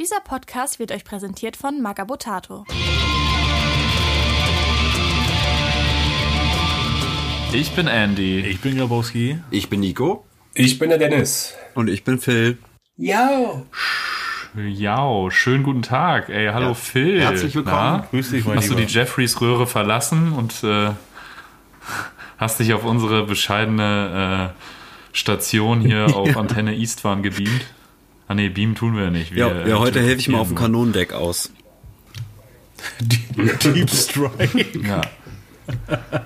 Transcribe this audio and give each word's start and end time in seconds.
Dieser 0.00 0.20
Podcast 0.20 0.78
wird 0.78 0.92
euch 0.92 1.04
präsentiert 1.04 1.58
von 1.58 1.82
Magabotato. 1.82 2.64
Ich 7.52 7.70
bin 7.72 7.86
Andy. 7.86 8.40
Ich 8.40 8.62
bin 8.62 8.78
Grabowski. 8.78 9.40
Ich 9.50 9.68
bin 9.68 9.80
Nico. 9.80 10.24
Ich 10.54 10.78
bin 10.78 10.88
der 10.88 10.96
Dennis. 10.96 11.54
Und 11.74 11.90
ich 11.90 12.02
bin 12.02 12.18
Phil. 12.18 12.56
Ja. 12.96 13.60
Ja, 14.56 15.30
schönen 15.30 15.64
guten 15.64 15.82
Tag. 15.82 16.30
Ey, 16.30 16.46
hallo 16.50 16.68
Ja. 16.68 16.74
Phil. 16.74 17.20
Herzlich 17.20 17.54
willkommen. 17.54 17.76
Na? 17.76 18.06
Grüß 18.10 18.30
dich, 18.30 18.46
mein 18.46 18.56
Hast 18.56 18.70
du 18.70 18.76
Lieber. 18.76 18.86
die 18.86 18.92
Jeffreys 18.94 19.38
Röhre 19.42 19.66
verlassen 19.66 20.32
und 20.32 20.64
äh, 20.64 20.92
hast 22.38 22.58
dich 22.58 22.72
auf 22.72 22.86
unsere 22.86 23.26
bescheidene 23.26 24.54
äh, 24.56 25.14
Station 25.14 25.82
hier 25.82 26.06
auf 26.16 26.34
Antenne 26.38 26.74
Eastwarn 26.74 27.22
gebeamt? 27.22 27.66
Ah 28.30 28.34
nee, 28.34 28.48
beamen 28.48 28.76
tun 28.76 28.96
wir 28.96 29.10
nicht. 29.10 29.34
Wir, 29.34 29.48
Ja, 29.48 29.66
ja 29.66 29.78
heute 29.80 30.00
helfe 30.00 30.20
ich 30.20 30.28
mal 30.28 30.38
auf 30.38 30.46
dem 30.46 30.56
Kanonendeck 30.56 31.12
aus. 31.12 31.50
Deep 33.00 33.90
Strike. 33.90 34.66
Ja. 34.86 35.00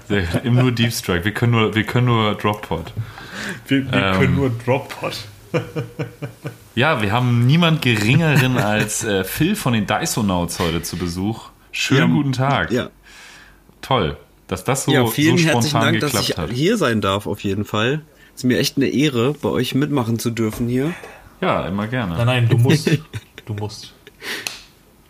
Sehr, 0.07 0.45
Im 0.45 0.55
nur 0.57 0.71
Deep 0.71 0.93
Strike. 0.93 1.25
Wir 1.25 1.33
können 1.33 1.53
nur, 1.53 1.75
wir 1.75 1.85
können 1.85 2.07
nur 2.09 2.35
Droppod. 2.35 2.93
Wir, 3.69 3.91
wir 3.91 4.03
Ähm. 4.03 4.19
können 4.21 4.37
nur 4.37 4.51
Drop-Pod. 4.51 5.17
Ja, 6.75 7.01
wir 7.01 7.11
haben 7.13 7.47
niemand 7.47 7.81
geringeren 7.81 8.59
als 8.59 9.03
äh, 9.05 9.25
Phil 9.25 9.57
von 9.57 9.73
den 9.73 9.87
Dysonauts 9.87 10.59
heute 10.59 10.83
zu 10.83 10.97
Besuch. 10.99 11.49
Schönen 11.73 12.01
Ja. 12.11 12.15
guten 12.17 12.33
Tag. 12.33 12.71
Ja, 12.71 12.91
Toll, 13.81 14.19
dass 14.49 14.65
das 14.65 14.85
so, 14.85 14.93
ja 14.93 15.07
vielen 15.07 15.39
so 15.39 15.45
herzlichen 15.45 15.69
spontan 15.71 15.83
Dank, 15.93 16.01
dass 16.01 16.11
geklappt 16.11 16.29
ich 16.31 16.37
hat. 16.37 16.51
hier 16.51 16.77
sein 16.77 17.01
darf, 17.01 17.27
auf 17.27 17.41
jeden 17.41 17.65
Fall. 17.65 18.03
Es 18.35 18.41
ist 18.41 18.45
mir 18.45 18.59
echt 18.59 18.77
eine 18.77 18.89
Ehre, 18.89 19.33
bei 19.41 19.49
euch 19.49 19.75
mitmachen 19.75 20.19
zu 20.19 20.31
dürfen 20.31 20.69
hier. 20.69 20.93
Ja, 21.41 21.67
immer 21.67 21.87
gerne. 21.87 22.17
Nein, 22.17 22.27
nein, 22.27 22.49
du 22.49 22.59
musst. 22.59 22.91
Du 23.47 23.55
musst. 23.55 23.93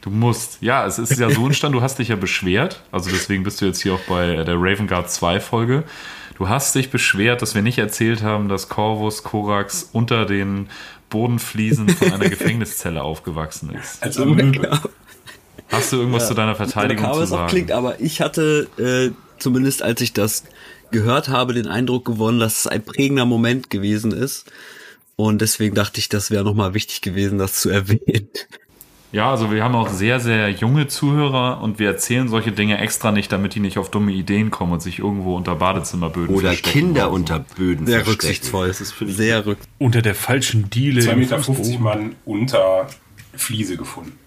Du 0.01 0.10
musst. 0.10 0.59
Ja, 0.60 0.87
es 0.87 0.98
ist 0.98 1.19
ja 1.19 1.30
so 1.30 1.46
entstanden, 1.46 1.78
du 1.78 1.82
hast 1.82 1.98
dich 1.98 2.09
ja 2.09 2.16
beschwert. 2.16 2.82
Also 2.93 3.10
deswegen 3.10 3.43
bist 3.43 3.60
du 3.60 3.66
jetzt 3.66 3.82
hier 3.82 3.95
auch 3.95 4.01
bei 4.09 4.45
der 4.45 4.57
Raven 4.57 4.87
Guard 4.87 5.10
2 5.10 5.40
Folge. 5.40 5.85
Du 6.37 6.48
hast 6.48 6.74
dich 6.74 6.90
beschwert, 6.90 7.43
dass 7.43 7.54
wir 7.54 7.63
nicht 7.63 7.79
erzählt 7.79 8.23
haben, 8.23 8.48
dass 8.48 8.68
Corvus 8.68 9.23
Corax 9.23 9.88
unter 9.93 10.26
den 10.26 10.68
Bodenfliesen 11.09 11.88
von 11.88 12.13
einer 12.13 12.29
Gefängniszelle 12.29 13.02
aufgewachsen 13.02 13.70
ist. 13.70 14.02
Als 14.02 14.18
Amöbe. 14.18 14.80
Hast 15.70 15.93
du 15.93 15.96
irgendwas 15.96 16.29
zu 16.29 16.35
deiner 16.35 16.54
Verteidigung 16.54 17.04
zu 17.15 17.20
es 17.20 17.32
auch 17.32 17.37
sagen? 17.37 17.48
klingt, 17.48 17.73
aber 17.73 18.01
ich 18.01 18.20
hatte 18.20 18.68
äh, 18.79 19.15
zumindest 19.38 19.82
als 19.82 20.01
ich 20.01 20.13
das 20.13 20.45
gehört 20.91 21.29
habe, 21.29 21.54
den 21.54 21.66
Eindruck 21.66 22.04
gewonnen, 22.04 22.41
dass 22.41 22.60
es 22.60 22.66
ein 22.66 22.85
prägender 22.85 23.24
Moment 23.26 23.70
gewesen 23.70 24.13
ist. 24.13 24.51
Und 25.16 25.40
deswegen 25.40 25.74
dachte 25.74 26.01
ich, 26.01 26.09
das 26.09 26.30
wäre 26.30 26.45
nochmal 26.45 26.74
wichtig 26.74 27.01
gewesen, 27.01 27.38
das 27.38 27.60
zu 27.60 27.70
erwähnen. 27.70 28.29
Ja, 29.12 29.30
also 29.30 29.52
wir 29.52 29.62
haben 29.62 29.76
auch 29.76 29.88
sehr, 29.90 30.18
sehr 30.18 30.48
junge 30.51 30.88
Zuhörer 30.88 31.60
und 31.62 31.79
wir 31.79 31.87
erzählen 31.87 32.29
solche 32.29 32.51
Dinge 32.51 32.79
extra 32.79 33.12
nicht, 33.12 33.30
damit 33.30 33.54
die 33.54 33.60
nicht 33.60 33.79
auf 33.79 33.88
dumme 33.88 34.10
Ideen 34.10 34.51
kommen 34.51 34.73
und 34.73 34.82
sich 34.82 34.98
irgendwo 34.98 35.37
unter 35.37 35.54
Badezimmerböden 35.54 36.35
Oder 36.35 36.48
verstecken 36.48 36.73
Kinder 36.73 37.02
oder 37.02 37.10
so. 37.10 37.15
unter 37.15 37.38
Böden 37.38 37.87
Sehr 37.87 38.04
rücksichtsvoll. 38.04 38.66
Das 38.66 38.80
ist 38.80 38.96
sehr 38.98 39.46
rück. 39.46 39.59
Unter 39.79 40.02
der 40.02 40.16
falschen 40.16 40.68
Diele. 40.68 41.01
2,50 41.01 41.12
im 41.12 41.18
Meter 41.20 41.38
Fußboden. 41.38 41.82
Mann 41.82 42.15
unter 42.24 42.88
Fliese 43.37 43.76
gefunden. 43.76 44.18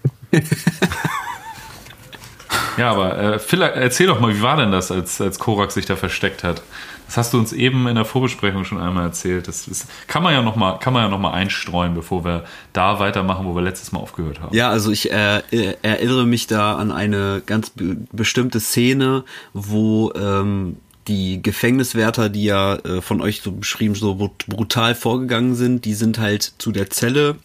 Ja, 2.78 2.92
aber 2.92 3.34
äh, 3.34 3.38
Phil, 3.38 3.60
erzähl 3.60 4.06
doch 4.06 4.20
mal, 4.20 4.34
wie 4.34 4.40
war 4.40 4.56
denn 4.56 4.70
das, 4.70 4.90
als, 4.92 5.20
als 5.20 5.38
Korak 5.38 5.72
sich 5.72 5.84
da 5.84 5.96
versteckt 5.96 6.44
hat? 6.44 6.62
Das 7.08 7.16
hast 7.16 7.32
du 7.32 7.38
uns 7.38 7.54
eben 7.54 7.88
in 7.88 7.94
der 7.94 8.04
Vorbesprechung 8.04 8.66
schon 8.66 8.78
einmal 8.78 9.04
erzählt. 9.04 9.48
Das 9.48 9.66
ist, 9.66 9.86
kann 10.08 10.22
man 10.22 10.34
ja 10.34 10.42
noch 10.42 10.56
mal, 10.56 10.78
kann 10.78 10.92
man 10.92 11.04
ja 11.04 11.08
noch 11.08 11.18
mal 11.18 11.32
einstreuen, 11.32 11.94
bevor 11.94 12.22
wir 12.22 12.44
da 12.74 12.98
weitermachen, 12.98 13.46
wo 13.46 13.54
wir 13.54 13.62
letztes 13.62 13.92
Mal 13.92 14.00
aufgehört 14.00 14.42
haben. 14.42 14.54
Ja, 14.54 14.68
also 14.68 14.90
ich 14.90 15.10
äh, 15.10 15.38
äh, 15.50 15.76
erinnere 15.80 16.26
mich 16.26 16.48
da 16.48 16.76
an 16.76 16.92
eine 16.92 17.42
ganz 17.46 17.70
be 17.70 17.96
bestimmte 18.12 18.60
Szene, 18.60 19.24
wo 19.54 20.12
ähm, 20.12 20.76
die 21.06 21.42
Gefängniswärter, 21.42 22.28
die 22.28 22.44
ja 22.44 22.74
äh, 22.74 23.00
von 23.00 23.22
euch 23.22 23.40
so 23.40 23.52
beschrieben 23.52 23.94
so 23.94 24.14
brut- 24.14 24.46
brutal 24.46 24.94
vorgegangen 24.94 25.54
sind, 25.54 25.86
die 25.86 25.94
sind 25.94 26.18
halt 26.18 26.52
zu 26.58 26.72
der 26.72 26.90
Zelle 26.90 27.36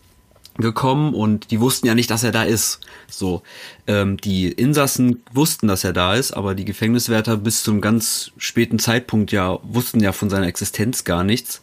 gekommen 0.58 1.14
und 1.14 1.52
die 1.52 1.60
wussten 1.60 1.88
ja 1.88 1.96
nicht, 1.96 2.12
dass 2.12 2.24
er 2.24 2.32
da 2.32 2.44
ist. 2.44 2.80
So, 3.10 3.42
ähm, 3.88 4.18
die 4.18 4.50
Insassen 4.50 5.24
wussten, 5.34 5.68
dass 5.68 5.84
er 5.84 5.94
da 5.94 6.14
ist, 6.16 6.32
aber 6.32 6.56
die 6.56 6.66
Gefängniswärter 6.66 7.38
bis 7.38 7.64
zum 7.64 7.82
ganz 7.82 8.32
späten 8.38 8.80
Zeitpunkt 8.80 9.32
ja 9.32 9.60
wussten 9.64 10.00
ja 10.00 10.12
von 10.12 10.30
seiner 10.30 10.48
Existenz 10.48 11.04
gar 11.04 11.24
nichts. 11.24 11.62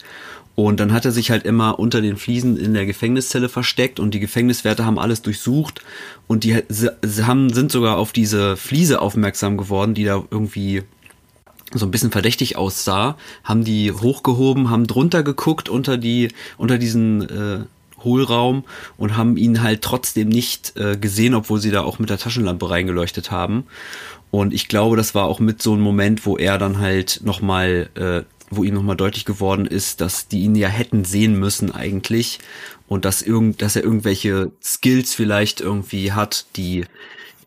Und 0.57 0.79
dann 0.81 0.93
hat 0.93 1.05
er 1.05 1.13
sich 1.13 1.31
halt 1.31 1.45
immer 1.45 1.79
unter 1.79 2.03
den 2.03 2.17
Fliesen 2.17 2.59
in 2.59 2.75
der 2.75 2.85
Gefängniszelle 2.85 3.49
versteckt 3.49 3.99
und 3.99 4.13
die 4.13 4.21
Gefängniswärter 4.21 4.85
haben 4.85 4.99
alles 4.99 5.23
durchsucht 5.23 5.81
und 6.27 6.45
die 6.45 6.63
sie- 6.69 6.91
haben, 7.27 7.53
sind 7.53 7.73
sogar 7.73 7.97
auf 7.97 8.13
diese 8.13 8.57
Fliese 8.57 9.01
aufmerksam 9.01 9.57
geworden, 9.57 9.95
die 9.95 10.05
da 10.05 10.23
irgendwie 10.31 10.83
so 11.73 11.87
ein 11.87 11.93
bisschen 11.93 12.11
verdächtig 12.11 12.57
aussah, 12.57 13.17
haben 13.45 13.65
die 13.65 13.93
hochgehoben, 13.93 14.71
haben 14.71 14.87
drunter 14.89 15.23
geguckt 15.23 15.69
unter 15.69 15.97
die, 15.97 16.29
unter 16.59 16.79
diesen 16.79 17.23
äh, 17.29 17.65
Hohlraum 18.05 18.65
und 18.97 19.17
haben 19.17 19.37
ihn 19.37 19.63
halt 19.63 19.83
trotzdem 19.83 20.29
nicht 20.29 20.77
äh, 20.77 20.97
gesehen, 20.97 21.35
obwohl 21.35 21.61
sie 21.61 21.71
da 21.71 21.83
auch 21.83 21.99
mit 21.99 22.11
der 22.11 22.19
Taschenlampe 22.19 22.69
reingeleuchtet 22.69 23.31
haben. 23.31 23.65
Und 24.31 24.55
ich 24.55 24.69
glaube, 24.69 24.97
das 24.97 25.15
war 25.15 25.25
auch 25.25 25.41
mit 25.41 25.61
so 25.61 25.73
einem 25.73 25.83
Moment, 25.83 26.25
wo 26.25 26.37
er 26.37 26.59
dann 26.59 26.79
halt 26.79 27.21
nochmal, 27.25 27.91
äh, 27.95 28.23
wo 28.51 28.65
ihm 28.65 28.75
nochmal 28.75 28.97
deutlich 28.97 29.25
geworden 29.25 29.67
ist, 29.67 30.01
dass 30.01 30.29
die 30.29 30.41
ihn 30.41 30.55
ja 30.55 30.69
hätten 30.69 31.05
sehen 31.05 31.39
müssen 31.39 31.73
eigentlich 31.73 32.39
und 32.89 33.05
dass 33.05 33.23
irgend, 33.23 33.63
dass 33.63 33.77
er 33.77 33.85
irgendwelche 33.85 34.53
Skills 34.63 35.15
vielleicht 35.15 35.61
irgendwie 35.61 36.13
hat, 36.13 36.47
die 36.57 36.85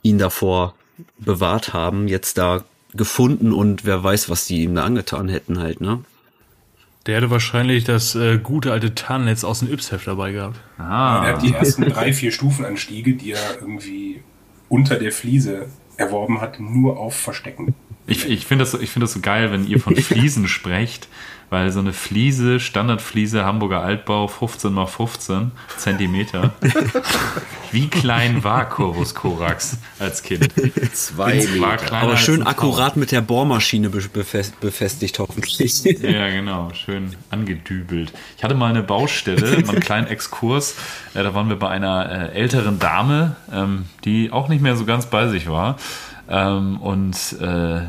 ihn 0.02 0.18
davor 0.18 0.76
bewahrt 1.18 1.74
haben, 1.74 2.08
jetzt 2.08 2.38
da 2.38 2.64
gefunden 2.94 3.54
und 3.54 3.86
wer 3.86 4.04
weiß, 4.04 4.30
was 4.30 4.46
die 4.46 4.64
ihm 4.64 4.76
da 4.76 4.84
angetan 4.84 5.30
hätten 5.30 5.60
halt, 5.60 5.82
ne? 5.82 6.04
Der 7.06 7.18
hätte 7.18 7.30
wahrscheinlich 7.30 7.84
das 7.84 8.16
äh, 8.16 8.38
gute 8.38 8.72
alte 8.72 8.96
Tarnnetz 8.96 9.44
aus 9.44 9.60
dem 9.60 9.70
Yps-Heft 9.72 10.08
dabei 10.08 10.32
gehabt. 10.32 10.60
Ah, 10.78 11.24
Er 11.26 11.34
hat 11.36 11.44
die 11.44 11.54
ersten 11.54 11.84
drei, 11.84 12.14
vier 12.14 12.32
Stufenanstiege, 12.32 13.14
die 13.16 13.32
er 13.34 13.60
irgendwie 13.60 14.22
unter 14.70 14.96
der 14.96 15.12
Fliese 15.12 15.68
erworben 15.98 16.40
hat, 16.40 16.60
nur 16.60 16.98
auf 16.98 17.16
Verstecken. 17.16 17.76
Ich 18.08 18.28
ich 18.30 18.46
finde 18.46 18.64
das, 18.64 18.72
so- 18.72 18.80
ich 18.80 18.90
finde 18.90 19.06
das 19.06 19.14
so 19.14 19.20
geil, 19.22 19.52
wenn 19.52 19.68
ihr 19.68 19.80
von 19.80 19.96
Fliesen 19.98 20.48
sprecht, 20.48 21.08
weil 21.50 21.72
so 21.72 21.80
eine 21.80 21.94
Fliese, 21.94 22.60
Standardfliese, 22.60 23.46
Hamburger 23.46 23.82
Altbau, 23.82 24.28
15 24.28 24.74
mal 24.74 24.88
15 24.88 25.52
Zentimeter. 25.78 26.54
Wie 27.72 27.88
klein 27.88 28.44
war 28.44 28.70
Corvus 28.70 29.14
Corax 29.16 29.78
als 30.00 30.22
Kind? 30.24 30.50
Zwei 30.94 31.44
war 31.60 31.78
kleiner 31.78 32.04
Aber 32.04 32.18
schön 32.18 32.44
akkurat 32.44 32.98
mit 32.98 33.12
der 33.12 33.22
Bohrmaschine 33.22 33.90
be- 33.90 34.02
befest, 34.12 34.60
befestigt 34.60 35.18
hoffentlich. 35.20 35.84
Ja, 35.84 36.30
genau, 36.30 36.72
schön 36.74 37.16
angedübelt. 37.32 38.14
Ich 38.38 38.44
hatte 38.44 38.54
mal 38.56 38.70
eine 38.70 38.84
Baustelle, 38.84 39.62
mal 39.62 39.70
einen 39.74 39.80
kleinen 39.80 40.08
Exkurs. 40.08 40.76
Äh, 41.14 41.24
da 41.24 41.34
waren 41.34 41.50
wir 41.50 41.56
bei 41.56 41.70
einer 41.70 42.32
äh, 42.34 42.36
älteren 42.40 42.78
Dame, 42.80 43.36
ähm, 43.52 43.86
die 44.06 44.32
auch 44.32 44.50
nicht 44.50 44.62
mehr 44.62 44.76
so 44.76 44.86
ganz 44.86 45.08
bei 45.08 45.28
sich 45.28 45.48
war. 45.50 45.78
Ähm, 46.30 46.78
und 46.78 47.16
äh, 47.42 47.82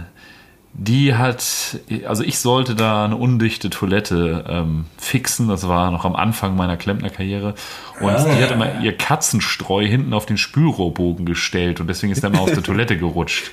die 0.76 1.14
hat, 1.14 1.78
also 2.06 2.24
ich 2.24 2.40
sollte 2.40 2.74
da 2.74 3.04
eine 3.04 3.16
undichte 3.16 3.70
Toilette 3.70 4.44
ähm, 4.48 4.86
fixen. 4.98 5.46
Das 5.48 5.68
war 5.68 5.92
noch 5.92 6.04
am 6.04 6.16
Anfang 6.16 6.56
meiner 6.56 6.76
Klempnerkarriere. 6.76 7.54
Und 8.00 8.10
die 8.10 8.42
hat 8.42 8.50
immer 8.50 8.80
ihr 8.80 8.96
Katzenstreu 8.96 9.86
hinten 9.86 10.12
auf 10.12 10.26
den 10.26 10.36
Spülrohrbogen 10.36 11.26
gestellt 11.26 11.80
und 11.80 11.86
deswegen 11.86 12.12
ist 12.12 12.24
er 12.24 12.30
immer 12.30 12.40
aus 12.40 12.52
der 12.52 12.62
Toilette 12.64 12.98
gerutscht. 12.98 13.52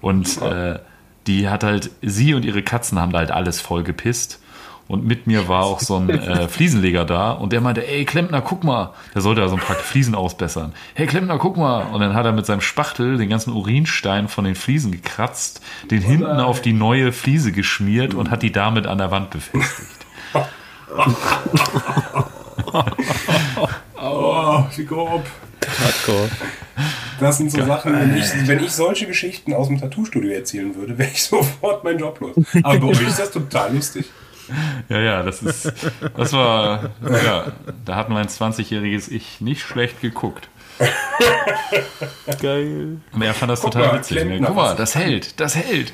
Und 0.00 0.40
äh, 0.42 0.78
die 1.26 1.48
hat 1.48 1.64
halt, 1.64 1.90
sie 2.02 2.34
und 2.34 2.44
ihre 2.44 2.62
Katzen 2.62 3.00
haben 3.00 3.12
da 3.12 3.18
halt 3.18 3.32
alles 3.32 3.60
voll 3.60 3.82
gepisst. 3.82 4.40
Und 4.90 5.06
mit 5.06 5.28
mir 5.28 5.46
war 5.46 5.66
auch 5.66 5.78
so 5.78 5.98
ein 5.98 6.10
äh, 6.10 6.48
Fliesenleger 6.48 7.04
da 7.04 7.30
und 7.30 7.52
der 7.52 7.60
meinte, 7.60 7.86
ey 7.86 8.04
Klempner, 8.04 8.40
guck 8.40 8.64
mal. 8.64 8.92
Der 9.14 9.22
sollte 9.22 9.40
da 9.40 9.48
so 9.48 9.54
ein 9.54 9.60
paar 9.60 9.76
Fliesen 9.76 10.16
ausbessern. 10.16 10.72
Hey 10.94 11.06
Klempner, 11.06 11.38
guck 11.38 11.56
mal. 11.56 11.82
Und 11.92 12.00
dann 12.00 12.12
hat 12.14 12.26
er 12.26 12.32
mit 12.32 12.44
seinem 12.44 12.60
Spachtel 12.60 13.16
den 13.16 13.28
ganzen 13.28 13.52
Urinstein 13.52 14.26
von 14.26 14.44
den 14.44 14.56
Fliesen 14.56 14.90
gekratzt, 14.90 15.60
den 15.92 16.02
hinten 16.02 16.40
auf 16.40 16.60
die 16.60 16.72
neue 16.72 17.12
Fliese 17.12 17.52
geschmiert 17.52 18.14
und 18.14 18.32
hat 18.32 18.42
die 18.42 18.50
damit 18.50 18.88
an 18.88 18.98
der 18.98 19.12
Wand 19.12 19.30
befestigt. 19.30 20.06
Oh, 24.02 24.64
wie 24.74 24.84
grob. 24.86 25.24
Hardcore. 25.84 26.28
Das 27.20 27.36
sind 27.38 27.52
so 27.52 27.64
Sachen, 27.64 27.92
wenn 27.92 28.16
ich, 28.16 28.48
wenn 28.48 28.64
ich 28.64 28.72
solche 28.72 29.06
Geschichten 29.06 29.52
aus 29.52 29.68
dem 29.68 29.78
Tattoo-Studio 29.78 30.32
erzählen 30.32 30.74
würde, 30.74 30.98
wäre 30.98 31.10
ich 31.12 31.22
sofort 31.26 31.84
meinen 31.84 32.00
Job 32.00 32.18
los. 32.20 32.34
Aber 32.64 32.80
bei 32.80 32.86
euch 32.88 33.06
ist 33.06 33.20
das 33.20 33.30
total 33.30 33.72
lustig. 33.72 34.10
Ja, 34.88 34.98
ja, 35.00 35.22
das 35.22 35.42
ist, 35.42 35.72
das 36.16 36.32
war, 36.32 36.90
ja, 37.08 37.52
da 37.84 37.96
hat 37.96 38.08
mein 38.08 38.26
20-jähriges 38.26 39.10
Ich 39.10 39.40
nicht 39.40 39.62
schlecht 39.62 40.00
geguckt. 40.00 40.48
Geil. 42.40 43.00
Und 43.12 43.22
er 43.22 43.34
fand 43.34 43.50
das 43.50 43.60
Guck 43.60 43.72
total 43.72 43.88
mal, 43.88 43.98
witzig. 43.98 44.16
Klempner, 44.16 44.46
Guck 44.48 44.56
mal, 44.56 44.76
das 44.76 44.94
hält, 44.94 45.38
das 45.40 45.56
hält. 45.56 45.92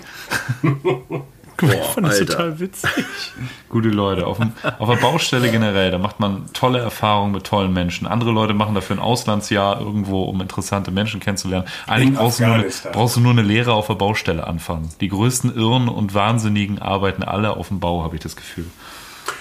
Ich 1.62 1.68
fand 1.68 2.06
das 2.06 2.20
Alter. 2.20 2.26
total 2.26 2.60
witzig. 2.60 2.90
Gute 3.68 3.88
Leute. 3.88 4.26
Auf, 4.26 4.38
dem, 4.38 4.52
auf 4.78 4.88
der 4.88 4.96
Baustelle 4.96 5.50
generell, 5.50 5.90
da 5.90 5.98
macht 5.98 6.20
man 6.20 6.52
tolle 6.52 6.80
Erfahrungen 6.80 7.32
mit 7.32 7.44
tollen 7.44 7.72
Menschen. 7.72 8.06
Andere 8.06 8.30
Leute 8.30 8.54
machen 8.54 8.74
dafür 8.74 8.96
ein 8.96 9.00
Auslandsjahr 9.00 9.80
irgendwo, 9.80 10.24
um 10.24 10.40
interessante 10.40 10.90
Menschen 10.90 11.20
kennenzulernen. 11.20 11.66
Eigentlich 11.86 12.14
brauchst 12.14 12.40
du, 12.40 12.46
nur 12.46 12.54
eine, 12.54 12.66
brauchst 12.92 13.16
du 13.16 13.20
nur 13.20 13.32
eine 13.32 13.42
Lehre 13.42 13.72
auf 13.72 13.86
der 13.86 13.94
Baustelle 13.94 14.46
anfangen. 14.46 14.90
Die 15.00 15.08
größten 15.08 15.54
Irren 15.54 15.88
und 15.88 16.14
Wahnsinnigen 16.14 16.80
arbeiten 16.80 17.22
alle 17.22 17.56
auf 17.56 17.68
dem 17.68 17.80
Bau, 17.80 18.02
habe 18.02 18.16
ich 18.16 18.22
das 18.22 18.36
Gefühl. 18.36 18.66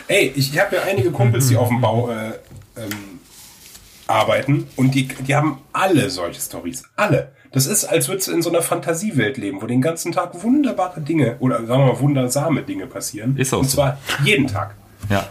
Ey, 0.08 0.34
ich, 0.36 0.54
ich 0.54 0.60
habe 0.60 0.78
ja 0.78 0.84
einige 0.84 1.12
Kumpels, 1.12 1.50
die 1.50 1.58
auf 1.58 1.68
dem 1.68 1.82
Bau 1.82 2.10
äh, 2.10 2.34
ähm, 2.78 3.20
arbeiten 4.08 4.68
und 4.76 4.92
die, 4.94 5.08
die 5.08 5.36
haben 5.36 5.60
alle 5.74 6.10
solche 6.10 6.40
Stories. 6.40 6.84
Alle. 6.96 7.32
Das 7.56 7.66
ist, 7.66 7.86
als 7.86 8.07
würdest 8.10 8.28
du 8.28 8.34
in 8.34 8.42
so 8.42 8.50
einer 8.50 8.62
Fantasiewelt 8.62 9.38
leben, 9.38 9.62
wo 9.62 9.66
den 9.66 9.81
ganzen 9.81 10.12
Tag 10.12 10.44
wunderbare 10.44 11.02
Dinge 11.02 11.38
oder 11.40 11.66
sagen 11.66 11.86
wir 11.86 11.94
mal 11.94 12.00
wundersame 12.00 12.62
Dinge 12.62 12.86
passieren. 12.86 13.38
Ist 13.38 13.54
auch 13.54 13.60
Und 13.60 13.69
so. 13.69 13.78
zwar 13.78 13.98
jeden 14.24 14.46
Tag. 14.48 14.75
Ja. 15.10 15.25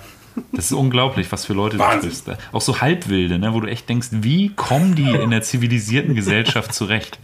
Das 0.52 0.64
ist 0.64 0.72
unglaublich, 0.72 1.30
was 1.30 1.44
für 1.44 1.52
Leute 1.52 1.76
du 1.76 1.82
Wahnsinn. 1.82 2.10
triffst. 2.10 2.28
Auch 2.52 2.60
so 2.60 2.80
Halbwilde, 2.80 3.38
ne, 3.38 3.54
wo 3.54 3.60
du 3.60 3.68
echt 3.68 3.88
denkst, 3.88 4.08
wie 4.10 4.48
kommen 4.48 4.94
die 4.96 5.08
in 5.08 5.30
der 5.30 5.42
zivilisierten 5.42 6.14
Gesellschaft 6.16 6.74
zurecht? 6.74 7.20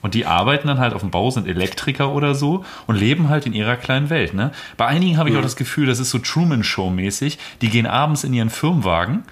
Und 0.00 0.14
die 0.14 0.26
arbeiten 0.26 0.66
dann 0.68 0.78
halt 0.78 0.94
auf 0.94 1.02
dem 1.02 1.10
Bau, 1.10 1.30
sind 1.30 1.46
Elektriker 1.46 2.12
oder 2.12 2.34
so 2.34 2.64
und 2.86 2.96
leben 2.96 3.28
halt 3.28 3.46
in 3.46 3.52
ihrer 3.52 3.76
kleinen 3.76 4.10
Welt. 4.10 4.32
Ne? 4.32 4.52
Bei 4.76 4.86
einigen 4.86 5.18
habe 5.18 5.28
ich 5.30 5.36
auch 5.36 5.42
das 5.42 5.56
Gefühl, 5.56 5.86
das 5.86 5.98
ist 5.98 6.10
so 6.10 6.18
Truman-Show-mäßig. 6.18 7.38
Die 7.60 7.68
gehen 7.68 7.86
abends 7.86 8.24
in 8.24 8.32
ihren 8.32 8.50
Firmenwagen, 8.50 9.24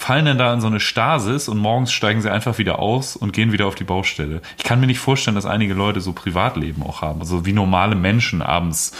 fallen 0.00 0.24
dann 0.24 0.38
da 0.38 0.54
in 0.54 0.62
so 0.62 0.66
eine 0.66 0.80
Stasis 0.80 1.46
und 1.46 1.58
morgens 1.58 1.92
steigen 1.92 2.22
sie 2.22 2.32
einfach 2.32 2.56
wieder 2.56 2.78
aus 2.78 3.16
und 3.16 3.34
gehen 3.34 3.52
wieder 3.52 3.66
auf 3.66 3.74
die 3.74 3.84
Baustelle. 3.84 4.40
Ich 4.56 4.64
kann 4.64 4.80
mir 4.80 4.86
nicht 4.86 4.98
vorstellen, 4.98 5.34
dass 5.34 5.44
einige 5.44 5.74
Leute 5.74 6.00
so 6.00 6.14
Privatleben 6.14 6.82
auch 6.82 7.02
haben. 7.02 7.20
Also 7.20 7.44
wie 7.44 7.52
normale 7.52 7.94
Menschen 7.94 8.40
abends 8.40 8.92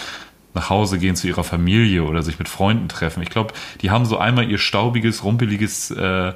nach 0.52 0.68
Hause 0.68 0.98
gehen 0.98 1.16
zu 1.16 1.26
ihrer 1.26 1.42
Familie 1.42 2.02
oder 2.04 2.22
sich 2.22 2.38
mit 2.38 2.50
Freunden 2.50 2.90
treffen. 2.90 3.22
Ich 3.22 3.30
glaube, 3.30 3.54
die 3.80 3.90
haben 3.90 4.04
so 4.04 4.18
einmal 4.18 4.50
ihr 4.50 4.58
staubiges, 4.58 5.24
rumpeliges 5.24 5.90
äh, 5.90 6.34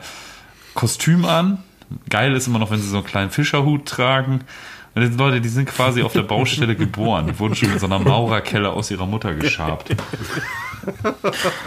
Kostüm 0.72 1.26
an. 1.26 1.58
Geil 2.08 2.34
ist 2.34 2.46
immer 2.46 2.58
noch, 2.58 2.70
wenn 2.70 2.80
sie 2.80 2.88
so 2.88 2.96
einen 2.96 3.06
kleinen 3.06 3.30
Fischerhut 3.30 3.84
tragen. 3.84 4.44
Und 4.94 5.02
das 5.02 5.10
sind 5.10 5.18
Leute, 5.18 5.42
die 5.42 5.48
sind 5.50 5.68
quasi 5.68 6.02
auf 6.02 6.14
der 6.14 6.22
Baustelle 6.22 6.74
geboren, 6.74 7.26
die 7.26 7.38
wurden 7.38 7.54
schon 7.54 7.70
in 7.70 7.78
so 7.78 7.86
einer 7.86 7.98
Maurerkelle 7.98 8.70
aus 8.70 8.90
ihrer 8.90 9.04
Mutter 9.06 9.34
geschabt. 9.34 9.94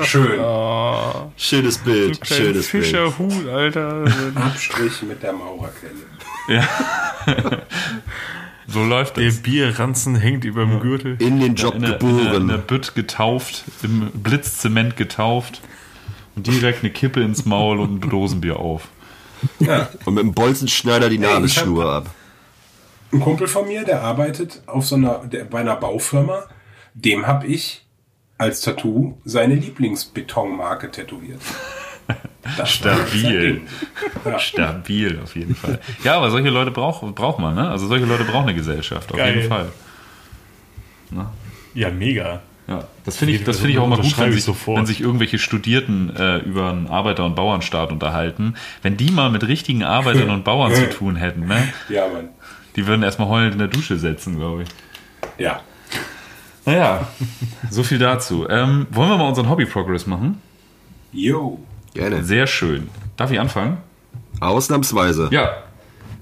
Schön. 0.04 0.40
Schönes 1.38 1.78
Bild, 1.80 2.20
schönes 2.26 2.70
Bild. 2.70 2.86
Fischerhut, 2.86 3.48
Alter. 3.48 4.06
Abstrich 4.36 5.02
mit 5.04 5.22
der 5.24 5.34
Maurerkelle. 5.34 5.94
So 8.68 8.84
läuft 8.84 9.18
Der 9.18 9.26
das. 9.26 9.38
Bierranzen 9.38 10.16
hängt 10.16 10.44
über 10.44 10.66
dem 10.66 10.80
Gürtel. 10.82 11.16
In 11.20 11.40
den 11.40 11.56
Job 11.56 11.76
In 11.76 11.82
der, 11.84 12.02
in, 12.02 12.08
der, 12.08 12.10
in 12.10 12.48
der 12.48 12.58
geboren. 12.58 12.64
Bütt 12.68 12.96
getauft, 12.96 13.64
im 13.82 14.12
Blitzzement 14.14 14.98
getauft 14.98 15.62
und 16.36 16.48
direkt 16.48 16.84
eine 16.84 16.92
Kippe 16.92 17.22
ins 17.22 17.46
Maul 17.46 17.80
und 17.80 18.04
ein 18.04 18.10
Dosenbier 18.10 18.60
auf. 18.60 18.90
Und 20.06 20.16
mit 20.16 20.24
dem 20.24 20.34
Bolzenschneider 20.34 21.10
die 21.10 21.18
Nabelschnur 21.18 21.86
ab. 21.90 22.10
Ein 23.14 23.22
Kumpel 23.22 23.48
von 23.48 23.68
mir, 23.68 23.86
der 23.86 24.02
arbeitet 24.02 24.62
auf 24.66 24.86
so 24.86 24.96
einer, 24.96 25.20
der, 25.20 25.46
bei 25.46 25.60
einer 25.62 25.78
Baufirma, 25.78 26.44
dem 26.94 27.26
habe 27.26 27.48
ich 27.48 27.86
als 28.38 28.62
Tattoo 28.62 29.18
seine 29.26 29.56
Lieblingsbetonmarke 29.56 30.92
tätowiert. 30.92 31.42
Das 32.56 32.72
Stabil. 32.72 33.62
Ja. 34.26 34.40
Stabil, 34.40 35.20
auf 35.22 35.36
jeden 35.36 35.54
Fall. 35.54 35.80
Ja, 36.06 36.16
aber 36.16 36.32
solche 36.32 36.50
Leute 36.50 36.72
braucht, 36.72 37.14
braucht 37.16 37.40
man, 37.40 37.56
ne? 37.56 37.70
Also 37.70 37.88
solche 37.88 38.06
Leute 38.06 38.24
brauchen 38.24 38.44
eine 38.44 38.56
Gesellschaft, 38.56 39.12
auf 39.12 39.18
Geil. 39.18 39.36
jeden 39.36 39.50
Fall. 39.50 39.70
Ja, 41.74 41.90
mega. 41.90 42.42
Ja, 42.68 42.84
das 43.06 43.18
finde 43.18 43.34
ich, 43.34 43.44
das 43.46 43.58
finde 43.60 43.74
ich 43.74 43.80
auch 43.80 43.88
mal 43.88 44.00
gut, 44.00 44.18
wenn 44.18 44.34
ich 44.34 44.44
sich, 44.44 44.68
wenn 44.68 44.86
sich 44.86 45.00
irgendwelche 45.00 45.40
Studierten 45.40 46.14
äh, 46.16 46.38
über 46.40 46.70
einen 46.70 46.88
Arbeiter- 46.88 47.24
und 47.24 47.36
Bauernstaat 47.36 47.92
unterhalten. 47.92 48.56
Wenn 48.82 48.98
die 48.98 49.12
mal 49.12 49.30
mit 49.30 49.48
richtigen 49.48 49.84
Arbeitern 49.84 50.30
und 50.30 50.44
Bauern 50.44 50.74
zu 50.76 50.90
tun 50.90 51.16
hätten, 51.16 51.48
ne? 51.48 51.72
ja, 51.90 52.08
Mann. 52.08 52.30
Die 52.76 52.86
würden 52.86 53.04
erstmal 53.04 53.30
heulend 53.30 53.54
in 53.54 53.60
der 53.60 53.70
Dusche 53.70 53.98
setzen, 53.98 54.38
glaube 54.38 54.64
ich. 54.64 54.70
Ja. 55.38 55.62
Naja, 56.68 57.08
so 57.72 57.82
viel 57.82 57.98
dazu. 57.98 58.46
Ähm, 58.50 58.88
wollen 58.92 59.10
wir 59.10 59.18
mal 59.18 59.30
unseren 59.30 59.50
Hobby-Progress 59.50 60.06
machen? 60.06 60.42
Yo. 61.14 61.60
Gerne. 61.94 62.26
Sehr 62.26 62.46
schön. 62.46 62.90
Darf 63.16 63.32
ich 63.32 63.40
anfangen? 63.40 63.78
Ausnahmsweise. 64.42 65.30
Ja. 65.32 65.64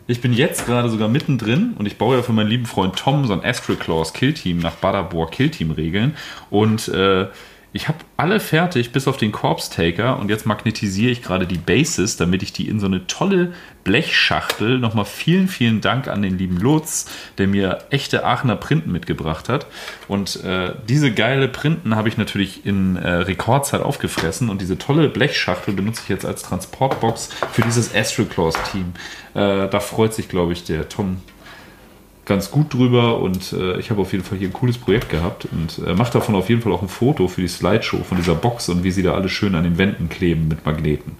Ich 0.05 0.21
bin 0.21 0.33
jetzt 0.33 0.67
gerade 0.67 0.89
sogar 0.89 1.07
mittendrin 1.07 1.73
und 1.79 1.87
ich 1.87 1.97
baue 1.97 2.17
ja 2.17 2.21
für 2.21 2.31
meinen 2.31 2.49
lieben 2.49 2.67
Freund 2.67 2.95
Tom 2.95 3.25
so 3.25 3.33
ein 3.33 3.43
Astroclaws 3.43 4.13
Killteam 4.13 4.59
nach 4.59 4.75
Badabor 4.75 5.31
Killteam-Regeln. 5.31 6.15
Und 6.51 6.89
äh, 6.89 7.25
ich 7.75 7.89
habe 7.89 7.97
alle 8.15 8.39
fertig, 8.39 8.93
bis 8.93 9.05
auf 9.05 9.17
den 9.17 9.33
Corpse 9.33 9.69
Taker. 9.69 10.17
Und 10.17 10.29
jetzt 10.29 10.45
magnetisiere 10.45 11.11
ich 11.11 11.21
gerade 11.21 11.45
die 11.45 11.57
Bases, 11.57 12.15
damit 12.15 12.41
ich 12.41 12.53
die 12.53 12.69
in 12.69 12.79
so 12.79 12.85
eine 12.85 13.05
tolle 13.05 13.51
Blechschachtel. 13.83 14.79
Nochmal 14.79 15.03
vielen, 15.03 15.49
vielen 15.49 15.81
Dank 15.81 16.07
an 16.07 16.21
den 16.21 16.37
lieben 16.37 16.55
Lutz, 16.55 17.05
der 17.37 17.49
mir 17.49 17.79
echte 17.89 18.23
Aachener 18.23 18.55
Printen 18.55 18.93
mitgebracht 18.93 19.49
hat. 19.49 19.67
Und 20.07 20.41
äh, 20.45 20.71
diese 20.87 21.11
geile 21.11 21.49
Printen 21.49 21.97
habe 21.97 22.07
ich 22.07 22.15
natürlich 22.15 22.65
in 22.65 22.95
äh, 22.95 23.09
Rekordzeit 23.09 23.81
aufgefressen. 23.81 24.47
Und 24.47 24.61
diese 24.61 24.77
tolle 24.77 25.09
Blechschachtel 25.09 25.73
benutze 25.73 25.99
ich 26.03 26.07
jetzt 26.07 26.25
als 26.25 26.43
Transportbox 26.43 27.27
für 27.51 27.61
dieses 27.61 27.93
Astroclaws-Team. 27.93 28.93
Äh, 29.33 29.67
da 29.67 29.79
freut 29.81 30.13
sich, 30.13 30.29
glaube 30.29 30.53
ich, 30.53 30.63
der 30.63 30.87
Tom 30.87 31.17
ganz 32.25 32.51
gut 32.51 32.73
drüber 32.73 33.19
und 33.19 33.53
äh, 33.53 33.79
ich 33.79 33.91
habe 33.91 34.01
auf 34.01 34.11
jeden 34.11 34.23
Fall 34.23 34.37
hier 34.37 34.49
ein 34.49 34.53
cooles 34.53 34.77
Projekt 34.77 35.09
gehabt 35.09 35.47
und 35.51 35.85
äh, 35.85 35.93
mache 35.93 36.13
davon 36.13 36.35
auf 36.35 36.49
jeden 36.49 36.61
Fall 36.61 36.71
auch 36.71 36.81
ein 36.81 36.87
Foto 36.87 37.27
für 37.27 37.41
die 37.41 37.47
Slideshow 37.47 38.03
von 38.03 38.17
dieser 38.17 38.35
Box 38.35 38.69
und 38.69 38.83
wie 38.83 38.91
sie 38.91 39.03
da 39.03 39.13
alle 39.13 39.29
schön 39.29 39.55
an 39.55 39.63
den 39.63 39.77
Wänden 39.77 40.09
kleben 40.09 40.47
mit 40.47 40.65
Magneten. 40.65 41.17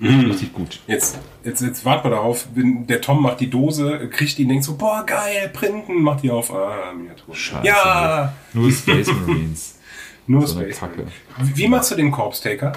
Richtig 0.00 0.52
gut. 0.52 0.78
Jetzt, 0.86 1.18
jetzt, 1.42 1.60
jetzt 1.60 1.84
warten 1.84 2.04
wir 2.04 2.10
darauf, 2.12 2.46
wenn 2.54 2.86
der 2.86 3.00
Tom 3.00 3.20
macht 3.22 3.40
die 3.40 3.50
Dose, 3.50 4.08
kriegt 4.08 4.38
die 4.38 4.44
und 4.44 4.50
denkt 4.50 4.64
so, 4.64 4.76
boah, 4.76 5.04
geil, 5.04 5.50
printen, 5.52 6.02
macht 6.02 6.22
die 6.22 6.30
auf. 6.30 6.54
Ah, 6.54 6.92
Miniatur. 6.96 7.34
Scheiße. 7.34 7.66
Ja, 7.66 8.32
Nur 8.52 8.70
Space 8.70 9.08
Marines. 9.08 9.78
nur 10.28 10.46
so 10.46 10.60
Space. 10.60 10.78
Kacke. 10.78 11.06
Wie 11.42 11.56
wie 11.56 11.68
machst 11.68 11.90
du 11.90 11.96
den 11.96 12.12
Corpse 12.12 12.42
Taker? 12.42 12.72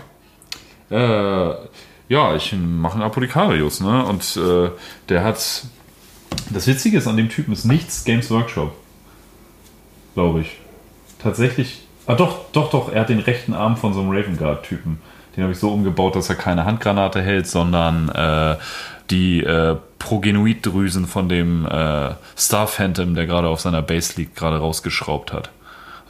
Äh, 0.89 1.53
ja, 2.09 2.35
ich 2.35 2.53
mache 2.53 2.95
einen 2.95 3.03
Apothekarius, 3.03 3.81
ne? 3.81 4.03
Und 4.05 4.37
äh, 4.37 4.71
der 5.07 5.23
hat. 5.23 5.65
Das 6.49 6.67
Witzige 6.67 6.97
ist 6.97 7.07
an 7.07 7.17
dem 7.17 7.29
Typen 7.29 7.53
ist 7.53 7.65
nichts 7.65 8.03
Games 8.03 8.29
Workshop. 8.29 8.73
Glaube 10.13 10.41
ich. 10.41 10.57
Tatsächlich. 11.21 11.83
Ah, 12.05 12.15
doch, 12.15 12.51
doch, 12.51 12.69
doch. 12.69 12.91
Er 12.91 13.01
hat 13.01 13.09
den 13.09 13.19
rechten 13.19 13.53
Arm 13.53 13.77
von 13.77 13.93
so 13.93 14.01
einem 14.01 14.09
Raven 14.09 14.37
Guard-Typen. 14.37 14.99
Den 15.35 15.43
habe 15.43 15.53
ich 15.53 15.59
so 15.59 15.71
umgebaut, 15.71 16.15
dass 16.15 16.29
er 16.29 16.35
keine 16.35 16.65
Handgranate 16.65 17.21
hält, 17.21 17.47
sondern 17.47 18.09
äh, 18.09 18.57
die 19.09 19.41
äh, 19.41 19.77
Progenoiddrüsen 19.99 21.05
von 21.05 21.29
dem 21.29 21.65
äh, 21.65 22.15
Star 22.37 22.67
Phantom, 22.67 23.15
der 23.15 23.27
gerade 23.27 23.47
auf 23.47 23.61
seiner 23.61 23.81
Base 23.81 24.13
liegt, 24.17 24.35
gerade 24.35 24.57
rausgeschraubt 24.57 25.31
hat. 25.31 25.51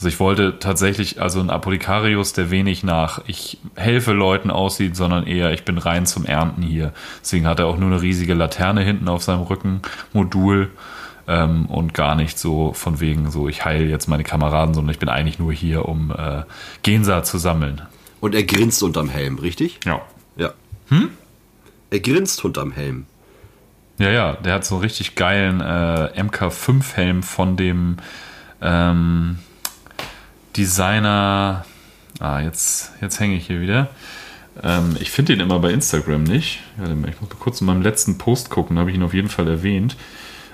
Also 0.02 0.10
ich 0.10 0.20
wollte 0.20 0.58
tatsächlich 0.58 1.22
also 1.22 1.40
ein 1.42 1.52
Apothekarius, 1.52 2.34
der 2.34 2.50
wenig 2.50 2.82
nach 2.82 3.22
ich 3.28 3.60
helfe 3.76 4.14
Leuten 4.14 4.50
aussieht, 4.50 4.96
sondern 4.96 5.28
eher 5.28 5.52
ich 5.52 5.64
bin 5.64 5.78
rein 5.78 6.08
zum 6.08 6.26
Ernten 6.26 6.64
hier. 6.64 6.92
Deswegen 7.22 7.46
hat 7.46 7.60
er 7.60 7.68
auch 7.68 7.78
nur 7.78 7.92
eine 7.92 8.02
riesige 8.02 8.34
Laterne 8.34 8.82
hinten 8.82 9.08
auf 9.08 9.22
seinem 9.22 9.44
Rückenmodul 9.44 10.72
ähm, 11.28 11.68
und 11.68 11.94
gar 11.94 12.16
nicht 12.16 12.40
so 12.40 12.74
von 12.74 13.00
wegen 13.00 13.30
so 13.30 13.48
ich 13.48 13.64
heile 13.64 13.86
jetzt 13.86 14.08
meine 14.08 14.24
Kameraden, 14.24 14.74
sondern 14.74 14.92
ich 14.92 14.98
bin 14.98 15.08
eigentlich 15.08 15.38
nur 15.38 15.54
hier, 15.54 15.88
um 15.88 16.10
äh, 16.10 16.46
Gensa 16.82 17.22
zu 17.22 17.38
sammeln. 17.38 17.84
Und 18.22 18.34
er 18.34 18.42
grinst 18.42 18.82
unterm 18.82 19.08
Helm, 19.08 19.38
richtig? 19.38 19.82
Ja. 19.86 20.02
Ja. 20.36 20.54
Hm? 20.88 21.10
Er 21.92 22.00
grinst 22.00 22.44
unterm 22.44 22.72
Helm. 22.72 23.06
Ja, 24.00 24.10
ja, 24.10 24.34
der 24.34 24.56
hat 24.56 24.66
so 24.66 24.78
einen 24.78 24.84
richtig 24.84 25.14
geilen 25.14 25.62
äh, 25.62 26.20
MK5-Helm 26.20 27.22
von 27.22 27.56
dem 27.56 27.98
ähm, 28.64 29.38
Designer. 30.56 31.66
Ah, 32.20 32.42
jetzt, 32.42 32.92
jetzt 33.02 33.20
hänge 33.20 33.36
ich 33.36 33.48
hier 33.48 33.62
wieder. 33.62 33.90
Ähm, 34.62 34.96
ich 35.00 35.12
finde 35.12 35.34
ihn 35.34 35.40
immer 35.40 35.60
bei 35.60 35.72
Instagram 35.72 36.24
nicht. 36.24 36.60
Ich 36.78 37.22
muss 37.22 37.30
mal 37.30 37.38
kurz 37.40 37.62
in 37.62 37.68
meinem 37.68 37.82
letzten 37.82 38.18
Post 38.18 38.50
gucken, 38.50 38.76
da 38.76 38.82
habe 38.82 38.92
ich 38.92 38.98
ihn 38.98 39.04
auf 39.04 39.14
jeden 39.14 39.30
Fall 39.30 39.48
erwähnt. 39.48 39.96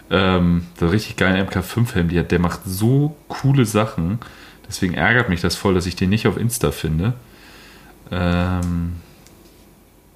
Ähm, 0.09 0.67
der 0.79 0.91
richtig 0.91 1.17
geile 1.17 1.43
MK5-Helm, 1.43 2.09
der, 2.09 2.23
der 2.23 2.39
macht 2.39 2.61
so 2.65 3.17
coole 3.27 3.65
Sachen. 3.65 4.19
Deswegen 4.67 4.93
ärgert 4.93 5.29
mich 5.29 5.41
das 5.41 5.55
voll, 5.55 5.73
dass 5.73 5.85
ich 5.85 5.95
den 5.95 6.09
nicht 6.09 6.27
auf 6.27 6.37
Insta 6.37 6.71
finde. 6.71 7.13
Ähm, 8.11 8.97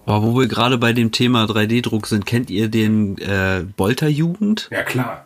Aber 0.06 0.24
wo 0.24 0.40
wir 0.40 0.48
gerade 0.48 0.78
bei 0.78 0.94
dem 0.94 1.12
Thema 1.12 1.46
3D-Druck 1.46 2.08
sind, 2.08 2.26
kennt 2.26 2.50
ihr 2.50 2.70
den 2.70 3.18
äh, 3.18 3.66
Bolter-Jugend? 3.76 4.70
Ja, 4.72 4.84
klar. 4.84 5.26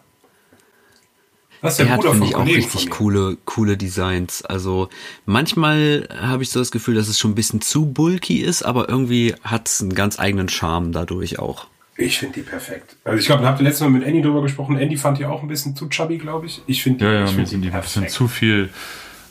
Das 1.66 1.74
ist 1.74 1.78
der 1.80 1.86
Der 1.88 1.94
hat, 1.96 2.02
Bruder 2.02 2.12
finde 2.14 2.28
von 2.34 2.48
ich, 2.48 2.54
auch 2.54 2.58
richtig 2.58 2.90
coole, 2.90 3.38
coole 3.46 3.78
Designs. 3.78 4.44
Also 4.46 4.90
manchmal 5.26 6.08
habe 6.20 6.44
ich 6.44 6.50
so 6.50 6.60
das 6.60 6.72
Gefühl, 6.72 6.96
dass 6.96 7.08
es 7.08 7.20
schon 7.20 7.32
ein 7.32 7.36
bisschen 7.36 7.62
zu 7.62 7.86
bulky 7.88 8.42
ist, 8.42 8.64
aber 8.64 8.88
irgendwie 8.90 9.36
hat 9.44 9.68
es 9.68 9.82
einen 9.82 9.94
ganz 9.94 10.20
eigenen 10.20 10.50
Charme 10.50 10.92
dadurch 10.92 11.40
auch. 11.40 11.68
Ich 11.98 12.18
finde 12.20 12.36
die 12.36 12.42
perfekt. 12.42 12.98
Also 13.06 13.20
ich 13.20 13.26
glaube, 13.26 13.44
da 13.44 13.50
habt 13.50 13.60
ihr 13.62 13.64
letztes 13.64 13.82
Mal 13.82 13.90
mit 13.90 14.04
Andy 14.04 14.22
drüber 14.22 14.42
gesprochen. 14.42 14.78
Andy 14.78 14.98
fand 14.98 15.18
die 15.18 15.26
auch 15.26 15.42
ein 15.42 15.48
bisschen 15.48 15.76
zu 15.76 15.88
chubby, 15.88 16.18
glaube 16.18 16.46
ich. 16.46 16.62
Ich 16.68 16.84
finde 16.84 17.00
die, 17.00 17.06
Ja, 17.06 17.12
ja, 17.14 17.24
ich 17.26 17.32
mir 17.32 17.36
find 17.38 17.48
sind 17.50 17.62
die 17.62 17.70
ein 17.72 17.82
bisschen 17.82 18.02
perfekt. 18.02 18.12
zu 18.18 18.28
viel. 18.28 18.70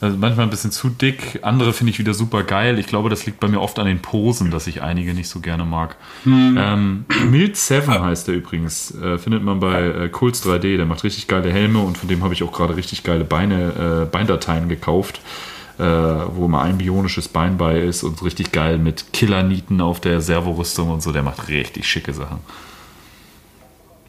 Also 0.04 0.18
manchmal 0.18 0.44
ein 0.44 0.50
bisschen 0.50 0.70
zu 0.70 0.90
dick, 0.90 1.38
andere 1.40 1.72
finde 1.72 1.90
ich 1.90 1.98
wieder 1.98 2.12
super 2.12 2.42
geil. 2.42 2.78
Ich 2.78 2.86
glaube, 2.86 3.08
das 3.08 3.24
liegt 3.24 3.40
bei 3.40 3.48
mir 3.48 3.62
oft 3.62 3.78
an 3.78 3.86
den 3.86 4.02
Posen, 4.02 4.50
dass 4.50 4.66
ich 4.66 4.82
einige 4.82 5.14
nicht 5.14 5.30
so 5.30 5.40
gerne 5.40 5.64
mag. 5.64 5.96
Ähm, 6.26 7.06
Mild 7.30 7.56
7 7.56 8.02
heißt 8.02 8.28
der 8.28 8.34
übrigens. 8.34 8.94
Äh, 8.94 9.16
findet 9.16 9.42
man 9.42 9.60
bei 9.60 9.82
äh, 9.82 10.08
Kulz 10.10 10.44
3D. 10.44 10.76
Der 10.76 10.84
macht 10.84 11.04
richtig 11.04 11.26
geile 11.26 11.50
Helme 11.50 11.78
und 11.78 11.96
von 11.96 12.06
dem 12.06 12.22
habe 12.22 12.34
ich 12.34 12.42
auch 12.42 12.52
gerade 12.52 12.76
richtig 12.76 13.02
geile 13.02 13.24
Beine, 13.24 14.02
äh, 14.02 14.04
Beindateien 14.04 14.68
gekauft, 14.68 15.22
äh, 15.78 15.84
wo 15.84 16.48
mal 16.48 16.64
ein 16.64 16.76
bionisches 16.76 17.28
Bein 17.28 17.56
bei 17.56 17.80
ist 17.80 18.02
und 18.02 18.22
richtig 18.22 18.52
geil 18.52 18.76
mit 18.76 19.14
Killernieten 19.14 19.80
auf 19.80 20.00
der 20.00 20.20
Servorüstung 20.20 20.90
und 20.90 21.02
so. 21.02 21.12
Der 21.12 21.22
macht 21.22 21.48
richtig 21.48 21.88
schicke 21.88 22.12
Sachen. 22.12 22.40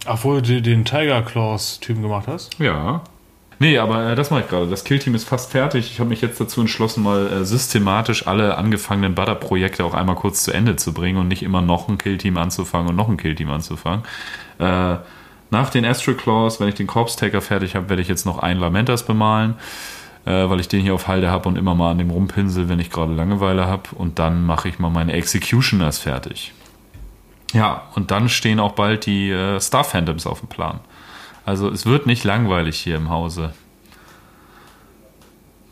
Ach, 0.05 0.25
wo 0.25 0.41
du 0.41 0.61
den 0.61 0.83
Tiger 0.83 1.21
Claws-Typen 1.21 2.01
gemacht 2.01 2.27
hast? 2.27 2.59
Ja. 2.59 3.01
Nee, 3.59 3.77
aber 3.77 4.11
äh, 4.11 4.15
das 4.15 4.31
mache 4.31 4.41
ich 4.41 4.49
gerade. 4.49 4.67
Das 4.67 4.83
Killteam 4.83 5.15
ist 5.15 5.27
fast 5.27 5.51
fertig. 5.51 5.91
Ich 5.91 5.99
habe 5.99 6.09
mich 6.09 6.21
jetzt 6.21 6.39
dazu 6.39 6.61
entschlossen, 6.61 7.03
mal 7.03 7.27
äh, 7.27 7.45
systematisch 7.45 8.27
alle 8.27 8.57
angefangenen 8.57 9.15
Butter-Projekte 9.15 9.85
auch 9.85 9.93
einmal 9.93 10.15
kurz 10.15 10.43
zu 10.43 10.51
Ende 10.51 10.75
zu 10.75 10.93
bringen 10.93 11.17
und 11.17 11.27
nicht 11.27 11.43
immer 11.43 11.61
noch 11.61 11.87
ein 11.87 11.97
Killteam 11.97 12.37
anzufangen 12.37 12.89
und 12.89 12.95
noch 12.95 13.07
ein 13.07 13.17
Killteam 13.17 13.49
anzufangen. 13.49 14.03
Äh, 14.59 14.97
nach 15.51 15.69
den 15.69 15.85
Astral 15.85 16.15
Claws, 16.15 16.59
wenn 16.59 16.67
ich 16.67 16.75
den 16.75 16.87
Corpse 16.87 17.17
Taker 17.17 17.41
fertig 17.41 17.75
habe, 17.75 17.89
werde 17.89 18.01
ich 18.01 18.07
jetzt 18.07 18.25
noch 18.25 18.39
einen 18.39 18.59
Lamentas 18.59 19.05
bemalen, 19.05 19.55
äh, 20.25 20.49
weil 20.49 20.59
ich 20.59 20.67
den 20.67 20.81
hier 20.81 20.93
auf 20.93 21.07
Halde 21.07 21.29
habe 21.29 21.47
und 21.47 21.57
immer 21.57 21.75
mal 21.75 21.91
an 21.91 21.97
dem 21.97 22.09
rumpinsel, 22.09 22.67
wenn 22.67 22.79
ich 22.79 22.89
gerade 22.89 23.13
Langeweile 23.13 23.67
habe. 23.67 23.83
Und 23.95 24.19
dann 24.19 24.45
mache 24.45 24.67
ich 24.67 24.79
mal 24.79 24.89
meine 24.89 25.13
Executioners 25.13 25.99
fertig. 25.99 26.53
Ja, 27.53 27.83
und 27.95 28.11
dann 28.11 28.27
stehen 28.27 28.59
auch 28.59 28.73
bald 28.73 29.05
die 29.05 29.29
äh, 29.29 29.59
Star 29.61 29.85
Phantoms 29.85 30.27
auf 30.27 30.39
dem 30.41 30.49
Plan. 30.49 30.81
Also 31.45 31.69
es 31.69 31.85
wird 31.85 32.07
nicht 32.07 32.23
langweilig 32.23 32.79
hier 32.79 32.95
im 32.95 33.09
Hause. 33.09 33.53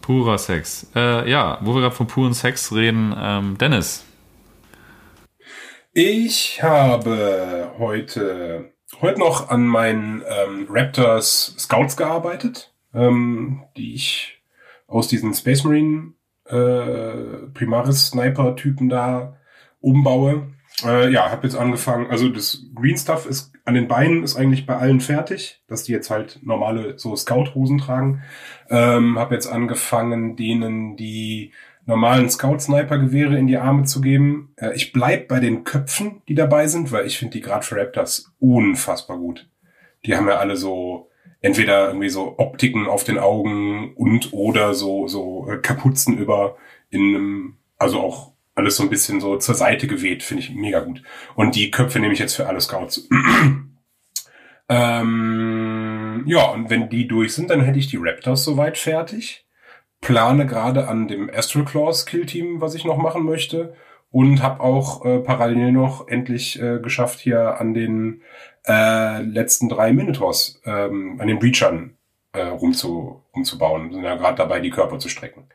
Purer 0.02 0.38
Sex. 0.38 0.88
Äh, 0.96 1.30
ja, 1.30 1.58
wo 1.62 1.74
wir 1.74 1.82
gerade 1.82 1.96
von 1.96 2.08
puren 2.08 2.34
Sex 2.34 2.74
reden, 2.74 3.16
ähm, 3.18 3.58
Dennis. 3.58 4.06
Ich 5.94 6.62
habe 6.62 7.72
heute, 7.80 8.74
heute 9.02 9.20
noch 9.20 9.50
an 9.50 9.66
meinen 9.66 10.22
ähm, 10.28 10.68
Raptors 10.70 11.56
Scouts 11.58 11.98
gearbeitet, 11.98 12.74
ähm, 12.94 13.64
die 13.78 13.96
ich 13.96 14.42
aus 14.88 15.08
diesen 15.08 15.34
Space 15.34 15.64
Marine 15.64 16.14
äh, 16.46 17.48
Primaris 17.54 18.08
Sniper 18.08 18.56
Typen 18.56 18.90
da 18.90 19.38
umbaue. 19.80 20.54
Äh, 20.84 21.12
ja, 21.12 21.32
habe 21.32 21.48
jetzt 21.48 21.56
angefangen, 21.56 22.12
also 22.12 22.30
das 22.30 22.66
Green 22.76 22.98
Stuff 22.98 23.26
ist 23.26 23.53
an 23.66 23.76
den 23.76 23.88
Beinen 23.88 24.24
ist 24.24 24.36
eigentlich 24.36 24.66
bei 24.66 24.78
allen 24.78 25.00
fertig, 25.00 25.64
dass 25.68 25.84
die 25.84 25.94
jetzt 25.94 26.10
halt 26.10 26.40
normale 26.44 26.98
so 26.98 27.16
Scout-Hosen 27.16 27.78
tragen. 27.78 28.24
Ähm, 28.70 29.18
habe 29.18 29.36
jetzt 29.36 29.48
angefangen, 29.48 30.36
denen 30.36 30.98
die 30.98 31.52
normalen 31.86 32.30
Scout-Sniper-Gewehre 32.30 33.38
in 33.38 33.48
die 33.48 33.58
Arme 33.58 33.84
zu 33.84 34.02
geben. 34.02 34.54
Äh, 34.58 34.74
ich 34.76 34.92
bleib 34.92 35.28
bei 35.28 35.40
den 35.40 35.64
Köpfen, 35.64 36.22
die 36.28 36.36
dabei 36.36 36.68
sind, 36.68 36.92
weil 36.92 37.06
ich 37.06 37.18
finde 37.18 37.34
die 37.34 37.42
gerade 37.42 37.66
für 37.66 37.78
Raptors 37.78 38.34
unfassbar 38.40 39.18
gut. 39.18 39.50
Die 40.06 40.16
haben 40.16 40.28
ja 40.28 40.38
alle 40.38 40.58
so 40.58 41.10
entweder 41.40 41.88
irgendwie 41.88 42.10
so 42.10 42.36
Optiken 42.38 42.88
auf 42.88 43.04
den 43.04 43.18
Augen 43.18 43.94
und 43.96 44.34
oder 44.34 44.74
so 44.74 45.08
so 45.08 45.50
äh, 45.50 45.58
Kapuzen 45.58 46.18
über 46.18 46.58
in 46.90 47.16
einem, 47.16 47.58
also 47.78 48.00
auch 48.00 48.33
alles 48.56 48.78
so 48.78 48.84
ein 48.84 48.90
bisschen 48.90 49.20
so 49.20 49.38
zur 49.38 49.56
Seite 49.56 49.88
geweht, 49.88 50.24
finde 50.24 50.44
ich 50.44 50.54
mega 50.54 50.80
gut. 50.82 51.02
Und 51.36 51.56
die 51.56 51.72
Köpfe 51.72 52.00
nehme 52.00 52.14
ich 52.14 52.20
jetzt 52.20 52.36
für 52.36 52.48
alle 52.48 52.62
Scouts. 52.62 53.08
ähm, 54.70 56.24
ja, 56.26 56.46
und 56.52 56.70
wenn 56.70 56.90
die 56.90 57.08
durch 57.08 57.34
sind, 57.34 57.50
dann 57.50 57.62
hätte 57.62 57.80
ich 57.80 57.88
die 57.88 57.98
Raptors 57.98 58.44
soweit 58.44 58.78
fertig. 58.78 59.46
Plane 60.02 60.46
gerade 60.46 60.88
an 60.88 61.08
dem 61.08 61.32
Astral 61.34 61.66
Claws 61.66 62.06
Kill 62.06 62.26
Team, 62.26 62.62
was 62.62 62.76
ich 62.76 62.86
noch 62.86 62.98
machen 62.98 63.24
möchte. 63.24 63.76
Und 64.12 64.44
habe 64.44 64.62
auch 64.62 65.04
äh, 65.06 65.20
parallel 65.20 65.72
noch 65.72 66.08
endlich 66.08 66.62
äh, 66.62 66.78
geschafft, 66.80 67.20
hier 67.20 67.60
an 67.60 67.74
den 67.74 68.22
äh, 68.68 69.24
letzten 69.24 69.70
drei 69.70 69.92
Minotaurs, 69.92 70.62
ähm, 70.66 71.20
an 71.20 71.28
den 71.28 71.40
Breachern 71.40 71.98
äh, 72.34 72.44
rumzu, 72.44 73.24
rumzubauen. 73.36 73.92
Sind 73.92 74.04
ja 74.04 74.16
gerade 74.16 74.38
dabei, 74.38 74.60
die 74.60 74.70
Körper 74.70 75.00
zu 75.00 75.10
strecken. 75.10 75.46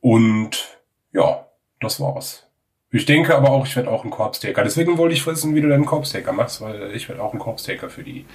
Und 0.00 0.80
ja, 1.12 1.46
das 1.82 2.00
war's. 2.00 2.46
Ich 2.94 3.06
denke 3.06 3.34
aber 3.34 3.50
auch, 3.50 3.66
ich 3.66 3.74
werde 3.74 3.90
auch 3.90 4.04
ein 4.04 4.10
Corpse-Taker. 4.10 4.62
Deswegen 4.64 4.98
wollte 4.98 5.14
ich 5.14 5.26
wissen, 5.26 5.54
wie 5.54 5.62
du 5.62 5.68
deinen 5.68 5.86
Corpse-Taker 5.86 6.32
machst, 6.32 6.60
weil 6.60 6.92
ich 6.94 7.08
werde 7.08 7.22
auch 7.22 7.32
ein 7.32 7.38
Corpse-Taker 7.38 7.88
für 7.88 8.02
die. 8.02 8.26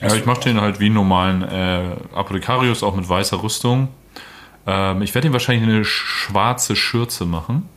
Ja, 0.00 0.14
ich 0.14 0.24
mache 0.24 0.40
den 0.40 0.60
halt 0.60 0.80
wie 0.80 0.86
einen 0.86 0.94
normalen 0.94 1.42
äh, 1.42 1.96
Apothekarius, 2.14 2.82
auch 2.82 2.96
mit 2.96 3.06
weißer 3.06 3.42
Rüstung. 3.42 3.88
Ähm, 4.66 5.02
ich 5.02 5.14
werde 5.14 5.28
ihm 5.28 5.34
wahrscheinlich 5.34 5.68
eine 5.68 5.84
schwarze 5.84 6.76
Schürze 6.76 7.26
machen. 7.26 7.68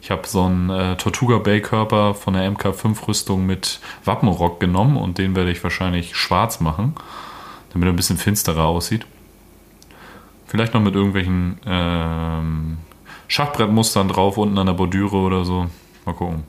Ich 0.00 0.10
habe 0.10 0.26
so 0.26 0.44
einen 0.44 0.70
äh, 0.70 0.96
Tortuga 0.96 1.36
Bay 1.38 1.60
Körper 1.60 2.14
von 2.14 2.32
der 2.32 2.50
MK5 2.50 3.06
Rüstung 3.06 3.44
mit 3.44 3.80
Wappenrock 4.04 4.60
genommen 4.60 4.96
und 4.96 5.18
den 5.18 5.36
werde 5.36 5.50
ich 5.50 5.62
wahrscheinlich 5.62 6.16
schwarz 6.16 6.60
machen, 6.60 6.94
damit 7.72 7.88
er 7.88 7.92
ein 7.92 7.96
bisschen 7.96 8.16
finsterer 8.18 8.64
aussieht. 8.64 9.06
Vielleicht 10.46 10.72
noch 10.72 10.80
mit 10.80 10.94
irgendwelchen 10.94 11.58
ähm, 11.66 12.78
Schachbrettmustern 13.28 14.08
drauf, 14.08 14.36
unten 14.38 14.58
an 14.58 14.66
der 14.66 14.74
Bordüre 14.74 15.16
oder 15.16 15.44
so. 15.44 15.66
Mal 16.04 16.14
gucken. 16.14 16.44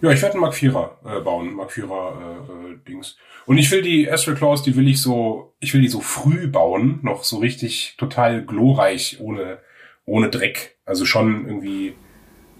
Ja, 0.00 0.10
ich 0.10 0.22
werde 0.22 0.34
einen 0.34 0.42
Mark 0.42 0.54
4er 0.54 0.90
äh, 1.04 1.20
bauen, 1.20 1.54
Mark 1.54 1.70
4er 1.70 1.82
äh, 1.82 2.72
äh, 2.72 2.78
Dings. 2.86 3.16
Und 3.46 3.58
ich 3.58 3.70
will 3.70 3.82
die 3.82 4.10
Astral 4.10 4.36
Claws, 4.36 4.62
die 4.62 4.76
will 4.76 4.86
ich 4.86 5.02
so, 5.02 5.54
ich 5.58 5.74
will 5.74 5.80
die 5.80 5.88
so 5.88 6.00
früh 6.00 6.46
bauen, 6.46 7.00
noch 7.02 7.24
so 7.24 7.38
richtig 7.38 7.94
total 7.98 8.42
glorreich, 8.44 9.16
ohne, 9.20 9.58
ohne 10.04 10.28
Dreck. 10.28 10.76
Also 10.84 11.04
schon 11.04 11.46
irgendwie. 11.46 11.94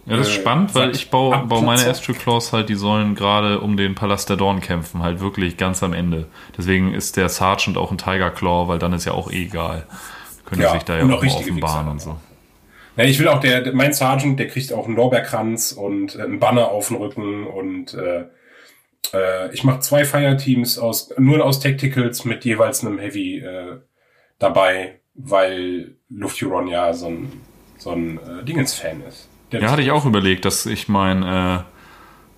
Ja, 0.07 0.17
das 0.17 0.29
ist 0.29 0.37
äh, 0.39 0.41
spannend, 0.41 0.75
weil 0.75 0.91
ich 0.91 1.11
baue, 1.11 1.39
baue 1.47 1.63
meine. 1.63 1.87
Astral 1.87 2.17
Claws 2.17 2.53
halt, 2.53 2.71
die 2.71 2.75
sollen 2.75 3.15
gerade 3.15 3.61
um 3.61 3.77
den 3.77 3.95
Palast 3.95 4.31
der 4.31 4.37
Dorn 4.37 4.61
kämpfen, 4.61 5.03
halt 5.03 5.21
wirklich 5.21 5.57
ganz 5.57 5.83
am 5.83 5.93
Ende. 5.93 6.27
Deswegen 6.57 6.93
ist 6.93 7.17
der 7.17 7.29
Sergeant 7.29 7.77
auch 7.77 7.93
ein 7.93 7.99
Tiger 7.99 8.31
Claw, 8.31 8.67
weil 8.67 8.79
dann 8.81 8.93
ist 8.95 9.05
ja 9.05 9.13
auch 9.13 9.31
eh 9.31 9.45
egal. 9.45 9.87
Können 10.45 10.63
Ja, 10.63 10.73
sich 10.73 10.83
da 10.83 10.97
ja 10.97 11.05
auch 11.05 11.23
offenbaren 11.23 11.89
und 11.89 12.01
so. 12.01 12.17
Ja, 12.99 13.05
ich 13.05 13.19
will 13.21 13.29
auch 13.29 13.39
der, 13.39 13.73
mein 13.73 13.93
Sergeant, 13.93 14.41
der 14.41 14.49
kriegt 14.49 14.73
auch 14.73 14.87
einen 14.87 14.97
Lorbeerkranz 14.97 15.71
und 15.71 16.17
äh, 16.17 16.23
einen 16.23 16.41
Banner 16.41 16.69
auf 16.69 16.89
den 16.89 16.97
Rücken 16.97 17.47
und 17.47 17.95
äh, 17.95 18.25
äh, 19.15 19.55
ich 19.55 19.63
mache 19.63 19.79
zwei 19.81 20.05
Fireteams 20.05 20.79
aus 20.79 21.11
nur 21.17 21.45
aus 21.45 21.61
Tacticals 21.61 22.25
mit 22.25 22.45
jeweils 22.45 22.85
einem 22.85 22.99
Heavy 22.99 23.39
äh, 23.39 23.77
dabei, 24.41 24.99
weil 25.15 25.95
Lufthuron 26.09 26.67
ja 26.67 26.93
so 26.93 27.07
ein 27.07 27.33
so 27.79 27.93
ein 27.93 28.19
äh, 28.19 28.45
Dingens-Fan 28.45 29.03
ist. 29.07 29.29
Der 29.53 29.63
Ja, 29.63 29.71
hatte 29.71 29.83
ich 29.83 29.93
auch 29.93 30.05
überlegt, 30.05 30.45
dass 30.45 30.67
ich 30.67 30.89
mein 30.89 31.23
äh, 31.23 31.61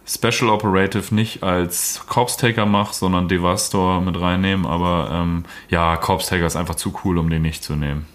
Special 0.07 0.51
Operative 0.51 1.15
nicht 1.15 1.43
als 1.43 2.05
Corpse 2.07 2.39
Taker 2.39 2.67
mache, 2.67 2.95
sondern 2.95 3.29
Devastor 3.29 4.03
mit 4.03 4.21
reinnehmen. 4.21 4.67
Aber 4.67 5.11
ähm, 5.11 5.45
ja, 5.71 5.97
Corpse 5.97 6.29
Taker 6.29 6.45
ist 6.45 6.57
einfach 6.57 6.75
zu 6.75 6.93
cool, 7.05 7.17
um 7.17 7.31
den 7.31 7.41
nicht 7.41 7.65
zu 7.65 7.77
nehmen. 7.77 8.07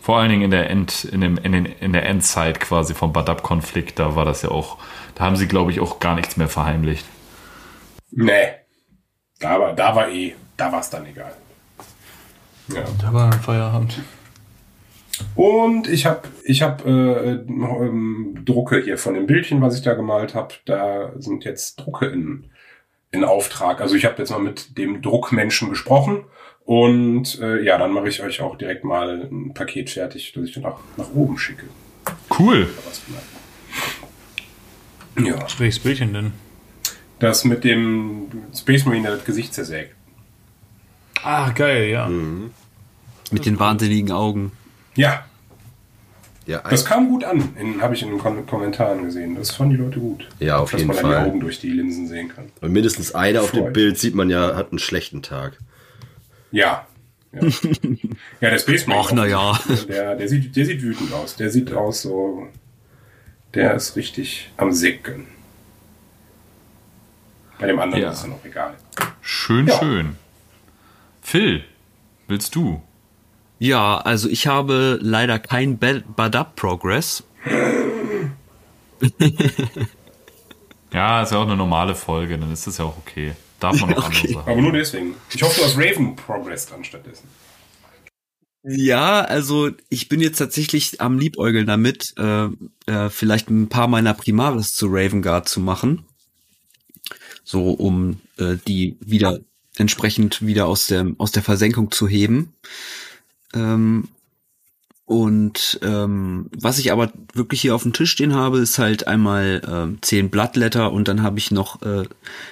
Vor 0.00 0.18
allen 0.18 0.30
Dingen 0.30 0.42
in 0.42 0.50
der, 0.50 0.70
End, 0.70 1.04
in, 1.04 1.20
dem, 1.20 1.38
in, 1.38 1.52
den, 1.52 1.66
in 1.66 1.92
der 1.92 2.06
Endzeit 2.06 2.60
quasi 2.60 2.94
vom 2.94 3.12
Badab-Konflikt, 3.12 3.98
da 3.98 4.14
war 4.16 4.24
das 4.24 4.42
ja 4.42 4.50
auch, 4.50 4.78
da 5.14 5.24
haben 5.24 5.36
sie, 5.36 5.48
glaube 5.48 5.70
ich, 5.70 5.80
auch 5.80 5.98
gar 5.98 6.14
nichts 6.14 6.36
mehr 6.36 6.48
verheimlicht. 6.48 7.04
Nee. 8.10 8.48
Da 9.40 9.60
war, 9.60 9.74
da 9.74 9.94
war 9.94 10.08
eh, 10.08 10.34
da 10.56 10.72
war 10.72 10.80
es 10.80 10.90
dann 10.90 11.06
egal. 11.06 11.32
Ja. 12.68 12.84
Da 13.00 13.12
war 13.12 13.32
ein 13.32 13.40
Feierabend. 13.40 14.00
Und 15.34 15.88
ich 15.88 16.06
habe 16.06 16.28
ich 16.44 16.62
hab, 16.62 16.84
äh, 16.86 16.90
ähm, 16.90 18.42
Drucke 18.44 18.80
hier 18.82 18.98
von 18.98 19.14
dem 19.14 19.26
Bildchen, 19.26 19.60
was 19.60 19.76
ich 19.76 19.82
da 19.82 19.94
gemalt 19.94 20.34
habe. 20.34 20.54
Da 20.64 21.12
sind 21.16 21.44
jetzt 21.44 21.76
Drucke 21.76 22.06
in, 22.06 22.50
in 23.10 23.24
Auftrag. 23.24 23.80
Also 23.80 23.94
ich 23.94 24.04
habe 24.04 24.16
jetzt 24.18 24.30
mal 24.30 24.38
mit 24.38 24.78
dem 24.78 25.02
Druckmenschen 25.02 25.70
gesprochen. 25.70 26.24
Und 26.68 27.40
äh, 27.40 27.62
ja, 27.64 27.78
dann 27.78 27.92
mache 27.92 28.08
ich 28.10 28.22
euch 28.22 28.42
auch 28.42 28.58
direkt 28.58 28.84
mal 28.84 29.22
ein 29.32 29.54
Paket 29.54 29.88
fertig, 29.88 30.34
das 30.34 30.44
ich 30.44 30.52
dann 30.52 30.66
auch 30.66 30.80
nach 30.98 31.10
oben 31.14 31.38
schicke. 31.38 31.64
Cool. 32.38 32.68
Was 32.86 33.00
gemalt. 33.06 33.24
Ja, 35.40 35.46
Welches 35.58 35.78
Bildchen 35.82 36.12
denn? 36.12 36.32
das 37.20 37.44
mit 37.46 37.64
dem 37.64 38.26
Space 38.54 38.84
Marine, 38.84 39.04
der 39.08 39.16
das 39.16 39.24
Gesicht 39.24 39.54
zersägt. 39.54 39.94
Ah, 41.22 41.48
geil, 41.52 41.88
ja. 41.88 42.06
Mit 43.30 43.46
den 43.46 43.58
wahnsinnigen 43.58 44.12
Augen. 44.12 44.52
Ja, 44.94 45.24
Ja, 46.44 46.60
das 46.68 46.84
kam 46.84 47.08
gut 47.08 47.24
an, 47.24 47.48
habe 47.80 47.94
ich 47.94 48.02
in 48.02 48.10
den 48.10 48.18
Kom 48.18 48.46
Kommentaren 48.46 49.04
gesehen. 49.04 49.36
Das 49.36 49.52
fanden 49.52 49.72
die 49.74 49.82
Leute 49.82 50.00
gut. 50.00 50.28
Ja, 50.38 50.58
auf 50.58 50.70
Dass 50.70 50.80
jeden 50.82 50.88
man 50.88 50.96
dann 51.02 51.12
Fall. 51.12 51.24
die 51.24 51.30
Augen 51.30 51.40
durch 51.40 51.60
die 51.60 51.70
Linsen 51.70 52.06
sehen 52.08 52.28
kann. 52.28 52.44
und 52.60 52.72
mindestens 52.72 53.14
einer 53.14 53.40
auf 53.40 53.52
dem. 53.52 53.72
Bild 53.72 53.98
sieht 53.98 54.14
man 54.14 54.28
ja, 54.28 54.54
hat 54.54 54.70
einen 54.70 54.78
schlechten 54.78 55.22
Tag. 55.22 55.58
Ja. 56.50 56.86
Ja, 57.32 57.40
ja 58.40 58.50
der 58.50 58.58
Space 58.58 58.86
Marine. 58.86 59.04
Ach, 59.06 59.12
na 59.12 59.26
ja. 59.26 59.58
Der, 59.88 60.16
der, 60.16 60.28
sieht, 60.28 60.56
der 60.56 60.64
sieht 60.64 60.82
wütend 60.82 61.12
aus. 61.12 61.36
Der 61.36 61.50
sieht 61.50 61.72
aus 61.72 62.02
so. 62.02 62.48
Der 63.54 63.74
ist 63.74 63.96
richtig 63.96 64.50
am 64.56 64.72
Sicken. 64.72 65.26
Bei 67.58 67.66
dem 67.66 67.78
anderen 67.78 68.02
Ja. 68.02 68.10
ist 68.12 68.22
er 68.22 68.28
noch 68.28 68.44
egal. 68.44 68.74
Schön, 69.20 69.66
Ja. 69.66 69.78
schön. 69.78 70.16
Phil, 71.22 71.64
willst 72.28 72.54
du? 72.54 72.82
Ja, 73.58 73.98
also 73.98 74.28
ich 74.28 74.46
habe 74.46 74.98
leider 75.02 75.38
kein 75.38 75.78
Bad 75.78 76.56
Progress. 76.56 77.24
Ja, 80.92 81.22
ist 81.22 81.32
ja 81.32 81.38
auch 81.38 81.42
eine 81.42 81.56
normale 81.56 81.94
Folge, 81.94 82.38
dann 82.38 82.50
ist 82.52 82.66
das 82.66 82.78
ja 82.78 82.86
auch 82.86 82.96
okay. 82.96 83.34
Darf 83.60 83.80
man 83.80 83.94
auch 83.94 84.06
Okay. 84.08 84.32
Sachen. 84.34 84.50
Aber 84.50 84.60
nur 84.60 84.72
deswegen. 84.72 85.14
Ich 85.34 85.42
hoffe, 85.42 85.60
du 85.60 85.66
hast 85.66 85.76
Raven 85.76 86.16
Progress 86.16 86.66
dann 86.66 86.84
stattdessen. 86.84 87.28
Ja, 88.62 89.22
also 89.22 89.70
ich 89.88 90.08
bin 90.08 90.20
jetzt 90.20 90.38
tatsächlich 90.38 91.00
am 91.00 91.18
Liebäugeln 91.18 91.66
damit, 91.66 92.12
äh, 92.18 92.48
äh, 92.86 93.08
vielleicht 93.08 93.50
ein 93.50 93.68
paar 93.68 93.88
meiner 93.88 94.14
Primaris 94.14 94.72
zu 94.72 94.88
Raven 94.90 95.22
Guard 95.22 95.48
zu 95.48 95.60
machen. 95.60 96.04
So, 97.44 97.70
um 97.70 98.20
äh, 98.36 98.56
die 98.66 98.96
wieder 99.00 99.40
entsprechend 99.78 100.44
wieder 100.44 100.66
aus 100.66 100.88
der, 100.88 101.06
aus 101.18 101.30
der 101.30 101.42
Versenkung 101.42 101.90
zu 101.90 102.08
heben. 102.08 102.52
Ähm, 103.54 104.08
und 105.08 105.80
ähm, 105.82 106.50
was 106.54 106.78
ich 106.78 106.92
aber 106.92 107.10
wirklich 107.32 107.62
hier 107.62 107.74
auf 107.74 107.82
dem 107.82 107.94
Tisch 107.94 108.10
stehen 108.10 108.34
habe, 108.34 108.58
ist 108.58 108.78
halt 108.78 109.06
einmal 109.06 109.62
ähm, 109.66 109.98
zehn 110.02 110.28
Bloodletter 110.28 110.92
und 110.92 111.08
dann 111.08 111.22
habe 111.22 111.38
ich 111.38 111.50
noch 111.50 111.80
äh, 111.80 112.04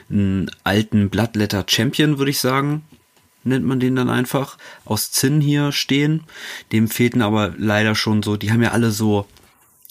einen 0.08 0.50
alten 0.64 1.10
Bloodletter 1.10 1.66
Champion, 1.68 2.16
würde 2.16 2.30
ich 2.30 2.40
sagen 2.40 2.82
nennt 3.46 3.64
man 3.64 3.78
den 3.78 3.94
dann 3.94 4.10
einfach, 4.10 4.58
aus 4.84 5.12
Zinn 5.12 5.40
hier 5.40 5.70
stehen. 5.70 6.24
Dem 6.72 6.88
fehlten 6.88 7.22
aber 7.22 7.54
leider 7.56 7.94
schon 7.94 8.24
so, 8.24 8.36
die 8.36 8.50
haben 8.50 8.62
ja 8.62 8.72
alle 8.72 8.90
so, 8.90 9.26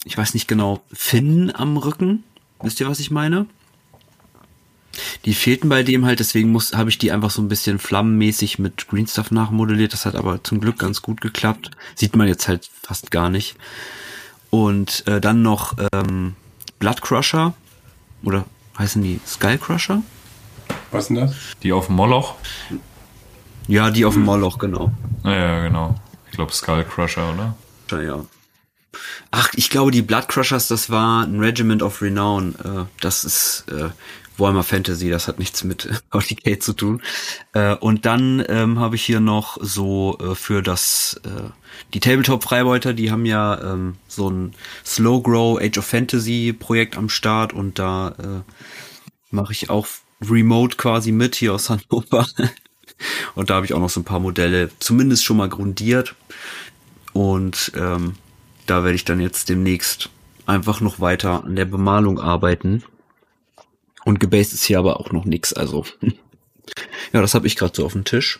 ich 0.04 0.18
weiß 0.18 0.34
nicht 0.34 0.46
genau, 0.46 0.82
Finnen 0.92 1.54
am 1.54 1.78
Rücken. 1.78 2.22
Wisst 2.60 2.80
ihr, 2.80 2.88
was 2.88 3.00
ich 3.00 3.10
meine? 3.10 3.46
Die 5.24 5.34
fehlten 5.34 5.68
bei 5.68 5.82
dem 5.82 6.04
halt, 6.04 6.20
deswegen 6.20 6.52
muss, 6.52 6.74
habe 6.74 6.90
ich 6.90 6.98
die 6.98 7.12
einfach 7.12 7.30
so 7.30 7.42
ein 7.42 7.48
bisschen 7.48 7.78
flammenmäßig 7.78 8.58
mit 8.58 8.88
Green 8.88 9.06
Stuff 9.06 9.30
nachmodelliert. 9.30 9.92
Das 9.92 10.06
hat 10.06 10.14
aber 10.14 10.42
zum 10.42 10.60
Glück 10.60 10.78
ganz 10.78 11.02
gut 11.02 11.20
geklappt. 11.20 11.70
Sieht 11.94 12.16
man 12.16 12.28
jetzt 12.28 12.48
halt 12.48 12.68
fast 12.82 13.10
gar 13.10 13.30
nicht. 13.30 13.56
Und 14.50 15.06
äh, 15.06 15.20
dann 15.20 15.42
noch 15.42 15.76
ähm, 15.92 16.34
Blood 16.78 17.02
Crusher. 17.02 17.54
Oder 18.22 18.44
heißen 18.78 19.02
die 19.02 19.20
Skull 19.26 19.58
Crusher? 19.58 20.02
Was 20.90 21.04
ist 21.04 21.08
denn 21.08 21.16
das? 21.16 21.34
Die 21.62 21.72
auf 21.72 21.86
dem 21.86 21.96
Moloch? 21.96 22.36
Ja, 23.68 23.90
die 23.90 24.04
auf 24.04 24.14
dem 24.14 24.24
Moloch, 24.24 24.58
genau. 24.58 24.92
Ja, 25.24 25.34
ja, 25.34 25.60
genau. 25.60 25.94
Ich 26.30 26.32
glaube 26.32 26.52
Skull 26.52 26.84
Crusher, 26.84 27.32
oder? 27.32 27.56
Ja, 27.90 28.02
ja. 28.02 28.24
Ach, 29.30 29.50
ich 29.54 29.70
glaube, 29.70 29.90
die 29.90 30.02
Blood 30.02 30.28
Crushers, 30.28 30.68
das 30.68 30.90
war 30.90 31.24
ein 31.24 31.40
Regiment 31.40 31.82
of 31.82 32.00
Renown. 32.00 32.54
Äh, 32.64 32.84
das 33.00 33.24
ist 33.24 33.64
äh, 33.68 33.90
Warhammer 34.38 34.62
Fantasy, 34.62 35.10
das 35.10 35.28
hat 35.28 35.38
nichts 35.38 35.64
mit 35.64 35.88
40k 36.12 36.60
zu 36.60 36.72
tun. 36.72 37.02
Äh, 37.52 37.74
und 37.76 38.06
dann 38.06 38.44
ähm, 38.48 38.78
habe 38.78 38.96
ich 38.96 39.04
hier 39.04 39.20
noch 39.20 39.58
so 39.60 40.18
äh, 40.20 40.34
für 40.34 40.62
das 40.62 41.20
äh, 41.24 41.50
die 41.94 42.00
Tabletop 42.00 42.42
Freibeuter, 42.42 42.94
die 42.94 43.10
haben 43.10 43.26
ja 43.26 43.60
ähm, 43.60 43.96
so 44.08 44.30
ein 44.30 44.54
Slow 44.84 45.22
Grow 45.22 45.60
Age 45.60 45.78
of 45.78 45.86
Fantasy 45.86 46.54
Projekt 46.58 46.96
am 46.96 47.08
Start 47.08 47.52
und 47.52 47.78
da 47.78 48.08
äh, 48.18 48.52
mache 49.30 49.52
ich 49.52 49.70
auch 49.70 49.86
remote 50.22 50.76
quasi 50.76 51.12
mit 51.12 51.34
hier 51.34 51.54
aus 51.54 51.70
Hannover. 51.70 52.26
Und 53.34 53.50
da 53.50 53.56
habe 53.56 53.66
ich 53.66 53.74
auch 53.74 53.80
noch 53.80 53.90
so 53.90 54.00
ein 54.00 54.04
paar 54.04 54.20
Modelle 54.20 54.70
zumindest 54.78 55.24
schon 55.24 55.36
mal 55.36 55.50
grundiert. 55.50 56.14
Und 57.12 57.72
ähm, 57.76 58.14
da 58.66 58.84
werde 58.84 58.94
ich 58.94 59.04
dann 59.04 59.20
jetzt 59.20 59.48
demnächst 59.48 60.10
einfach 60.46 60.80
noch 60.80 61.00
weiter 61.00 61.44
an 61.44 61.56
der 61.56 61.64
Bemalung 61.64 62.18
arbeiten. 62.18 62.82
Und 64.06 64.20
gebased 64.20 64.52
ist 64.52 64.62
hier 64.62 64.78
aber 64.78 65.00
auch 65.00 65.10
noch 65.10 65.24
nix. 65.24 65.52
Also 65.52 65.84
ja, 67.12 67.20
das 67.20 67.34
habe 67.34 67.48
ich 67.48 67.56
gerade 67.56 67.74
so 67.74 67.84
auf 67.84 67.92
dem 67.92 68.04
Tisch. 68.04 68.38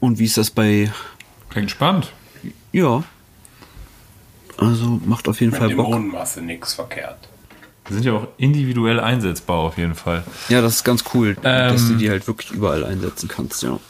Und 0.00 0.18
wie 0.18 0.26
ist 0.26 0.36
das 0.36 0.50
bei? 0.50 0.92
Klingt 1.48 1.70
spannend. 1.70 2.12
Ja. 2.72 3.04
Also 4.58 5.00
macht 5.06 5.28
auf 5.28 5.40
jeden 5.40 5.52
Mit 5.52 5.60
Fall 5.60 5.74
Bock. 5.74 5.86
Dämonenmasse 5.86 6.42
nix 6.42 6.74
verkehrt. 6.74 7.30
Sind 7.88 8.04
ja 8.04 8.12
auch 8.12 8.28
individuell 8.36 9.00
einsetzbar 9.00 9.56
auf 9.56 9.78
jeden 9.78 9.94
Fall. 9.94 10.24
Ja, 10.50 10.60
das 10.60 10.74
ist 10.74 10.84
ganz 10.84 11.04
cool, 11.14 11.36
dass 11.36 11.86
du 11.86 11.94
Ähm. 11.94 11.98
die 11.98 12.10
halt 12.10 12.26
wirklich 12.26 12.50
überall 12.50 12.84
einsetzen 12.84 13.30
kannst. 13.30 13.62
Ja. 13.62 13.80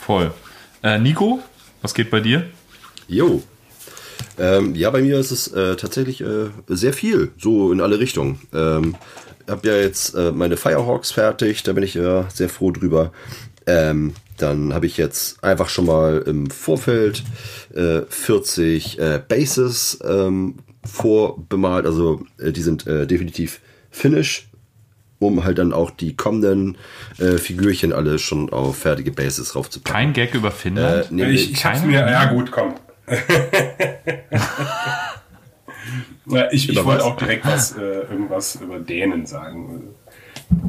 Voll. 0.00 0.32
Äh, 0.82 0.98
Nico, 0.98 1.42
was 1.82 1.92
geht 1.92 2.10
bei 2.10 2.20
dir? 2.20 2.48
Jo. 3.06 3.42
Ähm, 4.38 4.74
ja, 4.74 4.90
bei 4.90 5.02
mir 5.02 5.18
ist 5.18 5.30
es 5.30 5.48
äh, 5.48 5.76
tatsächlich 5.76 6.20
äh, 6.20 6.48
sehr 6.68 6.92
viel, 6.92 7.30
so 7.38 7.72
in 7.72 7.80
alle 7.80 7.98
Richtungen. 7.98 8.40
Ähm, 8.52 8.96
hab 9.48 9.64
ja 9.64 9.76
jetzt 9.76 10.14
äh, 10.14 10.32
meine 10.32 10.56
Firehawks 10.56 11.10
fertig, 11.12 11.62
da 11.62 11.72
bin 11.72 11.84
ich 11.84 11.96
äh, 11.96 12.24
sehr 12.32 12.48
froh 12.48 12.70
drüber. 12.70 13.12
Ähm, 13.66 14.14
dann 14.36 14.74
habe 14.74 14.86
ich 14.86 14.96
jetzt 14.96 15.42
einfach 15.44 15.68
schon 15.68 15.86
mal 15.86 16.22
im 16.26 16.50
Vorfeld 16.50 17.22
äh, 17.74 18.00
40 18.08 18.98
äh, 18.98 19.20
Bases 19.26 19.98
ähm, 20.04 20.56
vorbemalt, 20.84 21.86
also 21.86 22.24
äh, 22.38 22.52
die 22.52 22.62
sind 22.62 22.86
äh, 22.86 23.06
definitiv 23.06 23.60
finish, 23.90 24.48
um 25.18 25.44
halt 25.44 25.58
dann 25.58 25.72
auch 25.72 25.90
die 25.90 26.16
kommenden 26.16 26.76
äh, 27.18 27.38
Figürchen 27.38 27.92
alle 27.92 28.18
schon 28.18 28.50
auf 28.50 28.78
fertige 28.78 29.12
Bases 29.12 29.54
raufzupacken. 29.54 29.94
Kein 29.94 30.12
Gag 30.12 30.34
über 30.34 30.50
Finnland? 30.50 31.10
Äh, 31.10 31.14
nee, 31.14 31.30
Ich, 31.30 31.52
ich 31.52 31.64
hab's 31.64 31.82
mir, 31.84 32.00
ja 32.00 32.24
gut, 32.26 32.50
komm. 32.50 32.74
Ja, 36.26 36.50
ich 36.50 36.68
ich 36.68 36.76
Über 36.76 36.86
wollte 36.86 37.04
auch 37.04 37.16
direkt 37.16 37.44
was, 37.46 37.76
äh, 37.76 37.80
irgendwas 37.82 38.54
über 38.56 38.78
Dänen 38.78 39.26
sagen. 39.26 39.94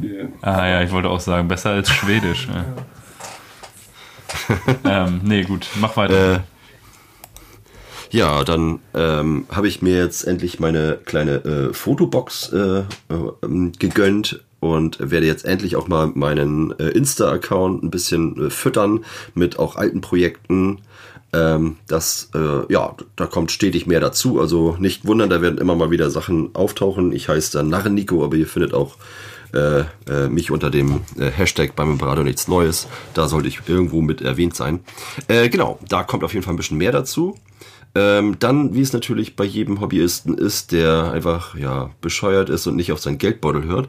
Äh, 0.02 0.26
Ah 0.42 0.66
ja, 0.68 0.82
ich 0.82 0.90
wollte 0.92 1.08
auch 1.08 1.20
sagen, 1.20 1.48
besser 1.48 1.70
als 1.70 1.90
Schwedisch. 1.90 2.48
Ja. 4.84 5.06
ähm, 5.06 5.20
nee, 5.24 5.42
gut, 5.44 5.66
mach 5.76 5.96
weiter. 5.96 6.34
Äh, 6.34 6.40
Ja, 8.10 8.44
dann 8.44 8.80
ähm, 8.94 9.46
habe 9.50 9.66
ich 9.68 9.82
mir 9.82 9.96
jetzt 9.96 10.24
endlich 10.24 10.60
meine 10.60 10.98
kleine 11.04 11.36
äh, 11.44 11.72
Fotobox 11.74 12.52
äh, 12.52 12.58
äh, 12.78 12.84
ähm, 13.42 13.72
gegönnt 13.78 14.44
und 14.60 14.98
werde 15.00 15.26
jetzt 15.26 15.44
endlich 15.44 15.74
auch 15.76 15.88
mal 15.88 16.06
meinen 16.14 16.78
äh, 16.78 16.88
Insta-Account 16.90 17.82
ein 17.82 17.90
bisschen 17.90 18.46
äh, 18.46 18.50
füttern 18.50 19.04
mit 19.34 19.58
auch 19.58 19.76
alten 19.76 20.00
Projekten. 20.02 20.78
Ähm, 21.32 21.76
das, 21.86 22.30
äh, 22.34 22.72
ja, 22.72 22.94
da 23.16 23.26
kommt 23.26 23.50
stetig 23.50 23.86
mehr 23.86 24.00
dazu. 24.00 24.40
Also 24.40 24.76
nicht 24.78 25.06
wundern, 25.06 25.30
da 25.30 25.42
werden 25.42 25.58
immer 25.58 25.74
mal 25.74 25.90
wieder 25.90 26.10
Sachen 26.10 26.54
auftauchen. 26.54 27.12
Ich 27.12 27.28
heiße 27.28 27.58
dann 27.58 27.68
Narrenico, 27.68 28.24
aber 28.24 28.36
ihr 28.36 28.46
findet 28.46 28.74
auch 28.74 28.96
äh, 29.52 29.80
äh, 30.08 30.28
mich 30.28 30.50
unter 30.50 30.70
dem 30.70 31.00
äh, 31.18 31.30
Hashtag 31.30 31.76
beim 31.76 31.92
Imperator 31.92 32.24
nichts 32.24 32.48
Neues. 32.48 32.88
Da 33.14 33.28
sollte 33.28 33.48
ich 33.48 33.60
irgendwo 33.66 34.02
mit 34.02 34.20
erwähnt 34.20 34.54
sein. 34.54 34.80
Äh, 35.28 35.48
genau, 35.48 35.78
da 35.88 36.02
kommt 36.02 36.24
auf 36.24 36.32
jeden 36.32 36.44
Fall 36.44 36.54
ein 36.54 36.58
bisschen 36.58 36.78
mehr 36.78 36.92
dazu. 36.92 37.36
Ähm, 37.94 38.36
dann, 38.38 38.74
wie 38.74 38.82
es 38.82 38.92
natürlich 38.92 39.36
bei 39.36 39.44
jedem 39.44 39.80
Hobbyisten 39.80 40.36
ist, 40.36 40.72
der 40.72 41.12
einfach 41.12 41.56
ja 41.56 41.90
bescheuert 42.00 42.50
ist 42.50 42.66
und 42.66 42.76
nicht 42.76 42.92
auf 42.92 43.00
seinen 43.00 43.18
Geldbeutel 43.18 43.64
hört, 43.64 43.88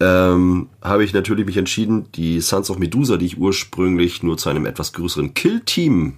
ähm, 0.00 0.68
habe 0.82 1.04
ich 1.04 1.12
natürlich 1.12 1.46
mich 1.46 1.56
entschieden, 1.56 2.06
die 2.12 2.40
Sons 2.40 2.70
of 2.70 2.78
Medusa, 2.78 3.16
die 3.16 3.26
ich 3.26 3.38
ursprünglich 3.38 4.22
nur 4.22 4.36
zu 4.36 4.48
einem 4.50 4.66
etwas 4.66 4.92
größeren 4.92 5.34
Kill-Team, 5.34 6.14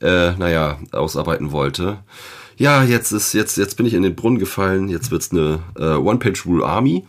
äh, 0.00 0.32
naja, 0.32 0.78
ausarbeiten 0.92 1.52
wollte. 1.52 1.98
Ja, 2.56 2.82
jetzt 2.84 3.12
ist 3.12 3.32
jetzt 3.32 3.56
jetzt 3.56 3.76
bin 3.76 3.86
ich 3.86 3.94
in 3.94 4.02
den 4.02 4.14
Brunnen 4.14 4.38
gefallen. 4.38 4.88
Jetzt 4.88 5.10
wird's 5.10 5.30
eine 5.32 5.60
äh, 5.78 5.94
One-Page-Rule 5.94 6.64
Army 6.64 7.06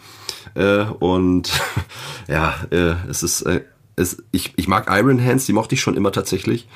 äh, 0.55 0.83
und 0.99 1.51
ja, 2.27 2.55
äh, 2.71 2.95
es 3.09 3.23
ist 3.23 3.41
äh, 3.41 3.61
es, 3.95 4.23
ich, 4.31 4.53
ich 4.55 4.67
mag 4.67 4.87
Iron 4.89 5.23
Hands, 5.23 5.45
die 5.45 5.53
mochte 5.53 5.75
ich 5.75 5.81
schon 5.81 5.95
immer 5.95 6.11
tatsächlich. 6.11 6.67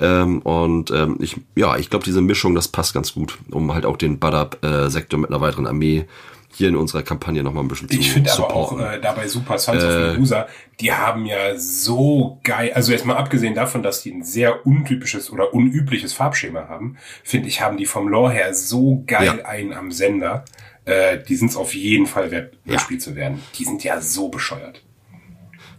Ähm, 0.00 0.42
und 0.42 0.90
ähm, 0.90 1.16
ich, 1.20 1.40
ja, 1.54 1.76
ich 1.76 1.90
glaube, 1.90 2.04
diese 2.04 2.20
Mischung, 2.20 2.54
das 2.54 2.68
passt 2.68 2.94
ganz 2.94 3.14
gut, 3.14 3.38
um 3.50 3.72
halt 3.72 3.86
auch 3.86 3.96
den 3.96 4.18
Badab-Sektor 4.18 5.18
mit 5.18 5.30
einer 5.30 5.40
weiteren 5.40 5.66
Armee 5.66 6.06
hier 6.54 6.68
in 6.68 6.76
unserer 6.76 7.02
Kampagne 7.02 7.42
nochmal 7.42 7.64
ein 7.64 7.68
bisschen 7.68 7.88
Ich 7.90 8.06
zu 8.08 8.12
finde 8.14 8.32
aber 8.32 8.54
auch 8.54 8.78
äh, 8.80 9.00
dabei 9.00 9.26
Super 9.28 9.58
Sons 9.58 9.82
of 9.82 9.90
Medusa, 9.90 10.46
die 10.80 10.92
haben 10.92 11.26
ja 11.26 11.56
so 11.56 12.40
geil, 12.44 12.72
also 12.74 12.92
jetzt 12.92 13.04
mal 13.04 13.16
abgesehen 13.16 13.54
davon, 13.54 13.82
dass 13.82 14.02
die 14.02 14.12
ein 14.12 14.22
sehr 14.24 14.64
untypisches 14.66 15.30
oder 15.30 15.52
unübliches 15.52 16.12
Farbschema 16.12 16.68
haben, 16.68 16.96
finde 17.22 17.48
ich, 17.48 17.60
haben 17.60 17.76
die 17.76 17.86
vom 17.86 18.08
Lore 18.08 18.32
her 18.32 18.54
so 18.54 19.02
geil 19.06 19.38
Ja. 19.38 19.44
einen 19.46 19.72
am 19.72 19.90
Sender. 19.92 20.44
Äh, 20.84 21.18
die 21.26 21.36
sind 21.36 21.50
es 21.50 21.56
auf 21.56 21.74
jeden 21.74 22.06
Fall 22.06 22.30
wert, 22.30 22.56
Ja. 22.64 22.74
gespielt 22.74 23.02
zu 23.02 23.16
werden. 23.16 23.42
Die 23.58 23.64
sind 23.64 23.82
ja 23.84 24.00
so 24.00 24.28
bescheuert. 24.28 24.82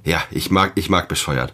Ja, 0.04 0.24
ich 0.32 0.50
mag, 0.52 0.74
ich 0.76 0.90
mag 0.90 1.08
bescheuert. 1.08 1.54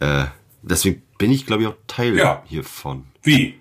Äh, 0.00 0.24
deswegen 0.62 1.02
bin 1.18 1.30
ich, 1.32 1.46
glaube 1.46 1.62
ich, 1.62 1.68
auch 1.68 1.76
Teil 1.86 2.16
Ja. 2.16 2.42
hiervon. 2.46 3.06
Wie? 3.22 3.58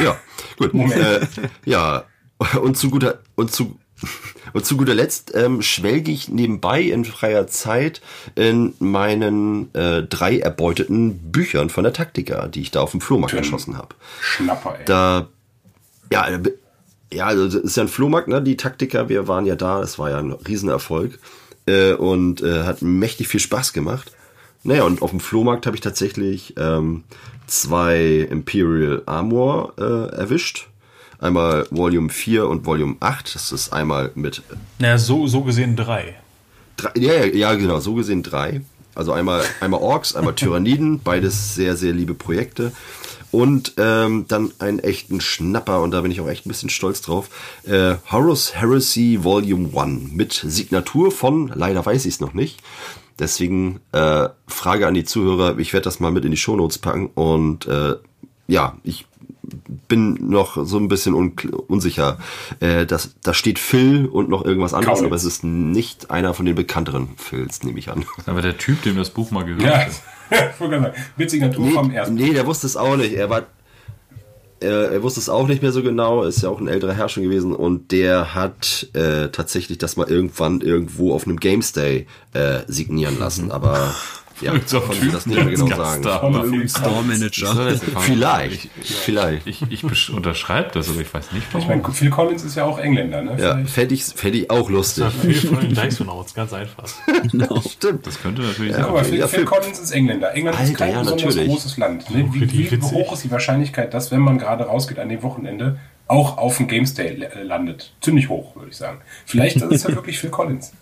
Ja, 0.00 0.16
gut. 0.56 0.72
Äh, 0.74 1.26
ja, 1.64 2.04
und 2.62 2.76
zu 2.76 2.90
guter 2.90 3.20
und 3.34 3.50
zu 3.52 3.78
und 4.52 4.64
zu 4.64 4.76
guter 4.76 4.94
Letzt 4.94 5.34
ähm, 5.34 5.62
schwelge 5.62 6.10
ich 6.10 6.28
nebenbei 6.28 6.82
in 6.82 7.04
freier 7.04 7.46
Zeit 7.46 8.00
in 8.34 8.74
meinen 8.78 9.74
äh, 9.74 10.02
drei 10.02 10.38
erbeuteten 10.38 11.30
Büchern 11.30 11.70
von 11.70 11.84
der 11.84 11.92
Taktika, 11.92 12.48
die 12.48 12.62
ich 12.62 12.70
da 12.70 12.80
auf 12.80 12.92
dem 12.92 13.00
Flohmarkt 13.00 13.32
Schön. 13.32 13.40
erschossen 13.40 13.76
habe. 13.76 13.94
Schnapper, 14.20 14.76
ey. 14.78 14.84
Da, 14.84 15.28
ja, 16.10 16.28
äh, 16.28 16.40
ja, 17.12 17.26
also 17.26 17.44
das 17.44 17.54
ist 17.54 17.76
ja 17.76 17.84
ein 17.84 17.88
Flohmarkt, 17.88 18.28
ne? 18.28 18.42
Die 18.42 18.56
Taktiker, 18.56 19.08
wir 19.08 19.28
waren 19.28 19.46
ja 19.46 19.56
da, 19.56 19.82
es 19.82 19.98
war 19.98 20.10
ja 20.10 20.18
ein 20.18 20.32
Riesenerfolg 20.32 21.18
äh, 21.66 21.92
und 21.92 22.42
äh, 22.42 22.64
hat 22.64 22.82
mächtig 22.82 23.28
viel 23.28 23.40
Spaß 23.40 23.72
gemacht. 23.72 24.12
naja, 24.62 24.84
und 24.84 25.02
auf 25.02 25.10
dem 25.10 25.20
Flohmarkt 25.20 25.66
habe 25.66 25.76
ich 25.76 25.80
tatsächlich 25.80 26.54
ähm, 26.56 27.04
zwei 27.46 28.26
Imperial 28.30 29.02
Armor 29.06 29.74
äh, 29.78 30.16
erwischt. 30.16 30.68
Einmal 31.18 31.66
Volume 31.70 32.10
4 32.10 32.46
und 32.48 32.66
Volume 32.66 32.96
8. 33.00 33.34
Das 33.34 33.52
ist 33.52 33.72
einmal 33.72 34.10
mit 34.14 34.42
Naja, 34.78 34.98
so, 34.98 35.26
so 35.26 35.42
gesehen 35.42 35.76
drei. 35.76 36.14
Drei, 36.76 36.92
ja, 36.96 37.24
ja, 37.24 37.54
genau, 37.54 37.80
so 37.80 37.94
gesehen 37.94 38.22
drei. 38.22 38.62
Also 38.94 39.12
einmal, 39.12 39.42
einmal 39.60 39.80
Orks, 39.80 40.14
einmal 40.14 40.34
Tyranniden, 40.34 41.00
beides 41.04 41.54
sehr, 41.54 41.76
sehr 41.76 41.92
liebe 41.92 42.14
Projekte. 42.14 42.72
Und 43.30 43.74
ähm, 43.78 44.26
dann 44.28 44.52
einen 44.60 44.78
echten 44.78 45.20
Schnapper, 45.20 45.82
und 45.82 45.90
da 45.90 46.02
bin 46.02 46.12
ich 46.12 46.20
auch 46.20 46.28
echt 46.28 46.46
ein 46.46 46.50
bisschen 46.50 46.70
stolz 46.70 47.00
drauf. 47.00 47.30
Äh, 47.64 47.96
Horus 48.12 48.54
Heresy 48.54 49.18
Volume 49.22 49.70
1 49.76 50.12
mit 50.12 50.32
Signatur 50.32 51.10
von, 51.10 51.50
leider 51.52 51.84
weiß 51.84 52.06
ich 52.06 52.14
es 52.14 52.20
noch 52.20 52.32
nicht. 52.32 52.60
Deswegen 53.18 53.80
äh, 53.90 54.28
Frage 54.46 54.86
an 54.86 54.94
die 54.94 55.04
Zuhörer, 55.04 55.58
ich 55.58 55.72
werde 55.72 55.84
das 55.84 55.98
mal 55.98 56.12
mit 56.12 56.24
in 56.24 56.30
die 56.30 56.36
Shownotes 56.36 56.78
packen. 56.78 57.08
Und 57.14 57.66
äh, 57.66 57.96
ja, 58.46 58.76
ich 58.84 59.06
bin 59.88 60.28
noch 60.30 60.66
so 60.66 60.78
ein 60.78 60.88
bisschen 60.88 61.14
un 61.14 61.32
unsicher. 61.68 62.18
Äh, 62.60 62.86
das, 62.86 63.14
da 63.22 63.34
steht 63.34 63.58
Phil 63.58 64.06
und 64.06 64.28
noch 64.28 64.44
irgendwas 64.44 64.74
anderes, 64.74 64.98
Kaulitz. 64.98 65.06
aber 65.06 65.16
es 65.16 65.24
ist 65.24 65.44
nicht 65.44 66.10
einer 66.10 66.34
von 66.34 66.46
den 66.46 66.54
bekannteren 66.54 67.08
Phils, 67.16 67.62
nehme 67.62 67.78
ich 67.78 67.90
an. 67.90 68.04
Aber 68.26 68.42
der 68.42 68.58
Typ, 68.58 68.82
dem 68.82 68.96
das 68.96 69.10
Buch 69.10 69.30
mal 69.30 69.44
gehört 69.44 69.62
Ja, 69.62 69.78
hat. 69.86 70.54
sagen, 70.58 70.86
mit 71.16 71.30
Signatur 71.30 71.70
vom 71.70 71.88
Nee, 71.88 71.94
ersten. 71.96 72.14
nee, 72.14 72.32
der 72.32 72.46
wusste 72.46 72.66
es 72.66 72.76
auch 72.76 72.96
nicht. 72.96 73.12
Er 73.14 73.30
war. 73.30 73.42
Er 74.60 75.02
wusste 75.02 75.20
es 75.20 75.28
auch 75.28 75.46
nicht 75.46 75.60
mehr 75.60 75.72
so 75.72 75.82
genau, 75.82 76.22
ist 76.22 76.42
ja 76.42 76.48
auch 76.48 76.58
ein 76.58 76.68
älterer 76.68 76.94
Herr 76.94 77.10
schon 77.10 77.22
gewesen 77.22 77.54
und 77.54 77.92
der 77.92 78.34
hat 78.34 78.88
äh, 78.94 79.28
tatsächlich 79.28 79.76
das 79.76 79.96
mal 79.96 80.08
irgendwann 80.08 80.62
irgendwo 80.62 81.12
auf 81.12 81.26
einem 81.26 81.38
Games 81.38 81.72
Day 81.72 82.06
äh, 82.32 82.60
signieren 82.66 83.18
lassen, 83.18 83.50
aber 83.52 83.94
ja, 84.40 84.52
so 84.66 84.80
konnte 84.80 85.00
Typ, 85.00 85.12
das 85.12 85.26
nicht 85.26 85.36
mehr 85.36 85.54
genau 85.54 85.66
sagen. 85.68 86.02
Phil 86.50 86.68
Store 86.68 86.82
Collins. 86.82 87.06
Manager. 87.06 87.76
Vielleicht, 88.00 88.68
vielleicht. 88.82 89.46
Ich, 89.46 89.62
ich 89.70 90.10
unterschreibe 90.12 90.70
das, 90.74 90.88
aber 90.90 91.00
ich 91.00 91.12
weiß 91.14 91.32
nicht 91.32 91.46
Ich 91.48 91.54
warum. 91.54 91.68
meine, 91.68 91.92
Phil 91.94 92.10
Collins 92.10 92.42
ist 92.42 92.56
ja 92.56 92.64
auch 92.64 92.78
Engländer, 92.78 93.22
ne? 93.22 93.36
Ja, 93.40 93.64
fände 93.64 93.94
ich, 93.94 94.04
fänd 94.04 94.34
ich 94.34 94.50
auch 94.50 94.68
lustig. 94.70 95.04
Viel 95.22 95.34
von 95.34 95.60
den 95.60 95.74
Dysonauts, 95.74 96.34
ganz 96.34 96.52
einfach. 96.52 96.84
Stimmt. 97.70 98.06
Das 98.06 98.20
könnte 98.20 98.42
natürlich 98.42 98.72
Ja, 98.72 98.78
sein. 98.78 98.84
Aber 98.86 99.04
Phil, 99.04 99.18
ja, 99.18 99.28
Phil 99.28 99.38
Phil- 99.40 99.46
Collins 99.46 99.78
ist 99.78 99.90
Engländer. 99.92 100.34
England 100.34 100.56
ist 100.60 100.68
Alter, 100.70 100.74
kein 100.84 100.92
ja, 100.92 101.00
besonders 101.00 101.24
natürlich. 101.26 101.48
großes 101.50 101.76
Land. 101.78 102.10
Ne? 102.10 102.28
Wie, 102.32 102.52
wie 102.52 102.70
witzig. 102.70 102.92
hoch 102.92 103.12
ist 103.12 103.24
die 103.24 103.30
Wahrscheinlichkeit, 103.30 103.94
dass, 103.94 104.10
wenn 104.10 104.20
man 104.20 104.38
gerade 104.38 104.64
rausgeht 104.64 104.98
an 104.98 105.08
dem 105.08 105.22
Wochenende, 105.22 105.78
auch 106.06 106.36
auf 106.38 106.56
dem 106.58 106.68
Games 106.68 106.94
Day 106.94 107.26
landet? 107.42 107.92
Ziemlich 108.00 108.28
hoch, 108.28 108.56
würde 108.56 108.70
ich 108.70 108.76
sagen. 108.76 109.00
Vielleicht 109.26 109.56
ist 109.56 109.62
es 109.72 109.82
ja 109.84 109.88
wirklich 109.94 110.18
Phil 110.18 110.30
Collins. 110.30 110.72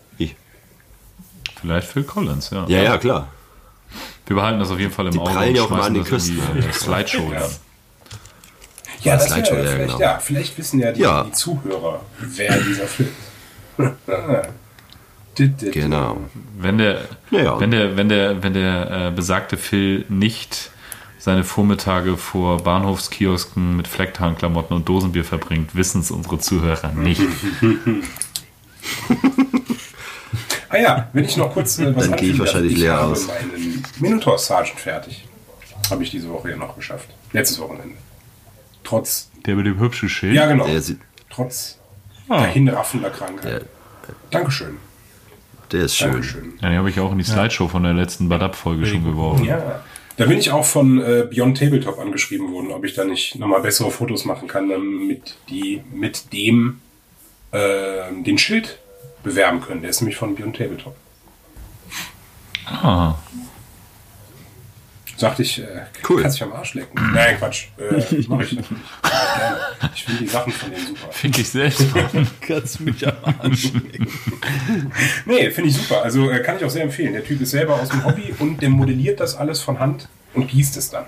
Vielleicht 1.61 1.87
Phil 1.87 2.03
Collins, 2.03 2.51
ja. 2.51 2.65
Ja, 2.67 2.83
ja, 2.83 2.99
klar. 2.99 3.29
Wir 4.27 4.37
behalten 4.37 4.59
das 4.61 4.71
auf 4.71 4.79
jeden 4.79 4.93
Fall 4.93 5.07
im 5.07 5.13
Die 5.13 5.19
Auge. 5.19 5.31
prallen 5.33 5.49
und 5.51 5.57
ja 5.57 5.63
auch 5.63 5.71
immer 5.71 5.83
an 5.85 5.95
den 5.95 6.05
äh, 6.07 6.09
Slideshow 6.73 7.33
Ja. 7.33 7.49
Ja, 9.03 9.17
das 9.17 9.27
Slideshow, 9.31 9.57
ja, 9.57 9.63
vielleicht, 9.65 9.87
genau. 9.87 9.99
ja, 10.01 10.19
vielleicht 10.21 10.59
wissen 10.59 10.79
ja 10.81 10.93
die, 10.93 11.01
Ja. 11.01 11.25
die 11.25 11.33
Zuhörer, 11.33 12.01
wer 12.21 12.59
dieser 12.61 12.87
Phil 12.87 13.09
ist. 13.79 13.79
Genau. 15.73 16.19
Wenn 16.59 16.77
der, 16.77 17.01
Ja. 17.31 17.59
wenn 17.59 17.71
der, 17.71 17.97
wenn 17.97 18.11
der, 18.11 18.43
wenn 18.43 18.53
der 18.53 19.09
äh, 19.09 19.11
besagte 19.11 19.57
Phil 19.57 20.05
nicht 20.11 20.71
seine 21.19 21.43
Vormittage 21.43 22.19
vor 22.19 22.59
Bahnhofskiosken 22.59 23.75
mit 23.77 23.89
Flecktarnklamotten 23.89 24.77
und 24.77 24.89
Dosenbier 24.89 25.25
verbringt, 25.25 25.75
wissen 25.75 26.03
es 26.03 26.11
unsere 26.11 26.39
Zuhörer 26.39 26.93
nicht. 26.93 27.23
Ah 30.73 30.79
ja, 30.79 31.09
wenn 31.13 31.25
ich 31.25 31.37
noch 31.37 31.53
kurz 31.53 31.79
äh, 31.79 31.95
was 31.95 32.09
Dann 32.09 32.17
gehe 32.19 32.31
ich 32.33 32.39
wahrscheinlich 32.39 32.73
ich 32.73 32.79
leer 32.79 32.95
habe 32.97 33.13
aus. 33.13 33.27
meinen 33.29 33.85
Minotaur 34.01 34.39
Sergeant 34.39 34.81
fertig. 34.81 35.25
Habe 35.91 36.03
ich 36.03 36.11
diese 36.11 36.29
Woche 36.31 36.51
ja 36.51 36.57
noch 36.57 36.75
geschafft. 36.75 37.09
Letztes 37.33 37.61
Wochenende. 37.61 37.95
Trotz, 38.83 39.31
Der 39.47 39.55
mit 39.55 39.67
dem 39.67 39.79
hübschen 39.79 40.09
Schild. 40.09 40.35
ja 40.35 40.47
genau, 40.47 40.67
Der, 40.67 40.81
sieht, 40.81 40.99
trotz 41.31 41.79
Ah. 42.29 42.43
dahinraffender 42.43 43.11
Krankheit. 43.11 43.67
Dankeschön. 44.31 44.79
der 45.73 45.83
ist 45.85 45.97
schön. 45.97 46.13
Dankeschön. 46.13 46.53
Ja, 46.61 46.69
den 46.71 46.79
habe 46.79 46.89
ich 46.91 46.99
auch 47.01 47.13
in 47.13 47.19
die 47.19 47.25
Slideshow 47.25 47.69
von 47.69 47.83
der 47.83 47.93
letzten 47.95 48.29
Badab-Folge 48.29 48.87
schon 48.87 49.05
geworfen. 49.05 49.45
Ja. 49.45 49.83
Da 50.17 50.27
bin 50.27 50.39
ich 50.39 50.51
auch 50.51 50.65
von 50.65 51.01
äh, 51.01 51.27
Beyond 51.31 51.59
Tabletop 51.59 51.99
angeschrieben 51.99 52.53
worden, 52.53 52.71
ob 52.71 52.85
ich 52.85 52.95
da 52.95 53.05
nicht 53.05 53.35
nochmal 53.37 53.61
bessere 53.63 53.91
Fotos 53.91 54.25
machen 54.25 54.47
kann, 54.49 54.69
damit 54.69 55.37
die 55.49 55.83
mit 55.93 56.33
dem 56.33 56.81
äh, 57.51 58.13
den 58.25 58.39
Schild 58.39 58.79
bewerben 59.23 59.61
können. 59.61 59.81
Der 59.83 59.91
ist 59.91 60.01
nämlich 60.01 60.17
von 60.17 60.35
Beyond 60.35 60.57
Tabletop. 60.57 60.97
Ah, 62.67 63.15
Sagte 65.17 65.43
ich, 65.43 65.61
äh, 65.61 65.83
Cool. 66.09 66.23
kannst 66.23 66.39
dich 66.39 66.43
am 66.43 66.53
Arsch 66.53 66.75
lecken. 66.75 66.99
Nein, 67.15 67.37
Quatsch. 67.39 67.67
Äh, 67.79 68.25
mach 68.29 68.41
ich 68.41 68.53
natürlich. 68.55 68.81
Ich 69.95 70.05
finde 70.05 70.21
die 70.23 70.27
Sachen 70.27 70.53
von 70.53 70.71
denen 70.73 70.87
super. 70.87 71.13
finde 71.13 71.41
ich 71.41 71.49
selbst. 71.49 71.85
Kannst 72.41 72.79
du 72.81 72.83
mich 72.85 73.07
am 73.07 73.15
Arsch 73.41 73.65
lecken. 73.73 74.09
Nee, 75.27 75.51
finde 75.51 75.71
ich 75.71 75.77
super. 75.77 76.03
Also 76.03 76.29
äh, 76.31 76.41
kann 76.43 76.57
ich 76.57 76.65
auch 76.65 76.71
sehr 76.71 76.83
empfehlen. 76.83 77.13
Der 77.13 77.25
Typ 77.25 77.41
ist 77.41 77.51
selber 77.51 77.75
aus 77.75 77.91
dem 77.91 78.05
Hobby 78.05 78.35
und 78.41 78.61
der 78.63 78.71
modelliert 78.71 79.21
das 79.21 79.37
alles 79.37 79.61
von 79.61 79.79
Hand 79.79 80.09
und 80.35 80.49
gießt 80.49 80.77
es 80.77 80.91
dann. 80.91 81.05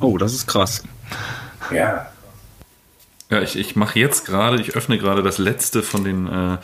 Oh, 0.00 0.16
das 0.16 0.32
ist 0.34 0.46
krass. 0.46 0.84
Ja. 1.72 2.12
Ja, 3.30 3.40
ich, 3.40 3.56
ich 3.56 3.76
mache 3.76 3.98
jetzt 3.98 4.26
gerade, 4.26 4.60
ich 4.60 4.74
öffne 4.76 4.98
gerade 4.98 5.22
das 5.22 5.38
letzte 5.38 5.82
von 5.82 6.04
den 6.04 6.26
äh, 6.26 6.58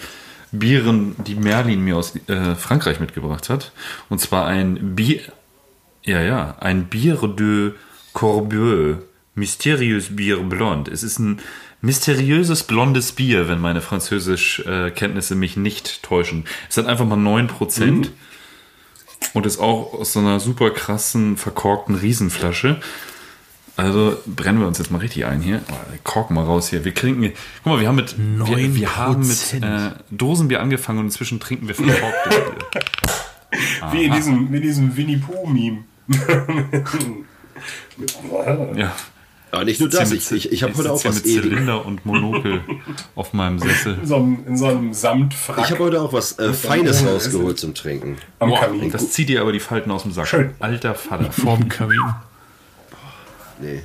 Bieren, 0.53 1.15
die 1.25 1.37
Merlin 1.37 1.81
mir 1.83 1.97
aus 1.97 2.15
äh, 2.27 2.55
Frankreich 2.57 3.01
mitgebracht 3.01 3.49
hat. 3.49 3.73
Und 4.09 4.21
zwar 4.21 4.47
ein 4.47 4.97
Bier, 4.97 5.21
ja, 6.03 6.21
ja, 6.21 6.57
ein 6.61 6.87
Bier 6.87 7.17
de 7.37 7.73
Corbieu, 8.13 8.97
Mysterieux 9.35 10.17
Bier 10.17 10.39
Blond. 10.39 10.89
Es 10.89 11.03
ist 11.03 11.19
ein 11.19 11.41
mysteriöses 11.83 12.65
blondes 12.65 13.13
Bier, 13.13 13.49
wenn 13.49 13.61
meine 13.61 13.81
Französisch-Kenntnisse 13.81 15.35
mich 15.35 15.57
nicht 15.57 16.03
täuschen. 16.03 16.45
Es 16.69 16.77
hat 16.77 16.87
einfach 16.87 17.07
mal 17.07 17.19
9% 17.19 18.09
und 19.35 19.47
ist 19.47 19.59
auch 19.59 19.95
aus 19.95 20.15
so 20.15 20.21
einer 20.21 20.41
super 20.41 20.71
krassen, 20.71 21.37
verkorkten 21.37 21.95
Riesenflasche. 21.95 22.81
Also 23.77 24.17
brennen 24.27 24.59
wir 24.59 24.67
uns 24.67 24.79
jetzt 24.79 24.91
mal 24.91 24.99
richtig 24.99 25.27
ein 25.27 25.41
hier. 25.43 25.61
Oh, 25.71 25.75
Korken 26.03 26.35
mal 26.35 26.45
raus 26.45 26.69
hier. 26.71 26.85
Wir 26.85 26.95
trinken. 26.95 27.33
Guck 27.62 27.73
mal, 27.75 27.81
wir 27.81 27.89
haben 27.89 27.97
mit, 27.97 28.17
wir, 28.19 28.75
wir 28.75 28.97
haben 28.97 29.21
mit 29.21 29.29
9%. 29.37 29.89
äh, 29.89 29.91
Dosenbier 30.11 30.61
angefangen 30.62 31.01
und 31.01 31.05
inzwischen 31.07 31.41
trinken 31.41 31.69
wir 31.69 31.75
verkorktes 31.75 32.35
Bier. 33.51 33.93
Wie 33.93 34.05
in 34.05 34.12
diesem, 34.12 34.53
wie 34.53 34.57
in 34.57 34.62
diesem 34.62 34.97
Winnie 34.97 35.19
Pooh-Meme. 35.19 35.85
Ja. 38.77 38.93
Aber 39.53 39.65
nicht 39.65 39.81
nur 39.81 39.89
das, 39.89 40.11
ich, 40.12 40.31
ich, 40.33 40.53
ich 40.53 40.62
habe 40.62 40.75
heute 40.77 40.93
auch 40.93 41.05
was 41.05 41.15
mit 41.15 41.27
Edel. 41.27 41.51
Zylinder 41.51 41.87
und 41.87 42.05
Monokel 42.05 42.61
auf 43.15 43.33
meinem 43.33 43.59
Sessel. 43.59 43.97
In 44.01 44.07
so 44.07 44.17
einem, 44.17 44.39
in 44.47 44.57
so 44.57 44.67
einem 44.67 44.93
Samtfrack 44.93 45.59
Ich 45.65 45.71
habe 45.71 45.85
heute 45.85 46.01
auch 46.03 46.12
was 46.12 46.39
äh, 46.39 46.53
Feines 46.53 47.07
rausgeholt 47.07 47.59
zum 47.59 47.73
Trinken. 47.75 48.17
am 48.39 48.51
Boah, 48.51 48.61
Kamin. 48.61 48.91
das 48.91 49.12
zieht 49.12 49.29
dir 49.29 49.41
aber 49.41 49.53
die 49.53 49.61
Falten 49.61 49.91
aus 49.91 50.03
dem 50.03 50.12
Sack. 50.12 50.27
Schön. 50.29 50.55
Alter 50.59 50.95
Vater. 50.95 51.31
Vorm 51.31 51.69
Kamin. 51.69 51.97
Nee. 53.61 53.83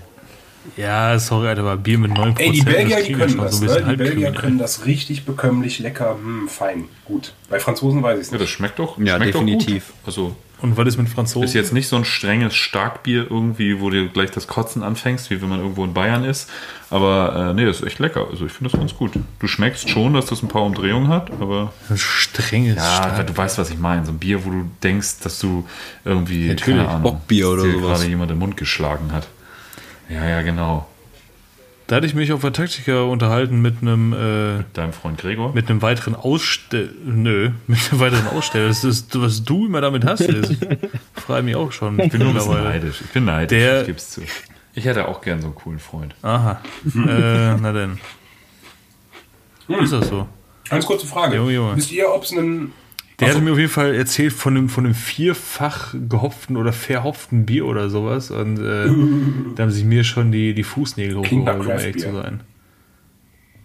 Ja, 0.77 1.17
sorry, 1.17 1.47
Alter, 1.47 1.61
aber 1.61 1.77
Bier 1.77 1.97
mit 1.97 2.11
9%. 2.11 2.37
Ey, 2.39 2.51
die 2.51 2.61
Belgier, 2.61 3.01
die 3.03 3.13
können 3.13 3.37
das. 3.37 3.57
so 3.59 3.65
Ne? 3.65 3.83
Die 3.89 3.95
Belgier 3.95 4.31
können 4.31 4.59
das 4.59 4.85
richtig 4.85 5.25
bekömmlich, 5.25 5.79
lecker, 5.79 6.13
hm, 6.21 6.47
fein, 6.49 6.85
gut. 7.03 7.33
Bei 7.49 7.59
Franzosen 7.59 8.03
weiß 8.03 8.17
ich 8.19 8.25
es 8.25 8.31
Ja, 8.31 8.33
das 8.37 8.41
nicht. 8.41 8.51
schmeckt 8.51 8.77
doch. 8.77 8.97
Ja, 8.99 9.15
schmeckt 9.15 9.33
definitiv. 9.33 9.85
Doch 9.87 9.93
gut. 9.95 10.05
Also 10.05 10.35
Und 10.61 10.77
was 10.77 10.87
ist 10.87 10.97
mit 10.97 11.09
Franzosen? 11.09 11.45
ist 11.47 11.55
jetzt 11.55 11.73
nicht 11.73 11.87
so 11.87 11.95
ein 11.95 12.05
strenges 12.05 12.53
Starkbier 12.53 13.25
irgendwie, 13.31 13.81
wo 13.81 13.89
du 13.89 14.07
gleich 14.09 14.29
das 14.29 14.45
Kotzen 14.45 14.83
anfängst, 14.83 15.31
wie 15.31 15.41
wenn 15.41 15.49
man 15.49 15.61
irgendwo 15.61 15.83
in 15.83 15.95
Bayern 15.95 16.23
ist. 16.25 16.47
Aber 16.91 17.49
äh, 17.49 17.53
nee, 17.55 17.65
das 17.65 17.77
ist 17.81 17.87
echt 17.87 17.97
lecker. 17.97 18.27
Also 18.29 18.45
ich 18.45 18.51
finde 18.51 18.69
das 18.69 18.79
ganz 18.79 18.95
gut. 18.95 19.13
Du 19.39 19.47
schmeckst 19.47 19.89
schon, 19.89 20.13
dass 20.13 20.27
das 20.27 20.43
ein 20.43 20.47
paar 20.47 20.61
Umdrehungen 20.61 21.07
hat, 21.07 21.31
aber 21.41 21.73
ein 21.89 21.97
strenges 21.97 22.75
ja, 22.75 22.97
Stark. 22.97 23.25
du 23.25 23.35
weißt, 23.35 23.57
was 23.57 23.71
ich 23.71 23.79
meine. 23.79 24.05
So 24.05 24.11
ein 24.11 24.19
Bier, 24.19 24.45
wo 24.45 24.51
du 24.51 24.69
denkst, 24.83 25.21
dass 25.23 25.39
du 25.39 25.67
irgendwie 26.05 26.49
Natürlich, 26.49 26.77
keine 26.77 26.87
Ahnung, 26.87 27.01
Bockbier 27.01 27.49
oder 27.49 27.63
dir 27.63 27.71
sowas. 27.71 27.97
gerade 27.97 28.09
jemand 28.09 28.29
im 28.29 28.37
Mund 28.37 28.57
geschlagen 28.57 29.11
hat. 29.11 29.27
Ja, 30.13 30.27
ja, 30.27 30.41
genau. 30.41 30.87
Da 31.87 31.97
hatte 31.97 32.05
ich 32.07 32.13
mich 32.13 32.31
auf 32.31 32.41
der 32.41 32.53
Taktika 32.53 33.01
unterhalten 33.03 33.61
mit 33.61 33.81
einem 33.81 34.13
äh, 34.13 34.63
Deinem 34.73 34.93
Freund 34.93 35.17
Gregor. 35.17 35.53
mit 35.53 35.69
einem 35.69 35.81
weiteren 35.81 36.15
Aussteller. 36.15 36.89
Nö, 37.05 37.51
mit 37.67 37.79
einem 37.91 37.99
weiteren 37.99 38.27
Aussteller. 38.27 38.67
Das 38.69 38.83
ist, 38.83 39.19
was 39.19 39.43
du 39.43 39.65
immer 39.65 39.81
damit 39.81 40.05
hast, 40.05 40.21
ist. 40.21 40.55
Frage 41.15 41.43
mich 41.43 41.55
auch 41.55 41.71
schon. 41.71 41.99
ich 41.99 42.11
bin 42.11 42.19
nur 42.21 42.29
ein 42.29 42.35
bisschen 42.35 42.63
neidisch. 42.63 43.01
Ich 43.01 43.09
bin 43.11 43.25
neidisch, 43.25 43.57
Der- 43.59 43.81
ich 43.81 43.87
geb's 43.87 44.09
zu. 44.11 44.21
Ich 44.73 44.85
hätte 44.85 45.09
auch 45.09 45.19
gern 45.21 45.41
so 45.41 45.47
einen 45.47 45.55
coolen 45.55 45.79
Freund. 45.79 46.15
Aha. 46.21 46.61
äh, 46.95 47.55
na 47.59 47.73
denn. 47.73 47.99
Ist 49.67 49.91
das 49.91 50.07
so? 50.07 50.27
Ganz 50.69 50.85
kurze 50.85 51.05
Frage. 51.05 51.35
Junge, 51.35 51.51
Junge. 51.51 51.75
Wisst 51.75 51.91
ihr, 51.91 52.09
ob 52.09 52.23
es 52.23 52.31
einen. 52.31 52.71
Der 53.21 53.27
Ach 53.27 53.31
so. 53.31 53.37
hatte 53.37 53.45
mir 53.45 53.51
auf 53.53 53.57
jeden 53.59 53.69
Fall 53.71 53.95
erzählt 53.95 54.33
von 54.33 54.57
einem, 54.57 54.67
von 54.67 54.83
einem 54.85 54.95
vierfach 54.95 55.93
gehopften 56.09 56.57
oder 56.57 56.73
verhopften 56.73 57.45
Bier 57.45 57.65
oder 57.65 57.89
sowas. 57.89 58.31
Und 58.31 58.57
äh, 58.57 58.87
da 59.55 59.63
haben 59.63 59.71
sich 59.71 59.85
mir 59.85 60.03
schon 60.03 60.31
die, 60.31 60.53
die 60.53 60.63
Fußnägel 60.63 61.21
Klingt 61.21 61.47
hochgeholt, 61.47 61.65
um 61.67 61.71
ehrlich 61.79 61.99
zu 61.99 62.09
Beer. 62.11 62.21
sein. 62.23 62.39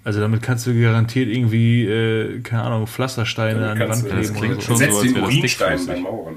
Also 0.04 0.20
damit 0.20 0.40
kannst 0.42 0.66
du 0.68 0.80
garantiert 0.80 1.28
irgendwie, 1.28 1.84
äh, 1.84 2.38
keine 2.40 2.62
Ahnung, 2.62 2.86
Pflastersteine 2.86 3.70
an 3.70 3.76
die 3.78 3.88
Wand 3.88 4.04
du- 4.04 4.08
das 4.10 4.32
kleben 4.32 4.34
klingt 4.34 4.54
oder 4.54 4.60
so. 4.62 4.66
schon 4.66 4.76
so, 4.76 4.84
Setzt 4.84 5.02
den 5.04 5.14
wäre 5.16 5.24
das 5.26 5.34
Urinstein 5.34 5.86
beim 5.86 6.02
Mauern. 6.02 6.34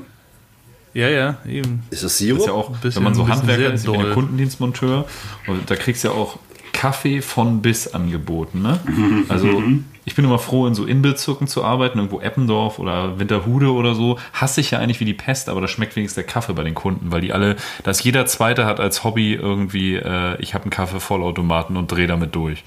Ja, 0.95 1.07
ja, 1.07 1.37
eben. 1.47 1.83
Ist 1.91 2.01
das 2.03 2.13
Das 2.13 2.17
Sirup? 2.17 2.39
ist 2.39 2.47
ja 2.47 2.53
auch, 2.53 2.69
bisschen- 2.77 2.95
wenn 2.95 3.03
man 3.03 3.13
so 3.13 3.27
Handwerker 3.27 3.71
ist, 3.73 3.85
ich 3.85 3.91
bin. 3.91 4.11
Kundendienstmonteur 4.11 5.05
und 5.45 5.69
da 5.69 5.75
kriegst 5.75 6.03
du 6.03 6.07
ja 6.07 6.13
auch 6.15 6.39
Kaffee 6.73 7.21
von 7.21 7.61
bis 7.61 7.93
angeboten. 7.93 8.61
Ne? 8.63 8.79
Also 9.29 9.61
ich 10.09 10.15
bin 10.15 10.25
immer 10.25 10.39
froh, 10.39 10.65
in 10.65 10.73
so 10.73 10.85
Innenbezirken 10.85 11.45
zu 11.45 11.63
arbeiten, 11.63 11.99
irgendwo 11.99 12.19
Eppendorf 12.19 12.79
oder 12.79 13.19
Winterhude 13.19 13.71
oder 13.71 13.93
so. 13.93 14.17
Hasse 14.33 14.59
ich 14.59 14.71
ja 14.71 14.79
eigentlich 14.79 14.99
wie 14.99 15.05
die 15.05 15.13
Pest, 15.13 15.49
aber 15.49 15.61
da 15.61 15.67
schmeckt 15.67 15.95
wenigstens 15.95 16.15
der 16.15 16.23
Kaffee 16.23 16.53
bei 16.53 16.63
den 16.63 16.73
Kunden, 16.73 17.11
weil 17.11 17.21
die 17.21 17.31
alle, 17.31 17.57
dass 17.83 18.03
jeder 18.03 18.25
Zweite 18.25 18.65
hat 18.65 18.79
als 18.79 19.03
Hobby 19.03 19.35
irgendwie, 19.35 19.97
äh, 19.97 20.41
ich 20.41 20.55
habe 20.55 20.63
einen 20.63 20.71
Kaffee-Vollautomaten 20.71 21.77
und 21.77 21.91
drehe 21.91 22.07
damit 22.07 22.33
durch. 22.33 22.63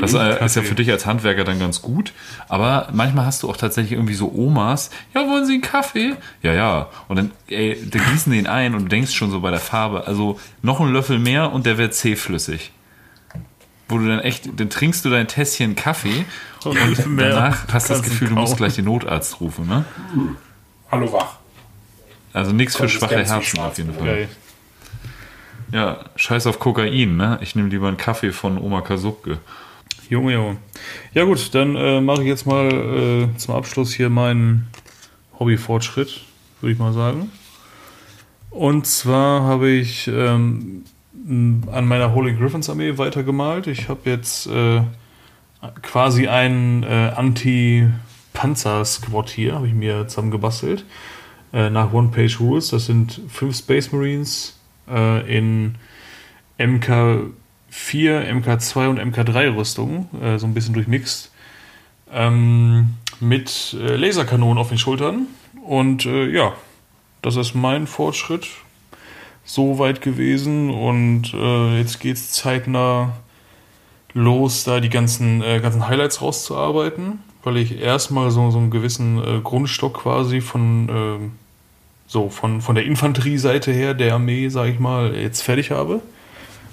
Das 0.00 0.14
äh, 0.14 0.44
ist 0.44 0.56
ja 0.56 0.62
für 0.62 0.74
dich 0.74 0.90
als 0.90 1.06
Handwerker 1.06 1.44
dann 1.44 1.60
ganz 1.60 1.80
gut, 1.80 2.12
aber 2.48 2.88
manchmal 2.92 3.24
hast 3.24 3.44
du 3.44 3.48
auch 3.48 3.56
tatsächlich 3.56 3.92
irgendwie 3.92 4.14
so 4.14 4.32
Omas, 4.34 4.90
ja, 5.14 5.20
wollen 5.28 5.46
Sie 5.46 5.52
einen 5.52 5.62
Kaffee? 5.62 6.16
Ja, 6.42 6.52
ja. 6.54 6.88
Und 7.06 7.18
dann, 7.18 7.30
ey, 7.48 7.78
dann 7.88 8.02
gießen 8.10 8.32
den 8.32 8.48
ein 8.48 8.74
und 8.74 8.82
du 8.82 8.88
denkst 8.88 9.12
schon 9.12 9.30
so 9.30 9.38
bei 9.38 9.52
der 9.52 9.60
Farbe, 9.60 10.08
also 10.08 10.40
noch 10.60 10.80
einen 10.80 10.92
Löffel 10.92 11.20
mehr 11.20 11.52
und 11.52 11.66
der 11.66 11.78
wird 11.78 11.94
zähflüssig. 11.94 12.72
Wo 13.90 13.98
du 13.98 14.06
dann 14.06 14.20
echt, 14.20 14.48
dann 14.58 14.70
trinkst 14.70 15.04
du 15.04 15.10
dein 15.10 15.26
Tässchen 15.26 15.74
Kaffee 15.74 16.24
und 16.64 17.06
mehr 17.08 17.30
danach 17.30 17.66
hast 17.72 17.90
du 17.90 17.94
das 17.94 18.02
Gefühl, 18.02 18.28
du 18.28 18.34
musst 18.34 18.56
gleich 18.56 18.76
den 18.76 18.84
Notarzt 18.84 19.40
rufen, 19.40 19.66
ne? 19.66 19.84
Hallo 20.90 21.12
wach. 21.12 21.38
Also 22.32 22.52
nichts 22.52 22.76
für 22.76 22.88
schwache 22.88 23.24
Herzen 23.24 23.58
auf 23.58 23.76
jeden 23.76 23.92
Fall. 23.92 24.06
Geil. 24.06 24.28
Ja, 25.72 26.04
scheiß 26.14 26.46
auf 26.46 26.60
Kokain, 26.60 27.16
ne? 27.16 27.38
Ich 27.42 27.56
nehme 27.56 27.68
lieber 27.68 27.88
einen 27.88 27.96
Kaffee 27.96 28.32
von 28.32 28.58
Oma 28.58 28.80
Kasubke. 28.80 29.38
Junge, 30.08 30.34
Junge. 30.34 30.56
Ja 31.12 31.24
gut, 31.24 31.54
dann 31.54 31.74
äh, 31.76 32.00
mache 32.00 32.22
ich 32.22 32.28
jetzt 32.28 32.46
mal 32.46 32.70
äh, 32.70 33.36
zum 33.36 33.54
Abschluss 33.54 33.92
hier 33.92 34.08
meinen 34.08 34.68
Hobbyfortschritt, 35.38 36.22
würde 36.60 36.72
ich 36.72 36.78
mal 36.78 36.92
sagen. 36.92 37.30
Und 38.50 38.86
zwar 38.86 39.42
habe 39.42 39.70
ich 39.70 40.08
ähm, 40.08 40.84
an 41.28 41.86
meiner 41.86 42.14
Holy 42.14 42.34
Griffins 42.34 42.70
Armee 42.70 42.96
weitergemalt. 42.98 43.66
Ich 43.66 43.88
habe 43.88 44.08
jetzt 44.08 44.46
äh, 44.46 44.82
quasi 45.82 46.28
einen 46.28 46.82
äh, 46.82 47.12
Anti-Panzer-Squad 47.14 49.28
hier, 49.30 49.54
habe 49.54 49.66
ich 49.66 49.74
mir 49.74 50.08
zusammen 50.08 50.30
gebastelt. 50.30 50.84
Äh, 51.52 51.68
nach 51.70 51.92
One-Page-Rules. 51.92 52.70
Das 52.70 52.86
sind 52.86 53.20
fünf 53.28 53.58
Space 53.58 53.92
Marines 53.92 54.58
äh, 54.88 55.38
in 55.38 55.74
MK4, 56.58 57.30
MK2 57.70 58.88
und 58.88 59.00
MK3 59.00 59.56
Rüstungen, 59.56 60.08
äh, 60.22 60.38
so 60.38 60.46
ein 60.46 60.54
bisschen 60.54 60.74
durchmixt, 60.74 61.32
ähm, 62.12 62.90
mit 63.18 63.76
äh, 63.78 63.96
Laserkanonen 63.96 64.58
auf 64.58 64.68
den 64.68 64.78
Schultern. 64.78 65.26
Und 65.64 66.06
äh, 66.06 66.30
ja, 66.30 66.52
das 67.20 67.36
ist 67.36 67.54
mein 67.54 67.86
Fortschritt 67.86 68.46
so 69.52 69.78
weit 69.78 70.00
gewesen. 70.00 70.70
Und 70.70 71.34
äh, 71.34 71.78
jetzt 71.78 72.00
geht's 72.00 72.30
zeitnah 72.30 73.16
los, 74.12 74.64
da 74.64 74.80
die 74.80 74.90
ganzen, 74.90 75.42
äh, 75.42 75.60
ganzen 75.60 75.86
Highlights 75.86 76.22
rauszuarbeiten, 76.22 77.20
weil 77.42 77.56
ich 77.56 77.80
erstmal 77.80 78.30
so, 78.30 78.50
so 78.50 78.58
einen 78.58 78.70
gewissen 78.70 79.18
äh, 79.18 79.40
Grundstock 79.42 80.02
quasi 80.02 80.40
von, 80.40 80.88
ähm, 80.90 81.32
so 82.06 82.28
von, 82.28 82.60
von 82.60 82.74
der 82.74 82.84
Infanterieseite 82.84 83.72
her 83.72 83.94
der 83.94 84.14
Armee, 84.14 84.48
sage 84.48 84.72
ich 84.72 84.78
mal, 84.78 85.14
jetzt 85.14 85.42
fertig 85.42 85.70
habe 85.70 86.00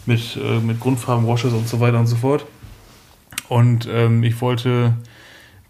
mit, 0.06 0.38
äh, 0.38 0.60
mit 0.60 0.80
Grundfarben, 0.80 1.28
Washes 1.28 1.54
und 1.54 1.68
so 1.68 1.80
weiter 1.80 2.00
und 2.00 2.08
so 2.08 2.16
fort. 2.16 2.46
Und 3.50 3.88
ähm, 3.92 4.24
ich 4.24 4.42
wollte 4.42 4.94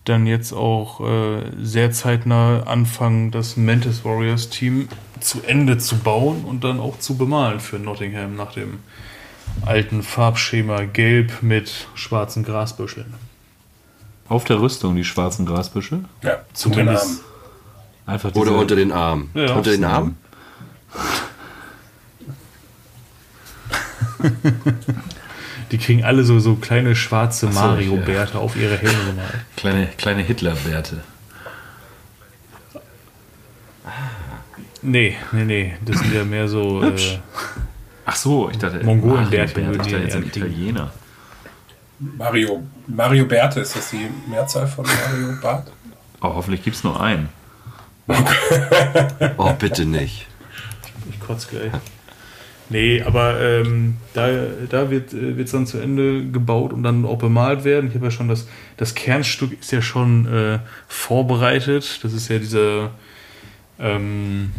dann 0.10 0.28
jetzt 0.28 0.54
auch 0.54 1.02
äh, 1.02 1.41
sehr 1.62 1.91
zeitnah 1.91 2.63
anfangen, 2.63 3.32
das 3.32 3.58
Mantis 3.58 4.06
Warriors 4.06 4.50
Team 4.50 4.88
zu 5.20 5.41
Ende 5.43 5.78
zu 5.78 5.98
bauen 5.98 6.46
und 6.46 6.63
dann 6.63 6.80
auch 6.80 7.00
zu 7.00 7.17
bemalen 7.17 7.60
für 7.60 7.80
Nottingham 7.80 8.36
nach 8.36 8.54
dem 8.54 8.80
alten 9.65 10.04
Farbschema 10.04 10.84
Gelb 10.84 11.41
mit 11.41 11.88
schwarzen 11.96 12.43
Grasbüscheln. 12.43 13.13
Auf 14.30 14.43
der 14.43 14.60
Rüstung 14.60 14.96
die 14.96 15.06
schwarzen 15.06 15.46
Grasbüsche. 15.46 16.02
Ja, 16.22 16.39
Zumindest. 16.54 17.24
Einfach 18.06 18.34
Oder 18.36 18.54
unter 18.54 18.76
den 18.76 18.91
Armen. 18.91 19.30
Ja, 19.34 19.46
ja. 19.46 19.56
unter 19.56 19.72
den 19.72 19.84
Armen? 19.84 20.17
Die 25.72 25.78
kriegen 25.78 26.04
alle 26.04 26.24
so, 26.24 26.40
so 26.40 26.56
kleine 26.56 26.96
schwarze 26.96 27.48
so, 27.52 27.60
Mario-Bärte 27.60 28.40
auf 28.40 28.56
ihre 28.56 28.78
Helme 28.78 29.06
gemalt. 29.06 29.34
kleine, 29.58 29.88
kleine 29.98 30.22
Hitlerbärte. 30.24 31.04
Nee, 34.82 35.18
nee, 35.32 35.44
nee. 35.44 35.76
Das 35.84 36.00
sind 36.00 36.14
ja 36.14 36.24
mehr 36.24 36.48
so. 36.48 36.82
Äh, 36.98 37.20
Ach 38.10 38.16
so, 38.16 38.50
ich 38.50 38.58
dachte, 38.58 38.86
Mongolenbärte 38.86 39.60
ich 39.60 39.78
dachte 39.78 39.98
jetzt 39.98 40.16
ein. 40.16 40.24
Italiener. 40.24 40.92
Mario, 42.00 42.64
Mario 42.88 43.26
Bärte, 43.26 43.60
ist 43.60 43.76
das 43.76 43.90
die 43.90 44.08
Mehrzahl 44.30 44.66
von 44.66 44.86
Mario 44.86 45.36
Bart? 45.42 45.70
Oh, 46.22 46.34
hoffentlich 46.36 46.64
gibt 46.64 46.78
es 46.78 46.86
nur 46.86 47.02
einen. 47.02 47.28
Oh, 49.38 49.52
bitte 49.60 49.86
nicht. 49.86 50.26
Ich 51.10 51.20
kotze 51.20 51.50
gleich. 51.50 51.72
Nee, 52.70 53.02
aber 53.02 53.40
ähm, 53.40 53.96
da, 54.14 54.28
da 54.70 54.90
wird 54.90 55.14
es 55.14 55.52
dann 55.52 55.66
zu 55.66 55.78
Ende 55.80 56.26
gebaut 56.26 56.74
und 56.74 56.84
dann 56.84 57.06
auch 57.06 57.18
bemalt 57.18 57.64
werden. 57.64 57.88
Ich 57.90 57.96
habe 57.96 58.06
ja 58.06 58.12
schon 58.12 58.28
das, 58.28 58.48
das 58.76 58.94
Kernstück 58.94 59.58
ist 59.60 59.72
ja 59.72 59.82
schon 59.82 60.26
äh, 60.28 60.60
vorbereitet. 60.88 62.00
Das 62.04 62.12
ist 62.12 62.28
ja 62.28 62.40
dieser, 62.40 62.92
ähm, 63.80 64.52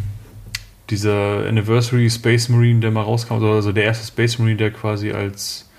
dieser 0.89 1.45
Anniversary 1.47 2.09
Space 2.09 2.49
Marine, 2.49 2.79
der 2.79 2.89
mal 2.89 3.03
rauskam, 3.03 3.43
also 3.43 3.71
der 3.71 3.83
erste 3.83 4.07
Space 4.07 4.39
Marine, 4.39 4.57
der 4.57 4.71
quasi 4.71 5.11
als 5.11 5.69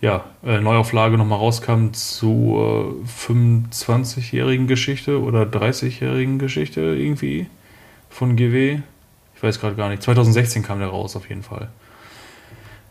ja, 0.00 0.24
äh, 0.44 0.60
Neuauflage 0.60 1.18
nochmal 1.18 1.38
rauskam 1.38 1.92
zur 1.92 2.96
25-jährigen 3.06 4.66
Geschichte 4.66 5.20
oder 5.20 5.42
30-jährigen 5.42 6.38
Geschichte 6.38 6.80
irgendwie 6.80 7.46
von 8.08 8.36
GW. 8.36 8.80
Ich 9.36 9.42
weiß 9.42 9.60
gerade 9.60 9.76
gar 9.76 9.88
nicht. 9.88 10.02
2016 10.02 10.62
kam 10.62 10.78
der 10.78 10.88
raus, 10.88 11.14
auf 11.14 11.28
jeden 11.28 11.42
Fall. 11.42 11.68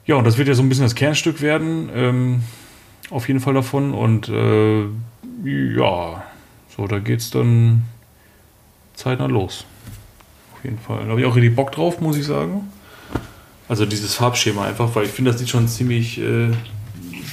Ja, 0.05 0.15
und 0.15 0.25
das 0.25 0.37
wird 0.37 0.47
ja 0.47 0.53
so 0.53 0.61
ein 0.61 0.69
bisschen 0.69 0.85
das 0.85 0.95
Kernstück 0.95 1.41
werden. 1.41 1.89
Ähm, 1.93 2.43
auf 3.09 3.27
jeden 3.27 3.39
Fall 3.39 3.55
davon. 3.55 3.93
Und 3.93 4.29
äh, 4.29 4.83
ja, 5.43 6.23
so, 6.75 6.87
da 6.87 6.99
geht's 6.99 7.31
dann 7.31 7.83
zeitnah 8.93 9.25
los. 9.25 9.65
Auf 10.53 10.63
jeden 10.63 10.77
Fall. 10.79 11.03
Da 11.03 11.09
habe 11.09 11.19
ich 11.19 11.25
auch 11.25 11.35
richtig 11.35 11.55
Bock 11.55 11.71
drauf, 11.71 11.99
muss 11.99 12.17
ich 12.17 12.25
sagen. 12.25 12.71
Also 13.67 13.85
dieses 13.85 14.13
Farbschema 14.13 14.65
einfach, 14.65 14.93
weil 14.93 15.05
ich 15.05 15.11
finde, 15.11 15.31
das 15.31 15.39
sieht 15.39 15.49
schon 15.49 15.67
ziemlich. 15.67 16.19
Äh, 16.19 16.51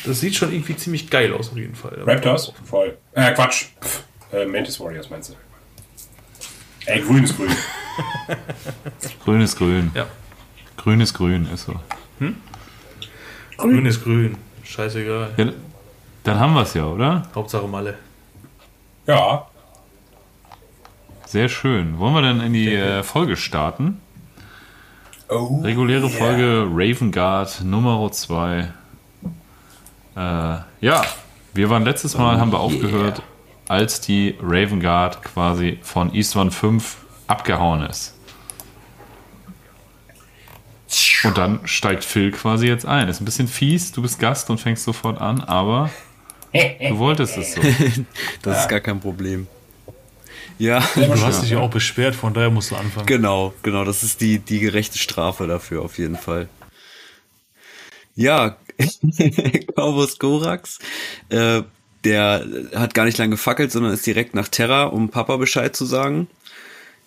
das 0.05 0.21
sieht 0.21 0.35
schon 0.35 0.53
irgendwie 0.53 0.77
ziemlich 0.77 1.11
geil 1.11 1.33
aus, 1.33 1.51
auf 1.51 1.57
jeden 1.57 1.75
Fall. 1.75 2.03
Raptors? 2.05 2.53
Voll. 2.65 2.97
Äh, 3.13 3.33
Quatsch. 3.35 3.67
Pff, 3.81 4.03
äh, 4.33 4.47
Mantis 4.47 4.81
Warriors 4.81 5.11
meinst 5.11 5.31
du? 5.31 5.35
Ey, 6.87 7.01
grün 7.01 7.25
ist 7.25 7.37
grün. 7.37 7.51
Grün 9.25 9.41
ist 9.41 9.59
grün. 9.59 9.91
Ja. 9.95 10.07
Grün 10.77 11.01
ist 11.01 11.15
grün, 11.15 11.47
ist 11.55 11.67
so. 11.67 11.75
Grün 13.59 13.87
ist 13.87 14.03
grün. 14.03 14.37
Scheißegal. 14.65 15.31
Ja, 15.37 15.47
dann 16.25 16.41
haben 16.41 16.55
wir 16.55 16.63
es 16.63 16.75
ja, 16.75 16.87
oder? 16.87 17.23
Hauptsache 17.35 17.69
Malle. 17.69 17.99
Ja. 19.07 19.47
Sehr 21.27 21.49
schön. 21.49 21.99
Wollen 21.99 22.15
wir 22.15 22.23
dann 22.23 22.41
in 22.41 22.53
die 22.53 22.75
äh, 22.75 23.03
Folge 23.03 23.37
starten? 23.37 24.01
Oh, 25.29 25.61
Reguläre 25.63 26.09
yeah. 26.09 26.19
Folge 26.19 26.67
Raven 26.71 27.13
Guard 27.13 27.63
Nummer 27.65 28.11
2. 28.11 28.73
Äh, 30.15 30.19
ja, 30.81 31.05
wir 31.55 31.71
waren 31.71 31.85
letztes 31.85 32.19
Mal, 32.19 32.39
haben 32.39 32.53
wir 32.53 32.61
aufgehört, 32.61 33.23
als 33.69 34.01
die 34.01 34.37
Raven 34.43 34.81
Guard 34.81 35.23
quasi 35.23 35.79
von 35.83 36.15
Eastern 36.15 36.51
5 36.51 36.97
abgehauen 37.27 37.83
ist. 37.83 38.15
Und 41.25 41.39
dann 41.39 41.61
steigt 41.67 42.05
Phil 42.05 42.33
quasi 42.33 42.67
jetzt 42.67 42.85
ein. 42.85 43.09
Ist 43.09 43.21
ein 43.21 43.25
bisschen 43.25 43.49
fies, 43.49 43.93
du 43.93 44.03
bist 44.03 44.19
Gast 44.19 44.51
und 44.51 44.59
fängst 44.59 44.85
sofort 44.85 45.21
an, 45.21 45.41
aber 45.41 45.91
du 46.53 46.99
wolltest 46.99 47.39
es 47.39 47.55
so. 47.55 47.61
Das 48.43 48.61
ist 48.63 48.69
gar 48.69 48.81
kein 48.81 49.01
Problem. 49.01 49.47
Ja, 50.59 50.87
Du 50.95 51.21
hast 51.23 51.43
dich 51.43 51.51
ja 51.51 51.59
auch 51.61 51.71
beschwert, 51.71 52.15
von 52.15 52.35
daher 52.35 52.51
musst 52.51 52.71
du 52.73 52.77
anfangen. 52.77 53.07
genau, 53.07 53.55
genau. 53.63 53.85
Das 53.85 54.03
ist 54.03 54.21
die, 54.21 54.39
die 54.39 54.61
gerechte 54.61 54.99
Strafe 54.99 55.47
dafür 55.47 55.83
auf 55.83 55.99
jeden 55.99 56.17
Fall. 56.17 56.49
Ja, 58.15 58.57
Corvus 59.75 60.19
Corax, 60.19 60.79
äh, 61.31 61.63
der 62.05 62.47
hat 62.75 62.95
gar 62.95 63.05
nicht 63.05 63.19
lange 63.19 63.31
gefackelt, 63.33 63.73
sondern 63.73 63.93
ist 63.93 64.07
direkt 64.07 64.35
nach 64.35 64.49
Terra, 64.49 64.85
um 64.85 65.09
Papa 65.09 65.37
Bescheid 65.37 65.75
zu 65.75 65.85
sagen. 65.85 66.29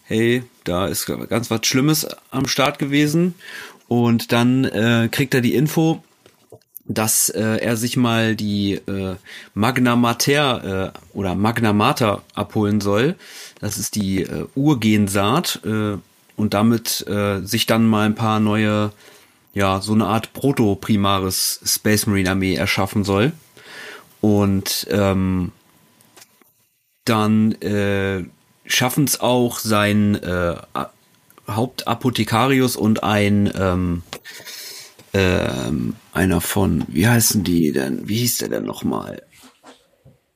Hey, 0.03 0.43
da 0.63 0.87
ist 0.87 1.05
ganz 1.05 1.49
was 1.49 1.65
Schlimmes 1.65 2.07
am 2.31 2.47
Start 2.47 2.79
gewesen. 2.79 3.35
Und 3.87 4.31
dann 4.31 4.65
äh, 4.65 5.09
kriegt 5.11 5.33
er 5.33 5.41
die 5.41 5.55
Info, 5.55 6.03
dass 6.85 7.29
äh, 7.29 7.41
er 7.41 7.77
sich 7.77 7.97
mal 7.97 8.35
die 8.35 8.73
äh, 8.73 9.15
Magna 9.53 9.95
Mater 9.95 10.93
äh, 10.93 11.17
oder 11.17 11.35
Magna 11.35 11.73
Mater 11.73 12.23
abholen 12.33 12.81
soll. 12.81 13.15
Das 13.59 13.77
ist 13.77 13.95
die 13.95 14.21
äh, 14.21 14.45
Urgensaat, 14.55 15.61
äh, 15.65 15.97
und 16.35 16.53
damit 16.53 17.05
äh, 17.07 17.41
sich 17.41 17.65
dann 17.65 17.87
mal 17.87 18.05
ein 18.05 18.15
paar 18.15 18.39
neue, 18.39 18.91
ja, 19.53 19.81
so 19.81 19.93
eine 19.93 20.05
Art 20.05 20.33
Proto-Primaris 20.33 21.61
Space 21.65 22.07
Marine 22.07 22.31
Armee 22.31 22.55
erschaffen 22.55 23.03
soll. 23.03 23.31
Und 24.25 24.87
ähm, 24.89 25.51
dann 27.03 27.51
äh, 27.61 28.23
schaffen 28.65 29.03
es 29.03 29.19
auch 29.19 29.59
sein 29.59 30.15
äh, 30.15 30.55
Hauptapothekarius 31.47 32.75
und 32.75 33.03
ein 33.03 33.53
ähm, 33.55 34.01
ähm, 35.13 35.95
einer 36.11 36.41
von, 36.41 36.85
wie 36.87 37.07
heißen 37.07 37.43
die 37.43 37.71
denn? 37.71 38.07
Wie 38.09 38.17
hieß 38.17 38.39
der 38.39 38.49
denn 38.49 38.65
nochmal? 38.65 39.21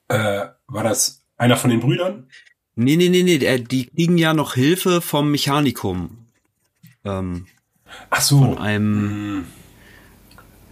Äh, 0.07 0.45
war 0.67 0.83
das 0.83 1.23
einer 1.37 1.57
von 1.57 1.71
den 1.71 1.79
Brüdern? 1.79 2.27
Nee, 2.75 2.95
nee, 2.95 3.09
nee, 3.09 3.23
nee, 3.23 3.39
der, 3.39 3.57
die 3.57 3.87
kriegen 3.87 4.19
ja 4.19 4.35
noch 4.35 4.53
Hilfe 4.53 5.01
vom 5.01 5.31
Mechanikum. 5.31 6.27
Ähm, 7.05 7.47
Ach 8.11 8.21
so. 8.21 8.37
von 8.37 8.59
einem, 8.59 9.45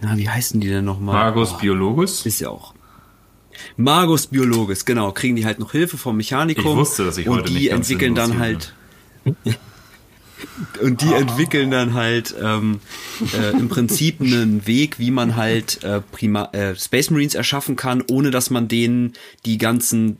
na, 0.00 0.16
wie 0.16 0.28
heißen 0.28 0.60
die 0.60 0.68
denn 0.68 0.84
nochmal? 0.84 1.16
Magus 1.16 1.58
Biologus. 1.58 2.24
Ist 2.24 2.38
ja 2.38 2.50
auch. 2.50 2.77
Magus 3.76 4.26
Biologus, 4.28 4.84
genau, 4.84 5.12
kriegen 5.12 5.36
die 5.36 5.44
halt 5.44 5.58
noch 5.58 5.72
Hilfe 5.72 5.98
vom 5.98 6.16
Mechanikum. 6.16 6.72
Ich 6.72 6.76
wusste, 6.76 7.04
dass 7.04 7.18
ich 7.18 7.28
und 7.28 7.38
heute 7.38 7.52
die 7.52 7.58
nicht 7.58 7.70
entwickeln 7.70 8.14
dann 8.14 8.38
halt. 8.38 8.74
und 10.82 11.02
die 11.02 11.12
entwickeln 11.12 11.70
dann 11.70 11.94
halt 11.94 12.34
ähm, 12.40 12.80
äh, 13.34 13.50
im 13.50 13.68
Prinzip 13.68 14.20
einen 14.20 14.66
Weg, 14.66 14.98
wie 14.98 15.10
man 15.10 15.36
halt 15.36 15.82
äh, 15.84 16.00
prima 16.00 16.50
äh, 16.52 16.74
Space 16.76 17.10
Marines 17.10 17.34
erschaffen 17.34 17.76
kann, 17.76 18.02
ohne 18.08 18.30
dass 18.30 18.50
man 18.50 18.68
denen 18.68 19.14
die 19.44 19.58
ganzen 19.58 20.18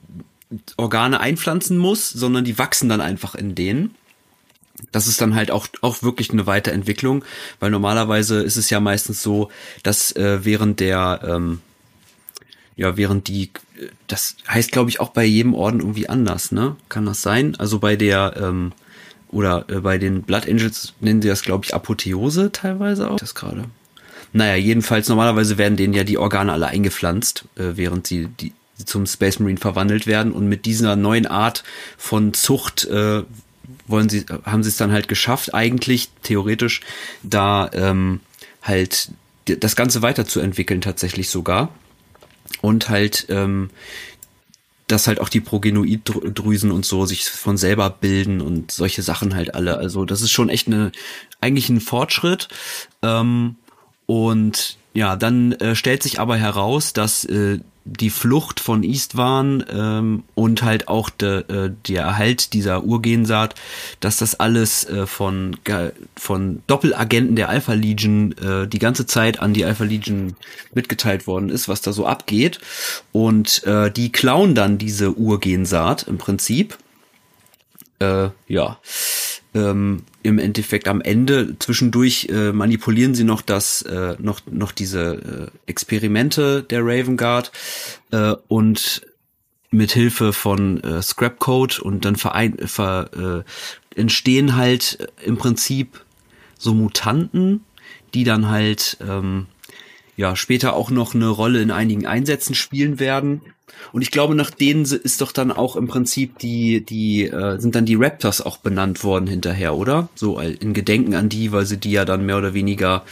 Organe 0.77 1.21
einpflanzen 1.21 1.77
muss, 1.79 2.09
sondern 2.09 2.45
die 2.45 2.59
wachsen 2.59 2.89
dann 2.89 3.01
einfach 3.01 3.35
in 3.35 3.55
denen. 3.55 3.95
Das 4.93 5.09
ist 5.09 5.21
dann 5.21 5.35
halt 5.35 5.51
auch, 5.51 5.67
auch 5.81 6.03
wirklich 6.03 6.31
eine 6.31 6.47
Weiterentwicklung, 6.47 7.25
weil 7.59 7.71
normalerweise 7.71 8.41
ist 8.43 8.57
es 8.57 8.71
ja 8.71 8.81
meistens 8.81 9.23
so, 9.23 9.51
dass 9.83 10.13
äh, 10.13 10.45
während 10.45 10.81
der, 10.81 11.21
ähm, 11.25 11.61
ja, 12.79 12.97
während 12.97 13.27
die, 13.27 13.51
das 14.07 14.37
heißt 14.49 14.71
glaube 14.71 14.89
ich 14.89 15.01
auch 15.01 15.11
bei 15.11 15.25
jedem 15.25 15.53
Orden 15.53 15.81
irgendwie 15.81 16.09
anders, 16.09 16.53
ne? 16.53 16.77
Kann 16.89 17.05
das 17.07 17.23
sein? 17.23 17.57
Also 17.59 17.81
bei 17.81 17.97
der, 17.97 18.37
ähm, 18.41 18.73
oder 19.31 19.67
äh, 19.69 19.81
bei 19.81 19.99
den 19.99 20.23
Blood 20.23 20.49
Angels 20.49 20.95
nennen 21.01 21.21
sie 21.21 21.29
das 21.29 21.43
glaube 21.43 21.65
ich 21.65 21.75
Apotheose 21.75 22.53
teilweise 22.53 23.11
auch. 23.11 23.19
Das 23.19 23.35
gerade. 23.35 23.65
Naja, 24.33 24.55
jedenfalls 24.55 25.09
normalerweise 25.09 25.59
werden 25.59 25.77
denen 25.77 25.93
ja 25.93 26.05
die 26.05 26.19
Organe 26.19 26.53
alle 26.53 26.69
eingepflanzt, 26.69 27.47
äh, 27.57 27.73
während 27.75 28.07
sie 28.07 28.29
die 28.41 28.53
zum 28.85 29.07
Space 29.07 29.41
Marine 29.41 29.59
verwandelt 29.59 30.07
werden 30.07 30.31
und 30.31 30.49
mit 30.49 30.65
dieser 30.65 30.95
neuen 30.95 31.27
Art 31.27 31.65
von 31.97 32.33
Zucht 32.33 32.85
äh, 32.85 33.25
wollen 33.89 34.09
sie 34.09 34.25
haben 34.45 34.63
sie 34.63 34.69
es 34.69 34.77
dann 34.77 34.93
halt 34.93 35.09
geschafft 35.09 35.53
eigentlich 35.53 36.11
theoretisch 36.23 36.81
da 37.25 37.69
ähm, 37.73 38.21
halt 38.63 39.11
das 39.47 39.75
Ganze 39.75 40.01
weiterzuentwickeln 40.03 40.81
tatsächlich 40.81 41.29
sogar 41.29 41.71
und 42.61 42.89
halt 42.89 43.27
ähm, 43.29 43.71
dass 44.89 45.07
halt 45.07 45.21
auch 45.21 45.29
die 45.29 45.43
Progenoiddrüsen 45.43 46.71
und 46.71 46.85
so 46.85 47.05
sich 47.05 47.25
von 47.25 47.59
selber 47.59 47.91
bilden 47.91 48.41
und 48.41 48.71
solche 48.73 49.03
Sachen 49.03 49.35
halt 49.35 49.55
alle. 49.55 49.77
Also 49.77 50.05
das 50.05 50.23
ist 50.23 50.31
schon 50.31 50.49
echt 50.49 50.67
eine 50.67 50.93
eigentlich 51.41 51.69
ein 51.69 51.81
Fortschritt. 51.81 52.49
Ähm, 53.03 53.57
und 54.07 54.79
ja, 54.95 55.17
dann 55.17 55.53
äh, 55.53 55.77
stellt 55.77 56.03
sich 56.03 56.19
aber 56.19 56.37
heraus, 56.37 56.95
dass 56.95 57.25
äh, 57.27 57.61
die 57.93 58.11
Flucht 58.11 58.61
von 58.61 58.83
Istvan 58.83 59.65
ähm, 59.71 60.25
und 60.35 60.63
halt 60.63 60.89
auch 60.89 61.11
de, 61.11 61.41
äh, 61.49 61.73
der 61.89 62.03
Erhalt 62.03 62.53
dieser 62.53 62.85
Urgensaat, 62.85 63.55
dass 64.01 64.19
das 64.19 64.39
alles 64.39 64.85
äh, 64.89 65.07
von 65.07 65.57
von 66.17 66.63
Doppelagenten 66.67 67.37
der 67.37 67.49
Alpha 67.49 67.73
Legion 67.73 68.33
äh, 68.39 68.67
die 68.67 68.79
ganze 68.79 69.07
Zeit 69.07 69.41
an 69.41 69.55
die 69.55 69.65
Alpha 69.65 69.85
Legion 69.85 70.37
mitgeteilt 70.75 71.27
worden 71.27 71.49
ist, 71.49 71.69
was 71.69 71.81
da 71.81 71.93
so 71.93 72.07
abgeht. 72.07 72.61
Und 73.13 73.65
äh, 73.65 73.91
die 73.91 74.13
klauen 74.13 74.55
dann 74.55 74.79
diese 74.79 75.17
Urgensaat 75.17 76.05
im 76.05 76.19
Prinzip. 76.19 76.77
Äh, 78.01 78.29
ja. 78.47 78.79
Ähm, 79.55 80.03
Im 80.23 80.39
Endeffekt 80.39 80.89
am 80.89 81.01
Ende 81.01 81.57
zwischendurch 81.59 82.29
äh, 82.31 82.53
manipulieren 82.53 83.15
sie 83.15 83.25
noch 83.25 83.41
das 83.41 83.83
äh, 83.83 84.15
noch 84.19 84.41
noch 84.51 84.73
diese 84.73 85.51
äh, 85.67 85.71
Experimente 85.71 86.63
der 86.63 86.81
Raven 86.85 87.17
Guard 87.17 87.51
äh, 88.11 88.35
und 88.49 89.03
mit 89.71 89.93
Hilfe 89.93 90.33
von 90.33 90.83
äh, 90.83 91.03
Scrapcode 91.03 91.79
und 91.81 92.05
dann 92.05 92.17
verein, 92.17 92.57
ver, 92.67 93.45
äh, 93.97 94.01
entstehen 94.01 94.57
halt 94.57 94.99
äh, 95.01 95.27
im 95.27 95.37
Prinzip 95.37 96.05
so 96.59 96.75
Mutanten, 96.75 97.65
die 98.15 98.25
dann 98.25 98.49
halt 98.49 98.97
ähm, 99.07 99.47
ja 100.17 100.37
später 100.37 100.75
auch 100.75 100.91
noch 100.91 101.15
eine 101.15 101.29
Rolle 101.29 101.61
in 101.61 101.71
einigen 101.71 102.07
Einsätzen 102.07 102.55
spielen 102.55 102.99
werden. 102.99 103.43
Und 103.93 104.03
ich 104.03 104.11
glaube, 104.11 104.35
nach 104.35 104.51
denen 104.51 104.85
ist 104.85 105.21
doch 105.21 105.33
dann 105.33 105.51
auch 105.53 105.77
im 105.77 105.89
Prinzip 105.89 106.39
die, 106.39 106.85
die, 106.85 107.25
äh, 107.27 107.59
sind 107.61 107.75
dann 107.75 107.87
die 107.87 107.95
Raptors 107.95 108.41
auch 108.41 108.59
benannt 108.59 109.03
worden 109.05 109.27
hinterher, 109.27 109.75
oder? 109.75 110.09
So 110.15 110.39
in 110.41 110.73
Gedenken 110.75 111.15
an 111.15 111.29
die, 111.29 111.53
weil 111.53 111.67
sie 111.67 111.77
die 111.79 111.93
ja 111.93 112.05
dann 112.05 112.27
mehr 112.27 112.39
oder 112.39 112.55
weniger 112.55 113.05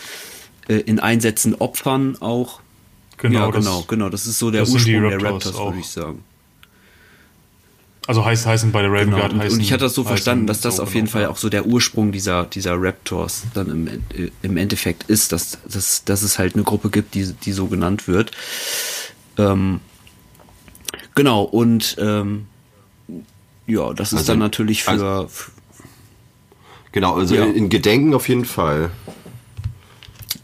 äh, 0.68 0.74
in 0.76 0.98
Einsätzen 1.00 1.54
opfern 1.54 2.16
auch. 2.20 2.60
Genau, 3.18 3.46
ja, 3.46 3.50
das- 3.52 3.64
genau, 3.64 3.84
genau. 3.88 4.08
Das 4.10 4.26
ist 4.26 4.38
so 4.38 4.50
der 4.50 4.62
Ursprung 4.68 5.08
der 5.08 5.22
Raptors 5.22 5.54
würde 5.58 5.78
ich 5.78 5.88
sagen. 5.88 6.22
Also 8.08 8.24
heißt, 8.24 8.46
heißen 8.46 8.70
bei 8.70 8.82
der 8.82 8.92
Raven 8.92 9.06
Genau. 9.06 9.16
Guard 9.18 9.32
Und, 9.32 9.40
heißen. 9.40 9.58
und 9.58 9.64
ich 9.64 9.72
hatte 9.72 9.84
das 9.84 9.94
so 9.94 10.04
verstanden, 10.04 10.46
dass 10.46 10.60
das 10.60 10.76
so 10.76 10.84
auf 10.84 10.94
jeden 10.94 11.06
genau, 11.06 11.18
Fall 11.18 11.26
auch 11.26 11.36
so 11.38 11.48
der 11.48 11.66
Ursprung 11.66 12.12
dieser, 12.12 12.44
dieser 12.44 12.80
Raptors 12.80 13.42
dann 13.54 13.68
im, 13.68 13.88
äh, 13.88 14.30
im 14.42 14.56
Endeffekt 14.56 15.04
ist, 15.10 15.32
dass, 15.32 15.58
dass, 15.68 16.04
dass 16.04 16.22
es 16.22 16.38
halt 16.38 16.54
eine 16.54 16.62
Gruppe 16.62 16.90
gibt, 16.90 17.14
die, 17.14 17.32
die 17.32 17.50
so 17.52 17.66
genannt 17.66 18.06
wird. 18.06 18.30
Ähm, 19.38 19.80
genau, 21.16 21.42
und 21.42 21.96
ähm, 21.98 22.46
ja, 23.66 23.92
das 23.92 24.12
ist 24.12 24.18
Also- 24.20 24.32
dann 24.32 24.38
natürlich 24.38 24.84
für, 24.84 24.90
also- 24.92 25.28
Genau, 26.92 27.14
also 27.14 27.34
Ja. 27.34 27.44
in 27.44 27.68
Gedenken 27.68 28.14
auf 28.14 28.28
jeden 28.28 28.44
Fall. 28.46 28.90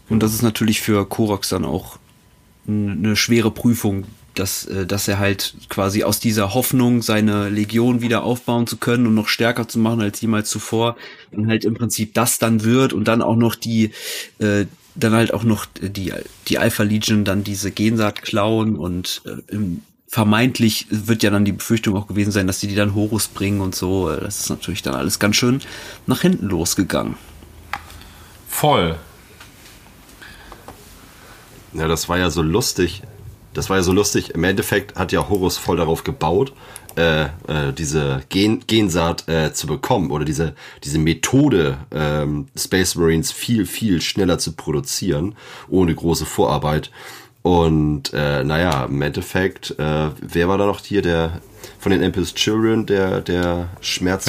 und 0.09 0.21
das 0.21 0.33
ist 0.35 0.43
natürlich 0.43 0.81
für 0.81 1.05
Korox 1.07 1.49
dann 1.49 1.65
auch 1.65 1.97
eine 2.67 3.15
schwere 3.15 3.49
Prüfung, 3.49 4.03
dass, 4.35 4.65
äh, 4.65 4.85
dass 4.85 5.07
er 5.07 5.17
halt 5.17 5.55
quasi 5.69 6.03
aus 6.03 6.19
dieser 6.19 6.53
Hoffnung, 6.53 7.01
seine 7.01 7.49
Legion 7.49 8.01
wieder 8.01 8.23
aufbauen 8.23 8.67
zu 8.67 8.77
können 8.77 9.07
und 9.07 9.15
noch 9.15 9.27
stärker 9.27 9.67
zu 9.67 9.79
machen 9.79 10.01
als 10.01 10.21
jemals 10.21 10.49
zuvor, 10.49 10.95
dann 11.31 11.47
halt 11.47 11.65
im 11.65 11.73
Prinzip 11.73 12.13
das 12.13 12.37
dann 12.37 12.63
wird 12.63 12.93
und 12.93 13.07
dann 13.07 13.21
auch 13.23 13.35
noch 13.35 13.55
die, 13.55 13.91
äh, 14.39 14.65
dann 14.95 15.13
halt 15.13 15.33
auch 15.33 15.43
noch 15.43 15.65
die, 15.65 16.13
die 16.47 16.57
Alpha 16.59 16.83
Legion 16.83 17.23
dann 17.25 17.43
diese 17.43 17.71
Gensaat 17.71 18.21
klauen 18.21 18.75
und 18.75 19.23
äh, 19.25 19.51
im, 19.53 19.81
vermeintlich 20.13 20.85
wird 20.91 21.23
ja 21.23 21.31
dann 21.31 21.43
die 21.43 21.53
Befürchtung 21.53 21.95
auch 21.95 22.05
gewesen 22.05 22.31
sein, 22.31 22.45
dass 22.45 22.59
sie 22.59 22.67
die 22.67 22.75
dann 22.75 22.93
Horus 22.93 23.27
bringen 23.27 23.61
und 23.61 23.73
so. 23.73 24.15
Das 24.15 24.41
ist 24.41 24.49
natürlich 24.51 24.83
dann 24.83 24.93
alles 24.93 25.17
ganz 25.17 25.35
schön 25.35 25.59
nach 26.05 26.21
hinten 26.21 26.49
losgegangen. 26.49 27.15
Voll. 28.47 28.95
Ja, 31.73 31.87
das 31.87 32.09
war 32.09 32.19
ja 32.19 32.29
so 32.29 32.43
lustig. 32.43 33.01
Das 33.55 33.71
war 33.71 33.77
ja 33.77 33.83
so 33.83 33.91
lustig. 33.91 34.35
Im 34.35 34.43
Endeffekt 34.43 34.99
hat 34.99 35.11
ja 35.11 35.29
Horus 35.29 35.57
voll 35.57 35.77
darauf 35.77 36.03
gebaut, 36.03 36.53
äh, 36.95 37.23
äh, 37.23 37.73
diese 37.75 38.21
Gen 38.29 38.61
Gensaat 38.67 39.27
äh, 39.27 39.51
zu 39.51 39.65
bekommen 39.65 40.11
oder 40.11 40.25
diese, 40.25 40.53
diese 40.83 40.99
Methode, 40.99 41.79
ähm, 41.91 42.49
Space 42.55 42.93
Marines 42.93 43.31
viel, 43.31 43.65
viel 43.65 43.99
schneller 43.99 44.37
zu 44.37 44.51
produzieren, 44.51 45.33
ohne 45.69 45.95
große 45.95 46.27
Vorarbeit. 46.27 46.91
Und 47.43 48.13
äh, 48.13 48.43
naja, 48.43 48.85
im 48.85 49.01
Endeffekt, 49.01 49.77
äh, 49.77 50.09
wer 50.19 50.47
war 50.47 50.57
da 50.57 50.65
noch 50.65 50.79
hier, 50.79 51.01
der 51.01 51.41
von 51.77 51.91
den 51.91 52.01
Empis 52.01 52.33
Children, 52.33 52.85
der, 52.85 53.21
der 53.21 53.69
Schmerz. 53.81 54.25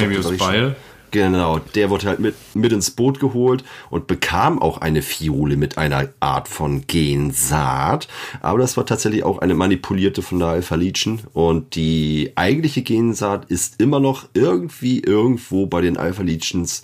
Genau, 1.12 1.60
der 1.76 1.90
wurde 1.90 2.08
halt 2.08 2.18
mit, 2.18 2.34
mit 2.54 2.72
ins 2.72 2.90
Boot 2.90 3.20
geholt 3.20 3.62
und 3.88 4.08
bekam 4.08 4.60
auch 4.60 4.78
eine 4.78 5.00
Fiole 5.00 5.56
mit 5.56 5.78
einer 5.78 6.08
Art 6.18 6.48
von 6.48 6.88
Gensaat. 6.88 8.08
Aber 8.40 8.58
das 8.58 8.76
war 8.76 8.84
tatsächlich 8.84 9.22
auch 9.22 9.38
eine 9.38 9.54
manipulierte 9.54 10.22
von 10.22 10.40
der 10.40 10.48
Alpha 10.48 10.74
Legion. 10.74 11.20
Und 11.32 11.76
die 11.76 12.32
eigentliche 12.34 12.82
Gensaat 12.82 13.44
ist 13.44 13.80
immer 13.80 14.00
noch 14.00 14.24
irgendwie 14.34 14.98
irgendwo 14.98 15.66
bei 15.66 15.82
den 15.82 15.96
Alpha 15.96 16.24
Legions 16.24 16.82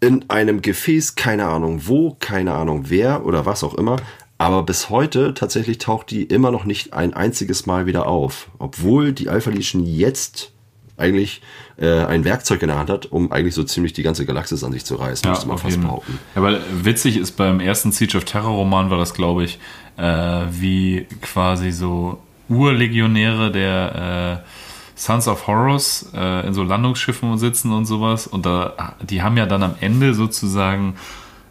in 0.00 0.28
einem 0.28 0.60
Gefäß, 0.60 1.14
keine 1.14 1.46
Ahnung 1.46 1.82
wo, 1.86 2.18
keine 2.20 2.52
Ahnung 2.52 2.84
wer 2.88 3.24
oder 3.24 3.46
was 3.46 3.64
auch 3.64 3.72
immer. 3.72 3.96
Aber 4.38 4.62
bis 4.64 4.90
heute 4.90 5.32
tatsächlich 5.34 5.78
taucht 5.78 6.10
die 6.10 6.24
immer 6.24 6.50
noch 6.50 6.64
nicht 6.64 6.92
ein 6.92 7.14
einziges 7.14 7.66
Mal 7.66 7.86
wieder 7.86 8.06
auf. 8.06 8.48
Obwohl 8.58 9.12
die 9.12 9.28
Alpha 9.28 9.50
Legion 9.50 9.84
jetzt 9.84 10.50
eigentlich 10.96 11.42
äh, 11.76 12.04
ein 12.04 12.24
Werkzeug 12.24 12.62
in 12.62 12.68
der 12.68 12.78
Hand 12.78 12.90
hat, 12.90 13.06
um 13.06 13.32
eigentlich 13.32 13.54
so 13.54 13.64
ziemlich 13.64 13.92
die 13.92 14.02
ganze 14.02 14.26
Galaxis 14.26 14.62
an 14.62 14.72
sich 14.72 14.84
zu 14.84 14.94
reißen, 14.96 15.28
müsste 15.28 15.48
man 15.48 15.58
fast 15.58 15.70
jeden- 15.74 15.82
behaupten. 15.82 16.18
Ja, 16.34 16.42
weil 16.42 16.60
witzig 16.82 17.16
ist 17.16 17.32
beim 17.32 17.60
ersten 17.60 17.90
Siege 17.92 18.16
of 18.16 18.24
Terror 18.24 18.50
Roman 18.52 18.90
war 18.90 18.98
das, 18.98 19.14
glaube 19.14 19.44
ich, 19.44 19.58
äh, 19.96 20.02
wie 20.50 21.06
quasi 21.20 21.72
so 21.72 22.18
Urlegionäre 22.48 23.50
der 23.50 24.42
äh, 24.44 24.48
Sons 24.96 25.26
of 25.26 25.46
Horrors 25.48 26.10
äh, 26.14 26.46
in 26.46 26.54
so 26.54 26.62
Landungsschiffen 26.62 27.38
sitzen 27.38 27.72
und 27.72 27.86
sowas. 27.86 28.26
Und 28.28 28.46
da, 28.46 28.94
die 29.02 29.22
haben 29.22 29.36
ja 29.36 29.46
dann 29.46 29.62
am 29.62 29.74
Ende 29.80 30.14
sozusagen 30.14 30.94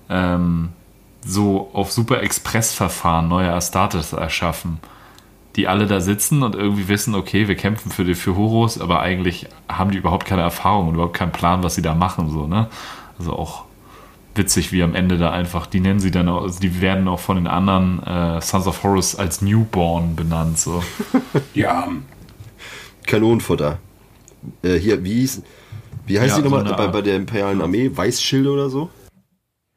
ähm, 0.09 0.69
so 1.25 1.69
auf 1.73 1.91
Super 1.91 2.21
Express-Verfahren 2.21 3.27
neue 3.27 3.51
Astartes 3.51 4.13
erschaffen, 4.13 4.79
die 5.55 5.67
alle 5.67 5.87
da 5.87 5.99
sitzen 5.99 6.43
und 6.43 6.55
irgendwie 6.55 6.87
wissen, 6.87 7.15
okay, 7.15 7.47
wir 7.47 7.55
kämpfen 7.55 7.91
für 7.91 8.03
die 8.03 8.15
für 8.15 8.35
Horus, 8.35 8.79
aber 8.79 9.01
eigentlich 9.01 9.47
haben 9.69 9.91
die 9.91 9.97
überhaupt 9.97 10.25
keine 10.25 10.41
Erfahrung 10.41 10.89
und 10.89 10.95
überhaupt 10.95 11.15
keinen 11.15 11.31
Plan, 11.31 11.63
was 11.63 11.75
sie 11.75 11.81
da 11.81 11.93
machen, 11.93 12.29
so, 12.29 12.47
ne? 12.47 12.67
Also 13.19 13.33
auch 13.33 13.65
witzig, 14.35 14.71
wie 14.71 14.81
am 14.81 14.95
Ende 14.95 15.17
da 15.17 15.31
einfach, 15.31 15.67
die 15.67 15.79
nennen 15.79 15.99
sie 15.99 16.09
dann 16.09 16.27
auch, 16.27 16.41
also 16.41 16.59
die 16.59 16.81
werden 16.81 17.07
auch 17.07 17.19
von 17.19 17.35
den 17.35 17.47
anderen 17.47 18.01
äh, 18.03 18.41
Sons 18.41 18.65
of 18.65 18.83
Horus 18.83 19.15
als 19.15 19.41
Newborn 19.41 20.15
benannt, 20.15 20.57
so. 20.57 20.83
Armen. 21.67 22.05
Kanonenfutter. 23.05 23.77
Äh, 24.63 24.75
hier, 24.75 25.03
wie 25.03 25.13
hieß, 25.13 25.43
wie 26.07 26.19
heißt 26.19 26.31
Ja, 26.31 26.41
die 26.41 26.49
so 26.49 26.55
nochmal 26.55 26.65
eine 26.65 26.75
bei, 26.75 26.87
bei 26.87 27.01
der 27.01 27.15
Imperialen 27.15 27.61
Armee? 27.61 27.91
Weißschilde 27.93 28.49
oder 28.49 28.69
so? 28.69 28.89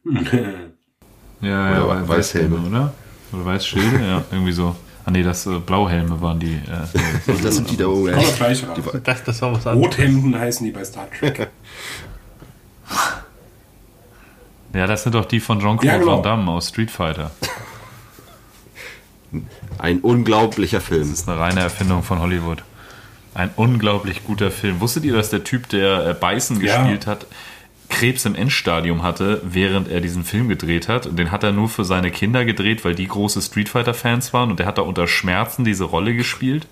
Ja, 1.47 1.73
ja, 1.75 1.85
Oder 1.85 2.09
Wei- 2.09 2.17
Weißhelme. 2.19 2.57
oder? 2.69 2.93
Oder 3.33 3.45
Weißschilde, 3.45 4.07
ja, 4.07 4.23
irgendwie 4.31 4.53
so. 4.53 4.75
Ah 5.05 5.11
nee, 5.13 5.23
das 5.23 5.47
äh, 5.47 5.59
Blauhelme 5.61 6.21
waren 6.21 6.39
die. 6.41 6.55
Äh, 6.55 7.31
Und 7.31 7.45
das 7.45 7.57
sind 7.57 7.71
die 7.71 7.77
da, 7.77 7.85
das 8.11 8.37
gleiche 8.37 8.67
raus. 8.69 8.79
Das, 9.05 9.23
das 9.25 9.43
war 9.43 9.53
was 9.53 9.67
anderes. 9.67 9.93
Rothemden 9.97 10.39
heißen 10.39 10.65
die 10.67 10.73
bei 10.73 10.85
Star 10.85 11.07
Trek. 11.11 11.49
ja, 14.75 14.87
das 14.87 15.03
sind 15.05 15.15
doch 15.15 15.25
die 15.25 15.41
von 15.41 15.61
Jean-Claude 15.61 15.87
Ja, 15.87 15.99
genau. 15.99 16.17
Van 16.17 16.23
Damme 16.23 16.51
aus 16.53 16.69
Street 16.69 16.91
Fighter. 16.91 17.31
ein 19.79 20.01
unglaublicher 20.01 20.81
Film. 20.81 21.11
Das 21.11 21.21
ist 21.21 21.29
eine 21.29 21.39
reine 21.39 21.61
Erfindung 21.61 22.03
von 22.03 22.21
Hollywood. 22.21 22.63
Ein 23.35 23.51
unglaublich 23.57 24.25
guter 24.25 24.51
Film. 24.51 24.81
Wusstet 24.81 25.05
ihr, 25.05 25.15
dass 25.15 25.31
der 25.31 25.45
Typ, 25.45 25.69
der 25.69 26.07
äh, 26.09 26.15
Beißen 26.15 26.61
Ja. 26.61 26.79
gespielt 26.83 27.07
hat, 27.07 27.27
Krebs 27.89 28.25
im 28.25 28.35
Endstadium 28.35 29.03
hatte, 29.03 29.41
während 29.45 29.89
er 29.89 30.01
diesen 30.01 30.25
Film 30.25 30.49
gedreht 30.49 30.89
hat? 30.89 31.07
Und 31.07 31.19
den 31.19 31.31
hat 31.31 31.43
er 31.45 31.53
nur 31.53 31.69
für 31.69 31.85
seine 31.85 32.11
Kinder 32.11 32.45
gedreht, 32.45 32.85
weil 32.85 32.95
die 32.95 33.07
große 33.09 33.41
Street 33.43 33.69
Fighter-Fans 33.69 34.33
waren. 34.33 34.51
Und 34.51 34.59
der 34.59 34.67
hat 34.67 34.79
da 34.79 34.83
unter 34.83 35.07
Schmerzen 35.07 35.65
diese 35.65 35.85
Rolle 35.85 36.15
gespielt. 36.15 36.67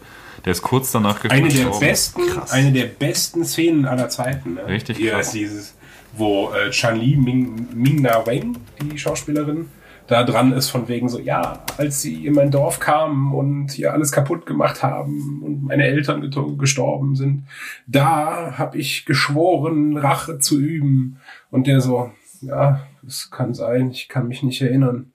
Der 0.44 0.52
ist 0.52 0.62
kurz 0.62 0.92
danach 0.92 1.24
Eine 1.24 1.48
der 1.48 1.50
gestorben. 1.50 1.80
besten, 1.80 2.20
eine 2.50 2.72
der 2.72 2.84
besten 2.84 3.44
Szenen 3.44 3.86
aller 3.86 4.08
Zeiten. 4.10 4.54
Ne? 4.54 4.66
Richtig 4.66 4.98
Hier 4.98 5.12
krass. 5.12 5.26
ist 5.28 5.32
dieses, 5.34 5.74
wo 6.16 6.52
äh, 6.52 6.70
Chan-Li 6.70 7.16
Ming, 7.16 7.68
Ming 7.74 8.02
Na 8.02 8.26
Weng, 8.26 8.56
die 8.82 8.98
Schauspielerin, 8.98 9.68
da 10.06 10.22
dran 10.24 10.52
ist 10.52 10.68
von 10.68 10.86
wegen 10.88 11.08
so, 11.08 11.18
ja, 11.18 11.62
als 11.78 12.02
sie 12.02 12.26
in 12.26 12.34
mein 12.34 12.50
Dorf 12.50 12.78
kamen 12.78 13.32
und 13.32 13.72
hier 13.72 13.92
alles 13.92 14.12
kaputt 14.12 14.44
gemacht 14.44 14.82
haben 14.82 15.42
und 15.42 15.62
meine 15.64 15.84
Eltern 15.84 16.30
gestorben 16.58 17.16
sind, 17.16 17.44
da 17.86 18.58
habe 18.58 18.76
ich 18.78 19.06
geschworen, 19.06 19.96
Rache 19.96 20.38
zu 20.38 20.60
üben. 20.60 21.18
Und 21.50 21.66
der 21.66 21.80
so, 21.80 22.10
ja, 22.42 22.86
das 23.02 23.30
kann 23.30 23.54
sein, 23.54 23.90
ich 23.90 24.08
kann 24.08 24.28
mich 24.28 24.42
nicht 24.42 24.60
erinnern. 24.60 25.12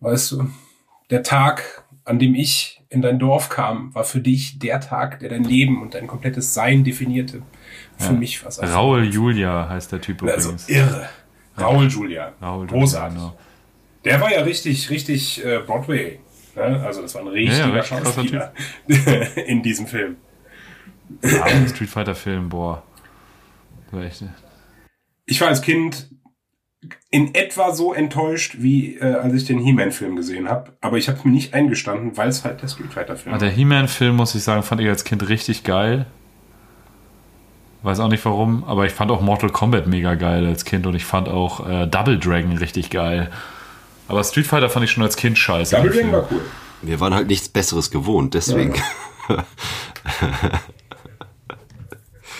Weißt 0.00 0.32
du, 0.32 0.46
der 1.10 1.22
Tag, 1.22 1.84
an 2.04 2.18
dem 2.18 2.34
ich 2.34 2.82
in 2.90 3.02
dein 3.02 3.18
Dorf 3.20 3.48
kam, 3.48 3.94
war 3.94 4.04
für 4.04 4.20
dich 4.20 4.58
der 4.58 4.80
Tag, 4.80 5.20
der 5.20 5.28
dein 5.30 5.44
Leben 5.44 5.80
und 5.82 5.94
dein 5.94 6.06
komplettes 6.06 6.54
Sein 6.54 6.82
definierte. 6.84 7.42
Für 7.98 8.12
mich 8.12 8.42
war 8.42 8.48
es 8.48 8.58
einfach- 8.58 8.76
Raul 8.76 9.04
Julia 9.04 9.68
heißt 9.68 9.92
der 9.92 10.00
Typ 10.00 10.22
also 10.24 10.50
übrigens. 10.50 10.68
irre. 10.68 11.08
Raul 11.58 11.86
Julia. 11.86 12.32
Raul 12.42 12.62
Julia, 12.66 12.72
Großartig. 12.80 13.16
genau. 13.18 13.36
Der 14.04 14.20
war 14.20 14.32
ja 14.32 14.42
richtig, 14.42 14.90
richtig 14.90 15.44
äh, 15.44 15.60
Broadway. 15.66 16.20
Ne? 16.56 16.82
Also 16.84 17.02
das 17.02 17.14
war 17.14 17.22
ein 17.22 17.28
richtiger 17.28 17.68
Ja, 17.68 17.76
ja, 17.76 17.82
Schauspieler 17.82 18.52
in 19.46 19.62
diesem 19.62 19.86
Film. 19.86 20.16
Ah, 21.22 21.44
ein 21.44 21.68
Street 21.68 21.88
Fighter-Film, 21.88 22.48
boah. 22.48 22.82
Das 23.86 23.92
war 23.92 24.02
echt, 24.04 24.24
Ich 25.26 25.40
war 25.40 25.48
als 25.48 25.62
Kind 25.62 26.08
in 27.10 27.34
etwa 27.34 27.72
so 27.72 27.94
enttäuscht, 27.94 28.56
wie 28.58 28.96
äh, 28.96 29.14
als 29.14 29.34
ich 29.34 29.44
den 29.46 29.58
He-Man-Film 29.58 30.16
gesehen 30.16 30.48
habe. 30.48 30.76
Aber 30.80 30.98
ich 30.98 31.08
habe 31.08 31.18
es 31.18 31.24
mir 31.24 31.30
nicht 31.30 31.54
eingestanden, 31.54 32.16
weil 32.16 32.28
es 32.28 32.44
halt 32.44 32.62
der 32.62 32.68
Street 32.68 32.92
Fighter-Film 32.92 33.34
Ah, 33.34 33.38
der 33.38 33.50
He-Man-Film, 33.50 34.16
muss 34.16 34.34
ich 34.34 34.42
sagen, 34.42 34.62
fand 34.62 34.80
ich 34.80 34.88
als 34.88 35.04
Kind 35.04 35.28
richtig 35.28 35.64
geil. 35.64 36.06
Weiß 37.82 38.00
auch 38.00 38.08
nicht 38.08 38.24
warum, 38.24 38.64
aber 38.64 38.86
ich 38.86 38.92
fand 38.92 39.10
auch 39.10 39.20
Mortal 39.20 39.50
Kombat 39.50 39.86
mega 39.86 40.14
geil 40.14 40.46
als 40.46 40.64
Kind 40.64 40.86
und 40.86 40.94
ich 40.94 41.04
fand 41.04 41.28
auch 41.28 41.68
äh, 41.68 41.86
Double 41.86 42.18
Dragon 42.18 42.56
richtig 42.56 42.90
geil. 42.90 43.30
Aber 44.08 44.22
Street 44.24 44.46
Fighter 44.46 44.68
fand 44.68 44.84
ich 44.84 44.90
schon 44.90 45.02
als 45.02 45.16
Kind 45.16 45.38
scheiße. 45.38 45.76
Double 45.76 45.90
Dragon 45.90 46.12
war 46.12 46.28
cool. 46.30 46.42
Wir 46.82 47.00
waren 47.00 47.14
halt 47.14 47.28
nichts 47.28 47.48
Besseres 47.48 47.90
gewohnt, 47.90 48.34
deswegen. 48.34 48.74